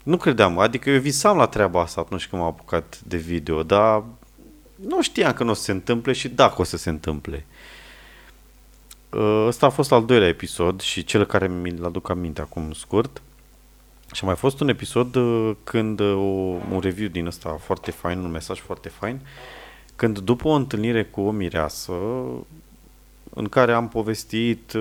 Nu 0.07 0.17
credeam, 0.17 0.59
adică 0.59 0.91
eu 0.91 1.01
visam 1.01 1.37
la 1.37 1.47
treaba 1.47 1.81
asta 1.81 2.01
atunci 2.01 2.27
când 2.27 2.43
m-am 2.43 2.51
apucat 2.51 3.01
de 3.07 3.17
video, 3.17 3.63
dar 3.63 4.05
nu 4.75 5.03
știam 5.03 5.33
că 5.33 5.45
nu 5.45 5.51
o 5.51 5.55
să 5.55 5.63
se 5.63 5.73
întâmple 5.73 6.13
și 6.13 6.29
dacă 6.29 6.61
o 6.61 6.65
să 6.65 6.77
se 6.77 6.91
întâmple. 6.91 7.47
Ă, 9.13 9.47
ăsta 9.47 9.67
a 9.67 9.71
fost 9.71 9.93
al 9.93 10.05
doilea 10.05 10.29
episod 10.29 10.81
și 10.81 11.05
cel 11.05 11.25
care 11.25 11.49
mi-l 11.49 11.85
aduc 11.85 12.09
aminte 12.11 12.41
acum 12.41 12.73
scurt. 12.73 13.23
Și 14.13 14.21
a 14.23 14.27
mai 14.27 14.37
fost 14.37 14.61
un 14.61 14.69
episod 14.69 15.17
ă, 15.17 15.57
când 15.65 16.01
ă, 16.01 16.13
o, 16.15 16.59
un 16.73 16.81
review 16.81 17.09
din 17.09 17.27
ăsta 17.27 17.59
foarte 17.61 17.91
fain, 17.91 18.19
un 18.19 18.31
mesaj 18.31 18.61
foarte 18.61 18.89
fain, 18.89 19.21
când 19.97 20.19
după 20.19 20.49
o 20.49 20.53
întâlnire 20.53 21.05
cu 21.05 21.21
o 21.21 21.31
mireasă, 21.31 21.93
în 23.35 23.49
care 23.49 23.73
am 23.73 23.89
povestit, 23.89 24.73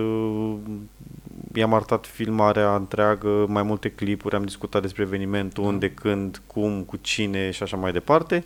i-am 1.56 1.74
arătat 1.74 2.06
filmarea 2.06 2.76
întreagă, 2.76 3.46
mai 3.48 3.64
multe 3.64 3.92
clipuri, 3.92 4.36
am 4.36 4.44
discutat 4.44 4.82
despre 4.82 5.04
evenimentul, 5.04 5.64
da. 5.64 5.70
unde, 5.70 5.92
când, 5.92 6.42
cum, 6.48 6.84
cu 6.84 6.98
cine 6.98 7.52
și 7.52 7.64
așa 7.64 7.78
mai 7.78 7.92
departe. 7.92 8.46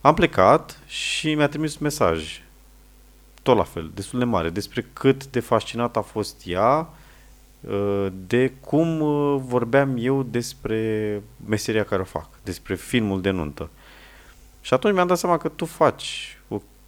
Am 0.00 0.14
plecat 0.14 0.80
și 0.86 1.34
mi-a 1.34 1.48
trimis 1.48 1.72
un 1.72 1.80
mesaj, 1.82 2.42
tot 3.42 3.56
la 3.56 3.62
fel, 3.62 3.90
destul 3.94 4.18
de 4.18 4.24
mare, 4.24 4.50
despre 4.50 4.86
cât 4.92 5.26
de 5.26 5.40
fascinat 5.40 5.96
a 5.96 6.00
fost 6.00 6.42
ea, 6.44 6.88
uh, 7.60 8.06
de 8.26 8.52
cum 8.60 9.00
uh, 9.00 9.40
vorbeam 9.44 9.96
eu 9.98 10.22
despre 10.22 11.22
meseria 11.46 11.84
care 11.84 12.00
o 12.00 12.04
fac, 12.04 12.28
despre 12.42 12.74
filmul 12.74 13.20
de 13.20 13.30
nuntă. 13.30 13.70
Și 14.60 14.74
atunci 14.74 14.94
mi-am 14.94 15.06
dat 15.06 15.18
seama 15.18 15.38
că 15.38 15.48
tu 15.48 15.64
faci, 15.64 16.38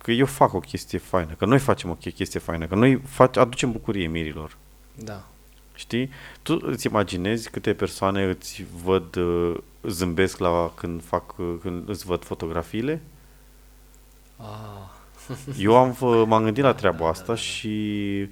că 0.03 0.11
eu 0.11 0.26
fac 0.26 0.53
o 0.53 0.61
chestie 0.61 0.99
faină, 0.99 1.32
că 1.38 1.45
noi 1.45 1.59
facem 1.59 1.91
o 1.91 1.95
chestie 1.95 2.41
faină, 2.41 2.66
că 2.66 2.74
noi 2.74 3.01
fac, 3.07 3.36
aducem 3.36 3.72
bucurie 3.72 4.07
mirilor. 4.07 4.57
Da. 5.05 5.24
Știi? 5.74 6.11
Tu 6.42 6.59
îți 6.62 6.86
imaginezi 6.86 7.51
câte 7.51 7.74
persoane 7.74 8.24
îți 8.24 8.64
văd, 8.84 9.16
uh, 9.16 9.57
zâmbesc 9.82 10.38
la 10.38 10.72
când 10.74 11.03
fac, 11.03 11.38
uh, 11.38 11.55
când 11.61 11.88
îți 11.88 12.07
văd 12.07 12.24
fotografiile? 12.24 13.03
Ah. 14.36 14.98
Eu 15.59 15.76
am, 15.76 15.96
m-am 16.28 16.42
gândit 16.42 16.62
la 16.62 16.74
treaba 16.74 17.09
asta 17.09 17.34
și 17.34 18.28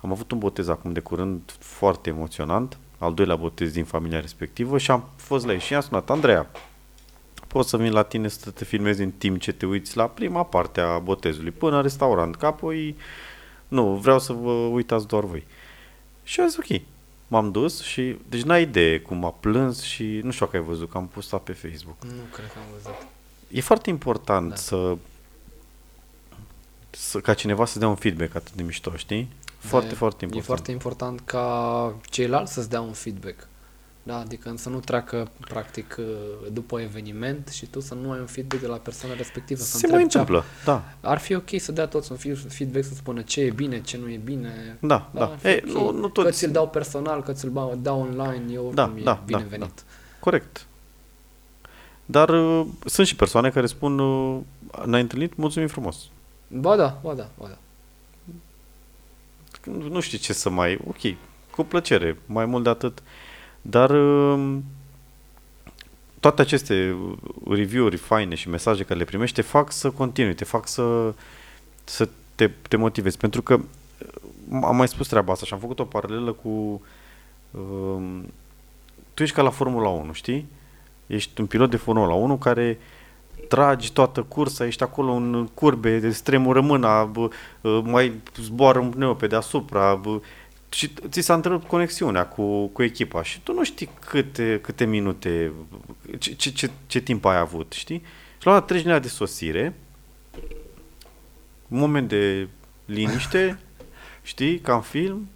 am 0.00 0.10
avut 0.10 0.30
un 0.30 0.38
botez 0.38 0.68
acum 0.68 0.92
de 0.92 1.00
curând 1.00 1.40
foarte 1.58 2.10
emoționant, 2.10 2.78
al 2.98 3.14
doilea 3.14 3.36
botez 3.36 3.72
din 3.72 3.84
familia 3.84 4.20
respectivă 4.20 4.78
și 4.78 4.90
am 4.90 5.08
fost 5.16 5.46
la 5.46 5.52
ei 5.52 5.58
și 5.58 5.72
i-am 5.72 5.82
sunat, 5.82 6.10
Andreea, 6.10 6.50
poți 7.46 7.68
să 7.68 7.76
vin 7.76 7.92
la 7.92 8.02
tine 8.02 8.28
să 8.28 8.50
te 8.50 8.64
filmezi 8.64 9.02
în 9.02 9.10
timp 9.10 9.40
ce 9.40 9.52
te 9.52 9.66
uiți 9.66 9.96
la 9.96 10.06
prima 10.06 10.44
parte 10.44 10.80
a 10.80 10.98
botezului, 10.98 11.50
până 11.50 11.76
în 11.76 11.82
restaurant, 11.82 12.36
că 12.36 12.46
apoi 12.46 12.96
nu, 13.68 13.94
vreau 13.94 14.18
să 14.18 14.32
vă 14.32 14.50
uitați 14.50 15.06
doar 15.06 15.24
voi. 15.24 15.44
Și 16.22 16.40
am 16.40 16.48
zis, 16.48 16.56
ok. 16.56 16.80
M-am 17.28 17.50
dus 17.50 17.82
și, 17.82 18.18
deci 18.28 18.42
n-ai 18.42 18.62
idee 18.62 19.00
cum 19.00 19.24
a 19.24 19.30
plâns 19.30 19.82
și 19.82 20.20
nu 20.22 20.30
știu 20.30 20.46
dacă 20.46 20.58
ai 20.58 20.64
văzut, 20.64 20.90
că 20.90 20.96
am 20.96 21.06
pus 21.06 21.28
pe 21.44 21.52
Facebook. 21.52 22.04
Nu 22.04 22.22
cred 22.32 22.46
că 22.46 22.58
am 22.58 22.64
văzut. 22.72 23.06
E 23.48 23.60
foarte 23.60 23.90
important 23.90 24.48
da. 24.48 24.54
să, 24.54 24.96
să, 26.90 27.20
ca 27.20 27.34
cineva 27.34 27.64
să 27.64 27.78
dea 27.78 27.88
un 27.88 27.94
feedback 27.94 28.34
atât 28.34 28.52
de 28.52 28.62
mișto, 28.62 28.96
știi? 28.96 29.28
Foarte, 29.58 29.88
da, 29.88 29.94
foarte 29.94 30.24
important. 30.24 30.44
E 30.44 30.54
foarte 30.54 30.70
important 30.70 31.20
ca 31.20 31.94
ceilalți 32.02 32.52
să-ți 32.52 32.70
dea 32.70 32.80
un 32.80 32.92
feedback. 32.92 33.48
Da, 34.02 34.18
adică 34.18 34.52
să 34.56 34.68
nu 34.68 34.80
treacă 34.80 35.30
practic 35.40 35.96
uh, 35.98 36.04
după 36.52 36.80
eveniment 36.80 37.48
și 37.48 37.66
tu 37.66 37.80
să 37.80 37.94
nu 37.94 38.10
ai 38.10 38.18
un 38.18 38.26
feedback 38.26 38.62
de 38.62 38.68
la 38.68 38.76
persoana 38.76 39.14
respectivă. 39.14 39.60
Se 39.60 39.86
mai 39.86 40.02
întâmplă, 40.02 40.44
da. 40.64 40.84
Ar 41.00 41.18
fi 41.18 41.34
ok 41.34 41.48
să 41.56 41.72
dea 41.72 41.86
toți 41.86 42.12
un 42.12 42.18
feedback 42.48 42.84
să 42.84 42.94
spună 42.94 43.22
ce 43.22 43.40
e 43.40 43.50
bine, 43.50 43.80
ce 43.80 43.96
nu 43.96 44.08
e 44.08 44.20
bine. 44.24 44.78
Da, 44.80 45.10
da. 45.14 45.20
da. 45.20 45.48
Ei, 45.48 45.62
okay. 45.68 45.72
nu, 45.72 45.90
nu 45.90 46.08
toți... 46.08 46.26
Că 46.26 46.32
ți-l 46.32 46.50
dau 46.50 46.68
personal, 46.68 47.22
că 47.22 47.32
ți-l 47.32 47.78
dau 47.82 48.00
online, 48.00 48.52
eu 48.52 48.70
da, 48.74 48.92
e 48.96 49.02
da, 49.02 49.12
da 49.12 49.22
binevenit. 49.24 49.58
Da, 49.58 49.66
da. 49.66 49.82
Corect. 50.20 50.66
Dar 52.04 52.28
uh, 52.28 52.66
sunt 52.84 53.06
și 53.06 53.16
persoane 53.16 53.50
care 53.50 53.66
spun 53.66 53.98
uh, 53.98 54.40
ne-ai 54.84 55.02
întâlnit, 55.02 55.36
mulțumim 55.36 55.68
frumos. 55.68 55.96
Ba 56.48 56.76
da, 56.76 57.00
ba 57.02 57.14
da, 57.14 57.28
ba 57.38 57.46
da. 57.48 57.56
Nu 59.72 60.00
știu 60.00 60.18
ce 60.18 60.32
să 60.32 60.50
mai... 60.50 60.78
Ok, 60.86 61.16
cu 61.50 61.62
plăcere. 61.64 62.18
Mai 62.26 62.46
mult 62.46 62.62
de 62.62 62.68
atât... 62.68 62.98
Uh, 62.98 63.21
dar 63.62 63.90
um, 63.90 64.64
toate 66.20 66.40
aceste 66.40 66.96
review-uri 67.48 67.96
faine 67.96 68.34
și 68.34 68.48
mesaje 68.48 68.84
care 68.84 68.98
le 68.98 69.04
primești 69.04 69.36
te 69.36 69.42
fac 69.42 69.72
să 69.72 69.90
continui, 69.90 70.34
te 70.34 70.44
fac 70.44 70.68
să, 70.68 71.14
să 71.84 72.08
te, 72.34 72.50
te 72.68 72.76
motivezi. 72.76 73.16
Pentru 73.16 73.42
că 73.42 73.54
uh, 73.54 74.60
am 74.62 74.76
mai 74.76 74.88
spus 74.88 75.08
treaba 75.08 75.32
asta 75.32 75.46
și 75.46 75.52
am 75.52 75.58
făcut 75.58 75.78
o 75.78 75.84
paralelă 75.84 76.32
cu 76.32 76.82
um, 77.50 78.24
tu 79.14 79.22
ești 79.22 79.34
ca 79.34 79.42
la 79.42 79.50
Formula 79.50 79.88
1, 79.88 80.12
știi? 80.12 80.46
Ești 81.06 81.40
un 81.40 81.46
pilot 81.46 81.70
de 81.70 81.76
Formula 81.76 82.14
1 82.14 82.36
care 82.36 82.78
tragi 83.48 83.92
toată 83.92 84.22
cursa, 84.22 84.66
ești 84.66 84.82
acolo 84.82 85.12
în 85.12 85.48
curbe, 85.54 85.98
de 85.98 86.10
stremură 86.10 86.60
mâna, 86.60 87.04
bă, 87.04 87.30
mai 87.82 88.12
zboară 88.36 88.78
un 88.78 88.90
pneu 88.90 89.14
pe 89.14 89.26
deasupra, 89.26 89.94
bă, 89.94 90.20
și 90.72 90.92
ți 91.08 91.20
s-a 91.20 91.34
întrerupt 91.34 91.66
conexiunea 91.66 92.26
cu, 92.26 92.66
cu 92.66 92.82
echipa 92.82 93.22
și 93.22 93.40
tu 93.40 93.52
nu 93.52 93.64
știi 93.64 93.88
câte, 94.06 94.60
câte 94.62 94.84
minute, 94.84 95.52
ce, 96.18 96.32
ce, 96.32 96.50
ce, 96.50 96.70
ce 96.86 97.00
timp 97.00 97.24
ai 97.24 97.38
avut, 97.38 97.72
știi? 97.72 98.02
Și 98.38 98.46
la 98.46 98.60
treci 98.60 98.82
de 98.82 99.08
sosire, 99.08 99.74
un 101.68 101.78
moment 101.78 102.08
de 102.08 102.48
liniște, 102.84 103.58
știi, 104.22 104.58
ca 104.58 104.74
în 104.74 104.80
film, 104.80 105.28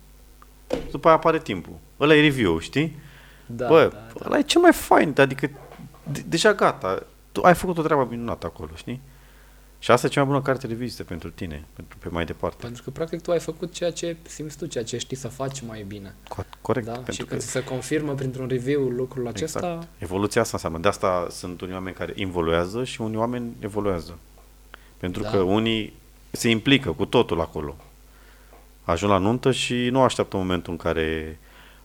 după 0.90 1.08
aia 1.08 1.16
apare 1.16 1.38
timpul. 1.38 1.78
Ăla 2.00 2.14
e 2.14 2.20
review, 2.20 2.58
știi? 2.58 2.98
Da, 3.46 3.68
Bă, 3.68 3.88
da, 3.92 4.06
da. 4.18 4.24
ăla 4.26 4.38
e 4.38 4.42
cel 4.42 4.60
mai 4.60 4.72
fain, 4.72 5.14
adică 5.16 5.50
de, 6.12 6.24
deja 6.26 6.54
gata, 6.54 7.02
tu 7.32 7.40
ai 7.42 7.54
făcut 7.54 7.78
o 7.78 7.82
treabă 7.82 8.06
minunată 8.10 8.46
acolo, 8.46 8.70
știi? 8.74 9.00
Și 9.78 9.90
asta 9.90 10.06
e 10.06 10.10
cea 10.10 10.20
mai 10.20 10.28
bună 10.28 10.42
carte 10.42 10.66
de 10.66 10.74
vizită 10.74 11.04
pentru 11.04 11.30
tine, 11.30 11.64
pentru 11.72 11.98
pe 11.98 12.08
mai 12.08 12.24
departe. 12.24 12.56
Pentru 12.60 12.82
că, 12.82 12.90
practic, 12.90 13.22
tu 13.22 13.30
ai 13.30 13.38
făcut 13.38 13.72
ceea 13.72 13.90
ce 13.90 14.16
simți 14.22 14.58
tu, 14.58 14.66
ceea 14.66 14.84
ce 14.84 14.98
știi 14.98 15.16
să 15.16 15.28
faci 15.28 15.60
mai 15.60 15.84
bine. 15.88 16.14
Corect. 16.60 16.86
Da? 16.86 16.92
Pentru 16.92 17.12
și 17.12 17.24
când 17.24 17.40
că... 17.40 17.46
se 17.46 17.64
confirmă 17.64 18.14
printr-un 18.14 18.46
review 18.46 18.88
lucrul 18.88 19.26
exact. 19.26 19.36
acesta... 19.36 19.88
Evoluția 19.98 20.40
asta 20.40 20.52
înseamnă. 20.54 20.78
De 20.78 20.88
asta 20.88 21.26
sunt 21.30 21.60
unii 21.60 21.74
oameni 21.74 21.96
care 21.96 22.12
involuează 22.16 22.84
și 22.84 23.00
unii 23.00 23.16
oameni 23.16 23.52
evoluează. 23.58 24.18
Pentru 24.96 25.22
da. 25.22 25.30
că 25.30 25.36
unii 25.36 25.92
se 26.30 26.48
implică 26.48 26.92
cu 26.92 27.04
totul 27.04 27.40
acolo. 27.40 27.76
Ajung 28.84 29.10
la 29.10 29.18
nuntă 29.18 29.52
și 29.52 29.88
nu 29.90 30.00
așteaptă 30.00 30.36
momentul 30.36 30.72
în 30.72 30.78
care 30.78 31.38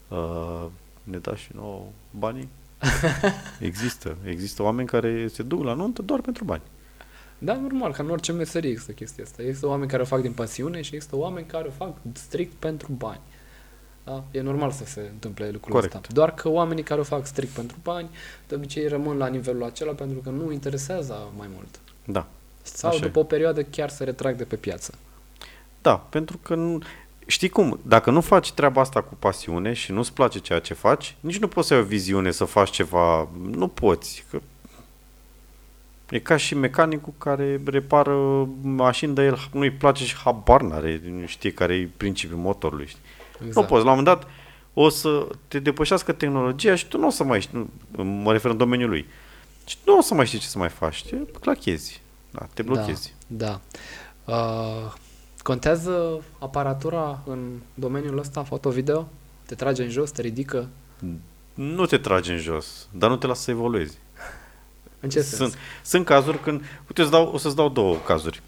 uh, 0.08 0.66
ne 1.04 1.18
da 1.18 1.36
și 1.36 1.50
nouă 1.56 1.84
banii. 2.12 2.50
există. 3.60 4.18
Există 4.24 4.64
oameni 4.64 4.88
care 4.88 5.28
se 5.28 5.44
duc 5.44 5.64
la 5.64 5.74
nuntă 5.74 6.02
doar 6.02 6.22
pentru 6.22 6.44
bani. 6.44 6.62
Da, 7.44 7.56
normal, 7.56 7.92
ca 7.92 8.04
în 8.04 8.10
orice 8.10 8.32
meserie 8.32 8.70
există 8.70 8.92
chestia 8.92 9.24
asta. 9.24 9.42
Există 9.42 9.68
oameni 9.68 9.90
care 9.90 10.02
o 10.02 10.06
fac 10.06 10.22
din 10.22 10.32
pasiune 10.32 10.82
și 10.82 10.96
există 10.96 11.16
oameni 11.16 11.46
care 11.46 11.68
o 11.68 11.72
fac 11.72 11.96
strict 12.14 12.54
pentru 12.54 12.92
bani. 12.98 13.20
Da? 14.04 14.24
E 14.32 14.42
normal 14.42 14.72
să 14.72 14.86
se 14.86 15.10
întâmple 15.12 15.50
lucrul 15.50 15.74
Corect. 15.74 15.94
ăsta. 15.94 16.08
Doar 16.12 16.34
că 16.34 16.50
oamenii 16.50 16.84
care 16.84 17.00
o 17.00 17.04
fac 17.04 17.26
strict 17.26 17.52
pentru 17.52 17.78
bani, 17.84 18.10
de 18.48 18.56
obicei 18.56 18.88
rămân 18.88 19.18
la 19.18 19.28
nivelul 19.28 19.64
acela 19.64 19.92
pentru 19.92 20.20
că 20.20 20.30
nu 20.30 20.52
interesează 20.52 21.32
mai 21.38 21.48
mult. 21.54 21.80
Da. 22.06 22.28
Sau 22.62 22.90
Așa 22.90 23.00
după 23.00 23.20
o 23.20 23.24
perioadă 23.24 23.64
chiar 23.64 23.90
se 23.90 24.04
retrag 24.04 24.36
de 24.36 24.44
pe 24.44 24.56
piață. 24.56 24.94
Da, 25.82 25.96
pentru 25.96 26.38
că 26.38 26.56
nu, 26.56 26.80
știi 27.26 27.50
cum, 27.50 27.80
dacă 27.84 28.12
nu 28.12 28.22
faci 28.22 28.52
treaba 28.52 28.82
asta 28.82 29.02
cu 29.02 29.16
pasiune 29.20 29.74
și 29.74 29.92
nu-ți 29.92 30.14
place 30.14 30.40
ceea 30.40 30.60
ce 30.60 30.74
faci, 30.74 31.16
nici 31.20 31.40
nu 31.40 31.48
poți 31.48 31.68
să 31.68 31.74
ai 31.74 31.80
o 31.80 31.84
viziune 31.84 32.32
să 32.32 32.46
faci 32.46 32.70
ceva, 32.70 33.30
nu 33.52 33.68
poți, 33.68 34.26
că 34.30 34.42
E 36.12 36.20
ca 36.20 36.38
și 36.38 36.56
mecanicul 36.56 37.14
care 37.18 37.62
repară 37.66 38.48
mașini, 38.62 39.16
dar 39.16 39.26
el 39.26 39.38
nu-i 39.52 39.72
place 39.72 40.06
și 40.06 40.16
habar 40.16 40.62
n-are, 40.62 41.02
nu 41.06 41.26
știe 41.26 41.52
care 41.52 41.74
e 41.74 41.90
principiul 41.98 42.40
motorului. 42.40 42.88
Știi? 42.88 43.02
Exact. 43.34 43.56
Nu 43.56 43.62
poți, 43.62 43.86
la 43.86 43.92
un 43.92 43.98
moment 43.98 44.06
dat 44.06 44.30
o 44.74 44.90
să 44.90 45.28
te 45.48 45.60
depășească 45.60 46.12
tehnologia 46.12 46.76
și 46.76 46.88
tu 46.88 46.98
nu 46.98 47.08
o 47.08 47.10
să 47.10 47.24
mai 47.24 47.42
știi, 47.42 47.70
nu, 47.92 48.04
mă 48.04 48.32
refer 48.32 48.52
în 48.52 48.58
domeniul 48.58 48.90
lui, 48.90 49.06
și 49.66 49.78
nu 49.86 49.98
o 49.98 50.02
să 50.02 50.14
mai 50.14 50.26
știi 50.26 50.40
ce 50.40 50.48
să 50.48 50.58
mai 50.58 50.70
faci, 50.70 51.06
te 51.06 51.16
clachezi, 51.40 52.02
da, 52.32 52.48
te 52.54 52.62
blochezi. 52.62 53.16
Da, 53.28 53.60
da. 54.26 54.34
Uh, 54.34 54.94
contează 55.38 56.24
aparatura 56.40 57.22
în 57.26 57.60
domeniul 57.74 58.18
ăsta, 58.18 58.44
foto-video? 58.44 59.10
Te 59.46 59.56
trage 59.56 59.84
în 59.84 59.90
jos, 59.90 60.12
te 60.12 60.22
ridică? 60.22 60.70
Nu 61.54 61.86
te 61.86 61.98
trage 61.98 62.32
în 62.32 62.38
jos, 62.38 62.88
dar 62.92 63.10
nu 63.10 63.16
te 63.16 63.28
lasă 63.28 63.42
să 63.42 63.52
evoluezi. 63.52 63.98
În 65.02 65.10
ce 65.10 65.22
sunt, 65.22 65.52
sens? 65.52 65.64
Sunt 65.84 66.06
cazuri 66.06 66.40
când... 66.40 66.62
Uite, 66.88 67.02
îți 67.02 67.12
dau, 67.12 67.32
o 67.34 67.38
să-ți 67.38 67.56
dau 67.56 67.70
două 67.70 67.96
cazuri. 67.96 68.42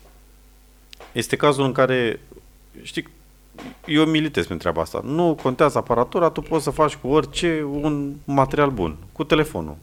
Este 1.11 1.35
cazul 1.35 1.65
în 1.65 1.71
care, 1.71 2.19
știi, 2.81 3.07
eu 3.85 4.05
militez 4.05 4.47
pentru 4.47 4.57
treaba 4.57 4.81
asta. 4.81 5.01
Nu 5.03 5.37
contează 5.41 5.77
aparatura, 5.77 6.29
tu 6.29 6.41
poți 6.41 6.63
să 6.63 6.69
faci 6.69 6.95
cu 6.95 7.07
orice 7.07 7.63
un 7.63 8.15
material 8.23 8.69
bun. 8.69 8.97
Cu 9.11 9.23
telefonul. 9.23 9.75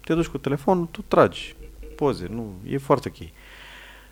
Te 0.00 0.14
duci 0.14 0.26
cu 0.26 0.38
telefonul, 0.38 0.86
tu 0.90 1.04
tragi 1.08 1.54
poze. 1.96 2.26
Nu, 2.30 2.52
e 2.68 2.78
foarte 2.78 3.12
ok. 3.14 3.28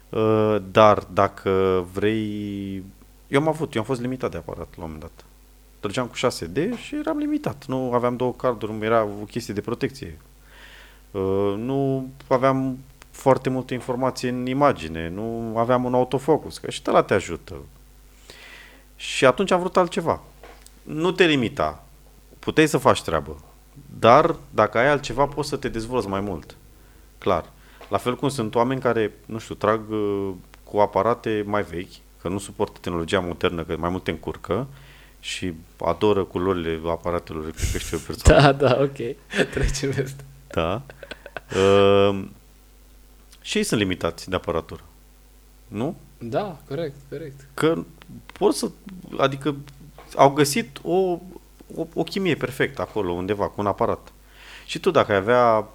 Uh, 0.09 0.63
dar 0.71 0.99
dacă 1.13 1.85
vrei... 1.93 2.83
Eu 3.29 3.41
am 3.41 3.49
avut, 3.49 3.75
eu 3.75 3.81
am 3.81 3.87
fost 3.87 4.01
limitat 4.01 4.31
de 4.31 4.37
aparat 4.37 4.69
la 4.77 4.85
un 4.85 4.91
moment 4.91 5.01
dat. 5.01 5.25
Trăgeam 5.81 6.07
cu 6.07 6.15
6D 6.17 6.79
și 6.83 6.95
eram 6.95 7.19
limitat. 7.19 7.67
Nu 7.67 7.93
aveam 7.93 8.17
două 8.17 8.33
carduri, 8.33 8.85
era 8.85 9.03
o 9.05 9.25
chestie 9.25 9.55
de 9.55 9.61
protecție 9.61 10.19
Uh, 10.19 10.26
nu 11.57 12.09
aveam 12.29 12.79
foarte 13.11 13.51
multe 13.51 13.75
informații 13.75 14.29
în 14.29 14.47
imagine, 14.47 15.09
nu 15.09 15.55
aveam 15.59 15.85
un 15.85 15.95
autofocus, 15.95 16.59
că 16.59 16.71
și 16.71 16.83
ăla 16.87 17.03
te 17.03 17.15
ajută. 17.15 17.55
Și 18.97 19.25
atunci 19.25 19.51
am 19.51 19.61
vrut 19.61 19.77
altceva. 19.77 20.21
Nu 20.83 21.11
te 21.11 21.27
limita. 21.27 21.85
Puteai 22.39 22.67
să 22.67 22.79
faci 22.79 23.03
treabă. 23.03 23.37
Dar 23.99 24.37
dacă 24.51 24.79
ai 24.79 24.89
altceva, 24.89 25.27
poți 25.27 25.49
să 25.49 25.57
te 25.57 25.69
dezvolți 25.69 26.09
mai 26.09 26.21
mult. 26.21 26.57
Clar. 27.19 27.45
La 27.89 27.97
fel 27.97 28.17
cum 28.17 28.29
sunt 28.29 28.55
oameni 28.55 28.81
care, 28.81 29.13
nu 29.27 29.39
știu, 29.39 29.55
trag 29.55 29.91
uh, 29.91 30.33
cu 30.65 30.79
aparate 30.79 31.43
mai 31.47 31.63
vechi, 31.63 31.95
că 32.21 32.29
nu 32.29 32.39
suportă 32.39 32.79
tehnologia 32.81 33.21
modernă, 33.21 33.65
că 33.65 33.77
mai 33.77 33.91
mult 33.91 34.05
te 34.05 34.11
încurcă 34.11 34.67
și 35.21 35.53
adoră 35.79 36.25
culorile 36.25 36.81
aparatelor, 36.91 37.43
cred 37.43 37.71
că 37.73 37.79
știu 37.79 37.97
o 37.97 38.01
persoană. 38.07 38.41
Da, 38.41 38.53
da, 38.53 38.79
ok. 38.81 39.17
Trecem 39.55 39.93
peste. 39.93 40.25
Da. 40.57 40.83
Uh, 41.59 42.25
și 43.41 43.59
ei 43.59 43.65
sunt 43.65 43.81
limitați 43.81 44.29
de 44.29 44.37
aparatură. 44.37 44.83
Nu? 45.69 45.97
Da, 46.19 46.59
corect, 46.69 46.95
corect. 47.09 47.47
Că 47.55 47.85
pot 48.33 48.55
să, 48.55 48.71
adică 49.19 49.57
au 50.17 50.31
găsit 50.31 50.79
o, 50.83 50.97
o, 51.75 51.87
o 51.95 52.03
chimie 52.03 52.35
perfectă 52.35 52.83
acolo, 52.83 53.13
undeva, 53.13 53.49
cu 53.49 53.61
un 53.61 53.67
aparat. 53.67 54.13
Și 54.67 54.79
tu 54.79 54.91
dacă 54.91 55.13
ai 55.13 55.19
avea, 55.19 55.69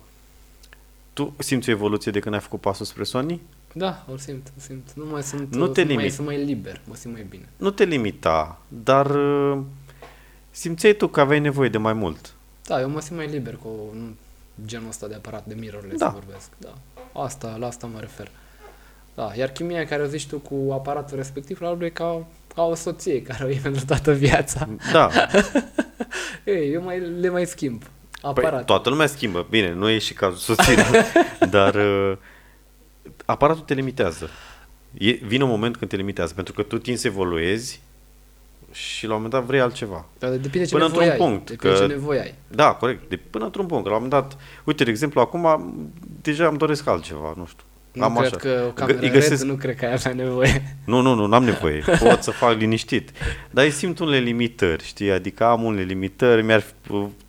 tu 1.14 1.34
simți 1.38 1.70
o 1.70 1.72
evoluție 1.72 2.12
de 2.12 2.20
când 2.20 2.36
ai 2.36 2.42
făcut 2.42 2.60
pasul 2.60 2.86
spre 2.86 3.04
Sony? 3.04 3.42
Da, 3.74 4.06
o 4.12 4.18
simt, 4.18 4.52
o 4.58 4.60
simt. 4.60 4.92
Nu 4.94 5.06
mai 5.06 5.24
sunt, 5.24 5.56
nu 5.56 5.68
te 5.68 5.84
mai, 5.84 6.10
sunt 6.10 6.28
mai 6.28 6.44
liber, 6.44 6.82
mă 6.88 6.96
simt 6.96 7.14
mai 7.14 7.26
bine. 7.30 7.50
Nu 7.58 7.70
te 7.70 7.84
limita, 7.84 8.62
dar 8.68 9.10
uh, 9.16 9.60
simțeai 10.52 10.94
tu 10.94 11.08
că 11.08 11.20
aveai 11.20 11.40
nevoie 11.40 11.70
de 11.70 11.78
mai 11.78 11.94
mult. 11.94 12.34
Da, 12.66 12.82
eu 12.82 12.90
mă 12.90 13.02
simt 13.02 13.18
mai 13.18 13.28
liber 13.28 13.56
cu 13.56 13.70
genul 14.66 14.88
ăsta 14.88 15.08
de 15.08 15.16
aparat, 15.16 15.46
de 15.46 15.54
mirrorless 15.54 16.00
da. 16.00 16.08
vorbesc. 16.08 16.50
Da. 16.58 16.74
Asta, 17.14 17.56
la 17.60 17.68
asta 17.68 17.88
mă 17.88 18.00
refer. 18.00 18.32
Da, 19.16 19.32
iar 19.36 19.50
chimia 19.50 19.86
care 19.86 20.02
o 20.02 20.06
zici 20.06 20.28
tu 20.28 20.38
cu 20.38 20.72
aparatul 20.72 21.18
respectiv, 21.18 21.62
la 21.62 21.78
e 21.82 21.90
ca, 21.90 22.28
ca 22.56 22.64
o 22.64 22.76
soție 22.76 23.22
care 23.22 23.44
o 23.44 23.50
e 23.50 23.60
pentru 23.64 23.86
toată 23.86 24.14
viața. 24.14 24.70
Da. 24.92 25.10
Ei, 26.44 26.72
eu 26.72 26.82
mai, 26.82 27.00
le 27.00 27.30
mai 27.30 27.46
schimb. 27.46 27.84
Aparat. 28.22 28.54
Păi, 28.54 28.66
toată 28.66 28.90
lumea 28.90 29.08
schimbă. 29.08 29.48
Bine, 29.50 29.74
nu 29.74 29.90
e 29.90 29.98
și 29.98 30.14
cazul 30.14 30.38
soției, 30.38 30.76
dar 31.50 31.76
uh, 31.76 32.18
aparatul 33.26 33.64
te 33.64 33.74
limitează. 33.74 34.30
E, 34.94 35.12
vine 35.12 35.44
un 35.44 35.50
moment 35.50 35.78
când 35.78 35.90
te 35.90 35.96
limitează, 35.96 36.34
pentru 36.34 36.54
că 36.54 36.62
tu 36.62 36.78
tin 36.78 36.98
să 36.98 37.08
evoluezi 37.08 37.82
și 38.72 39.06
la 39.06 39.14
un 39.14 39.22
moment 39.22 39.34
dat 39.34 39.44
vrei 39.44 39.60
altceva. 39.60 40.06
Dar 40.20 40.30
depinde 40.30 40.66
ce 40.66 40.74
până 40.74 40.86
într-un 40.86 41.04
ai. 41.10 41.16
punct. 41.16 41.50
Depinde 41.50 41.76
că, 41.76 41.86
ce 41.86 41.94
nevoie 41.94 42.20
ai. 42.20 42.34
Da, 42.48 42.74
corect. 42.74 43.10
De, 43.10 43.16
până 43.30 43.46
într-un 43.46 43.66
punct. 43.66 43.86
La 43.86 43.96
un 43.96 44.02
moment 44.04 44.22
dat, 44.22 44.38
uite, 44.64 44.84
de 44.84 44.90
exemplu, 44.90 45.20
acum 45.22 45.74
deja 46.22 46.48
îmi 46.48 46.58
doresc 46.58 46.88
altceva, 46.88 47.34
nu 47.38 47.46
știu. 47.46 47.64
Nu 47.92 48.04
Am 48.04 48.16
cred 48.16 48.26
așa. 48.26 48.36
că 48.36 48.64
o 48.68 48.72
cameră 48.72 48.98
G- 49.08 49.12
găsesc... 49.12 49.44
nu 49.44 49.54
cred 49.54 49.76
că 49.76 49.86
ai 49.86 49.94
avea 49.94 50.14
nevoie. 50.14 50.78
Nu, 50.86 51.02
nu, 51.02 51.14
nu, 51.14 51.26
n-am 51.26 51.44
nevoie. 51.44 51.84
Pot 52.00 52.24
să 52.24 52.32
fac 52.32 52.58
liniștit. 52.58 53.10
Dar 53.50 53.64
îi 53.66 53.72
simt 53.72 54.00
unele 54.00 54.18
limitări, 54.18 54.84
știi? 54.84 55.12
Adică 55.12 55.44
am 55.44 55.64
unele 55.64 55.84
limitări, 55.84 56.44
mi-ar 56.44 56.64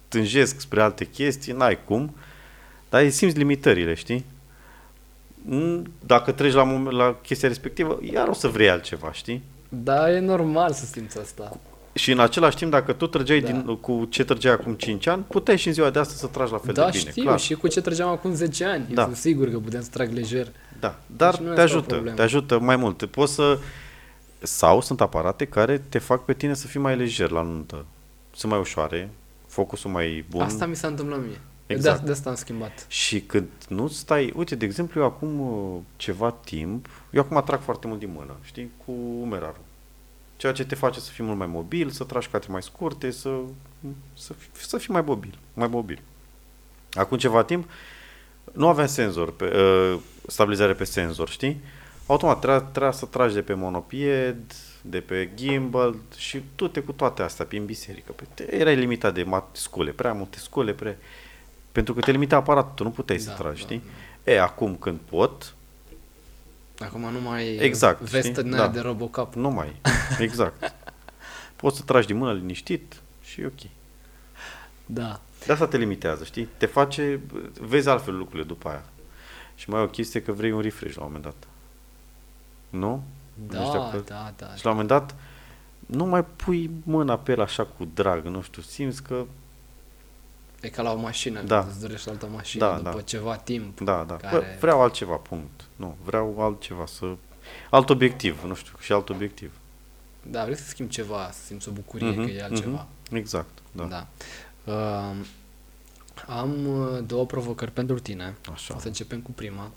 tânjesc 0.08 0.60
spre 0.60 0.80
alte 0.82 1.04
chestii, 1.04 1.52
n-ai 1.52 1.78
cum. 1.84 2.14
Dar 2.88 3.02
îi 3.02 3.10
simți 3.10 3.36
limitările, 3.36 3.94
știi? 3.94 4.24
Dacă 6.06 6.32
treci 6.32 6.52
la, 6.52 6.82
la 6.90 7.16
chestia 7.22 7.48
respectivă, 7.48 7.98
iar 8.12 8.28
o 8.28 8.32
să 8.32 8.48
vrei 8.48 8.70
altceva, 8.70 9.12
știi? 9.12 9.42
Da, 9.74 10.12
e 10.12 10.18
normal 10.18 10.72
să 10.72 10.84
simți 10.84 11.18
asta. 11.18 11.56
Și 11.94 12.12
în 12.12 12.18
același 12.18 12.56
timp, 12.56 12.70
dacă 12.70 12.92
tu 12.92 13.06
trăgeai 13.06 13.40
da. 13.40 13.50
din, 13.50 13.76
cu 13.76 14.06
ce 14.10 14.24
trăgeai 14.24 14.52
acum 14.52 14.74
5 14.74 15.06
ani, 15.06 15.24
puteai 15.28 15.58
și 15.58 15.66
în 15.66 15.72
ziua 15.72 15.90
de 15.90 15.98
astăzi 15.98 16.20
să 16.20 16.26
tragi 16.26 16.52
la 16.52 16.58
fel 16.58 16.74
da, 16.74 16.84
de 16.84 16.90
bine. 16.90 17.04
Da, 17.04 17.10
știu, 17.10 17.22
clar. 17.22 17.40
și 17.40 17.54
cu 17.54 17.68
ce 17.68 17.80
trăgeam 17.80 18.08
acum 18.08 18.34
10 18.34 18.64
ani. 18.64 18.86
Da. 18.94 19.00
Eu 19.00 19.06
sunt 19.06 19.18
sigur 19.18 19.50
că 19.50 19.58
putem 19.58 19.82
să 19.82 19.88
trag 19.90 20.12
lejer. 20.12 20.46
Da, 20.80 20.98
dar 21.16 21.36
deci 21.36 21.54
te 21.54 21.60
ajută, 21.60 22.12
te 22.14 22.22
ajută 22.22 22.58
mai 22.58 22.76
mult. 22.76 23.04
Poți 23.04 23.34
să... 23.34 23.58
Sau 24.38 24.80
sunt 24.80 25.00
aparate 25.00 25.44
care 25.44 25.82
te 25.88 25.98
fac 25.98 26.24
pe 26.24 26.32
tine 26.32 26.54
să 26.54 26.66
fii 26.66 26.80
mai 26.80 26.96
lejer 26.96 27.30
la 27.30 27.42
nuntă. 27.42 27.84
Sunt 28.34 28.52
mai 28.52 28.60
ușoare, 28.60 29.10
focusul 29.46 29.90
mai 29.90 30.24
bun. 30.30 30.40
Asta 30.40 30.66
mi 30.66 30.76
s-a 30.76 30.86
întâmplat 30.86 31.20
mie. 31.20 31.40
Exact. 31.72 32.00
De, 32.00 32.06
de 32.06 32.12
asta 32.12 32.30
am 32.30 32.36
schimbat. 32.36 32.86
Și 32.88 33.20
când 33.20 33.48
nu 33.68 33.88
stai, 33.88 34.32
uite, 34.36 34.54
de 34.54 34.64
exemplu, 34.64 35.00
eu 35.00 35.06
acum 35.06 35.40
uh, 35.40 35.80
ceva 35.96 36.30
timp, 36.30 36.88
eu 37.10 37.20
acum 37.20 37.36
atrag 37.36 37.60
foarte 37.60 37.86
mult 37.86 37.98
din 37.98 38.12
mână, 38.16 38.36
știi, 38.42 38.70
cu 38.84 38.92
umerarul. 39.20 39.64
Ceea 40.36 40.52
ce 40.52 40.64
te 40.64 40.74
face 40.74 41.00
să 41.00 41.10
fii 41.10 41.24
mult 41.24 41.38
mai 41.38 41.46
mobil, 41.46 41.90
să 41.90 42.04
tragi 42.04 42.28
cate 42.28 42.46
mai 42.50 42.62
scurte, 42.62 43.10
să, 43.10 43.30
să, 44.14 44.34
să 44.52 44.78
fii 44.78 44.92
mai 44.92 45.02
mobil, 45.02 45.38
mai 45.54 45.68
mobil. 45.68 46.00
Acum 46.92 47.18
ceva 47.18 47.44
timp 47.44 47.70
Nu 48.52 48.68
aveam 48.68 48.86
senzor, 48.86 49.32
pe, 49.32 49.44
uh, 49.44 49.98
stabilizare 50.26 50.72
pe 50.72 50.84
senzor, 50.84 51.28
știi? 51.28 51.60
Automat 52.06 52.38
trebuia, 52.38 52.60
trebuia 52.60 52.90
să 52.90 53.06
tragi 53.06 53.34
de 53.34 53.42
pe 53.42 53.54
monopied, 53.54 54.54
de 54.82 55.00
pe 55.00 55.30
gimbal 55.34 55.96
și 56.16 56.42
tu 56.54 56.68
te 56.68 56.80
cu 56.80 56.92
toate 56.92 57.22
astea 57.22 57.44
prin 57.44 57.64
biserică. 57.64 58.12
Păi 58.12 58.46
erai 58.50 58.76
limitat 58.76 59.14
de 59.14 59.26
scule, 59.52 59.90
prea 59.90 60.12
multe 60.12 60.38
scule, 60.38 60.72
prea... 60.72 60.96
Pentru 61.72 61.94
că 61.94 62.00
te 62.00 62.10
limita 62.10 62.36
aparatul, 62.36 62.72
tu 62.74 62.82
nu 62.82 62.90
puteai 62.90 63.18
da, 63.18 63.24
să 63.24 63.30
tragi, 63.30 63.60
da, 63.60 63.66
știi? 63.66 63.82
Da. 64.24 64.32
E, 64.32 64.40
acum 64.40 64.76
când 64.76 64.98
pot... 64.98 65.54
Acum 66.78 67.00
nu 67.00 67.20
mai 67.20 67.56
exact, 67.56 68.00
vestă 68.00 68.42
da. 68.42 68.68
de 68.68 68.80
Robocop. 68.80 69.34
Nu 69.34 69.50
mai, 69.50 69.76
exact. 70.18 70.74
Poți 71.56 71.76
să 71.76 71.82
tragi 71.82 72.06
din 72.06 72.16
mână 72.16 72.32
liniștit 72.32 73.00
și 73.22 73.40
e 73.40 73.46
ok. 73.46 73.70
Da. 74.86 75.20
De 75.46 75.52
asta 75.52 75.66
te 75.66 75.76
limitează, 75.76 76.24
știi? 76.24 76.48
Te 76.56 76.66
face, 76.66 77.20
vezi 77.60 77.88
altfel 77.88 78.16
lucrurile 78.16 78.46
după 78.46 78.68
aia. 78.68 78.84
Și 79.54 79.70
mai 79.70 79.80
e 79.80 79.84
o 79.84 79.88
chestie 79.88 80.22
că 80.22 80.32
vrei 80.32 80.52
un 80.52 80.60
refresh 80.60 80.96
la 80.96 81.04
un 81.04 81.12
moment 81.12 81.24
dat. 81.24 81.48
Nu? 82.68 83.04
Da, 83.48 83.60
nu 83.60 83.72
da, 83.72 84.02
da, 84.04 84.32
da. 84.36 84.54
Și 84.54 84.64
la 84.64 84.70
un 84.70 84.76
moment 84.76 84.88
dat 84.88 85.14
nu 85.86 86.04
mai 86.04 86.24
pui 86.24 86.70
mâna 86.84 87.18
pe 87.18 87.32
el 87.32 87.40
așa 87.40 87.64
cu 87.64 87.88
drag, 87.94 88.24
nu 88.24 88.42
știu, 88.42 88.62
simți 88.62 89.02
că 89.02 89.24
E 90.62 90.68
ca 90.68 90.82
la 90.82 90.92
o 90.92 90.96
mașină, 90.96 91.42
da. 91.42 91.66
îți 91.68 91.80
dorești 91.80 92.08
altă 92.08 92.28
mașină 92.32 92.66
da, 92.66 92.76
după 92.76 92.96
da. 92.96 93.00
ceva 93.00 93.36
timp. 93.36 93.80
Da, 93.80 94.04
da. 94.08 94.16
Care... 94.16 94.36
Bă, 94.36 94.44
vreau 94.60 94.82
altceva, 94.82 95.16
punct. 95.16 95.64
Nu, 95.76 95.96
vreau 96.04 96.40
altceva, 96.40 96.86
să... 96.86 97.16
Alt 97.70 97.90
obiectiv, 97.90 98.42
nu 98.44 98.54
știu, 98.54 98.72
și 98.80 98.92
alt 98.92 99.08
obiectiv. 99.08 99.52
Da, 100.30 100.42
vrei 100.42 100.56
să 100.56 100.64
schimbi 100.68 100.92
ceva, 100.92 101.30
să 101.32 101.44
simți 101.44 101.68
o 101.68 101.72
bucurie 101.72 102.12
mm-hmm, 102.12 102.24
că 102.24 102.30
e 102.30 102.42
altceva. 102.42 102.86
Mm-hmm, 102.86 103.16
exact, 103.16 103.58
da. 103.72 103.84
da. 103.84 104.06
Uh, 104.64 105.16
am 106.26 106.66
uh, 106.66 106.98
două 107.06 107.26
provocări 107.26 107.70
pentru 107.70 107.98
tine. 107.98 108.36
Așa. 108.52 108.74
O 108.76 108.78
să 108.78 108.86
începem 108.86 109.20
cu 109.20 109.30
prima. 109.30 109.70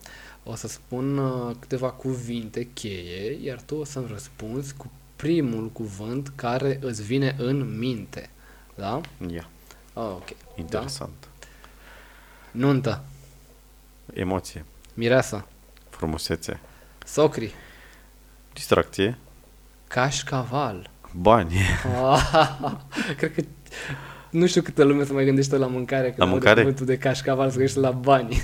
O 0.44 0.56
să 0.56 0.68
spun 0.68 1.18
uh, 1.18 1.56
câteva 1.60 1.90
cuvinte 1.90 2.70
cheie, 2.74 3.40
iar 3.44 3.62
tu 3.62 3.76
o 3.76 3.84
să-mi 3.84 4.08
răspunzi 4.10 4.74
cu 4.76 4.92
primul 5.16 5.70
cuvânt 5.70 6.32
care 6.36 6.80
îți 6.82 7.04
vine 7.04 7.36
în 7.38 7.78
minte. 7.78 8.30
Da? 8.76 9.02
Ia. 9.22 9.28
Yeah. 9.30 9.46
Oh, 9.98 10.04
ok. 10.04 10.30
Interesant. 10.56 11.14
Da? 11.20 11.48
Nuntă. 12.52 13.04
Emoție. 14.14 14.66
Mireasa. 14.94 15.48
Frumusețe. 15.90 16.60
Socri. 17.06 17.54
Distracție. 18.54 19.18
Cașcaval. 19.88 20.90
Bani. 21.12 21.54
Cred 23.18 23.34
că 23.34 23.42
nu 24.30 24.46
știu 24.46 24.62
câtă 24.62 24.84
lume 24.84 25.04
se 25.04 25.14
mai 25.14 25.26
gândește 25.26 25.58
la 25.58 25.68
mâncare. 25.68 26.14
La 26.18 26.26
mâncare? 26.26 26.60
Cuvântul 26.60 26.86
de 26.86 26.98
cașcaval 26.98 27.50
se 27.50 27.56
gândește 27.56 27.80
la 27.80 27.92
bani. 27.92 28.44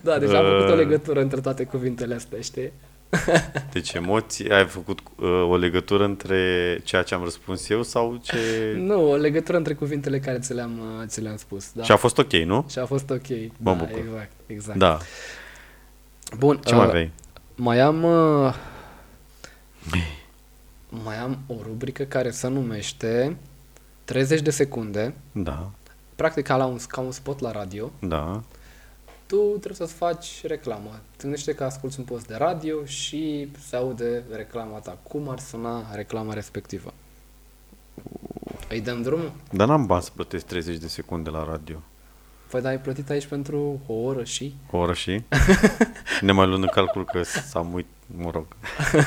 da, 0.00 0.18
deci 0.18 0.28
uh... 0.28 0.36
am 0.36 0.44
făcut 0.44 0.68
o 0.68 0.72
uh. 0.72 0.76
legătură 0.76 1.20
între 1.20 1.40
toate 1.40 1.64
cuvintele 1.64 2.14
astea, 2.14 2.40
știi? 2.40 2.72
Deci 3.72 3.92
emoții, 3.92 4.50
ai 4.50 4.66
făcut 4.66 4.98
uh, 5.16 5.46
o 5.48 5.56
legătură 5.56 6.04
între 6.04 6.80
ceea 6.84 7.02
ce 7.02 7.14
am 7.14 7.22
răspuns 7.22 7.68
eu 7.68 7.82
sau 7.82 8.20
ce... 8.22 8.36
Nu, 8.76 9.10
o 9.10 9.16
legătură 9.16 9.56
între 9.56 9.74
cuvintele 9.74 10.18
care 10.18 10.38
ți 10.38 10.52
le-am, 10.52 10.78
uh, 10.78 11.06
ți 11.06 11.20
le-am 11.20 11.36
spus. 11.36 11.72
Da. 11.72 11.82
Și 11.82 11.92
a 11.92 11.96
fost 11.96 12.18
ok, 12.18 12.32
nu? 12.32 12.66
Și 12.70 12.78
a 12.78 12.86
fost 12.86 13.10
ok, 13.10 13.28
mă 13.28 13.48
da, 13.56 13.72
bucur. 13.72 13.98
exact, 13.98 14.32
exact. 14.46 14.78
Da. 14.78 14.98
Bun. 16.38 16.60
Ce 16.64 16.72
uh, 16.72 16.78
mai 16.78 16.86
aveai? 16.86 17.10
Mai 17.54 17.80
am... 17.80 18.02
Uh, 18.02 18.54
mai 21.04 21.16
am 21.16 21.38
o 21.46 21.54
rubrică 21.62 22.02
care 22.02 22.30
se 22.30 22.48
numește 22.48 23.36
30 24.04 24.40
de 24.40 24.50
secunde. 24.50 25.14
Da. 25.32 25.70
Practic 26.14 26.46
ca, 26.46 26.56
la 26.56 26.64
un, 26.64 26.78
ca 26.88 27.00
un 27.00 27.12
spot 27.12 27.40
la 27.40 27.50
radio. 27.50 27.92
Da. 27.98 28.42
Tu 29.28 29.36
trebuie 29.36 29.74
să-ți 29.74 29.92
faci 29.92 30.46
reclamă. 30.46 31.00
Gândește 31.18 31.54
că 31.54 31.64
asculti 31.64 31.98
un 31.98 32.04
post 32.04 32.26
de 32.26 32.34
radio 32.34 32.84
și 32.84 33.48
se 33.68 33.76
aude 33.76 34.22
reclama 34.32 34.78
ta. 34.78 34.98
Cum 35.02 35.28
ar 35.28 35.38
suna 35.38 35.94
reclama 35.94 36.32
respectivă? 36.32 36.92
Îi 38.68 38.80
dăm 38.80 39.02
drumul? 39.02 39.32
Dar 39.50 39.68
n-am 39.68 39.86
bani 39.86 40.02
să 40.02 40.10
plătesc 40.14 40.46
30 40.46 40.76
de 40.76 40.88
secunde 40.88 41.30
la 41.30 41.44
radio. 41.44 41.82
Păi 42.50 42.60
da, 42.60 42.68
ai 42.68 42.80
plătit 42.80 43.10
aici 43.10 43.26
pentru 43.26 43.80
o 43.86 43.92
oră 43.92 44.24
și? 44.24 44.54
O 44.70 44.78
oră 44.78 44.92
și? 44.92 45.22
ne 46.20 46.32
mai 46.32 46.46
luăm 46.46 46.62
în 46.62 46.68
calcul 46.68 47.04
că 47.04 47.22
s-am 47.22 47.72
uit, 47.72 47.86
mă 48.16 48.30
rog. 48.30 48.46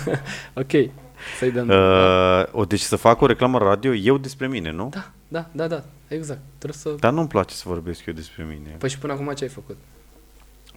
ok, 0.64 0.92
să-i 1.40 1.52
dăm. 1.52 1.70
Uh, 1.70 2.44
o, 2.52 2.66
deci 2.66 2.80
să 2.80 2.96
fac 2.96 3.22
o 3.22 3.26
reclamă 3.26 3.58
radio 3.58 3.94
eu 3.94 4.18
despre 4.18 4.48
mine, 4.48 4.72
nu? 4.72 4.90
Da, 4.90 5.12
da, 5.28 5.50
da, 5.52 5.68
da, 5.68 5.84
exact. 6.08 6.42
Trebuie 6.58 6.80
să... 6.82 6.90
Dar 7.00 7.12
nu-mi 7.12 7.28
place 7.28 7.56
să 7.56 7.64
vorbesc 7.66 8.06
eu 8.06 8.14
despre 8.14 8.44
mine. 8.44 8.76
Păi 8.78 8.90
și 8.90 8.98
până 8.98 9.14
acum 9.14 9.34
ce 9.34 9.44
ai 9.44 9.50
făcut? 9.50 9.78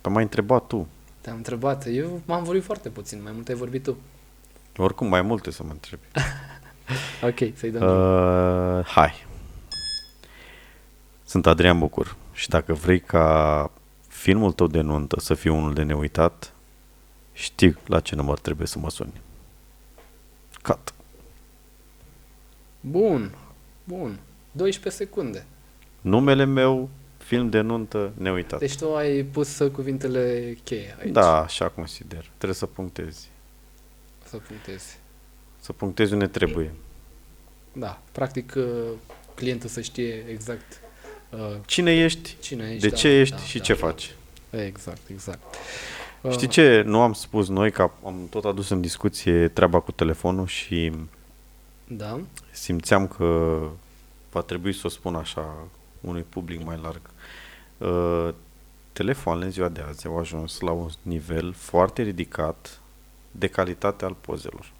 Păi 0.04 0.12
m-ai 0.12 0.22
întrebat 0.22 0.66
tu. 0.66 0.86
Te-am 1.20 1.36
întrebat. 1.36 1.86
Eu 1.86 2.20
m-am 2.24 2.44
vorbit 2.44 2.64
foarte 2.64 2.88
puțin, 2.88 3.22
mai 3.22 3.32
mult 3.32 3.48
ai 3.48 3.54
vorbit 3.54 3.82
tu. 3.82 3.96
Oricum, 4.76 5.06
mai 5.06 5.22
multe 5.22 5.50
să 5.50 5.62
mă 5.62 5.70
întrebi. 5.70 6.02
ok, 7.28 7.56
să-i 7.56 7.70
dăm. 7.70 7.82
Uh, 7.82 8.84
hai. 8.86 9.26
Sunt 11.24 11.46
Adrian 11.46 11.78
Bucur 11.78 12.16
și 12.32 12.48
dacă 12.48 12.72
vrei 12.72 13.00
ca 13.00 13.70
filmul 14.08 14.52
tău 14.52 14.66
de 14.66 14.80
nuntă 14.80 15.20
să 15.20 15.34
fie 15.34 15.50
unul 15.50 15.74
de 15.74 15.82
neuitat, 15.82 16.52
știi 17.32 17.76
la 17.86 18.00
ce 18.00 18.14
număr 18.14 18.38
trebuie 18.38 18.66
să 18.66 18.78
mă 18.78 18.90
suni. 18.90 19.20
Cut. 20.62 20.94
Bun, 22.80 23.34
bun. 23.84 24.18
12 24.52 25.02
secunde. 25.02 25.46
Numele 26.00 26.44
meu, 26.44 26.88
film 27.24 27.50
de 27.50 27.60
nuntă 27.60 28.12
neuitat. 28.18 28.58
Deci 28.58 28.76
tu 28.76 28.94
ai 28.94 29.22
pus 29.22 29.62
cuvintele 29.72 30.56
cheie 30.64 30.96
aici. 31.00 31.12
Da, 31.12 31.42
așa 31.42 31.68
consider. 31.68 32.30
Trebuie 32.36 32.54
să 32.54 32.66
punctezi. 32.66 33.28
Să 34.24 34.36
punctezi. 34.36 34.98
Să 35.60 35.72
punctezi 35.72 36.12
unde 36.12 36.26
trebuie. 36.26 36.72
Da, 37.72 38.00
practic 38.12 38.54
uh, 38.56 38.64
clientul 39.34 39.68
să 39.68 39.80
știe 39.80 40.24
exact 40.28 40.80
uh, 41.30 41.56
cine 41.66 41.94
ești, 41.94 42.36
cine 42.40 42.68
ești 42.68 42.80
de 42.80 42.88
da, 42.88 42.96
ce 42.96 43.08
ești 43.08 43.34
da, 43.34 43.42
și 43.42 43.58
da, 43.58 43.64
ce 43.64 43.72
da. 43.72 43.78
faci. 43.78 44.14
Exact, 44.50 45.00
exact. 45.10 45.54
Uh, 46.20 46.30
Știi 46.32 46.48
ce 46.48 46.82
nu 46.86 47.00
am 47.00 47.12
spus 47.12 47.48
noi, 47.48 47.70
că 47.70 47.90
am 48.04 48.26
tot 48.30 48.44
adus 48.44 48.68
în 48.68 48.80
discuție 48.80 49.48
treaba 49.48 49.80
cu 49.80 49.92
telefonul 49.92 50.46
și 50.46 50.92
da. 51.86 52.20
simțeam 52.50 53.06
că 53.06 53.58
va 54.30 54.40
trebui 54.40 54.72
să 54.72 54.82
o 54.84 54.88
spun 54.88 55.14
așa 55.14 55.68
unui 56.00 56.24
public 56.28 56.64
mai 56.64 56.78
larg. 56.82 57.00
Uh, 57.78 58.28
telefoanele 58.92 59.44
în 59.44 59.50
ziua 59.50 59.68
de 59.68 59.84
azi 59.88 60.06
au 60.06 60.18
ajuns 60.18 60.60
la 60.60 60.70
un 60.70 60.88
nivel 61.02 61.52
foarte 61.52 62.02
ridicat 62.02 62.80
de 63.30 63.46
calitate 63.46 64.04
al 64.04 64.16
pozelor. 64.20 64.72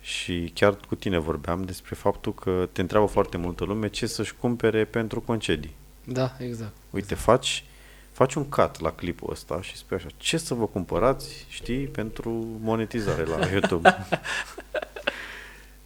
Și 0.00 0.50
chiar 0.54 0.76
cu 0.88 0.94
tine 0.94 1.18
vorbeam 1.18 1.62
despre 1.62 1.94
faptul 1.94 2.34
că 2.34 2.68
te 2.72 2.80
întreabă 2.80 3.06
foarte 3.06 3.36
multă 3.36 3.64
lume 3.64 3.88
ce 3.88 4.06
să-și 4.06 4.34
cumpere 4.34 4.84
pentru 4.84 5.20
concedii. 5.20 5.74
Da, 6.04 6.36
exact. 6.38 6.72
Uite, 6.90 7.14
faci, 7.14 7.64
faci 8.12 8.34
un 8.34 8.44
cut 8.44 8.80
la 8.80 8.92
clipul 8.92 9.30
ăsta 9.30 9.62
și 9.62 9.76
spui 9.76 9.96
așa, 9.96 10.08
ce 10.16 10.36
să 10.36 10.54
vă 10.54 10.66
cumpărați, 10.66 11.46
știi, 11.48 11.86
pentru 11.86 12.46
monetizare 12.60 13.24
la 13.24 13.46
YouTube. 13.52 14.06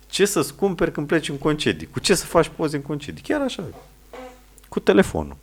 ce 0.07 0.25
să-ți 0.25 0.55
cumperi 0.55 0.93
când 0.93 1.07
pleci 1.07 1.29
în 1.29 1.39
concedii? 1.39 1.87
Cu 1.87 2.01
ce 2.01 2.15
să 2.15 2.27
faci 2.27 2.49
poze 2.49 2.77
în 2.77 2.83
concedii? 2.83 3.23
Chiar 3.23 3.41
așa. 3.41 3.65
Cu 4.69 4.81
telefonul. 4.81 5.37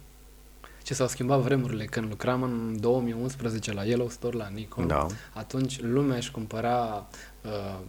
Ce 0.91 0.97
s-au 0.97 1.07
schimbat 1.07 1.39
vremurile. 1.39 1.85
Când 1.85 2.07
lucram 2.07 2.43
în 2.43 2.77
2011 2.79 3.73
la 3.73 3.83
Yellow 3.83 4.09
Store, 4.09 4.37
la 4.37 4.47
Nikon, 4.47 4.87
da. 4.87 5.05
atunci 5.33 5.81
lumea 5.81 6.17
își 6.17 6.31
cumpăra 6.31 7.07
uh, 7.41 7.79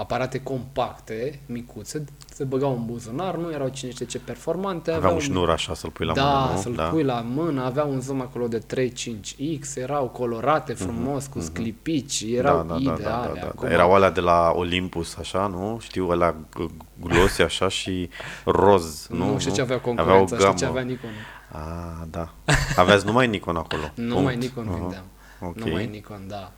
aparate 0.00 0.42
compacte, 0.42 1.40
micuțe, 1.46 2.04
se 2.30 2.44
băgau 2.44 2.72
în 2.76 2.86
buzunar, 2.86 3.36
nu 3.36 3.52
erau 3.52 3.68
cine 3.68 3.90
știe 3.90 4.06
ce 4.06 4.18
performante. 4.18 4.90
Aveau 4.90 5.14
un 5.14 5.20
șnur 5.20 5.50
așa 5.50 5.74
să-l 5.74 5.90
pui 5.90 6.06
la 6.06 6.12
da, 6.12 6.22
mână, 6.22 6.52
nu? 6.54 6.60
să-l 6.60 6.74
da, 6.74 6.88
pui 6.88 7.02
la 7.02 7.20
mână, 7.20 7.64
aveau 7.64 7.90
un 7.90 8.00
zoom 8.00 8.20
acolo 8.20 8.48
de 8.48 8.62
3-5X, 8.74 9.74
erau 9.74 10.08
colorate 10.08 10.72
mhm, 10.72 10.82
frumos, 10.82 11.26
uh-huh, 11.26 11.30
cu 11.30 11.40
sclipici, 11.40 12.24
erau 12.26 12.56
da, 12.56 12.74
da, 12.74 12.76
ideale. 12.80 13.00
Da, 13.00 13.32
da, 13.34 13.40
da, 13.40 13.52
da. 13.60 13.70
Erau 13.70 13.94
alea 13.94 14.10
de 14.10 14.20
la 14.20 14.52
Olympus, 14.54 15.16
așa, 15.16 15.46
nu? 15.46 15.78
Știu, 15.80 16.08
alea 16.08 16.34
glossy 17.00 17.42
așa 17.42 17.68
și 17.68 18.08
roz, 18.44 19.06
nu? 19.10 19.32
Nu 19.32 19.38
știu 19.38 19.52
ce 19.52 19.60
avea 19.60 19.80
concurența, 19.80 20.36
știu 20.36 20.52
ce 20.52 20.64
avea 20.64 20.82
Nikon. 20.82 21.10
Ah, 21.52 22.06
da. 22.10 22.32
Aveați 22.76 23.06
numai 23.06 23.26
Nikon 23.26 23.56
acolo. 23.56 23.82
numai 24.14 24.36
Nikon 24.36 24.64
uh-huh. 24.64 24.78
vindeam. 24.78 25.04
Okay. 25.40 25.68
Numai 25.68 25.86
Nikon, 25.86 26.24
da. 26.28 26.52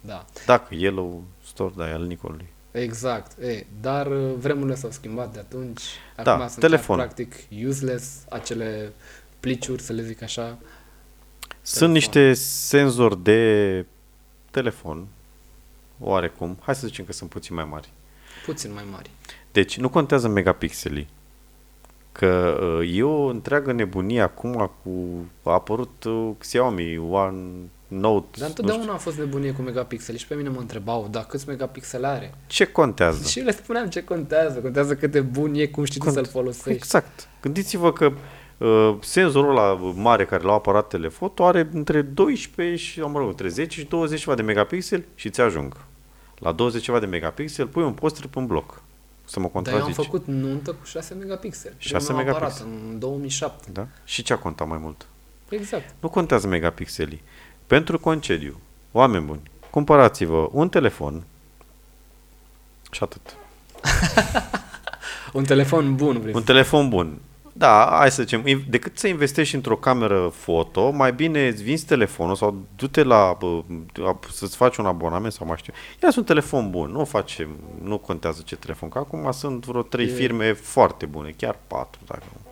Da. 0.00 0.24
Dacă 0.46 0.74
Yellow 0.74 1.22
Store, 1.44 1.72
da, 1.76 1.88
e 1.88 1.92
al 1.92 2.02
Nikonului. 2.02 2.53
Exact. 2.80 3.38
E, 3.42 3.66
dar 3.80 4.06
uh, 4.06 4.34
vremurile 4.38 4.74
s-au 4.74 4.90
schimbat 4.90 5.32
de 5.32 5.38
atunci. 5.38 5.82
Da, 6.22 6.32
Acum 6.34 6.48
sunt 6.48 6.60
telefon. 6.60 6.96
practic 6.96 7.34
useless 7.66 8.06
acele 8.28 8.92
pliciuri, 9.40 9.82
să 9.82 9.92
le 9.92 10.02
zic 10.02 10.22
așa. 10.22 10.58
Sunt 11.62 11.92
telefon. 11.92 11.92
niște 11.92 12.32
senzori 12.34 13.22
de 13.22 13.84
telefon, 14.50 15.06
oarecum. 16.00 16.58
Hai 16.60 16.74
să 16.74 16.86
zicem 16.86 17.04
că 17.04 17.12
sunt 17.12 17.30
puțin 17.30 17.54
mai 17.54 17.64
mari. 17.64 17.88
Puțin 18.44 18.72
mai 18.72 18.84
mari. 18.90 19.10
Deci, 19.52 19.78
nu 19.78 19.88
contează 19.88 20.28
megapixelii. 20.28 21.08
Că 22.12 22.58
uh, 22.80 22.96
e 22.96 23.02
o 23.02 23.24
întreagă 23.26 23.72
nebunie 23.72 24.20
acum 24.20 24.70
cu... 24.82 24.90
A 25.42 25.52
apărut 25.52 26.04
uh, 26.04 26.30
Xiaomi 26.38 26.98
One 26.98 27.40
Note. 27.88 28.38
Dar 28.40 28.48
întotdeauna 28.48 28.92
a 28.92 28.96
fost 28.96 29.18
nebunie 29.18 29.52
cu 29.52 29.62
megapixeli 29.62 30.18
și 30.18 30.26
pe 30.26 30.34
mine 30.34 30.48
mă 30.48 30.60
întrebau, 30.60 31.08
da, 31.10 31.24
câți 31.24 31.48
megapixeli 31.48 32.04
are? 32.04 32.34
Ce 32.46 32.64
contează? 32.64 33.28
Și 33.28 33.40
le 33.40 33.52
spuneam 33.52 33.88
ce 33.88 34.04
contează. 34.04 34.58
Contează 34.58 34.94
cât 34.94 35.10
de 35.10 35.20
bun 35.20 35.54
e, 35.54 35.66
cum 35.66 35.84
știi 35.84 36.00
Cont- 36.00 36.12
să-l 36.12 36.26
folosești. 36.26 36.70
Exact. 36.70 37.28
Gândiți-vă 37.40 37.92
că 37.92 38.12
uh, 38.58 38.96
senzorul 39.00 39.50
ăla 39.50 39.74
mare 39.94 40.24
care 40.24 40.42
l-au 40.42 40.54
aparat 40.54 40.88
telefoto 40.88 41.44
are 41.44 41.68
între 41.72 42.02
12 42.02 42.76
și, 42.76 43.00
mă 43.00 43.18
rog, 43.18 43.28
între 43.28 43.48
10 43.48 43.78
și 43.80 43.86
20 43.86 44.20
ceva 44.20 44.34
de 44.34 44.42
megapixeli 44.42 45.04
și 45.14 45.30
ți 45.30 45.40
ajung. 45.40 45.76
La 46.38 46.52
20 46.52 46.82
ceva 46.82 46.98
de 46.98 47.06
megapixeli 47.06 47.68
pui 47.68 47.82
un 47.82 47.92
poster 47.92 48.26
pe 48.26 48.38
un 48.38 48.46
bloc. 48.46 48.82
Să 49.24 49.40
mă 49.40 49.48
contrazici. 49.48 49.80
Dar 49.80 49.90
eu 49.90 49.96
am 49.98 50.04
făcut 50.04 50.26
nuntă 50.26 50.70
cu 50.70 50.84
6 50.84 51.14
megapixeli. 51.14 51.74
6 51.78 52.12
megapixeli. 52.12 52.68
în 52.90 52.98
2007. 52.98 53.70
Da? 53.72 53.86
Și 54.04 54.22
ce 54.22 54.32
a 54.32 54.38
contat 54.38 54.68
mai 54.68 54.78
mult? 54.80 55.06
Exact. 55.48 55.94
Nu 56.00 56.08
contează 56.08 56.46
megapixelii. 56.46 57.22
Pentru 57.66 57.98
concediu, 57.98 58.60
oameni 58.92 59.24
buni, 59.24 59.40
cumpărați-vă 59.70 60.48
un 60.52 60.68
telefon 60.68 61.24
și 62.90 63.02
atât. 63.02 63.36
un 65.32 65.44
telefon 65.44 65.96
bun, 65.96 66.20
vrei 66.20 66.34
Un 66.34 66.42
telefon 66.42 66.88
bun. 66.88 67.18
Da, 67.56 67.88
hai 67.98 68.10
să 68.10 68.22
zicem, 68.22 68.64
decât 68.68 68.98
să 68.98 69.06
investești 69.06 69.54
într-o 69.54 69.76
cameră 69.76 70.28
foto, 70.28 70.90
mai 70.90 71.12
bine 71.12 71.46
îți 71.46 71.62
vinzi 71.62 71.86
telefonul 71.86 72.34
sau 72.34 72.66
du-te 72.76 73.02
la, 73.02 73.38
să-ți 74.32 74.56
faci 74.56 74.76
un 74.76 74.86
abonament 74.86 75.32
sau 75.32 75.46
mai 75.46 75.56
știu. 75.56 75.72
Ia 76.02 76.08
un 76.16 76.24
telefon 76.24 76.70
bun, 76.70 76.90
nu 76.90 77.04
face, 77.04 77.48
nu 77.82 77.98
contează 77.98 78.42
ce 78.44 78.56
telefon, 78.56 78.88
că 78.88 78.98
acum 78.98 79.32
sunt 79.32 79.66
vreo 79.66 79.82
trei 79.82 80.06
e... 80.06 80.08
firme 80.08 80.52
foarte 80.52 81.06
bune, 81.06 81.34
chiar 81.36 81.58
patru, 81.66 82.00
dacă 82.06 82.22
nu, 82.32 82.50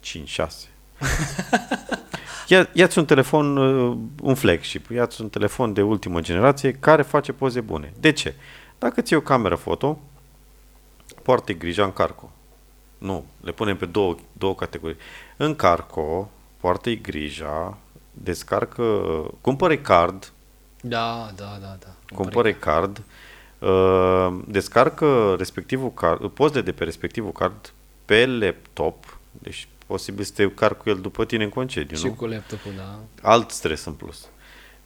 cinci, 0.00 0.28
șase. 0.28 0.66
Ia, 2.48 2.68
ia-ți 2.72 2.98
un 2.98 3.04
telefon, 3.04 3.56
uh, 3.56 3.96
un 4.22 4.34
flagship, 4.34 4.90
ia-ți 4.90 5.20
un 5.20 5.28
telefon 5.28 5.72
de 5.72 5.82
ultimă 5.82 6.20
generație 6.20 6.72
care 6.72 7.02
face 7.02 7.32
poze 7.32 7.60
bune. 7.60 7.92
De 8.00 8.12
ce? 8.12 8.34
Dacă 8.78 9.00
ți 9.00 9.14
o 9.14 9.20
cameră 9.20 9.54
foto, 9.54 9.98
poartă 11.22 11.52
grijă 11.52 11.84
în 11.84 11.92
carco. 11.92 12.32
Nu, 12.98 13.24
le 13.40 13.52
punem 13.52 13.76
pe 13.76 13.86
două, 13.86 14.16
două 14.32 14.54
categorii. 14.54 14.96
În 15.36 15.54
carco, 15.54 16.30
poartă 16.60 16.90
grija, 16.90 17.78
descarcă, 18.10 18.82
cumpără 19.40 19.76
card. 19.76 20.32
Da, 20.80 21.30
da, 21.36 21.58
da, 21.60 21.76
da. 21.80 22.14
Cumpără 22.14 22.52
card, 22.52 23.02
uh, 23.58 24.38
descarcă 24.46 25.34
respectivul 25.38 25.92
card, 25.92 26.30
poze 26.30 26.60
de 26.60 26.72
pe 26.72 26.84
respectivul 26.84 27.32
card 27.32 27.72
pe 28.04 28.26
laptop, 28.26 29.18
deci 29.30 29.68
posibil 29.86 30.24
să 30.24 30.32
te 30.34 30.50
car 30.50 30.76
cu 30.76 30.88
el 30.88 31.00
după 31.00 31.24
tine 31.24 31.44
în 31.44 31.50
concediu, 31.50 31.96
și 31.96 32.04
nu? 32.04 32.10
Și 32.10 32.16
cu 32.16 32.26
laptopul, 32.26 32.72
da. 32.76 32.98
Alt 33.22 33.50
stres 33.50 33.84
în 33.84 33.92
plus. 33.92 34.28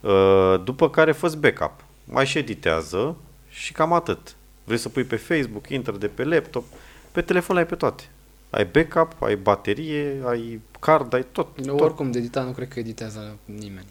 Uh, 0.00 0.60
după 0.64 0.90
care 0.90 1.12
fă 1.12 1.34
backup. 1.38 1.84
Mai 2.04 2.26
și 2.26 2.38
editează 2.38 3.16
și 3.48 3.72
cam 3.72 3.92
atât. 3.92 4.36
Vrei 4.64 4.78
să 4.78 4.88
pui 4.88 5.04
pe 5.04 5.16
Facebook, 5.16 5.68
intră 5.68 5.96
de 5.96 6.06
pe 6.06 6.24
laptop, 6.24 6.64
pe 7.12 7.22
telefon 7.22 7.56
ai 7.56 7.66
pe 7.66 7.74
toate. 7.74 8.08
Ai 8.50 8.64
backup, 8.64 9.22
ai 9.22 9.36
baterie, 9.36 10.22
ai 10.26 10.60
card, 10.80 11.14
ai 11.14 11.26
tot. 11.32 11.64
No, 11.64 11.72
tot. 11.72 11.80
Oricum, 11.80 12.10
de 12.10 12.18
editat 12.18 12.44
nu 12.44 12.52
cred 12.52 12.68
că 12.68 12.78
editează 12.78 13.36
nimeni. 13.44 13.86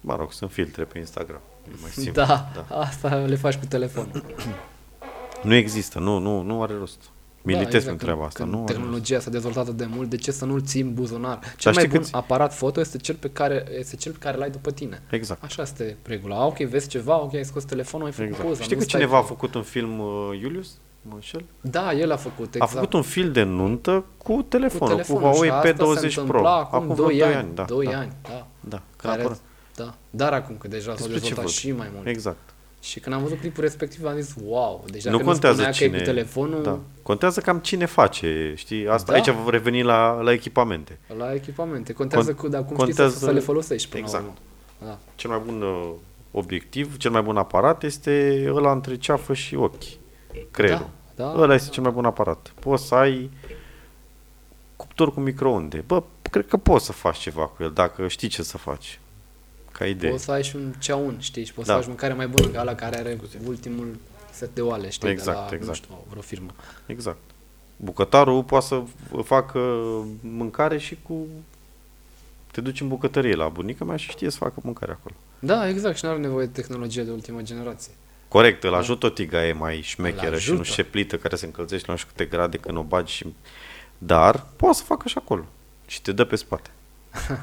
Mă 0.00 0.16
rog, 0.16 0.32
sunt 0.32 0.50
filtre 0.50 0.84
pe 0.84 0.98
Instagram. 0.98 1.40
mai 1.80 1.90
simplu. 1.90 2.12
Da, 2.12 2.50
da, 2.54 2.76
asta 2.76 3.14
le 3.16 3.36
faci 3.36 3.56
cu 3.56 3.66
telefonul. 3.66 4.24
nu 5.42 5.54
există, 5.54 5.98
nu, 5.98 6.18
nu, 6.18 6.42
nu 6.42 6.62
are 6.62 6.74
rost. 6.78 6.98
Militez 7.42 7.70
da, 7.70 7.76
exact, 7.76 7.98
treaba 7.98 8.24
asta. 8.24 8.42
Când 8.42 8.54
nu 8.54 8.64
tehnologia 8.64 9.20
s-a 9.20 9.30
dezvoltat 9.30 9.68
de 9.68 9.88
mult, 9.94 10.08
de 10.08 10.16
ce 10.16 10.30
să 10.30 10.44
nu-l 10.44 10.62
ții 10.62 10.80
în 10.80 10.94
buzunar? 10.94 11.38
Cel 11.56 11.72
mai 11.72 11.86
bun 11.86 11.98
câți... 11.98 12.14
aparat 12.14 12.54
foto 12.54 12.80
este 12.80 12.98
cel 12.98 13.14
pe 13.14 13.30
care 13.30 13.64
este 13.78 13.96
cel 13.96 14.12
pe 14.12 14.18
care 14.18 14.36
l-ai 14.36 14.50
după 14.50 14.70
tine. 14.70 15.02
Exact. 15.10 15.42
Așa 15.42 15.62
este 15.62 15.96
regula. 16.02 16.46
Ok, 16.46 16.58
vezi 16.58 16.88
ceva, 16.88 17.22
ok, 17.22 17.34
ai 17.34 17.44
scos 17.44 17.64
telefonul, 17.64 18.06
ai 18.06 18.12
făcut 18.12 18.30
exact. 18.30 18.48
poza. 18.48 18.62
Știi 18.62 18.76
că 18.76 18.84
cineva 18.84 19.16
a 19.16 19.22
făcut 19.22 19.54
un 19.54 19.62
film, 19.62 19.98
uh, 19.98 20.38
Julius? 20.40 20.78
Mă 21.02 21.14
înșel? 21.14 21.44
Da, 21.60 21.92
el 21.92 22.12
a 22.12 22.16
făcut, 22.16 22.54
exact. 22.54 22.72
A 22.72 22.74
făcut 22.74 22.92
un 22.92 23.02
film 23.02 23.32
de 23.32 23.42
nuntă 23.42 24.04
cu 24.16 24.42
telefonul, 24.48 24.96
cu, 24.96 25.02
telefonul, 25.02 25.30
cu 25.30 25.36
Huawei 25.36 25.72
P20 25.72 26.14
Pro. 26.26 26.46
Acum 26.46 26.94
2 26.94 27.22
ani, 27.22 27.34
ani, 27.34 27.48
da. 27.54 27.64
2 27.64 27.86
da. 27.86 27.98
ani, 27.98 28.12
da. 28.22 28.46
Da, 28.60 28.82
care, 28.96 29.28
da. 29.76 29.94
Dar 30.10 30.32
acum, 30.32 30.56
că 30.56 30.68
deja 30.68 30.96
s-au 30.96 31.08
dezvoltat 31.08 31.48
și 31.48 31.72
mai 31.72 31.90
mult. 31.94 32.06
Exact. 32.06 32.49
Și 32.80 33.00
când 33.00 33.14
am 33.14 33.22
văzut 33.22 33.38
clipul 33.38 33.62
respectiv 33.62 34.04
am 34.04 34.20
zis, 34.20 34.34
wow, 34.44 34.84
deci 34.90 35.02
dacă 35.02 35.16
nu, 35.16 35.24
contează 35.24 35.62
nu 35.62 35.72
cine, 35.72 35.88
că 35.88 35.96
e 35.96 35.98
cu 35.98 36.04
telefonul... 36.04 36.62
Da. 36.62 36.78
Contează 37.02 37.40
cam 37.40 37.58
cine 37.58 37.84
face, 37.84 38.52
știi? 38.56 38.88
Asta 38.88 39.12
da. 39.12 39.18
aici 39.18 39.30
vom 39.30 39.48
reveni 39.48 39.82
la, 39.82 40.20
la 40.20 40.32
echipamente. 40.32 40.98
La 41.18 41.34
echipamente. 41.34 41.92
Contează 41.92 42.32
Con- 42.32 42.36
cu, 42.36 42.48
dar 42.48 42.64
cum 42.64 42.76
contează, 42.76 43.08
știi 43.08 43.20
să, 43.20 43.26
să 43.26 43.32
le 43.32 43.40
folosești 43.40 43.88
până 43.88 44.02
exact. 44.02 44.24
la 44.24 44.86
Da. 44.86 44.98
Cel 45.14 45.30
mai 45.30 45.42
bun 45.46 45.62
uh, 45.62 45.90
obiectiv, 46.30 46.96
cel 46.96 47.10
mai 47.10 47.22
bun 47.22 47.36
aparat 47.36 47.82
este 47.82 48.44
ăla 48.54 48.72
între 48.72 48.96
ceafă 48.96 49.34
și 49.34 49.54
ochi. 49.54 49.82
Creierul. 50.50 50.88
Da, 51.14 51.24
da, 51.24 51.40
ăla 51.40 51.54
este 51.54 51.70
cel 51.70 51.82
mai 51.82 51.92
bun 51.92 52.04
aparat. 52.04 52.52
Poți 52.60 52.86
să 52.86 52.94
ai 52.94 53.30
cuptor 54.76 55.12
cu 55.14 55.20
microunde. 55.20 55.84
Bă, 55.86 56.02
cred 56.30 56.46
că 56.46 56.56
poți 56.56 56.84
să 56.84 56.92
faci 56.92 57.18
ceva 57.18 57.46
cu 57.46 57.62
el, 57.62 57.70
dacă 57.74 58.08
știi 58.08 58.28
ce 58.28 58.42
să 58.42 58.58
faci 58.58 59.00
ca 59.80 59.86
idee. 59.86 60.10
Poți 60.10 60.24
să 60.24 60.30
ai 60.30 60.42
și 60.42 60.56
un 60.56 60.72
ceaun, 60.78 61.16
știi, 61.18 61.44
și 61.44 61.52
poți 61.52 61.66
da. 61.66 61.72
să 61.72 61.78
faci 61.78 61.88
mâncare 61.88 62.12
mai 62.12 62.28
bună 62.28 62.46
ca 62.46 62.60
ala 62.60 62.74
care 62.74 62.98
are 62.98 63.18
ultimul 63.46 63.96
set 64.30 64.54
de 64.54 64.60
oale, 64.60 64.90
știi, 64.90 65.08
exact, 65.08 65.36
de 65.36 65.54
la, 65.54 65.54
exact. 65.54 65.66
nu 65.66 65.74
știu, 65.74 66.04
vreo 66.08 66.22
firmă. 66.22 66.50
Exact. 66.86 67.18
Bucătarul 67.76 68.44
poate 68.44 68.66
să 68.66 68.82
facă 69.24 69.58
mâncare 70.20 70.78
și 70.78 70.98
cu... 71.02 71.26
Te 72.50 72.60
duci 72.60 72.80
în 72.80 72.88
bucătărie 72.88 73.34
la 73.34 73.48
bunica 73.48 73.84
mea 73.84 73.96
și 73.96 74.10
știe 74.10 74.30
să 74.30 74.36
facă 74.36 74.54
mâncare 74.62 74.92
acolo. 74.92 75.14
Da, 75.38 75.68
exact, 75.68 75.96
și 75.96 76.04
nu 76.04 76.10
are 76.10 76.20
nevoie 76.20 76.46
de 76.46 76.60
tehnologie 76.60 77.02
de 77.02 77.10
ultimă 77.10 77.42
generație. 77.42 77.92
Corect, 78.28 78.64
îl 78.64 78.70
da. 78.70 78.76
ajută 78.76 79.06
o 79.06 79.08
tigaie 79.08 79.52
mai 79.52 79.80
șmecheră 79.80 80.38
și 80.38 80.52
nu 80.52 80.62
șeplită 80.62 81.16
care 81.16 81.36
se 81.36 81.46
încălzește 81.46 81.86
la 81.86 81.92
nu 81.92 81.98
știu 81.98 82.10
câte 82.16 82.24
grade 82.36 82.56
când 82.56 82.76
o 82.76 82.82
bagi 82.82 83.12
și... 83.12 83.34
Dar 83.98 84.46
poate 84.56 84.76
să 84.76 84.82
facă 84.82 85.08
și 85.08 85.18
acolo 85.18 85.44
și 85.86 86.02
te 86.02 86.12
dă 86.12 86.24
pe 86.24 86.36
spate. 86.36 86.70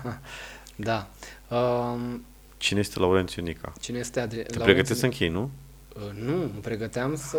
da. 0.76 1.08
Um, 1.48 2.26
cine 2.58 2.80
este 2.80 3.00
Laurențiu 3.00 3.42
Nica? 3.42 3.74
Cine 3.82 3.98
este 3.98 4.28
Adri- 4.28 4.46
Te 4.46 4.60
pregătești 4.60 5.00
să 5.00 5.06
închei, 5.06 5.30
nu? 5.30 5.50
Uh, 5.96 6.24
nu, 6.24 6.34
îmi 6.34 6.62
pregăteam 6.62 7.16
să, 7.16 7.38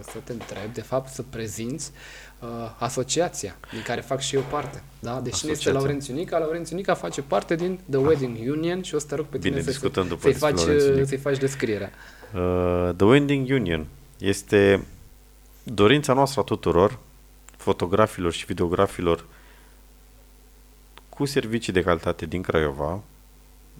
să 0.00 0.18
te 0.24 0.32
întreb, 0.32 0.72
de 0.72 0.80
fapt 0.80 1.12
să 1.12 1.22
prezinți 1.30 1.90
uh, 2.40 2.48
asociația 2.78 3.56
din 3.72 3.82
care 3.82 4.00
fac 4.00 4.20
și 4.20 4.34
eu 4.34 4.44
parte. 4.50 4.82
Da? 4.98 5.20
Deci 5.20 5.36
cine 5.36 5.50
este 5.50 5.72
Laurențiu 5.72 6.14
Nica? 6.14 6.38
Laurențiu 6.38 6.76
Nica 6.76 6.94
face 6.94 7.22
parte 7.22 7.54
din 7.54 7.78
The 7.90 7.98
Wedding 7.98 8.36
ah. 8.36 8.48
Union 8.48 8.82
și 8.82 8.94
o 8.94 8.98
să 8.98 9.06
te 9.06 9.14
rog 9.14 9.26
pe 9.26 9.38
tine 9.38 9.60
Bine, 9.60 9.72
să, 9.72 9.88
după 9.88 10.18
să-i, 10.20 10.32
faci, 10.32 10.58
să-i 11.04 11.18
faci 11.18 11.38
descrierea. 11.38 11.90
Uh, 12.34 12.90
The 12.96 13.06
Wedding 13.06 13.48
Union 13.50 13.86
este 14.18 14.86
dorința 15.62 16.12
noastră 16.12 16.40
a 16.40 16.44
tuturor, 16.44 16.98
fotografilor 17.56 18.32
și 18.32 18.44
videografilor 18.44 19.26
cu 21.16 21.24
servicii 21.24 21.72
de 21.72 21.82
calitate 21.82 22.26
din 22.26 22.42
Craiova. 22.42 23.00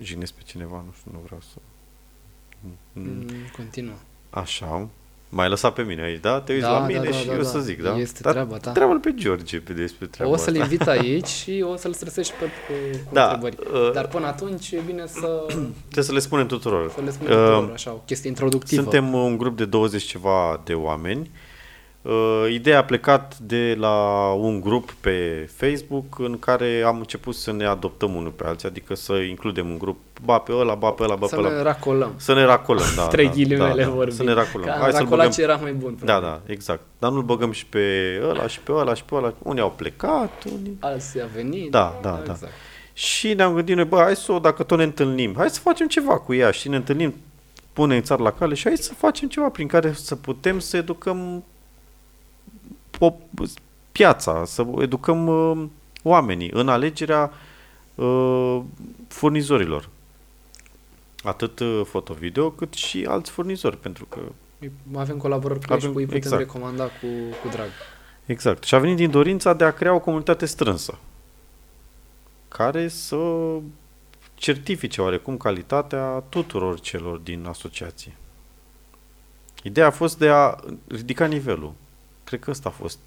Jignesc 0.02 0.32
pe 0.32 0.40
cineva, 0.44 0.84
nu 0.86 0.94
știu, 0.98 1.10
nu 1.12 1.20
vreau 1.24 1.40
să... 1.40 1.56
Mm, 2.92 3.26
continuă. 3.56 3.94
Așa. 4.30 4.88
M-ai 5.28 5.48
lăsat 5.48 5.72
pe 5.72 5.82
mine 5.82 6.02
aici, 6.02 6.20
da? 6.20 6.40
Te 6.40 6.52
uiți 6.52 6.64
da, 6.64 6.70
la 6.78 6.86
mine 6.86 6.98
da, 6.98 7.04
da, 7.10 7.16
și 7.16 7.26
da, 7.26 7.32
eu 7.32 7.42
da. 7.42 7.48
să 7.48 7.58
zic, 7.58 7.82
da? 7.82 7.96
Este 7.96 8.20
Dar 8.22 8.32
treaba 8.32 8.56
ta. 8.56 8.72
Treaba 8.72 8.98
pe 9.02 9.14
George 9.14 9.58
pe 9.58 9.72
despre 9.72 10.06
treaba 10.06 10.32
O 10.32 10.36
să-l 10.36 10.54
invit 10.54 10.86
aici 10.86 11.26
și 11.42 11.64
o 11.68 11.76
să-l 11.76 11.92
stresești 11.92 12.32
pe, 12.32 12.44
cu, 12.44 12.98
cu 13.04 13.14
da, 13.14 13.22
întrebări. 13.22 13.56
Uh, 13.72 13.92
Dar 13.92 14.08
până 14.08 14.26
atunci 14.26 14.70
e 14.70 14.80
bine 14.86 15.06
să... 15.06 15.44
Trebuie 15.82 16.04
să 16.04 16.12
le 16.12 16.18
spunem 16.18 16.46
tuturor. 16.46 16.90
Să 16.90 17.00
le 17.00 17.10
spunem 17.10 17.32
tuturor, 17.32 17.64
uh, 17.64 17.70
așa, 17.72 17.92
o 17.92 18.02
chestie 18.04 18.28
introductivă. 18.28 18.82
Suntem 18.82 19.14
un 19.14 19.36
grup 19.36 19.56
de 19.56 19.64
20 19.64 20.02
ceva 20.02 20.60
de 20.64 20.74
oameni 20.74 21.20
Uh, 21.20 21.45
ideea 22.50 22.78
a 22.78 22.84
plecat 22.84 23.38
de 23.38 23.76
la 23.78 24.28
un 24.32 24.60
grup 24.60 24.92
pe 25.00 25.48
Facebook 25.56 26.18
în 26.18 26.38
care 26.38 26.82
am 26.86 26.98
început 26.98 27.34
să 27.34 27.52
ne 27.52 27.64
adoptăm 27.64 28.14
unul 28.14 28.30
pe 28.30 28.44
alții, 28.46 28.68
adică 28.68 28.94
să 28.94 29.12
includem 29.12 29.70
un 29.70 29.78
grup, 29.78 29.98
ba 30.24 30.38
pe 30.38 30.52
ăla, 30.52 30.74
ba 30.74 30.90
pe 30.90 31.02
ăla, 31.02 31.14
ba 31.14 31.26
să 31.26 31.34
pe 31.34 31.40
ăla. 31.40 31.50
Să 31.50 31.56
ne 31.56 31.62
racolăm. 31.62 32.12
Să 32.16 32.34
ne 32.34 32.44
racolăm, 32.44 32.86
da. 32.96 33.06
Trei 33.14 33.26
da, 33.26 33.32
ghilimele 33.32 33.84
da, 33.84 34.04
da, 34.04 34.10
Să 34.10 34.22
ne 34.22 34.32
racolăm. 34.32 34.68
Hai 34.80 34.92
să 34.92 35.04
băgăm... 35.04 35.30
ce 35.30 35.42
era 35.42 35.56
mai 35.56 35.72
bun. 35.72 35.98
Da, 36.04 36.20
da, 36.20 36.40
exact. 36.46 36.80
Dar 36.98 37.10
nu-l 37.10 37.22
băgăm 37.22 37.52
și 37.52 37.66
pe 37.66 37.80
ăla, 38.28 38.46
și 38.46 38.60
pe 38.60 38.72
ăla, 38.72 38.94
și 38.94 39.04
pe 39.04 39.14
ăla. 39.14 39.34
Unii 39.42 39.62
au 39.62 39.72
plecat, 39.76 40.44
unii... 40.44 40.76
Alții 40.80 41.20
au 41.20 41.28
venit. 41.34 41.70
Da, 41.70 41.98
da, 42.02 42.10
da. 42.10 42.18
Exact. 42.18 42.40
da. 42.40 42.48
Și 42.92 43.34
ne-am 43.34 43.54
gândit 43.54 43.76
noi, 43.76 43.84
bă, 43.84 43.96
hai 43.96 44.16
să 44.16 44.32
o, 44.32 44.38
dacă 44.38 44.62
tot 44.62 44.78
ne 44.78 44.84
întâlnim, 44.84 45.34
hai 45.36 45.50
să 45.50 45.60
facem 45.60 45.86
ceva 45.86 46.18
cu 46.18 46.34
ea 46.34 46.50
și 46.50 46.68
ne 46.68 46.76
întâlnim, 46.76 47.14
pune 47.72 47.96
în 47.96 48.02
țară 48.02 48.22
la 48.22 48.32
cale 48.32 48.54
și 48.54 48.66
hai 48.66 48.76
să 48.76 48.94
facem 48.94 49.28
ceva 49.28 49.48
prin 49.48 49.66
care 49.66 49.92
să 49.92 50.16
putem 50.16 50.58
să 50.58 50.76
educăm 50.76 51.44
piața, 53.92 54.44
să 54.44 54.66
educăm 54.78 55.26
uh, 55.26 55.68
oamenii 56.02 56.50
în 56.52 56.68
alegerea 56.68 57.32
uh, 57.94 58.60
furnizorilor. 59.08 59.88
Atât 61.22 61.58
uh, 61.58 61.80
foto-video, 61.84 62.50
cât 62.50 62.74
și 62.74 63.04
alți 63.08 63.30
furnizori, 63.30 63.76
pentru 63.76 64.04
că 64.04 64.20
avem 64.94 65.16
colaborări 65.16 65.66
cu 65.66 65.72
ei 65.72 65.80
și 65.80 65.86
cu 65.86 65.98
ei 65.98 66.04
putem 66.04 66.20
exact. 66.20 66.40
recomanda 66.40 66.84
cu, 66.84 67.06
cu 67.42 67.48
drag. 67.48 67.68
Exact. 68.26 68.64
Și 68.64 68.74
a 68.74 68.78
venit 68.78 68.96
din 68.96 69.10
dorința 69.10 69.52
de 69.52 69.64
a 69.64 69.70
crea 69.70 69.94
o 69.94 70.00
comunitate 70.00 70.46
strânsă 70.46 70.98
care 72.48 72.88
să 72.88 73.16
certifice 74.34 75.00
oarecum 75.00 75.36
calitatea 75.36 76.22
tuturor 76.28 76.80
celor 76.80 77.18
din 77.18 77.46
asociație. 77.46 78.14
Ideea 79.62 79.86
a 79.86 79.90
fost 79.90 80.18
de 80.18 80.28
a 80.28 80.56
ridica 80.88 81.26
nivelul. 81.26 81.72
Cred 82.26 82.40
că 82.40 82.50
ăsta 82.50 82.68
a 82.68 82.72
fost 82.72 82.98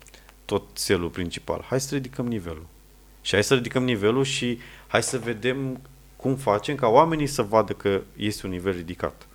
tot 0.45 0.63
țelul 0.75 1.09
principal. 1.09 1.65
Hai 1.67 1.79
să 1.79 1.95
ridicăm 1.95 2.27
nivelul. 2.27 2.65
Și 3.21 3.33
hai 3.33 3.43
să 3.43 3.53
ridicăm 3.53 3.83
nivelul 3.83 4.23
și 4.23 4.59
hai 4.87 5.03
să 5.03 5.17
vedem 5.17 5.79
cum 6.15 6.35
facem 6.35 6.75
ca 6.75 6.87
oamenii 6.87 7.27
să 7.27 7.41
vadă 7.41 7.73
că 7.73 8.01
este 8.15 8.45
un 8.45 8.51
nivel 8.51 8.73
ridicat. 8.73 9.27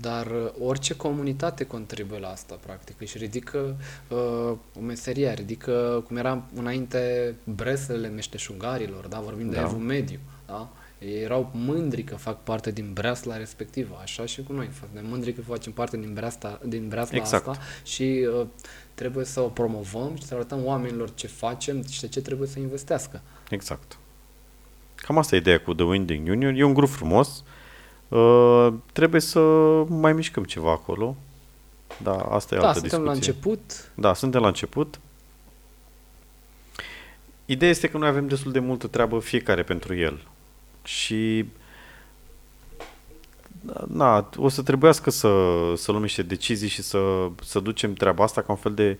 Dar 0.00 0.26
uh, 0.26 0.50
orice 0.60 0.96
comunitate 0.96 1.64
contribuie 1.64 2.18
la 2.18 2.28
asta, 2.28 2.58
practic. 2.66 3.00
Își 3.00 3.18
ridică 3.18 3.76
uh, 4.08 4.56
o 4.78 4.80
meserie, 4.80 5.32
ridică, 5.32 6.04
cum 6.06 6.16
era 6.16 6.42
înainte, 6.54 7.34
breslele 7.44 8.08
meșteșugarilor, 8.08 9.06
da? 9.06 9.20
vorbim 9.20 9.46
da. 9.46 9.52
de 9.52 9.60
evul 9.60 9.78
mediu. 9.78 10.18
Da? 10.46 10.70
Ei 10.98 11.22
erau 11.22 11.50
mândri 11.54 12.02
că 12.02 12.16
fac 12.16 12.42
parte 12.42 12.70
din 12.70 12.92
breasla 12.92 13.36
respectivă, 13.36 13.98
așa 14.02 14.26
și 14.26 14.42
cu 14.42 14.52
noi. 14.52 14.70
Ne 14.92 15.00
mândri 15.02 15.32
că 15.32 15.40
facem 15.40 15.72
parte 15.72 15.96
din 15.96 16.12
breasla, 16.14 16.58
din 16.64 16.88
breasla 16.88 17.16
exact. 17.16 17.46
asta 17.46 17.62
și 17.84 18.28
uh, 18.40 18.46
trebuie 18.94 19.24
să 19.24 19.40
o 19.40 19.48
promovăm 19.48 20.16
și 20.16 20.22
să 20.22 20.34
arătăm 20.34 20.64
oamenilor 20.64 21.14
ce 21.14 21.26
facem 21.26 21.82
și 21.82 22.00
de 22.00 22.08
ce 22.08 22.20
trebuie 22.20 22.48
să 22.48 22.58
investească. 22.58 23.20
Exact. 23.50 23.98
Cam 24.94 25.18
asta 25.18 25.34
e 25.34 25.38
ideea 25.38 25.60
cu 25.60 25.74
The 25.74 25.84
Winding 25.84 26.28
Union. 26.28 26.54
E 26.54 26.64
un 26.64 26.74
grup 26.74 26.88
frumos. 26.88 27.44
Uh, 28.08 28.72
trebuie 28.92 29.20
să 29.20 29.40
mai 29.88 30.12
mișcăm 30.12 30.44
ceva 30.44 30.70
acolo. 30.70 31.16
Da, 32.02 32.16
asta 32.16 32.54
e 32.54 32.58
da, 32.58 32.66
altă 32.66 32.78
suntem 32.78 32.98
discuție. 32.98 33.04
la 33.04 33.12
început. 33.12 33.92
Da, 33.94 34.14
suntem 34.14 34.40
la 34.40 34.46
început. 34.46 35.00
Ideea 37.44 37.70
este 37.70 37.88
că 37.88 37.98
noi 37.98 38.08
avem 38.08 38.26
destul 38.26 38.52
de 38.52 38.58
multă 38.58 38.86
treabă 38.86 39.18
fiecare 39.18 39.62
pentru 39.62 39.94
el. 39.94 40.20
Și 40.86 41.44
na, 43.88 44.30
o 44.36 44.48
să 44.48 44.62
trebuiască 44.62 45.10
să, 45.10 45.28
să 45.76 45.90
luăm 45.90 46.02
niște 46.02 46.22
decizii 46.22 46.68
și 46.68 46.82
să, 46.82 47.30
să 47.42 47.60
ducem 47.60 47.92
treaba 47.92 48.24
asta 48.24 48.42
ca 48.42 48.52
un 48.52 48.58
fel 48.58 48.74
de 48.74 48.98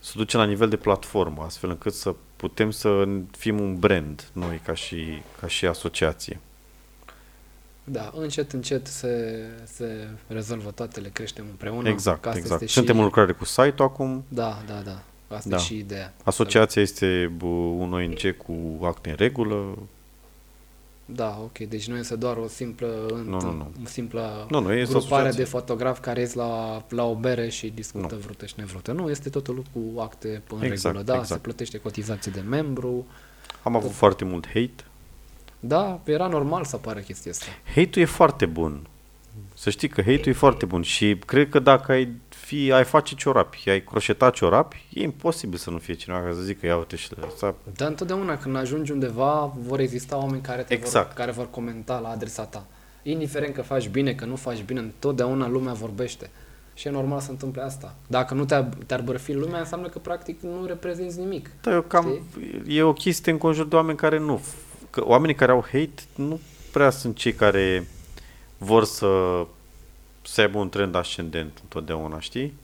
să 0.00 0.12
ducem 0.16 0.40
la 0.40 0.46
nivel 0.46 0.68
de 0.68 0.76
platformă, 0.76 1.42
astfel 1.42 1.70
încât 1.70 1.94
să 1.94 2.14
putem 2.36 2.70
să 2.70 3.08
fim 3.30 3.60
un 3.60 3.78
brand 3.78 4.28
noi 4.32 4.60
ca 4.64 4.74
și, 4.74 5.22
ca 5.40 5.46
și 5.46 5.66
asociație. 5.66 6.40
Da, 7.84 8.12
încet, 8.14 8.52
încet 8.52 8.86
se, 8.86 9.44
se 9.64 10.08
rezolvă 10.26 10.70
toate, 10.70 11.00
le 11.00 11.08
creștem 11.08 11.44
împreună. 11.50 11.88
Exact, 11.88 12.26
exact. 12.26 12.62
Este 12.62 12.66
Suntem 12.66 12.94
și... 12.94 13.00
în 13.00 13.06
lucrare 13.06 13.32
cu 13.32 13.44
site-ul 13.44 13.88
acum. 13.88 14.24
Da, 14.28 14.62
da, 14.66 14.80
da. 14.84 15.02
Asta 15.36 15.48
da. 15.48 15.56
e 15.56 15.58
și 15.58 15.76
ideea. 15.76 16.14
Asociația 16.24 16.82
este 16.82 17.32
un 17.78 17.92
ONG 17.92 18.36
cu 18.36 18.84
acte 18.84 19.08
în 19.08 19.16
regulă, 19.18 19.78
da, 21.06 21.38
ok. 21.42 21.58
Deci 21.58 21.88
nu 21.88 21.96
este 21.96 22.16
doar 22.16 22.36
o 22.36 22.46
simplă, 22.46 23.06
nu, 23.10 23.40
nu, 23.40 23.52
nu. 23.52 23.70
O 23.84 23.86
simplă 23.86 24.46
nu, 24.50 24.60
nu, 24.60 24.84
grupare 24.88 25.30
de 25.30 25.44
fotografi 25.44 26.00
care 26.00 26.20
ies 26.20 26.32
la, 26.32 26.84
la 26.88 27.04
o 27.04 27.14
bere 27.14 27.48
și 27.48 27.72
discută 27.74 28.14
nu. 28.14 28.20
vrute 28.20 28.46
și 28.46 28.54
nevrute. 28.56 28.92
Nu, 28.92 29.10
este 29.10 29.28
totul 29.28 29.62
cu 29.72 30.00
acte 30.00 30.42
în 30.48 30.62
exact, 30.62 30.96
regulă. 30.96 31.02
Da, 31.02 31.12
exact. 31.12 31.28
se 31.28 31.38
plătește 31.38 31.78
cotizație 31.78 32.32
de 32.34 32.40
membru. 32.40 33.06
Am 33.62 33.72
tot. 33.72 33.82
avut 33.82 33.92
foarte 33.92 34.24
mult 34.24 34.46
hate. 34.46 34.84
Da, 35.60 36.00
era 36.04 36.26
normal 36.26 36.64
să 36.64 36.76
apară 36.76 37.00
chestia 37.00 37.30
asta. 37.30 37.46
Hate-ul 37.74 38.04
e 38.04 38.04
foarte 38.04 38.46
bun. 38.46 38.86
Să 39.54 39.70
știi 39.70 39.88
că 39.88 40.00
hate-ul 40.00 40.28
e 40.28 40.32
foarte 40.32 40.66
bun 40.66 40.82
și 40.82 41.16
cred 41.26 41.48
că 41.48 41.58
dacă 41.58 41.92
ai 41.92 42.08
fi, 42.46 42.72
ai 42.72 42.84
face 42.84 43.14
ciorapi, 43.14 43.70
ai 43.70 43.80
croșeta 43.80 44.30
ciorapi, 44.30 44.86
e 44.92 45.02
imposibil 45.02 45.58
să 45.58 45.70
nu 45.70 45.78
fie 45.78 45.94
cineva 45.94 46.20
care 46.20 46.34
să 46.34 46.40
zică 46.40 46.66
ia 46.66 46.76
uite 46.76 46.96
și 46.96 47.08
asta. 47.26 47.54
Dar 47.76 47.88
întotdeauna 47.88 48.38
când 48.38 48.56
ajungi 48.56 48.92
undeva 48.92 49.52
vor 49.58 49.80
exista 49.80 50.16
oameni 50.16 50.42
care, 50.42 50.62
te 50.62 50.74
exact. 50.74 51.06
vor, 51.06 51.16
care 51.16 51.30
vor 51.30 51.50
comenta 51.50 51.98
la 51.98 52.08
adresa 52.08 52.44
ta. 52.44 52.66
Indiferent 53.02 53.54
că 53.54 53.62
faci 53.62 53.88
bine, 53.88 54.14
că 54.14 54.24
nu 54.24 54.36
faci 54.36 54.62
bine, 54.62 54.80
întotdeauna 54.80 55.48
lumea 55.48 55.72
vorbește. 55.72 56.30
Și 56.74 56.86
e 56.86 56.90
normal 56.90 57.20
să 57.20 57.30
întâmple 57.30 57.62
asta. 57.62 57.94
Dacă 58.06 58.34
nu 58.34 58.44
te-ar, 58.44 58.68
te 58.86 58.96
bărfi 59.04 59.32
lumea, 59.32 59.58
înseamnă 59.58 59.88
că 59.88 59.98
practic 59.98 60.40
nu 60.40 60.64
reprezinți 60.66 61.18
nimic. 61.18 61.50
Da, 61.60 61.72
eu 61.72 61.82
cam, 61.82 62.20
e 62.66 62.82
o 62.82 62.92
chestie 62.92 63.32
în 63.32 63.38
conjur 63.38 63.66
de 63.66 63.76
oameni 63.76 63.98
care 63.98 64.18
nu. 64.18 64.40
Că 64.90 65.04
oamenii 65.04 65.34
care 65.34 65.52
au 65.52 65.62
hate 65.62 66.02
nu 66.14 66.40
prea 66.72 66.90
sunt 66.90 67.16
cei 67.16 67.32
care 67.32 67.88
vor 68.58 68.84
să 68.84 69.06
să 70.26 70.40
aibă 70.40 70.58
un 70.58 70.68
trend 70.68 70.94
ascendent 70.94 71.58
întotdeauna, 71.62 72.20
știi? 72.20 72.54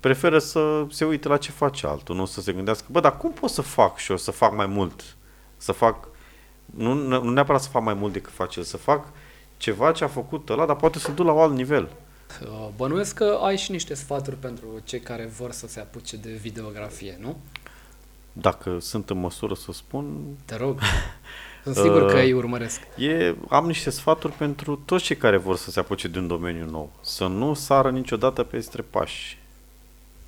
Preferă 0.00 0.38
să 0.38 0.86
se 0.90 1.04
uite 1.04 1.28
la 1.28 1.36
ce 1.36 1.50
face 1.50 1.86
altul, 1.86 2.16
nu 2.16 2.24
să 2.24 2.40
se 2.40 2.52
gândească, 2.52 2.86
bă, 2.90 3.00
dar 3.00 3.16
cum 3.16 3.32
pot 3.32 3.50
să 3.50 3.62
fac 3.62 3.96
și 3.96 4.10
eu 4.10 4.16
să 4.16 4.30
fac 4.30 4.54
mai 4.54 4.66
mult? 4.66 5.16
Să 5.56 5.72
fac, 5.72 6.08
nu, 6.64 6.94
nu 6.94 7.30
neapărat 7.30 7.62
să 7.62 7.68
fac 7.68 7.82
mai 7.82 7.94
mult 7.94 8.12
decât 8.12 8.32
face 8.32 8.58
el, 8.58 8.64
să 8.64 8.76
fac 8.76 9.08
ceva 9.56 9.92
ce 9.92 10.04
a 10.04 10.08
făcut 10.08 10.48
ăla, 10.48 10.66
dar 10.66 10.76
poate 10.76 10.98
să 10.98 11.12
duc 11.12 11.26
la 11.26 11.32
un 11.32 11.40
alt 11.40 11.54
nivel. 11.54 11.88
Uh, 12.42 12.68
bănuiesc 12.76 13.14
că 13.14 13.38
ai 13.42 13.56
și 13.56 13.70
niște 13.70 13.94
sfaturi 13.94 14.36
pentru 14.36 14.66
cei 14.84 15.00
care 15.00 15.26
vor 15.26 15.52
să 15.52 15.66
se 15.66 15.80
apuce 15.80 16.16
de 16.16 16.30
videografie, 16.30 17.18
nu? 17.20 17.36
Dacă 18.32 18.78
sunt 18.80 19.10
în 19.10 19.18
măsură 19.18 19.54
să 19.54 19.72
spun... 19.72 20.36
Te 20.44 20.56
rog. 20.56 20.80
Sunt 21.72 21.86
sigur 21.86 22.10
că 22.10 22.18
îi 22.18 22.32
urmăresc. 22.32 22.80
E, 22.96 23.34
am 23.48 23.66
niște 23.66 23.90
sfaturi 23.90 24.32
pentru 24.32 24.82
toți 24.84 25.04
cei 25.04 25.16
care 25.16 25.36
vor 25.36 25.56
să 25.56 25.70
se 25.70 25.80
apuce 25.80 26.08
de 26.08 26.18
un 26.18 26.26
domeniu 26.26 26.66
nou. 26.70 26.92
Să 27.00 27.26
nu 27.26 27.54
sară 27.54 27.90
niciodată 27.90 28.42
peste 28.42 28.82
pași. 28.82 29.38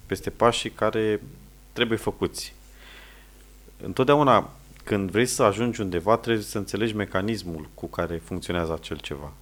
Peste 0.07 0.31
pașii 0.31 0.71
care 0.71 1.21
trebuie 1.73 1.99
făcuți. 1.99 2.55
Întotdeauna 3.83 4.51
când 4.85 5.11
vrei 5.11 5.27
să 5.27 5.43
ajungi 5.43 5.81
undeva, 5.81 6.17
trebuie 6.17 6.45
să 6.45 6.59
înțelegi 6.59 6.95
mecanismul 6.95 7.69
cu 7.75 7.87
care 7.87 8.21
funcționează 8.25 8.73
acel 8.73 8.99
ceva. 8.99 9.33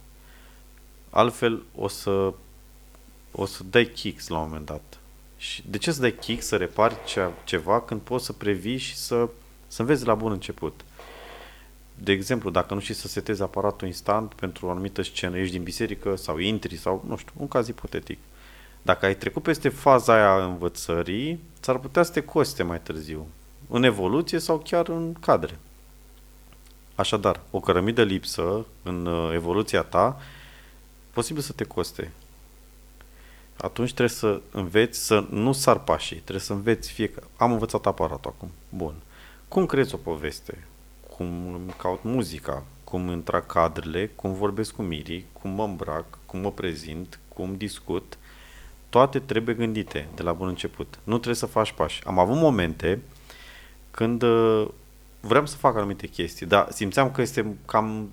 Altfel, 1.11 1.63
o 1.75 1.89
să, 1.89 2.33
o 3.33 3.47
să 3.47 3.63
dai 3.71 3.85
kicks 3.85 4.29
la 4.29 4.39
un 4.39 4.45
moment 4.47 4.67
dat. 4.67 4.99
Și 5.37 5.63
de 5.67 5.79
ce 5.79 5.93
să 5.93 6.01
dai 6.01 6.15
kick, 6.15 6.43
să 6.43 6.57
repari 6.57 6.97
ceva, 7.45 7.81
când 7.81 8.01
poți 8.01 8.25
să 8.25 8.33
previi 8.33 8.77
și 8.77 8.97
să, 8.97 9.29
să 9.67 9.81
înveți 9.81 10.07
la 10.07 10.15
bun 10.15 10.33
început? 10.33 10.81
De 12.03 12.13
exemplu, 12.13 12.51
dacă 12.51 12.75
nu 12.75 12.81
știi 12.81 12.95
să 12.95 13.09
setezi 13.09 13.43
aparatul 13.43 13.87
instant 13.87 14.35
pentru 14.35 14.67
o 14.67 14.71
anumită 14.71 15.03
scenă, 15.03 15.39
ești 15.39 15.53
din 15.53 15.63
biserică 15.63 16.17
sau 16.17 16.39
intri 16.39 16.77
sau, 16.77 17.05
nu 17.07 17.17
știu, 17.17 17.33
un 17.37 17.49
caz 17.49 17.69
ipotetic. 17.69 18.19
Dacă 18.83 19.07
ai 19.07 19.17
trecut 19.17 19.43
peste 19.43 19.69
faza 19.69 20.13
aia 20.13 20.45
învățării, 20.45 21.41
ți-ar 21.61 21.79
putea 21.79 22.03
să 22.03 22.13
te 22.13 22.23
coste 22.23 22.63
mai 22.63 22.81
târziu, 22.81 23.27
în 23.69 23.83
evoluție 23.83 24.39
sau 24.39 24.59
chiar 24.59 24.89
în 24.89 25.13
cadre. 25.13 25.59
Așadar, 26.95 27.41
o 27.51 27.61
cărămidă 27.61 28.03
lipsă 28.03 28.67
în 28.83 29.07
uh, 29.07 29.33
evoluția 29.35 29.83
ta, 29.83 30.21
posibil 31.11 31.43
să 31.43 31.53
te 31.53 31.65
coste. 31.65 32.13
Atunci 33.57 33.89
trebuie 33.89 34.17
să 34.17 34.41
înveți 34.51 35.07
să 35.07 35.27
nu 35.31 35.53
sar 35.53 35.79
pașii, 35.79 36.17
trebuie 36.17 36.41
să 36.41 36.53
înveți 36.53 36.91
fiecare. 36.91 37.27
Am 37.37 37.53
învățat 37.53 37.87
aparatul 37.87 38.33
acum. 38.37 38.51
Bun. 38.69 38.95
Cum 39.49 39.67
creți 39.67 39.95
o 39.95 39.97
poveste? 39.97 40.67
Cum 41.19 41.61
caut 41.77 42.03
muzica, 42.03 42.65
cum 42.85 43.09
intra 43.09 43.41
cadrele, 43.41 44.07
cum 44.07 44.33
vorbesc 44.33 44.75
cu 44.75 44.83
Miri, 44.83 45.25
cum 45.33 45.51
mă 45.51 45.65
îmbrac, 45.65 46.05
cum 46.27 46.41
mă 46.41 46.51
prezint, 46.51 47.19
cum 47.29 47.57
discut, 47.57 48.19
toate 48.89 49.19
trebuie 49.19 49.55
gândite 49.55 50.09
de 50.15 50.23
la 50.23 50.33
bun 50.33 50.49
început. 50.49 50.99
Nu 51.05 51.15
trebuie 51.15 51.35
să 51.35 51.47
faci 51.47 51.73
pași. 51.73 52.03
Am 52.07 52.19
avut 52.19 52.37
momente 52.37 53.03
când 53.91 54.23
uh, 54.23 54.69
vreau 55.21 55.47
să 55.47 55.57
fac 55.57 55.77
anumite 55.77 56.07
chestii, 56.07 56.47
dar 56.47 56.71
simțeam 56.71 57.11
că 57.11 57.21
este 57.21 57.57
cam 57.67 58.11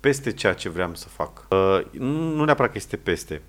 peste 0.00 0.32
ceea 0.32 0.54
ce 0.54 0.68
vreau 0.68 0.94
să 0.94 1.08
fac. 1.08 1.46
Uh, 1.50 1.80
nu 2.00 2.44
neapărat 2.44 2.70
că 2.70 2.76
este 2.76 2.96
peste. 2.96 3.42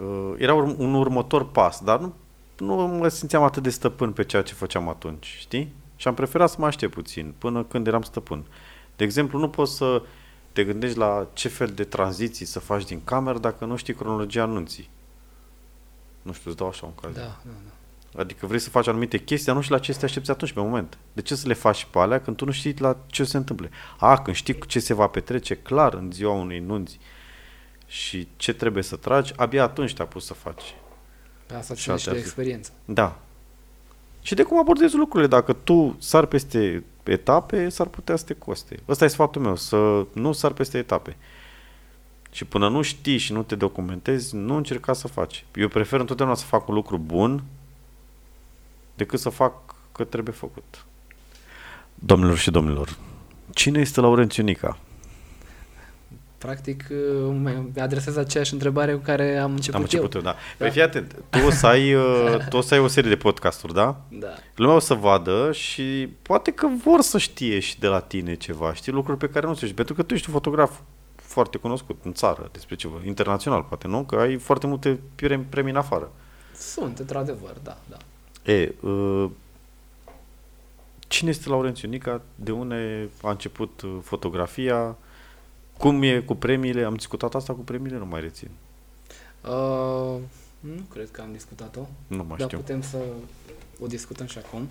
Uh, 0.00 0.34
era 0.38 0.54
un 0.54 0.94
următor 0.94 1.50
pas, 1.50 1.80
dar 1.80 2.00
nu, 2.00 2.14
nu 2.58 2.74
mă 2.74 3.08
simțeam 3.08 3.42
atât 3.42 3.62
de 3.62 3.70
stăpân 3.70 4.12
pe 4.12 4.24
ceea 4.24 4.42
ce 4.42 4.54
făceam 4.54 4.88
atunci, 4.88 5.36
știi? 5.38 5.72
Și 6.02 6.08
am 6.08 6.14
preferat 6.14 6.50
să 6.50 6.56
mă 6.58 6.66
aștept 6.66 6.92
puțin, 6.92 7.34
până 7.38 7.64
când 7.64 7.86
eram 7.86 8.02
stăpân. 8.02 8.44
De 8.96 9.04
exemplu, 9.04 9.38
nu 9.38 9.48
poți 9.48 9.76
să 9.76 10.02
te 10.52 10.64
gândești 10.64 10.98
la 10.98 11.26
ce 11.32 11.48
fel 11.48 11.68
de 11.68 11.84
tranziții 11.84 12.46
să 12.46 12.58
faci 12.58 12.84
din 12.84 13.04
cameră 13.04 13.38
dacă 13.38 13.64
nu 13.64 13.76
știi 13.76 13.94
cronologia 13.94 14.42
anunții. 14.42 14.90
Nu 16.22 16.32
știu, 16.32 16.50
îți 16.50 16.58
dau 16.58 16.68
așa 16.68 16.86
un 16.86 16.94
caz. 16.94 17.14
Da, 17.14 17.20
da, 17.20 17.36
da. 17.44 18.20
Adică 18.20 18.46
vrei 18.46 18.58
să 18.58 18.70
faci 18.70 18.86
anumite 18.86 19.18
chestii, 19.18 19.46
dar 19.46 19.54
nu 19.54 19.60
știi 19.60 19.74
la 19.74 19.80
ce 19.80 19.92
să 19.92 19.98
te 19.98 20.04
aștepți 20.04 20.30
atunci, 20.30 20.52
pe 20.52 20.60
moment. 20.60 20.98
De 21.12 21.22
ce 21.22 21.34
să 21.34 21.46
le 21.46 21.54
faci 21.54 21.84
pe 21.84 21.98
alea 21.98 22.20
când 22.20 22.36
tu 22.36 22.44
nu 22.44 22.52
știi 22.52 22.74
la 22.78 22.96
ce 23.06 23.24
se 23.24 23.36
întâmple? 23.36 23.70
A, 23.98 24.22
când 24.22 24.36
știi 24.36 24.58
ce 24.66 24.80
se 24.80 24.94
va 24.94 25.06
petrece 25.06 25.56
clar 25.56 25.94
în 25.94 26.12
ziua 26.12 26.32
unei 26.32 26.58
nunți 26.58 26.98
și 27.86 28.28
ce 28.36 28.52
trebuie 28.52 28.82
să 28.82 28.96
tragi, 28.96 29.32
abia 29.36 29.62
atunci 29.62 29.94
te-a 29.94 30.06
pus 30.06 30.24
să 30.24 30.34
faci. 30.34 30.74
Pe 31.46 31.54
asta 31.54 31.74
ține 31.74 31.96
și 31.96 32.08
de 32.08 32.16
experiență. 32.16 32.72
Da, 32.84 33.20
și 34.22 34.34
de 34.34 34.42
cum 34.42 34.58
abordezi 34.58 34.96
lucrurile. 34.96 35.28
Dacă 35.28 35.52
tu 35.52 35.96
sar 35.98 36.26
peste 36.26 36.84
etape, 37.02 37.68
s-ar 37.68 37.86
putea 37.86 38.16
să 38.16 38.24
te 38.24 38.34
coste. 38.34 38.78
Ăsta 38.88 39.04
e 39.04 39.08
sfatul 39.08 39.42
meu, 39.42 39.56
să 39.56 40.06
nu 40.12 40.32
sar 40.32 40.52
peste 40.52 40.78
etape. 40.78 41.16
Și 42.30 42.44
până 42.44 42.68
nu 42.68 42.82
știi 42.82 43.18
și 43.18 43.32
nu 43.32 43.42
te 43.42 43.54
documentezi, 43.54 44.34
nu 44.34 44.56
încerca 44.56 44.92
să 44.92 45.08
faci. 45.08 45.44
Eu 45.54 45.68
prefer 45.68 46.00
întotdeauna 46.00 46.34
să 46.34 46.44
fac 46.44 46.68
un 46.68 46.74
lucru 46.74 46.98
bun 46.98 47.42
decât 48.94 49.20
să 49.20 49.28
fac 49.28 49.54
că 49.92 50.04
trebuie 50.04 50.34
făcut. 50.34 50.84
Domnilor 51.94 52.36
și 52.36 52.50
domnilor, 52.50 52.96
cine 53.50 53.80
este 53.80 54.00
Laurențiu 54.00 54.42
Nica? 54.42 54.78
Practic, 56.42 56.88
uh, 56.90 57.34
mi 57.74 57.80
adresez 57.80 58.16
aceeași 58.16 58.52
întrebare 58.52 58.92
cu 58.92 59.00
care 59.02 59.38
am 59.38 59.50
început, 59.50 59.74
am 59.74 59.82
început 59.82 60.14
eu. 60.14 60.20
eu. 60.20 60.26
Da. 60.26 60.36
Păi 60.58 60.66
da. 60.66 60.72
fii 60.72 60.82
atent, 60.82 61.16
tu 61.30 61.38
o, 61.46 61.50
să 61.50 61.66
ai, 61.66 61.94
uh, 61.94 62.36
tu 62.48 62.56
o 62.56 62.60
să 62.60 62.74
ai 62.74 62.80
o 62.80 62.86
serie 62.86 63.10
de 63.10 63.16
podcasturi, 63.16 63.74
da? 63.74 64.00
Da. 64.08 64.34
Lumea 64.54 64.74
o 64.74 64.78
să 64.78 64.94
vadă 64.94 65.52
și 65.52 66.08
poate 66.22 66.50
că 66.50 66.68
vor 66.84 67.00
să 67.00 67.18
știe 67.18 67.58
și 67.58 67.78
de 67.78 67.86
la 67.86 68.00
tine 68.00 68.34
ceva, 68.34 68.74
știi, 68.74 68.92
lucruri 68.92 69.18
pe 69.18 69.28
care 69.28 69.46
nu 69.46 69.54
știi, 69.54 69.74
pentru 69.74 69.94
că 69.94 70.02
tu 70.02 70.14
ești 70.14 70.28
un 70.28 70.34
fotograf 70.34 70.78
foarte 71.16 71.58
cunoscut 71.58 71.98
în 72.02 72.12
țară, 72.12 72.48
despre 72.52 72.74
ceva, 72.74 72.94
internațional 73.04 73.62
poate, 73.62 73.86
nu? 73.86 74.02
Că 74.02 74.16
ai 74.16 74.36
foarte 74.36 74.66
multe 74.66 75.00
premii 75.48 75.70
în 75.70 75.76
afară. 75.76 76.12
Sunt, 76.56 76.98
într-adevăr, 76.98 77.56
da, 77.62 77.78
da. 77.88 77.96
E, 78.52 78.74
uh, 78.80 79.30
cine 81.08 81.30
este 81.30 81.48
Laurențiu 81.48 81.88
Nica? 81.88 82.20
De 82.34 82.52
unde 82.52 83.08
a 83.22 83.30
început 83.30 83.80
uh, 83.82 83.90
fotografia? 84.02 84.96
Cum 85.82 86.02
e 86.02 86.20
cu 86.20 86.34
premiile? 86.34 86.84
Am 86.84 86.94
discutat 86.94 87.34
asta 87.34 87.52
cu 87.52 87.60
premiile? 87.60 87.98
Nu 87.98 88.06
mai 88.06 88.20
rețin. 88.20 88.50
Uh, 89.44 90.20
nu 90.60 90.82
cred 90.92 91.10
că 91.10 91.20
am 91.20 91.32
discutat-o. 91.32 91.80
Nu 92.06 92.24
mai 92.28 92.36
dar 92.38 92.46
știu. 92.46 92.58
putem 92.58 92.82
să 92.82 92.98
o 93.80 93.86
discutăm 93.86 94.26
și 94.26 94.38
acum. 94.38 94.68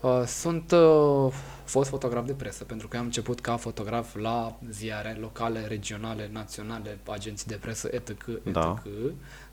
Uh, 0.00 0.22
sunt 0.26 0.72
uh, 0.72 1.32
fost 1.64 1.90
fotograf 1.90 2.26
de 2.26 2.32
presă, 2.32 2.64
pentru 2.64 2.88
că 2.88 2.96
am 2.96 3.04
început 3.04 3.40
ca 3.40 3.56
fotograf 3.56 4.16
la 4.16 4.58
ziare 4.70 5.16
locale, 5.20 5.66
regionale, 5.66 6.28
naționale, 6.32 6.98
agenții 7.08 7.46
de 7.46 7.58
presă, 7.60 7.88
etc. 7.90 8.08
etc. 8.08 8.52
Da. 8.52 8.82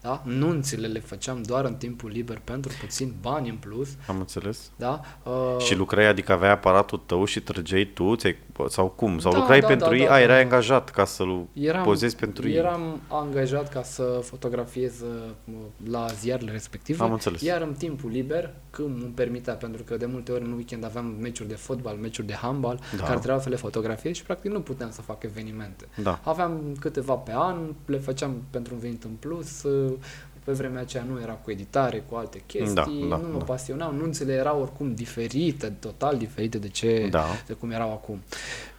Da? 0.06 0.22
Nunțile 0.24 0.88
le 0.88 1.00
făceam 1.00 1.42
doar 1.42 1.66
în 1.66 1.76
timpul 1.76 2.10
liber 2.10 2.42
pentru 2.44 2.72
puțin 2.80 3.14
bani 3.22 3.50
în 3.50 3.56
plus. 3.56 3.90
Am 4.08 4.20
înțeles. 4.20 4.72
Da? 4.76 5.02
Uh, 5.24 5.58
și 5.60 5.76
lucrai, 5.76 6.08
adică 6.08 6.32
aveai 6.32 6.52
aparatul 6.52 7.02
tău 7.06 7.26
și 7.26 7.42
trăgeai 7.42 7.86
tu, 7.94 8.16
ți 8.16 8.36
sau 8.70 8.88
cum? 8.88 9.20
Sau 9.20 9.32
da, 9.32 9.38
lucrai 9.38 9.60
da, 9.60 9.68
pentru 9.68 9.90
da, 9.90 9.96
ei? 9.96 10.06
da, 10.06 10.12
A, 10.12 10.16
da, 10.16 10.22
erai 10.22 10.36
da. 10.36 10.44
angajat 10.44 10.90
ca 10.90 11.06
să-l 11.06 11.46
eram, 11.54 11.84
pozezi 11.84 12.16
pentru 12.16 12.48
ei? 12.48 12.56
Eram 12.56 13.02
angajat 13.08 13.70
ca 13.70 13.84
să 13.84 14.20
fotografiez 14.24 15.00
uh, 15.02 15.54
la 15.90 16.06
ziarele 16.20 16.52
respective. 16.52 17.04
Am 17.04 17.12
înțeles. 17.12 17.42
Iar 17.42 17.62
în 17.62 17.74
timpul 17.74 18.10
liber, 18.10 18.54
când 18.70 19.02
îmi 19.02 19.12
permitea, 19.16 19.54
pentru 19.54 19.84
că 19.84 19.98
de 19.98 20.06
multe 20.06 20.32
ori 20.32 20.44
în 20.44 20.52
weekend 20.52 20.86
aveam 20.86 21.06
meciuri 21.06 21.50
de 21.50 21.56
fotbal, 21.56 21.96
meciuri 21.96 22.28
de 22.28 22.34
handbal, 22.34 22.80
Da. 22.98 23.04
care 23.04 23.18
trebuia 23.18 23.40
să 23.40 23.50
le 23.50 23.56
fotografiez 23.56 24.16
și 24.16 24.24
practic 24.24 24.52
nu 24.52 24.60
puteam 24.62 24.92
să 24.92 25.02
fac 25.02 25.24
evenimente. 25.24 25.88
Da. 26.02 26.20
Aveam 26.24 26.76
câteva 26.80 27.14
pe 27.14 27.32
an, 27.36 27.58
le 27.86 27.98
făceam 27.98 28.44
pentru 28.50 28.74
un 28.74 28.80
venit 28.80 29.04
în 29.04 29.12
plus, 29.20 29.64
uh, 29.64 29.94
pe 30.44 30.52
vremea 30.52 30.82
aceea 30.82 31.04
nu 31.04 31.20
era 31.22 31.32
cu 31.34 31.52
editare, 31.52 32.04
cu 32.10 32.16
alte 32.16 32.42
chestii, 32.46 32.74
Da, 32.74 32.84
da, 33.10 33.18
nu 33.18 33.28
mă 33.32 33.38
da. 33.38 33.44
pasionau, 33.44 33.94
nunțile 33.94 34.34
erau 34.34 34.62
oricum 34.62 34.94
diferite, 34.94 35.68
total 35.70 36.18
diferite 36.18 36.58
de 36.58 36.68
ce 36.70 37.08
Da. 37.12 37.26
de 37.48 37.54
cum 37.54 37.72
erau 37.72 37.92
acum. 37.92 38.22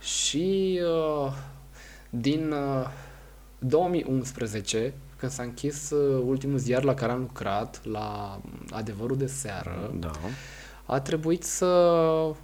Și 0.01 0.81
uh, 1.25 1.33
din 2.11 2.51
uh, 2.53 2.87
2011, 3.59 4.95
când 5.19 5.33
s-a 5.33 5.43
închis 5.43 5.91
uh, 5.91 6.23
ultimul 6.27 6.59
ziar 6.59 6.83
la 6.85 6.95
care 6.95 7.13
am 7.13 7.21
lucrat, 7.21 7.81
la 7.85 8.41
Adevărul 8.71 9.17
de 9.17 9.27
seară, 9.27 9.95
Da. 9.99 10.11
a 10.87 11.01
trebuit 11.01 11.43
să 11.45 11.67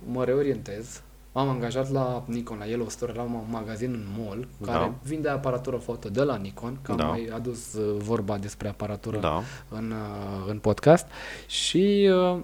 mă 0.06 0.24
reorientez. 0.24 1.02
M-am 1.34 1.48
angajat 1.48 1.90
la 1.90 2.22
Nikon, 2.26 2.58
la 2.58 2.64
Yellow 2.64 2.88
Store, 2.88 3.12
la 3.12 3.22
un 3.22 3.40
magazin 3.50 3.92
în 3.92 4.24
mall, 4.24 4.48
Da. 4.58 4.72
care 4.72 4.92
vinde 5.02 5.28
aparatură 5.28 5.76
foto 5.76 6.08
de 6.08 6.22
la 6.22 6.36
Nikon, 6.36 6.78
că 6.82 6.92
Da. 6.92 7.04
am 7.04 7.10
mai 7.10 7.28
adus 7.34 7.72
uh, 7.74 7.94
vorba 7.98 8.38
despre 8.38 8.68
aparatură 8.68 9.18
Da. 9.18 9.42
în, 9.68 9.90
uh, 9.90 10.44
în 10.48 10.58
podcast. 10.58 11.06
Și 11.46 12.10
uh, 12.32 12.38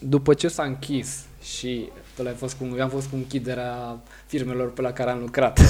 după 0.00 0.34
ce 0.34 0.48
s-a 0.48 0.62
închis 0.62 1.24
și 1.42 1.88
tu 2.16 2.22
l-ai 2.22 2.32
fost 2.34 2.54
cu, 2.54 2.76
am 2.80 2.88
fost 2.88 3.08
cu 3.08 3.14
închiderea 3.16 3.98
firmelor 4.26 4.72
pe 4.72 4.80
la 4.80 4.92
care 4.92 5.10
am 5.10 5.18
lucrat. 5.20 5.60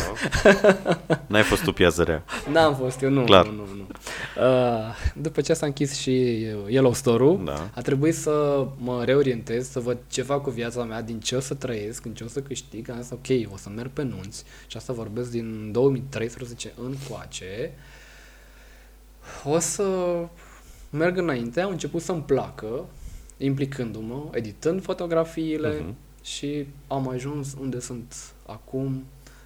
N-ai 1.26 1.42
fost 1.42 1.62
tu 1.62 1.72
piazărea. 1.72 2.24
N-am 2.52 2.74
fost 2.76 3.02
eu, 3.02 3.10
nu. 3.10 3.24
Clar. 3.24 3.46
Nu, 3.46 3.52
nu, 3.52 3.66
nu. 3.76 3.86
Uh, 4.46 4.94
după 5.14 5.40
ce 5.40 5.54
s-a 5.54 5.66
închis 5.66 5.94
și 5.98 6.46
Yellow 6.68 6.92
Store-ul, 6.92 7.40
Da. 7.44 7.70
a 7.74 7.80
trebuit 7.80 8.14
să 8.14 8.66
mă 8.78 9.04
reorientez, 9.04 9.70
să 9.70 9.80
văd 9.80 9.98
ce 10.08 10.22
fac 10.22 10.42
cu 10.42 10.50
viața 10.50 10.82
mea, 10.84 11.02
din 11.02 11.20
ce 11.20 11.36
o 11.36 11.40
să 11.40 11.54
trăiesc, 11.54 12.04
în 12.04 12.12
ce 12.14 12.24
o 12.24 12.28
să 12.28 12.40
câștig. 12.40 12.90
Am 12.90 13.00
zis, 13.00 13.10
ok, 13.10 13.52
o 13.52 13.56
să 13.56 13.68
merg 13.68 13.90
pe 13.90 14.02
nunți 14.02 14.44
și 14.66 14.76
asta 14.76 14.92
vorbesc 14.92 15.30
din 15.30 15.72
2013 15.72 16.72
încoace. 16.84 17.72
O 19.44 19.58
să 19.58 19.84
merg 20.90 21.16
înainte, 21.18 21.60
am 21.60 21.70
început 21.70 22.02
să-mi 22.02 22.22
placă, 22.22 22.84
implicându-mă, 23.36 24.24
editând 24.32 24.82
fotografiile 24.82 25.76
Mhm. 25.80 25.94
Și 26.22 26.66
am 26.86 27.08
ajuns 27.08 27.54
unde 27.60 27.80
sunt 27.80 28.14
acum, 28.46 29.04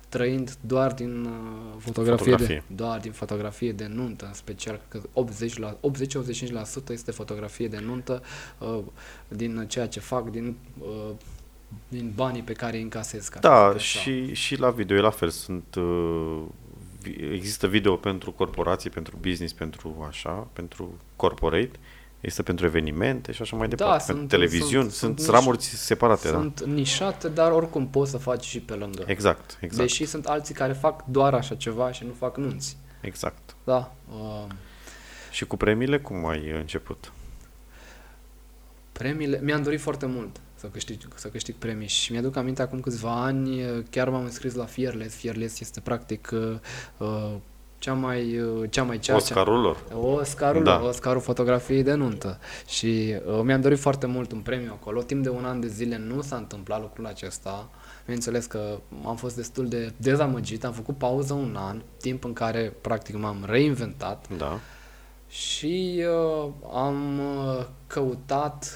trăind 0.09 0.57
doar 0.61 0.93
din 0.93 1.25
uh, 1.25 1.31
fotografie, 1.79 2.25
Fotografie. 2.25 2.65
De, 2.67 2.75
doar 2.75 3.01
din 3.01 3.13
fotografie 3.13 3.73
de 3.73 3.87
nuntă, 3.87 4.27
în 4.27 4.33
special 4.35 4.81
că 4.89 5.01
80 5.13 5.59
la 5.59 5.77
80-85% 5.77 5.79
este 6.89 7.11
fotografie 7.11 7.69
de 7.69 7.79
nuntă 7.79 8.23
uh, 8.59 8.79
din 9.29 9.67
ceea 9.69 9.89
ce 9.89 10.01
fac, 10.01 10.31
din 10.31 10.57
uh, 10.79 11.11
din 11.89 12.13
banii 12.15 12.43
pe 12.43 12.53
care 12.53 12.77
îi 12.77 12.83
încasez. 12.83 13.29
ca 13.29 13.39
să 13.43 13.49
Da, 13.49 13.67
zic 13.69 13.77
așa. 13.77 14.01
și, 14.01 14.35
și 14.35 14.57
la 14.59 14.71
video 14.71 14.97
e 14.97 15.01
la 15.01 15.11
fel. 15.11 15.29
Sunt, 15.29 15.75
uh, 15.75 16.43
vi- 17.03 17.17
există 17.33 17.67
video 17.67 17.97
pentru 17.97 18.33
corporații, 18.33 18.91
pentru 18.91 19.17
business, 19.21 19.53
pentru 19.53 20.05
așa, 20.09 20.31
pentru 20.53 20.95
corporate. 21.17 21.71
Este 22.27 22.43
pentru 22.43 22.67
evenimente 22.67 23.33
și 23.33 23.43
așa 23.43 23.57
mai 23.57 23.69
departe. 23.69 23.97
pentru 24.07 24.17
sunt- 24.17 24.29
televiziuni. 24.29 24.71
sunt- 24.83 24.93
Sunt, 24.93 25.19
sunt 25.21 25.35
ramuri 25.35 25.63
separate, 25.63 26.31
da. 26.31 26.39
Sunt 26.39 26.65
nișate, 26.65 27.29
dar 27.29 27.51
oricum 27.53 27.89
poți 27.89 28.11
să 28.11 28.17
faci 28.17 28.45
și 28.45 28.61
pe 28.61 28.75
lângă. 28.75 29.03
Exact, 29.07 29.59
exact. 29.61 29.83
Deși 29.89 30.05
sunt 30.05 30.27
alții 30.27 30.55
care 30.55 30.73
fac 30.73 31.05
doar 31.05 31.35
așa 31.35 31.55
ceva 31.55 31.93
și 31.93 32.05
nu 32.05 32.13
fac 32.13 32.37
nunți. 32.37 32.77
Exact. 33.01 33.57
Da. 33.65 33.95
Uh, 34.09 34.45
Și 35.31 35.45
cu 35.47 35.57
premiile 35.57 35.99
cum 35.99 36.27
ai 36.27 36.51
început? 36.51 37.13
Premiile, 38.93 39.41
mi-am 39.43 39.63
dorit 39.63 39.81
foarte 39.81 40.07
mult 40.07 40.41
să 40.55 40.67
câștig, 40.67 40.99
să 41.15 41.29
câștig 41.29 41.55
premii 41.55 41.87
și 41.89 42.13
mi-aduc 42.13 42.37
aminte 42.37 42.63
acum 42.63 42.81
câțiva 42.81 43.23
ani, 43.23 43.63
uh, 43.65 43.83
chiar 43.91 44.09
m-am 44.09 44.25
înscris 44.25 44.55
la 44.55 44.65
Fearless. 44.65 45.15
Fearless 45.17 45.61
este 45.61 45.81
practic 45.81 46.31
uh, 46.33 46.57
uh, 46.97 47.35
cea 47.79 47.93
mai, 47.93 48.39
uh, 48.39 48.71
cea 48.71 48.83
mai 48.83 48.99
cea, 48.99 49.15
Oscarul 49.15 49.61
lor. 49.61 49.77
Oscarul, 49.95 50.63
Da. 50.63 50.77
da. 50.77 50.85
Oscarul 50.87 51.21
fotografiei 51.21 51.83
de 51.83 51.95
nuntă. 51.95 52.39
Și 52.67 53.15
uh, 53.27 53.41
mi-am 53.43 53.61
dorit 53.61 53.79
foarte 53.79 54.07
mult 54.07 54.33
un 54.33 54.41
premiu 54.41 54.71
acolo. 54.73 55.03
Timp 55.03 55.23
de 55.23 55.29
un 55.29 55.45
an 55.45 55.61
de 55.61 55.67
zile 55.67 55.99
nu 55.99 56.23
s-a 56.23 56.37
întâmplat 56.37 56.81
lucrul 56.81 57.07
acesta. 57.07 57.69
Bineînțeles 58.05 58.47
că 58.47 58.79
am 59.07 59.17
fost 59.17 59.37
destul 59.37 59.69
de 59.69 59.93
dezamăgit, 59.97 60.65
am 60.65 60.73
făcut 60.73 60.97
pauză 60.97 61.33
un 61.33 61.57
an, 61.59 61.83
timp 62.01 62.25
în 62.25 62.33
care 62.33 62.73
practic 62.81 63.17
m-am 63.17 63.45
reinventat 63.47 64.27
Da. 64.37 64.59
și 65.29 66.05
uh, 66.45 66.49
am 66.75 67.19
uh, 67.19 67.65
căutat 67.87 68.73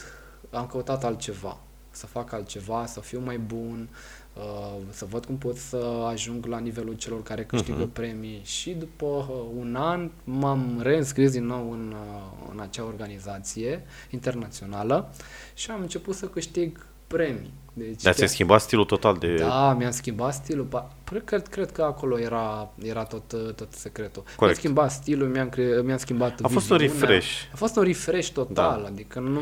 am 0.50 0.66
căutat 0.66 1.04
altceva, 1.04 1.58
să 1.90 2.06
fac 2.06 2.32
altceva, 2.32 2.86
să 2.86 3.00
fiu 3.00 3.20
mai 3.24 3.38
bun, 3.38 3.88
uh, 3.90 3.96
să 4.90 5.04
văd 5.04 5.24
cum 5.24 5.36
pot 5.38 5.56
să 5.56 5.76
ajung 6.08 6.46
la 6.46 6.58
nivelul 6.58 6.94
celor 6.94 7.22
care 7.22 7.44
câștigă 7.44 7.78
Mhm. 7.78 7.90
premii 7.92 8.40
și 8.44 8.70
după 8.70 9.06
uh, 9.06 9.36
un 9.58 9.74
an 9.76 10.10
m-am 10.24 10.80
reînscris 10.82 11.30
din 11.30 11.44
nou 11.46 11.72
în, 11.72 11.94
uh, 11.96 12.48
în 12.52 12.60
acea 12.60 12.84
organizație 12.84 13.82
internațională 14.10 15.12
și 15.54 15.70
am 15.70 15.80
început 15.80 16.14
să 16.14 16.26
câștig 16.26 16.86
premii. 17.16 17.52
Deci, 17.72 18.02
Dar 18.02 18.14
ți-ai 18.14 18.28
schimbat 18.28 18.60
stilul 18.60 18.84
total 18.84 19.16
de... 19.16 19.34
da, 19.34 19.72
mi-am 19.78 19.90
schimbat 19.90 20.34
stilul. 20.34 20.64
Ba, 20.64 20.88
pre- 21.04 21.22
cred, 21.24 21.46
cred 21.48 21.70
că 21.72 21.82
acolo 21.82 22.18
era, 22.18 22.70
era 22.82 23.04
tot, 23.04 23.32
uh, 23.32 23.52
tot 23.54 23.72
secretul. 23.72 24.22
Mi-am 24.24 24.36
Corect. 24.36 24.58
schimbat 24.58 24.90
stilul, 24.90 25.28
mi-am, 25.28 25.48
cre- 25.48 25.80
mi-am 25.84 25.96
schimbat 25.98 26.38
A 26.42 26.48
fost 26.48 26.70
un 26.70 26.76
viziunea. 26.76 27.06
refresh. 27.08 27.30
A 27.52 27.56
fost 27.56 27.76
un 27.76 27.82
refresh 27.82 28.28
total, 28.30 28.80
Da. 28.82 28.86
adică 28.86 29.18
nu, 29.18 29.40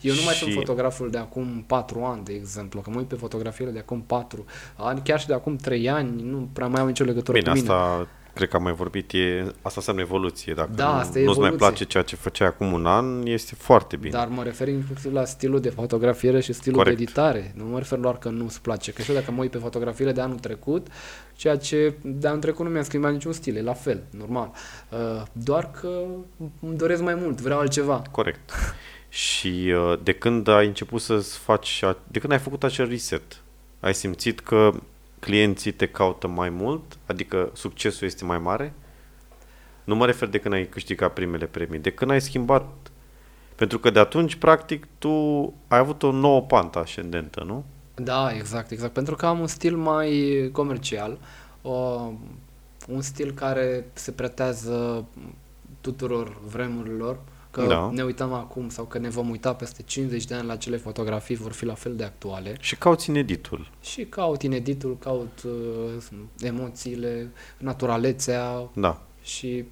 eu 0.00 0.14
nu 0.14 0.20
mai 0.24 0.34
sunt 0.34 0.50
Și- 0.50 0.56
fotograful 0.56 1.10
de 1.10 1.18
acum 1.18 1.64
4 1.66 2.02
ani, 2.04 2.24
de 2.24 2.32
exemplu, 2.32 2.80
că 2.80 2.90
mă 2.90 2.98
uit 2.98 3.08
pe 3.08 3.14
fotografiile 3.14 3.70
de 3.70 3.78
acum 3.78 4.00
4 4.06 4.44
ani, 4.76 5.00
chiar 5.04 5.20
și 5.20 5.26
de 5.26 5.34
acum 5.34 5.56
3 5.56 5.88
ani, 5.88 6.22
nu 6.22 6.48
prea 6.52 6.66
mai 6.66 6.80
am 6.80 6.86
nicio 6.86 7.04
legătură 7.04 7.38
Bine, 7.38 7.50
cu 7.50 7.56
mine. 7.56 7.70
asta 7.72 8.06
cred 8.34 8.48
că 8.48 8.56
am 8.56 8.62
mai 8.62 8.72
vorbit, 8.72 9.12
e, 9.12 9.40
asta 9.62 9.72
înseamnă 9.76 10.02
evoluție. 10.02 10.54
Dacă 10.54 10.70
Da, 10.74 10.84
nu, 10.92 10.98
asta 10.98 11.18
e 11.18 11.24
nu-ți 11.24 11.38
mai 11.38 11.46
evoluție. 11.48 11.56
place 11.68 11.84
ceea 11.84 12.02
ce 12.02 12.16
făceai 12.16 12.46
acum 12.48 12.72
un 12.72 12.86
an, 12.86 13.26
este 13.26 13.54
foarte 13.54 13.96
bine. 13.96 14.10
Dar 14.10 14.28
mă 14.28 14.42
refer 14.42 14.68
inclusiv 14.68 15.12
la 15.12 15.24
stilul 15.24 15.60
de 15.60 15.68
fotografiere 15.70 16.40
și 16.40 16.52
stilul 16.52 16.78
Corect. 16.78 16.96
de 16.96 17.02
editare. 17.02 17.52
Nu 17.56 17.64
mă 17.64 17.78
refer 17.78 17.98
doar 17.98 18.18
că 18.18 18.28
nu-ți 18.28 18.60
place. 18.60 18.92
Că 18.92 19.02
și 19.02 19.10
eu 19.10 19.16
dacă 19.16 19.30
mă 19.30 19.40
uit 19.40 19.50
pe 19.50 19.58
fotografiile 19.58 20.12
de 20.12 20.20
anul 20.20 20.38
trecut, 20.38 20.86
ceea 21.34 21.56
ce 21.56 21.94
de 22.02 22.26
anul 22.28 22.40
trecut 22.40 22.64
nu 22.64 22.70
mi-am 22.70 22.84
schimbat 22.84 23.12
niciun 23.12 23.32
stil, 23.32 23.56
e 23.56 23.62
la 23.62 23.72
fel, 23.74 24.02
normal. 24.10 24.50
Uh, 24.90 25.22
doar 25.32 25.70
că 25.70 25.88
îmi 26.60 26.76
doresc 26.76 27.02
mai 27.02 27.14
mult, 27.14 27.40
vreau 27.40 27.58
altceva. 27.58 28.02
Corect. 28.10 28.50
Și 29.08 29.72
uh, 29.76 29.98
de 30.02 30.12
când 30.12 30.48
ai 30.48 30.66
început 30.66 31.00
să 31.00 31.16
faci, 31.18 31.82
a- 31.82 31.98
de 32.10 32.18
când 32.18 32.32
ai 32.32 32.38
făcut 32.38 32.64
acel 32.64 32.88
reset, 32.88 33.22
ai 33.80 33.94
simțit 33.94 34.40
că 34.40 34.70
clienții 35.20 35.72
te 35.72 35.86
caută 35.86 36.28
mai 36.28 36.50
mult, 36.50 36.98
adică 37.06 37.50
succesul 37.54 38.06
este 38.06 38.24
mai 38.24 38.38
mare. 38.38 38.72
Nu 39.84 39.94
mă 39.94 40.06
refer 40.06 40.28
de 40.28 40.38
când 40.38 40.54
ai 40.54 40.66
câștigat 40.66 41.12
primele 41.12 41.46
premii, 41.46 41.78
de 41.78 41.90
când 41.90 42.10
ai 42.10 42.20
schimbat 42.20 42.90
pentru 43.60 43.78
că 43.78 43.90
de 43.90 43.98
atunci, 43.98 44.34
practic, 44.34 44.86
tu 44.98 45.08
ai 45.68 45.78
avut 45.78 46.02
o 46.02 46.12
nouă 46.12 46.42
pantă 46.42 46.78
ascendentă, 46.78 47.42
nu? 47.46 47.64
Da, 47.94 48.32
exact, 48.34 48.70
exact. 48.70 48.92
Pentru 48.92 49.16
că 49.16 49.26
am 49.26 49.40
un 49.40 49.46
stil 49.46 49.76
mai 49.76 50.48
comercial, 50.52 51.18
o, 51.62 51.72
un 52.88 53.00
stil 53.00 53.32
care 53.32 53.86
se 53.92 54.10
pretează 54.10 55.04
tuturor 55.80 56.40
vremurilor, 56.46 57.18
că 57.50 57.66
da. 57.68 57.90
ne 57.92 58.02
uităm 58.02 58.32
acum 58.32 58.68
sau 58.68 58.84
că 58.84 58.98
ne 58.98 59.08
vom 59.08 59.30
uita 59.30 59.54
peste 59.54 59.82
50 59.82 60.24
de 60.24 60.34
ani 60.34 60.46
la 60.46 60.56
cele 60.56 60.76
fotografii 60.76 61.36
vor 61.36 61.52
fi 61.52 61.64
la 61.64 61.74
fel 61.74 61.96
de 61.96 62.04
actuale. 62.04 62.56
Și 62.60 62.76
cauți 62.76 63.08
ineditul. 63.08 63.70
Și 63.80 64.04
caut 64.04 64.42
ineditul, 64.42 64.96
caut 64.98 65.42
uh, 65.44 66.02
emoțiile, 66.40 67.30
naturalețea. 67.58 68.68
Da. 68.72 69.02
Și 69.22 69.64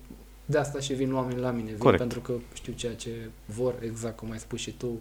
de 0.44 0.58
asta 0.58 0.80
și 0.80 0.92
vin 0.92 1.14
oamenii 1.14 1.42
la 1.42 1.50
mine. 1.50 1.68
Vin 1.68 1.78
Corect. 1.78 1.98
pentru 1.98 2.20
că 2.20 2.32
știu 2.52 2.72
ceea 2.72 2.94
ce 2.94 3.10
vor, 3.44 3.74
exact 3.80 4.16
cum 4.16 4.30
ai 4.30 4.38
spus 4.38 4.60
și 4.60 4.70
tu, 4.70 5.00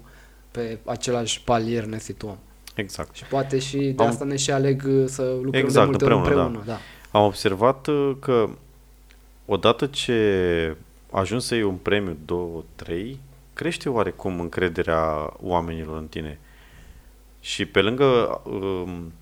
pe 0.52 0.78
același 0.86 1.44
palier 1.44 1.84
ne 1.84 2.00
situăm. 2.00 2.38
Exact. 2.76 3.16
Și 3.16 3.24
poate 3.24 3.60
și 3.60 3.78
de 3.78 4.04
Am... 4.04 4.10
asta 4.10 4.26
ne 4.26 4.36
și 4.36 4.52
aleg 4.52 4.84
uh, 4.88 5.04
să 5.06 5.22
lucrăm 5.42 5.64
exact, 5.64 5.86
de 5.86 5.90
multe 5.90 6.14
împreună. 6.14 6.44
împreună 6.46 6.64
da. 6.66 6.72
da. 7.12 7.20
Am 7.20 7.26
observat 7.26 7.88
uh, 7.88 8.16
că 8.20 8.50
odată 9.46 9.86
ce 9.86 10.76
ajungi 11.18 11.46
să 11.46 11.56
iei 11.56 11.64
un 11.64 11.76
premiu 11.76 12.18
2-3, 12.86 13.16
crește 13.54 13.90
oarecum 13.90 14.40
încrederea 14.40 15.34
oamenilor 15.42 15.98
în 15.98 16.08
tine. 16.08 16.40
Și 17.40 17.66
pe 17.66 17.82
lângă 17.82 18.42
um, 18.44 19.14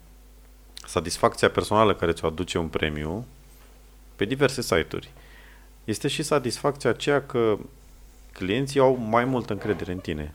satisfacția 0.85 1.49
personală 1.49 1.95
care 1.95 2.11
ți-o 2.11 2.27
aduce 2.27 2.57
un 2.57 2.67
premiu, 2.67 3.25
pe 4.15 4.25
diverse 4.25 4.61
site-uri, 4.61 5.11
este 5.83 6.07
și 6.07 6.23
satisfacția 6.23 6.89
aceea 6.89 7.25
că 7.25 7.57
clienții 8.31 8.79
au 8.79 8.95
mai 8.95 9.25
multă 9.25 9.53
încredere 9.53 9.91
în 9.91 9.99
tine. 9.99 10.33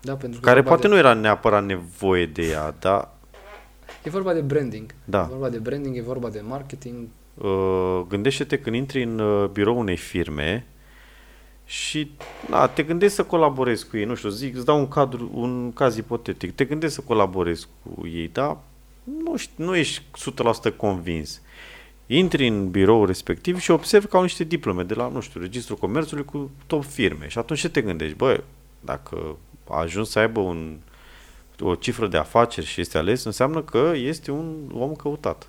Da, 0.00 0.14
pentru 0.14 0.40
că 0.40 0.46
care 0.46 0.62
poate 0.62 0.82
de... 0.82 0.88
nu 0.88 0.96
era 0.96 1.12
neapărat 1.12 1.64
nevoie 1.64 2.26
de 2.26 2.42
ea, 2.42 2.74
dar... 2.80 3.08
E 4.02 4.10
vorba 4.10 4.32
de 4.32 4.40
branding. 4.40 4.94
Da. 5.04 5.22
E 5.22 5.30
vorba 5.30 5.48
de 5.48 5.58
branding, 5.58 5.96
e 5.96 6.02
vorba 6.02 6.28
de 6.28 6.40
marketing. 6.40 7.08
Uh, 7.38 8.00
gândește-te 8.08 8.58
când 8.58 8.76
intri 8.76 9.02
în 9.02 9.18
uh, 9.18 9.48
birou 9.48 9.78
unei 9.78 9.96
firme 9.96 10.66
și 11.64 12.10
na, 12.48 12.66
te 12.66 12.82
gândești 12.82 13.14
să 13.14 13.24
colaborezi 13.24 13.88
cu 13.88 13.96
ei, 13.96 14.04
nu 14.04 14.14
știu, 14.14 14.28
zic, 14.28 14.56
îți 14.56 14.64
dau 14.64 14.78
un, 14.78 14.88
cadru, 14.88 15.30
un 15.32 15.72
caz 15.72 15.96
ipotetic, 15.96 16.54
te 16.54 16.64
gândești 16.64 16.94
să 16.94 17.00
colaborezi 17.00 17.66
cu 17.82 18.06
ei, 18.06 18.28
dar 18.32 18.56
nu, 19.24 19.36
știu, 19.36 19.64
nu 19.64 19.76
ești 19.76 20.02
100% 20.70 20.76
convins 20.76 21.42
intri 22.10 22.46
în 22.46 22.70
birou 22.70 23.04
respectiv 23.04 23.58
și 23.58 23.70
observi 23.70 24.06
că 24.06 24.16
au 24.16 24.22
niște 24.22 24.44
diplome 24.44 24.82
de 24.82 24.94
la, 24.94 25.08
nu 25.08 25.20
știu, 25.20 25.40
Registrul 25.40 25.76
Comerțului 25.76 26.24
cu 26.24 26.50
top 26.66 26.84
firme. 26.84 27.28
Și 27.28 27.38
atunci 27.38 27.60
ce 27.60 27.68
te 27.68 27.82
gândești? 27.82 28.16
Bă, 28.16 28.42
dacă 28.80 29.36
a 29.68 29.78
ajuns 29.78 30.10
să 30.10 30.18
aibă 30.18 30.40
un, 30.40 30.76
o 31.60 31.74
cifră 31.74 32.06
de 32.06 32.16
afaceri 32.16 32.66
și 32.66 32.80
este 32.80 32.98
ales, 32.98 33.24
înseamnă 33.24 33.62
că 33.62 33.92
este 33.94 34.30
un 34.30 34.54
om 34.72 34.94
căutat. 34.94 35.48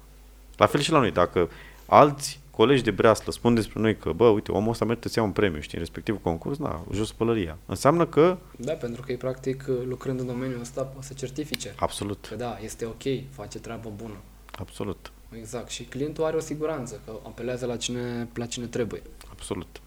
La 0.57 0.65
fel 0.65 0.79
și 0.79 0.91
la 0.91 0.99
noi. 0.99 1.11
Dacă 1.11 1.49
alți 1.89 2.39
colegi 2.51 2.83
de 2.83 2.91
breaslă 2.91 3.31
spun 3.31 3.53
despre 3.53 3.79
noi 3.79 3.97
că, 3.97 4.11
bă, 4.11 4.27
uite, 4.27 4.51
omul 4.51 4.71
ăsta 4.71 4.85
merită 4.85 5.07
să 5.07 5.19
ia 5.19 5.25
un 5.25 5.31
premiu, 5.31 5.59
știi, 5.59 5.77
în 5.77 5.83
respectivul 5.83 6.21
concurs, 6.21 6.57
na, 6.57 6.85
jos 6.93 7.11
pălăria. 7.11 7.57
Înseamnă 7.65 8.05
că... 8.05 8.37
Da, 8.57 8.73
pentru 8.73 9.01
că 9.01 9.11
e 9.11 9.15
practic, 9.15 9.65
lucrând 9.87 10.19
în 10.19 10.25
domeniul 10.25 10.59
ăsta, 10.59 10.81
poate 10.81 11.07
să 11.07 11.13
certifice. 11.13 11.73
Absolut. 11.79 12.25
Că 12.29 12.35
da, 12.35 12.57
este 12.63 12.85
ok, 12.85 13.01
face 13.29 13.59
treabă 13.59 13.91
bună. 13.95 14.15
Absolut. 14.51 15.11
Exact. 15.37 15.69
Și 15.69 15.83
clientul 15.83 16.23
are 16.23 16.35
o 16.35 16.39
siguranță, 16.39 17.01
că 17.05 17.11
apelează 17.25 17.65
la 17.65 17.77
cine, 17.77 18.27
la 18.33 18.45
cine 18.45 18.65
trebuie. 18.65 19.01
Absolut. 19.31 19.81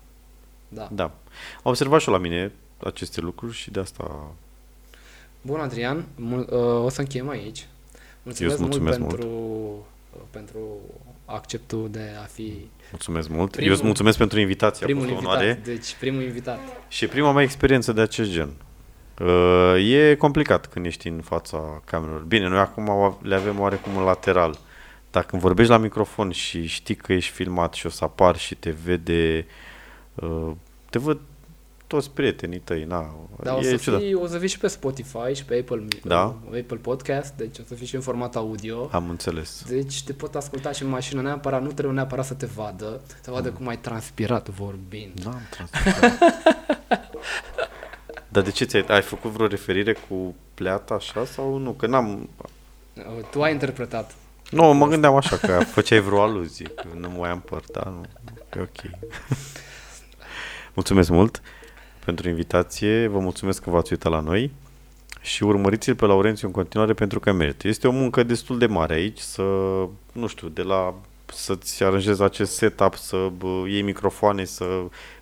Da. 0.69 0.89
Da. 0.93 1.05
Am 1.05 1.13
observat 1.63 2.01
și 2.01 2.09
la 2.09 2.19
mine 2.19 2.53
aceste 2.79 3.21
lucruri 3.21 3.55
și 3.55 3.71
de 3.71 3.81
asta... 3.81 4.33
Bun, 5.43 5.61
Adrian, 5.61 6.05
mul- 6.17 6.49
uh, 6.51 6.85
o 6.85 6.89
să 6.89 7.01
încheiem 7.01 7.29
aici. 7.29 7.69
Mulțumesc, 8.23 8.59
Eu 8.59 8.63
mulțumesc 8.63 8.99
mult, 8.99 9.11
pentru, 9.11 9.29
mult. 9.29 9.85
Uh, 10.15 10.21
pentru 10.31 10.59
acceptul 11.33 11.89
de 11.91 12.11
a 12.23 12.25
fi... 12.25 12.67
Mulțumesc 12.91 13.29
mult. 13.29 13.51
Primul, 13.51 13.69
Eu 13.69 13.75
îți 13.77 13.85
mulțumesc 13.85 14.19
pentru 14.19 14.41
invitație. 14.41 14.87
Primul 14.87 15.03
invitat, 15.09 15.25
onoare. 15.25 15.61
deci 15.65 15.95
primul 15.99 16.23
invitat. 16.23 16.59
Și 16.89 17.07
prima 17.07 17.33
mea 17.33 17.43
experiență 17.43 17.93
de 17.93 18.01
acest 18.01 18.31
gen. 18.31 18.51
Uh, 19.21 19.93
e 19.93 20.15
complicat 20.15 20.67
când 20.67 20.87
ești 20.87 21.09
în 21.09 21.21
fața 21.21 21.83
camerelor. 21.85 22.21
Bine, 22.21 22.49
noi 22.49 22.59
acum 22.59 23.17
le 23.23 23.35
avem 23.35 23.61
oarecum 23.61 23.97
în 23.97 24.03
lateral. 24.03 24.59
Dar 25.11 25.25
când 25.25 25.43
vorbești 25.43 25.71
la 25.71 25.79
microfon 25.79 26.31
și 26.31 26.67
știi 26.67 26.95
că 26.95 27.13
ești 27.13 27.33
filmat 27.33 27.75
și 27.75 27.87
o 27.87 27.89
să 27.89 28.05
apar 28.05 28.37
și 28.37 28.55
te 28.55 28.71
vede, 28.85 29.47
uh, 30.15 30.51
te 30.91 30.99
văd 30.99 31.21
toți 31.93 32.11
prietenii 32.11 32.59
tăi, 32.59 32.85
na. 32.85 33.15
Da, 33.43 33.55
o 33.55 33.63
să, 33.63 33.77
fii, 33.77 34.15
o 34.15 34.27
să 34.27 34.39
fii 34.39 34.49
și 34.49 34.59
pe 34.59 34.67
Spotify 34.67 35.35
și 35.35 35.45
pe 35.45 35.59
Apple, 35.59 35.85
da? 36.05 36.23
Apple 36.45 36.77
Podcast, 36.81 37.33
deci 37.37 37.59
o 37.59 37.63
să 37.67 37.75
fii 37.75 37.87
și 37.87 37.95
în 37.95 38.01
format 38.01 38.37
audio. 38.37 38.89
Am 38.93 39.09
înțeles. 39.09 39.65
Deci 39.69 40.03
te 40.03 40.13
pot 40.13 40.35
asculta 40.35 40.73
și 40.73 40.83
în 40.83 40.89
mașină 40.89 41.23
neapărat, 41.23 41.63
nu 41.63 41.73
trebuie 41.73 41.95
neapărat 41.95 42.25
să 42.25 42.35
te 42.35 42.47
vadă, 42.47 43.01
să 43.21 43.31
vadă 43.31 43.49
mm. 43.49 43.55
cum 43.55 43.69
ai 43.69 43.79
transpirat 43.79 44.49
vorbind. 44.49 45.21
Da, 45.23 45.31
am 45.31 45.47
transpirat. 45.51 46.19
Dar 48.29 48.43
de 48.43 48.51
ce 48.51 48.65
ți-ai 48.65 48.85
ai 48.89 49.03
făcut 49.03 49.31
vreo 49.31 49.47
referire 49.47 49.97
cu 50.09 50.35
pleata 50.55 50.95
așa 50.95 51.25
sau 51.25 51.57
nu? 51.57 51.71
Că 51.71 51.87
n-am... 51.87 52.29
Tu 53.31 53.43
ai 53.43 53.53
interpretat. 53.53 54.15
Nu, 54.51 54.73
mă 54.73 54.87
gândeam 54.87 55.15
așa 55.15 55.37
că 55.37 55.61
făceai 55.75 56.01
vreo 56.01 56.23
aluzie, 56.23 56.67
că 56.67 56.85
nu 56.99 57.11
mai 57.11 57.31
am 57.31 57.41
păr, 57.41 57.63
da, 57.73 57.83
nu, 57.85 58.03
e 58.57 58.61
ok. 58.61 58.91
mulțumesc 60.75 61.11
mult 61.11 61.43
pentru 62.05 62.29
invitație, 62.29 63.07
vă 63.07 63.19
mulțumesc 63.19 63.63
că 63.63 63.71
v-ați 63.71 63.93
uitat 63.93 64.13
la 64.13 64.21
noi 64.21 64.51
și 65.21 65.43
urmăriți-l 65.43 65.95
pe 65.95 66.07
Laurențiu 66.07 66.47
în 66.47 66.53
continuare 66.53 66.93
pentru 66.93 67.21
că 67.21 67.33
merită. 67.33 67.69
Este 67.69 67.89
o 67.89 67.91
muncă 67.91 68.23
destul 68.23 68.59
de 68.59 68.67
mare 68.67 68.95
aici 68.95 69.19
să, 69.19 69.43
nu 70.13 70.27
știu, 70.27 70.49
de 70.49 70.63
la 70.63 70.95
să-ți 71.35 71.83
aranjezi 71.83 72.23
acest 72.23 72.55
setup, 72.55 72.95
să 72.95 73.31
iei 73.67 73.83
microfoane, 73.83 74.45
să 74.45 74.65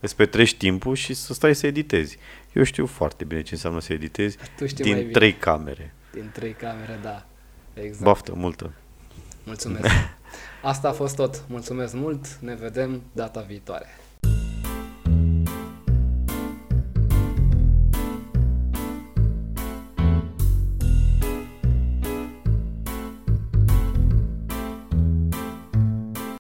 îți 0.01 0.16
petrești 0.16 0.57
timpul 0.57 0.94
și 0.94 1.15
să 1.15 1.32
stai 1.32 1.55
să 1.55 1.66
editezi. 1.66 2.19
Eu 2.52 2.62
știu 2.62 2.86
foarte 2.86 3.24
bine 3.24 3.43
ce 3.43 3.55
înseamnă 3.55 3.81
să 3.81 3.93
editezi 3.93 4.36
din 4.77 5.09
trei 5.12 5.32
camere. 5.32 5.94
Din 6.12 6.31
trei 6.32 6.52
camere, 6.52 6.98
da. 7.02 7.27
Exact. 7.74 8.02
Baftă 8.02 8.32
multă. 8.35 8.73
Mulțumesc. 9.44 9.86
Asta 10.62 10.89
a 10.89 10.93
fost 10.93 11.16
tot. 11.16 11.44
Mulțumesc 11.48 11.94
mult. 11.94 12.27
Ne 12.40 12.55
vedem 12.55 13.02
data 13.12 13.40
viitoare. 13.40 13.86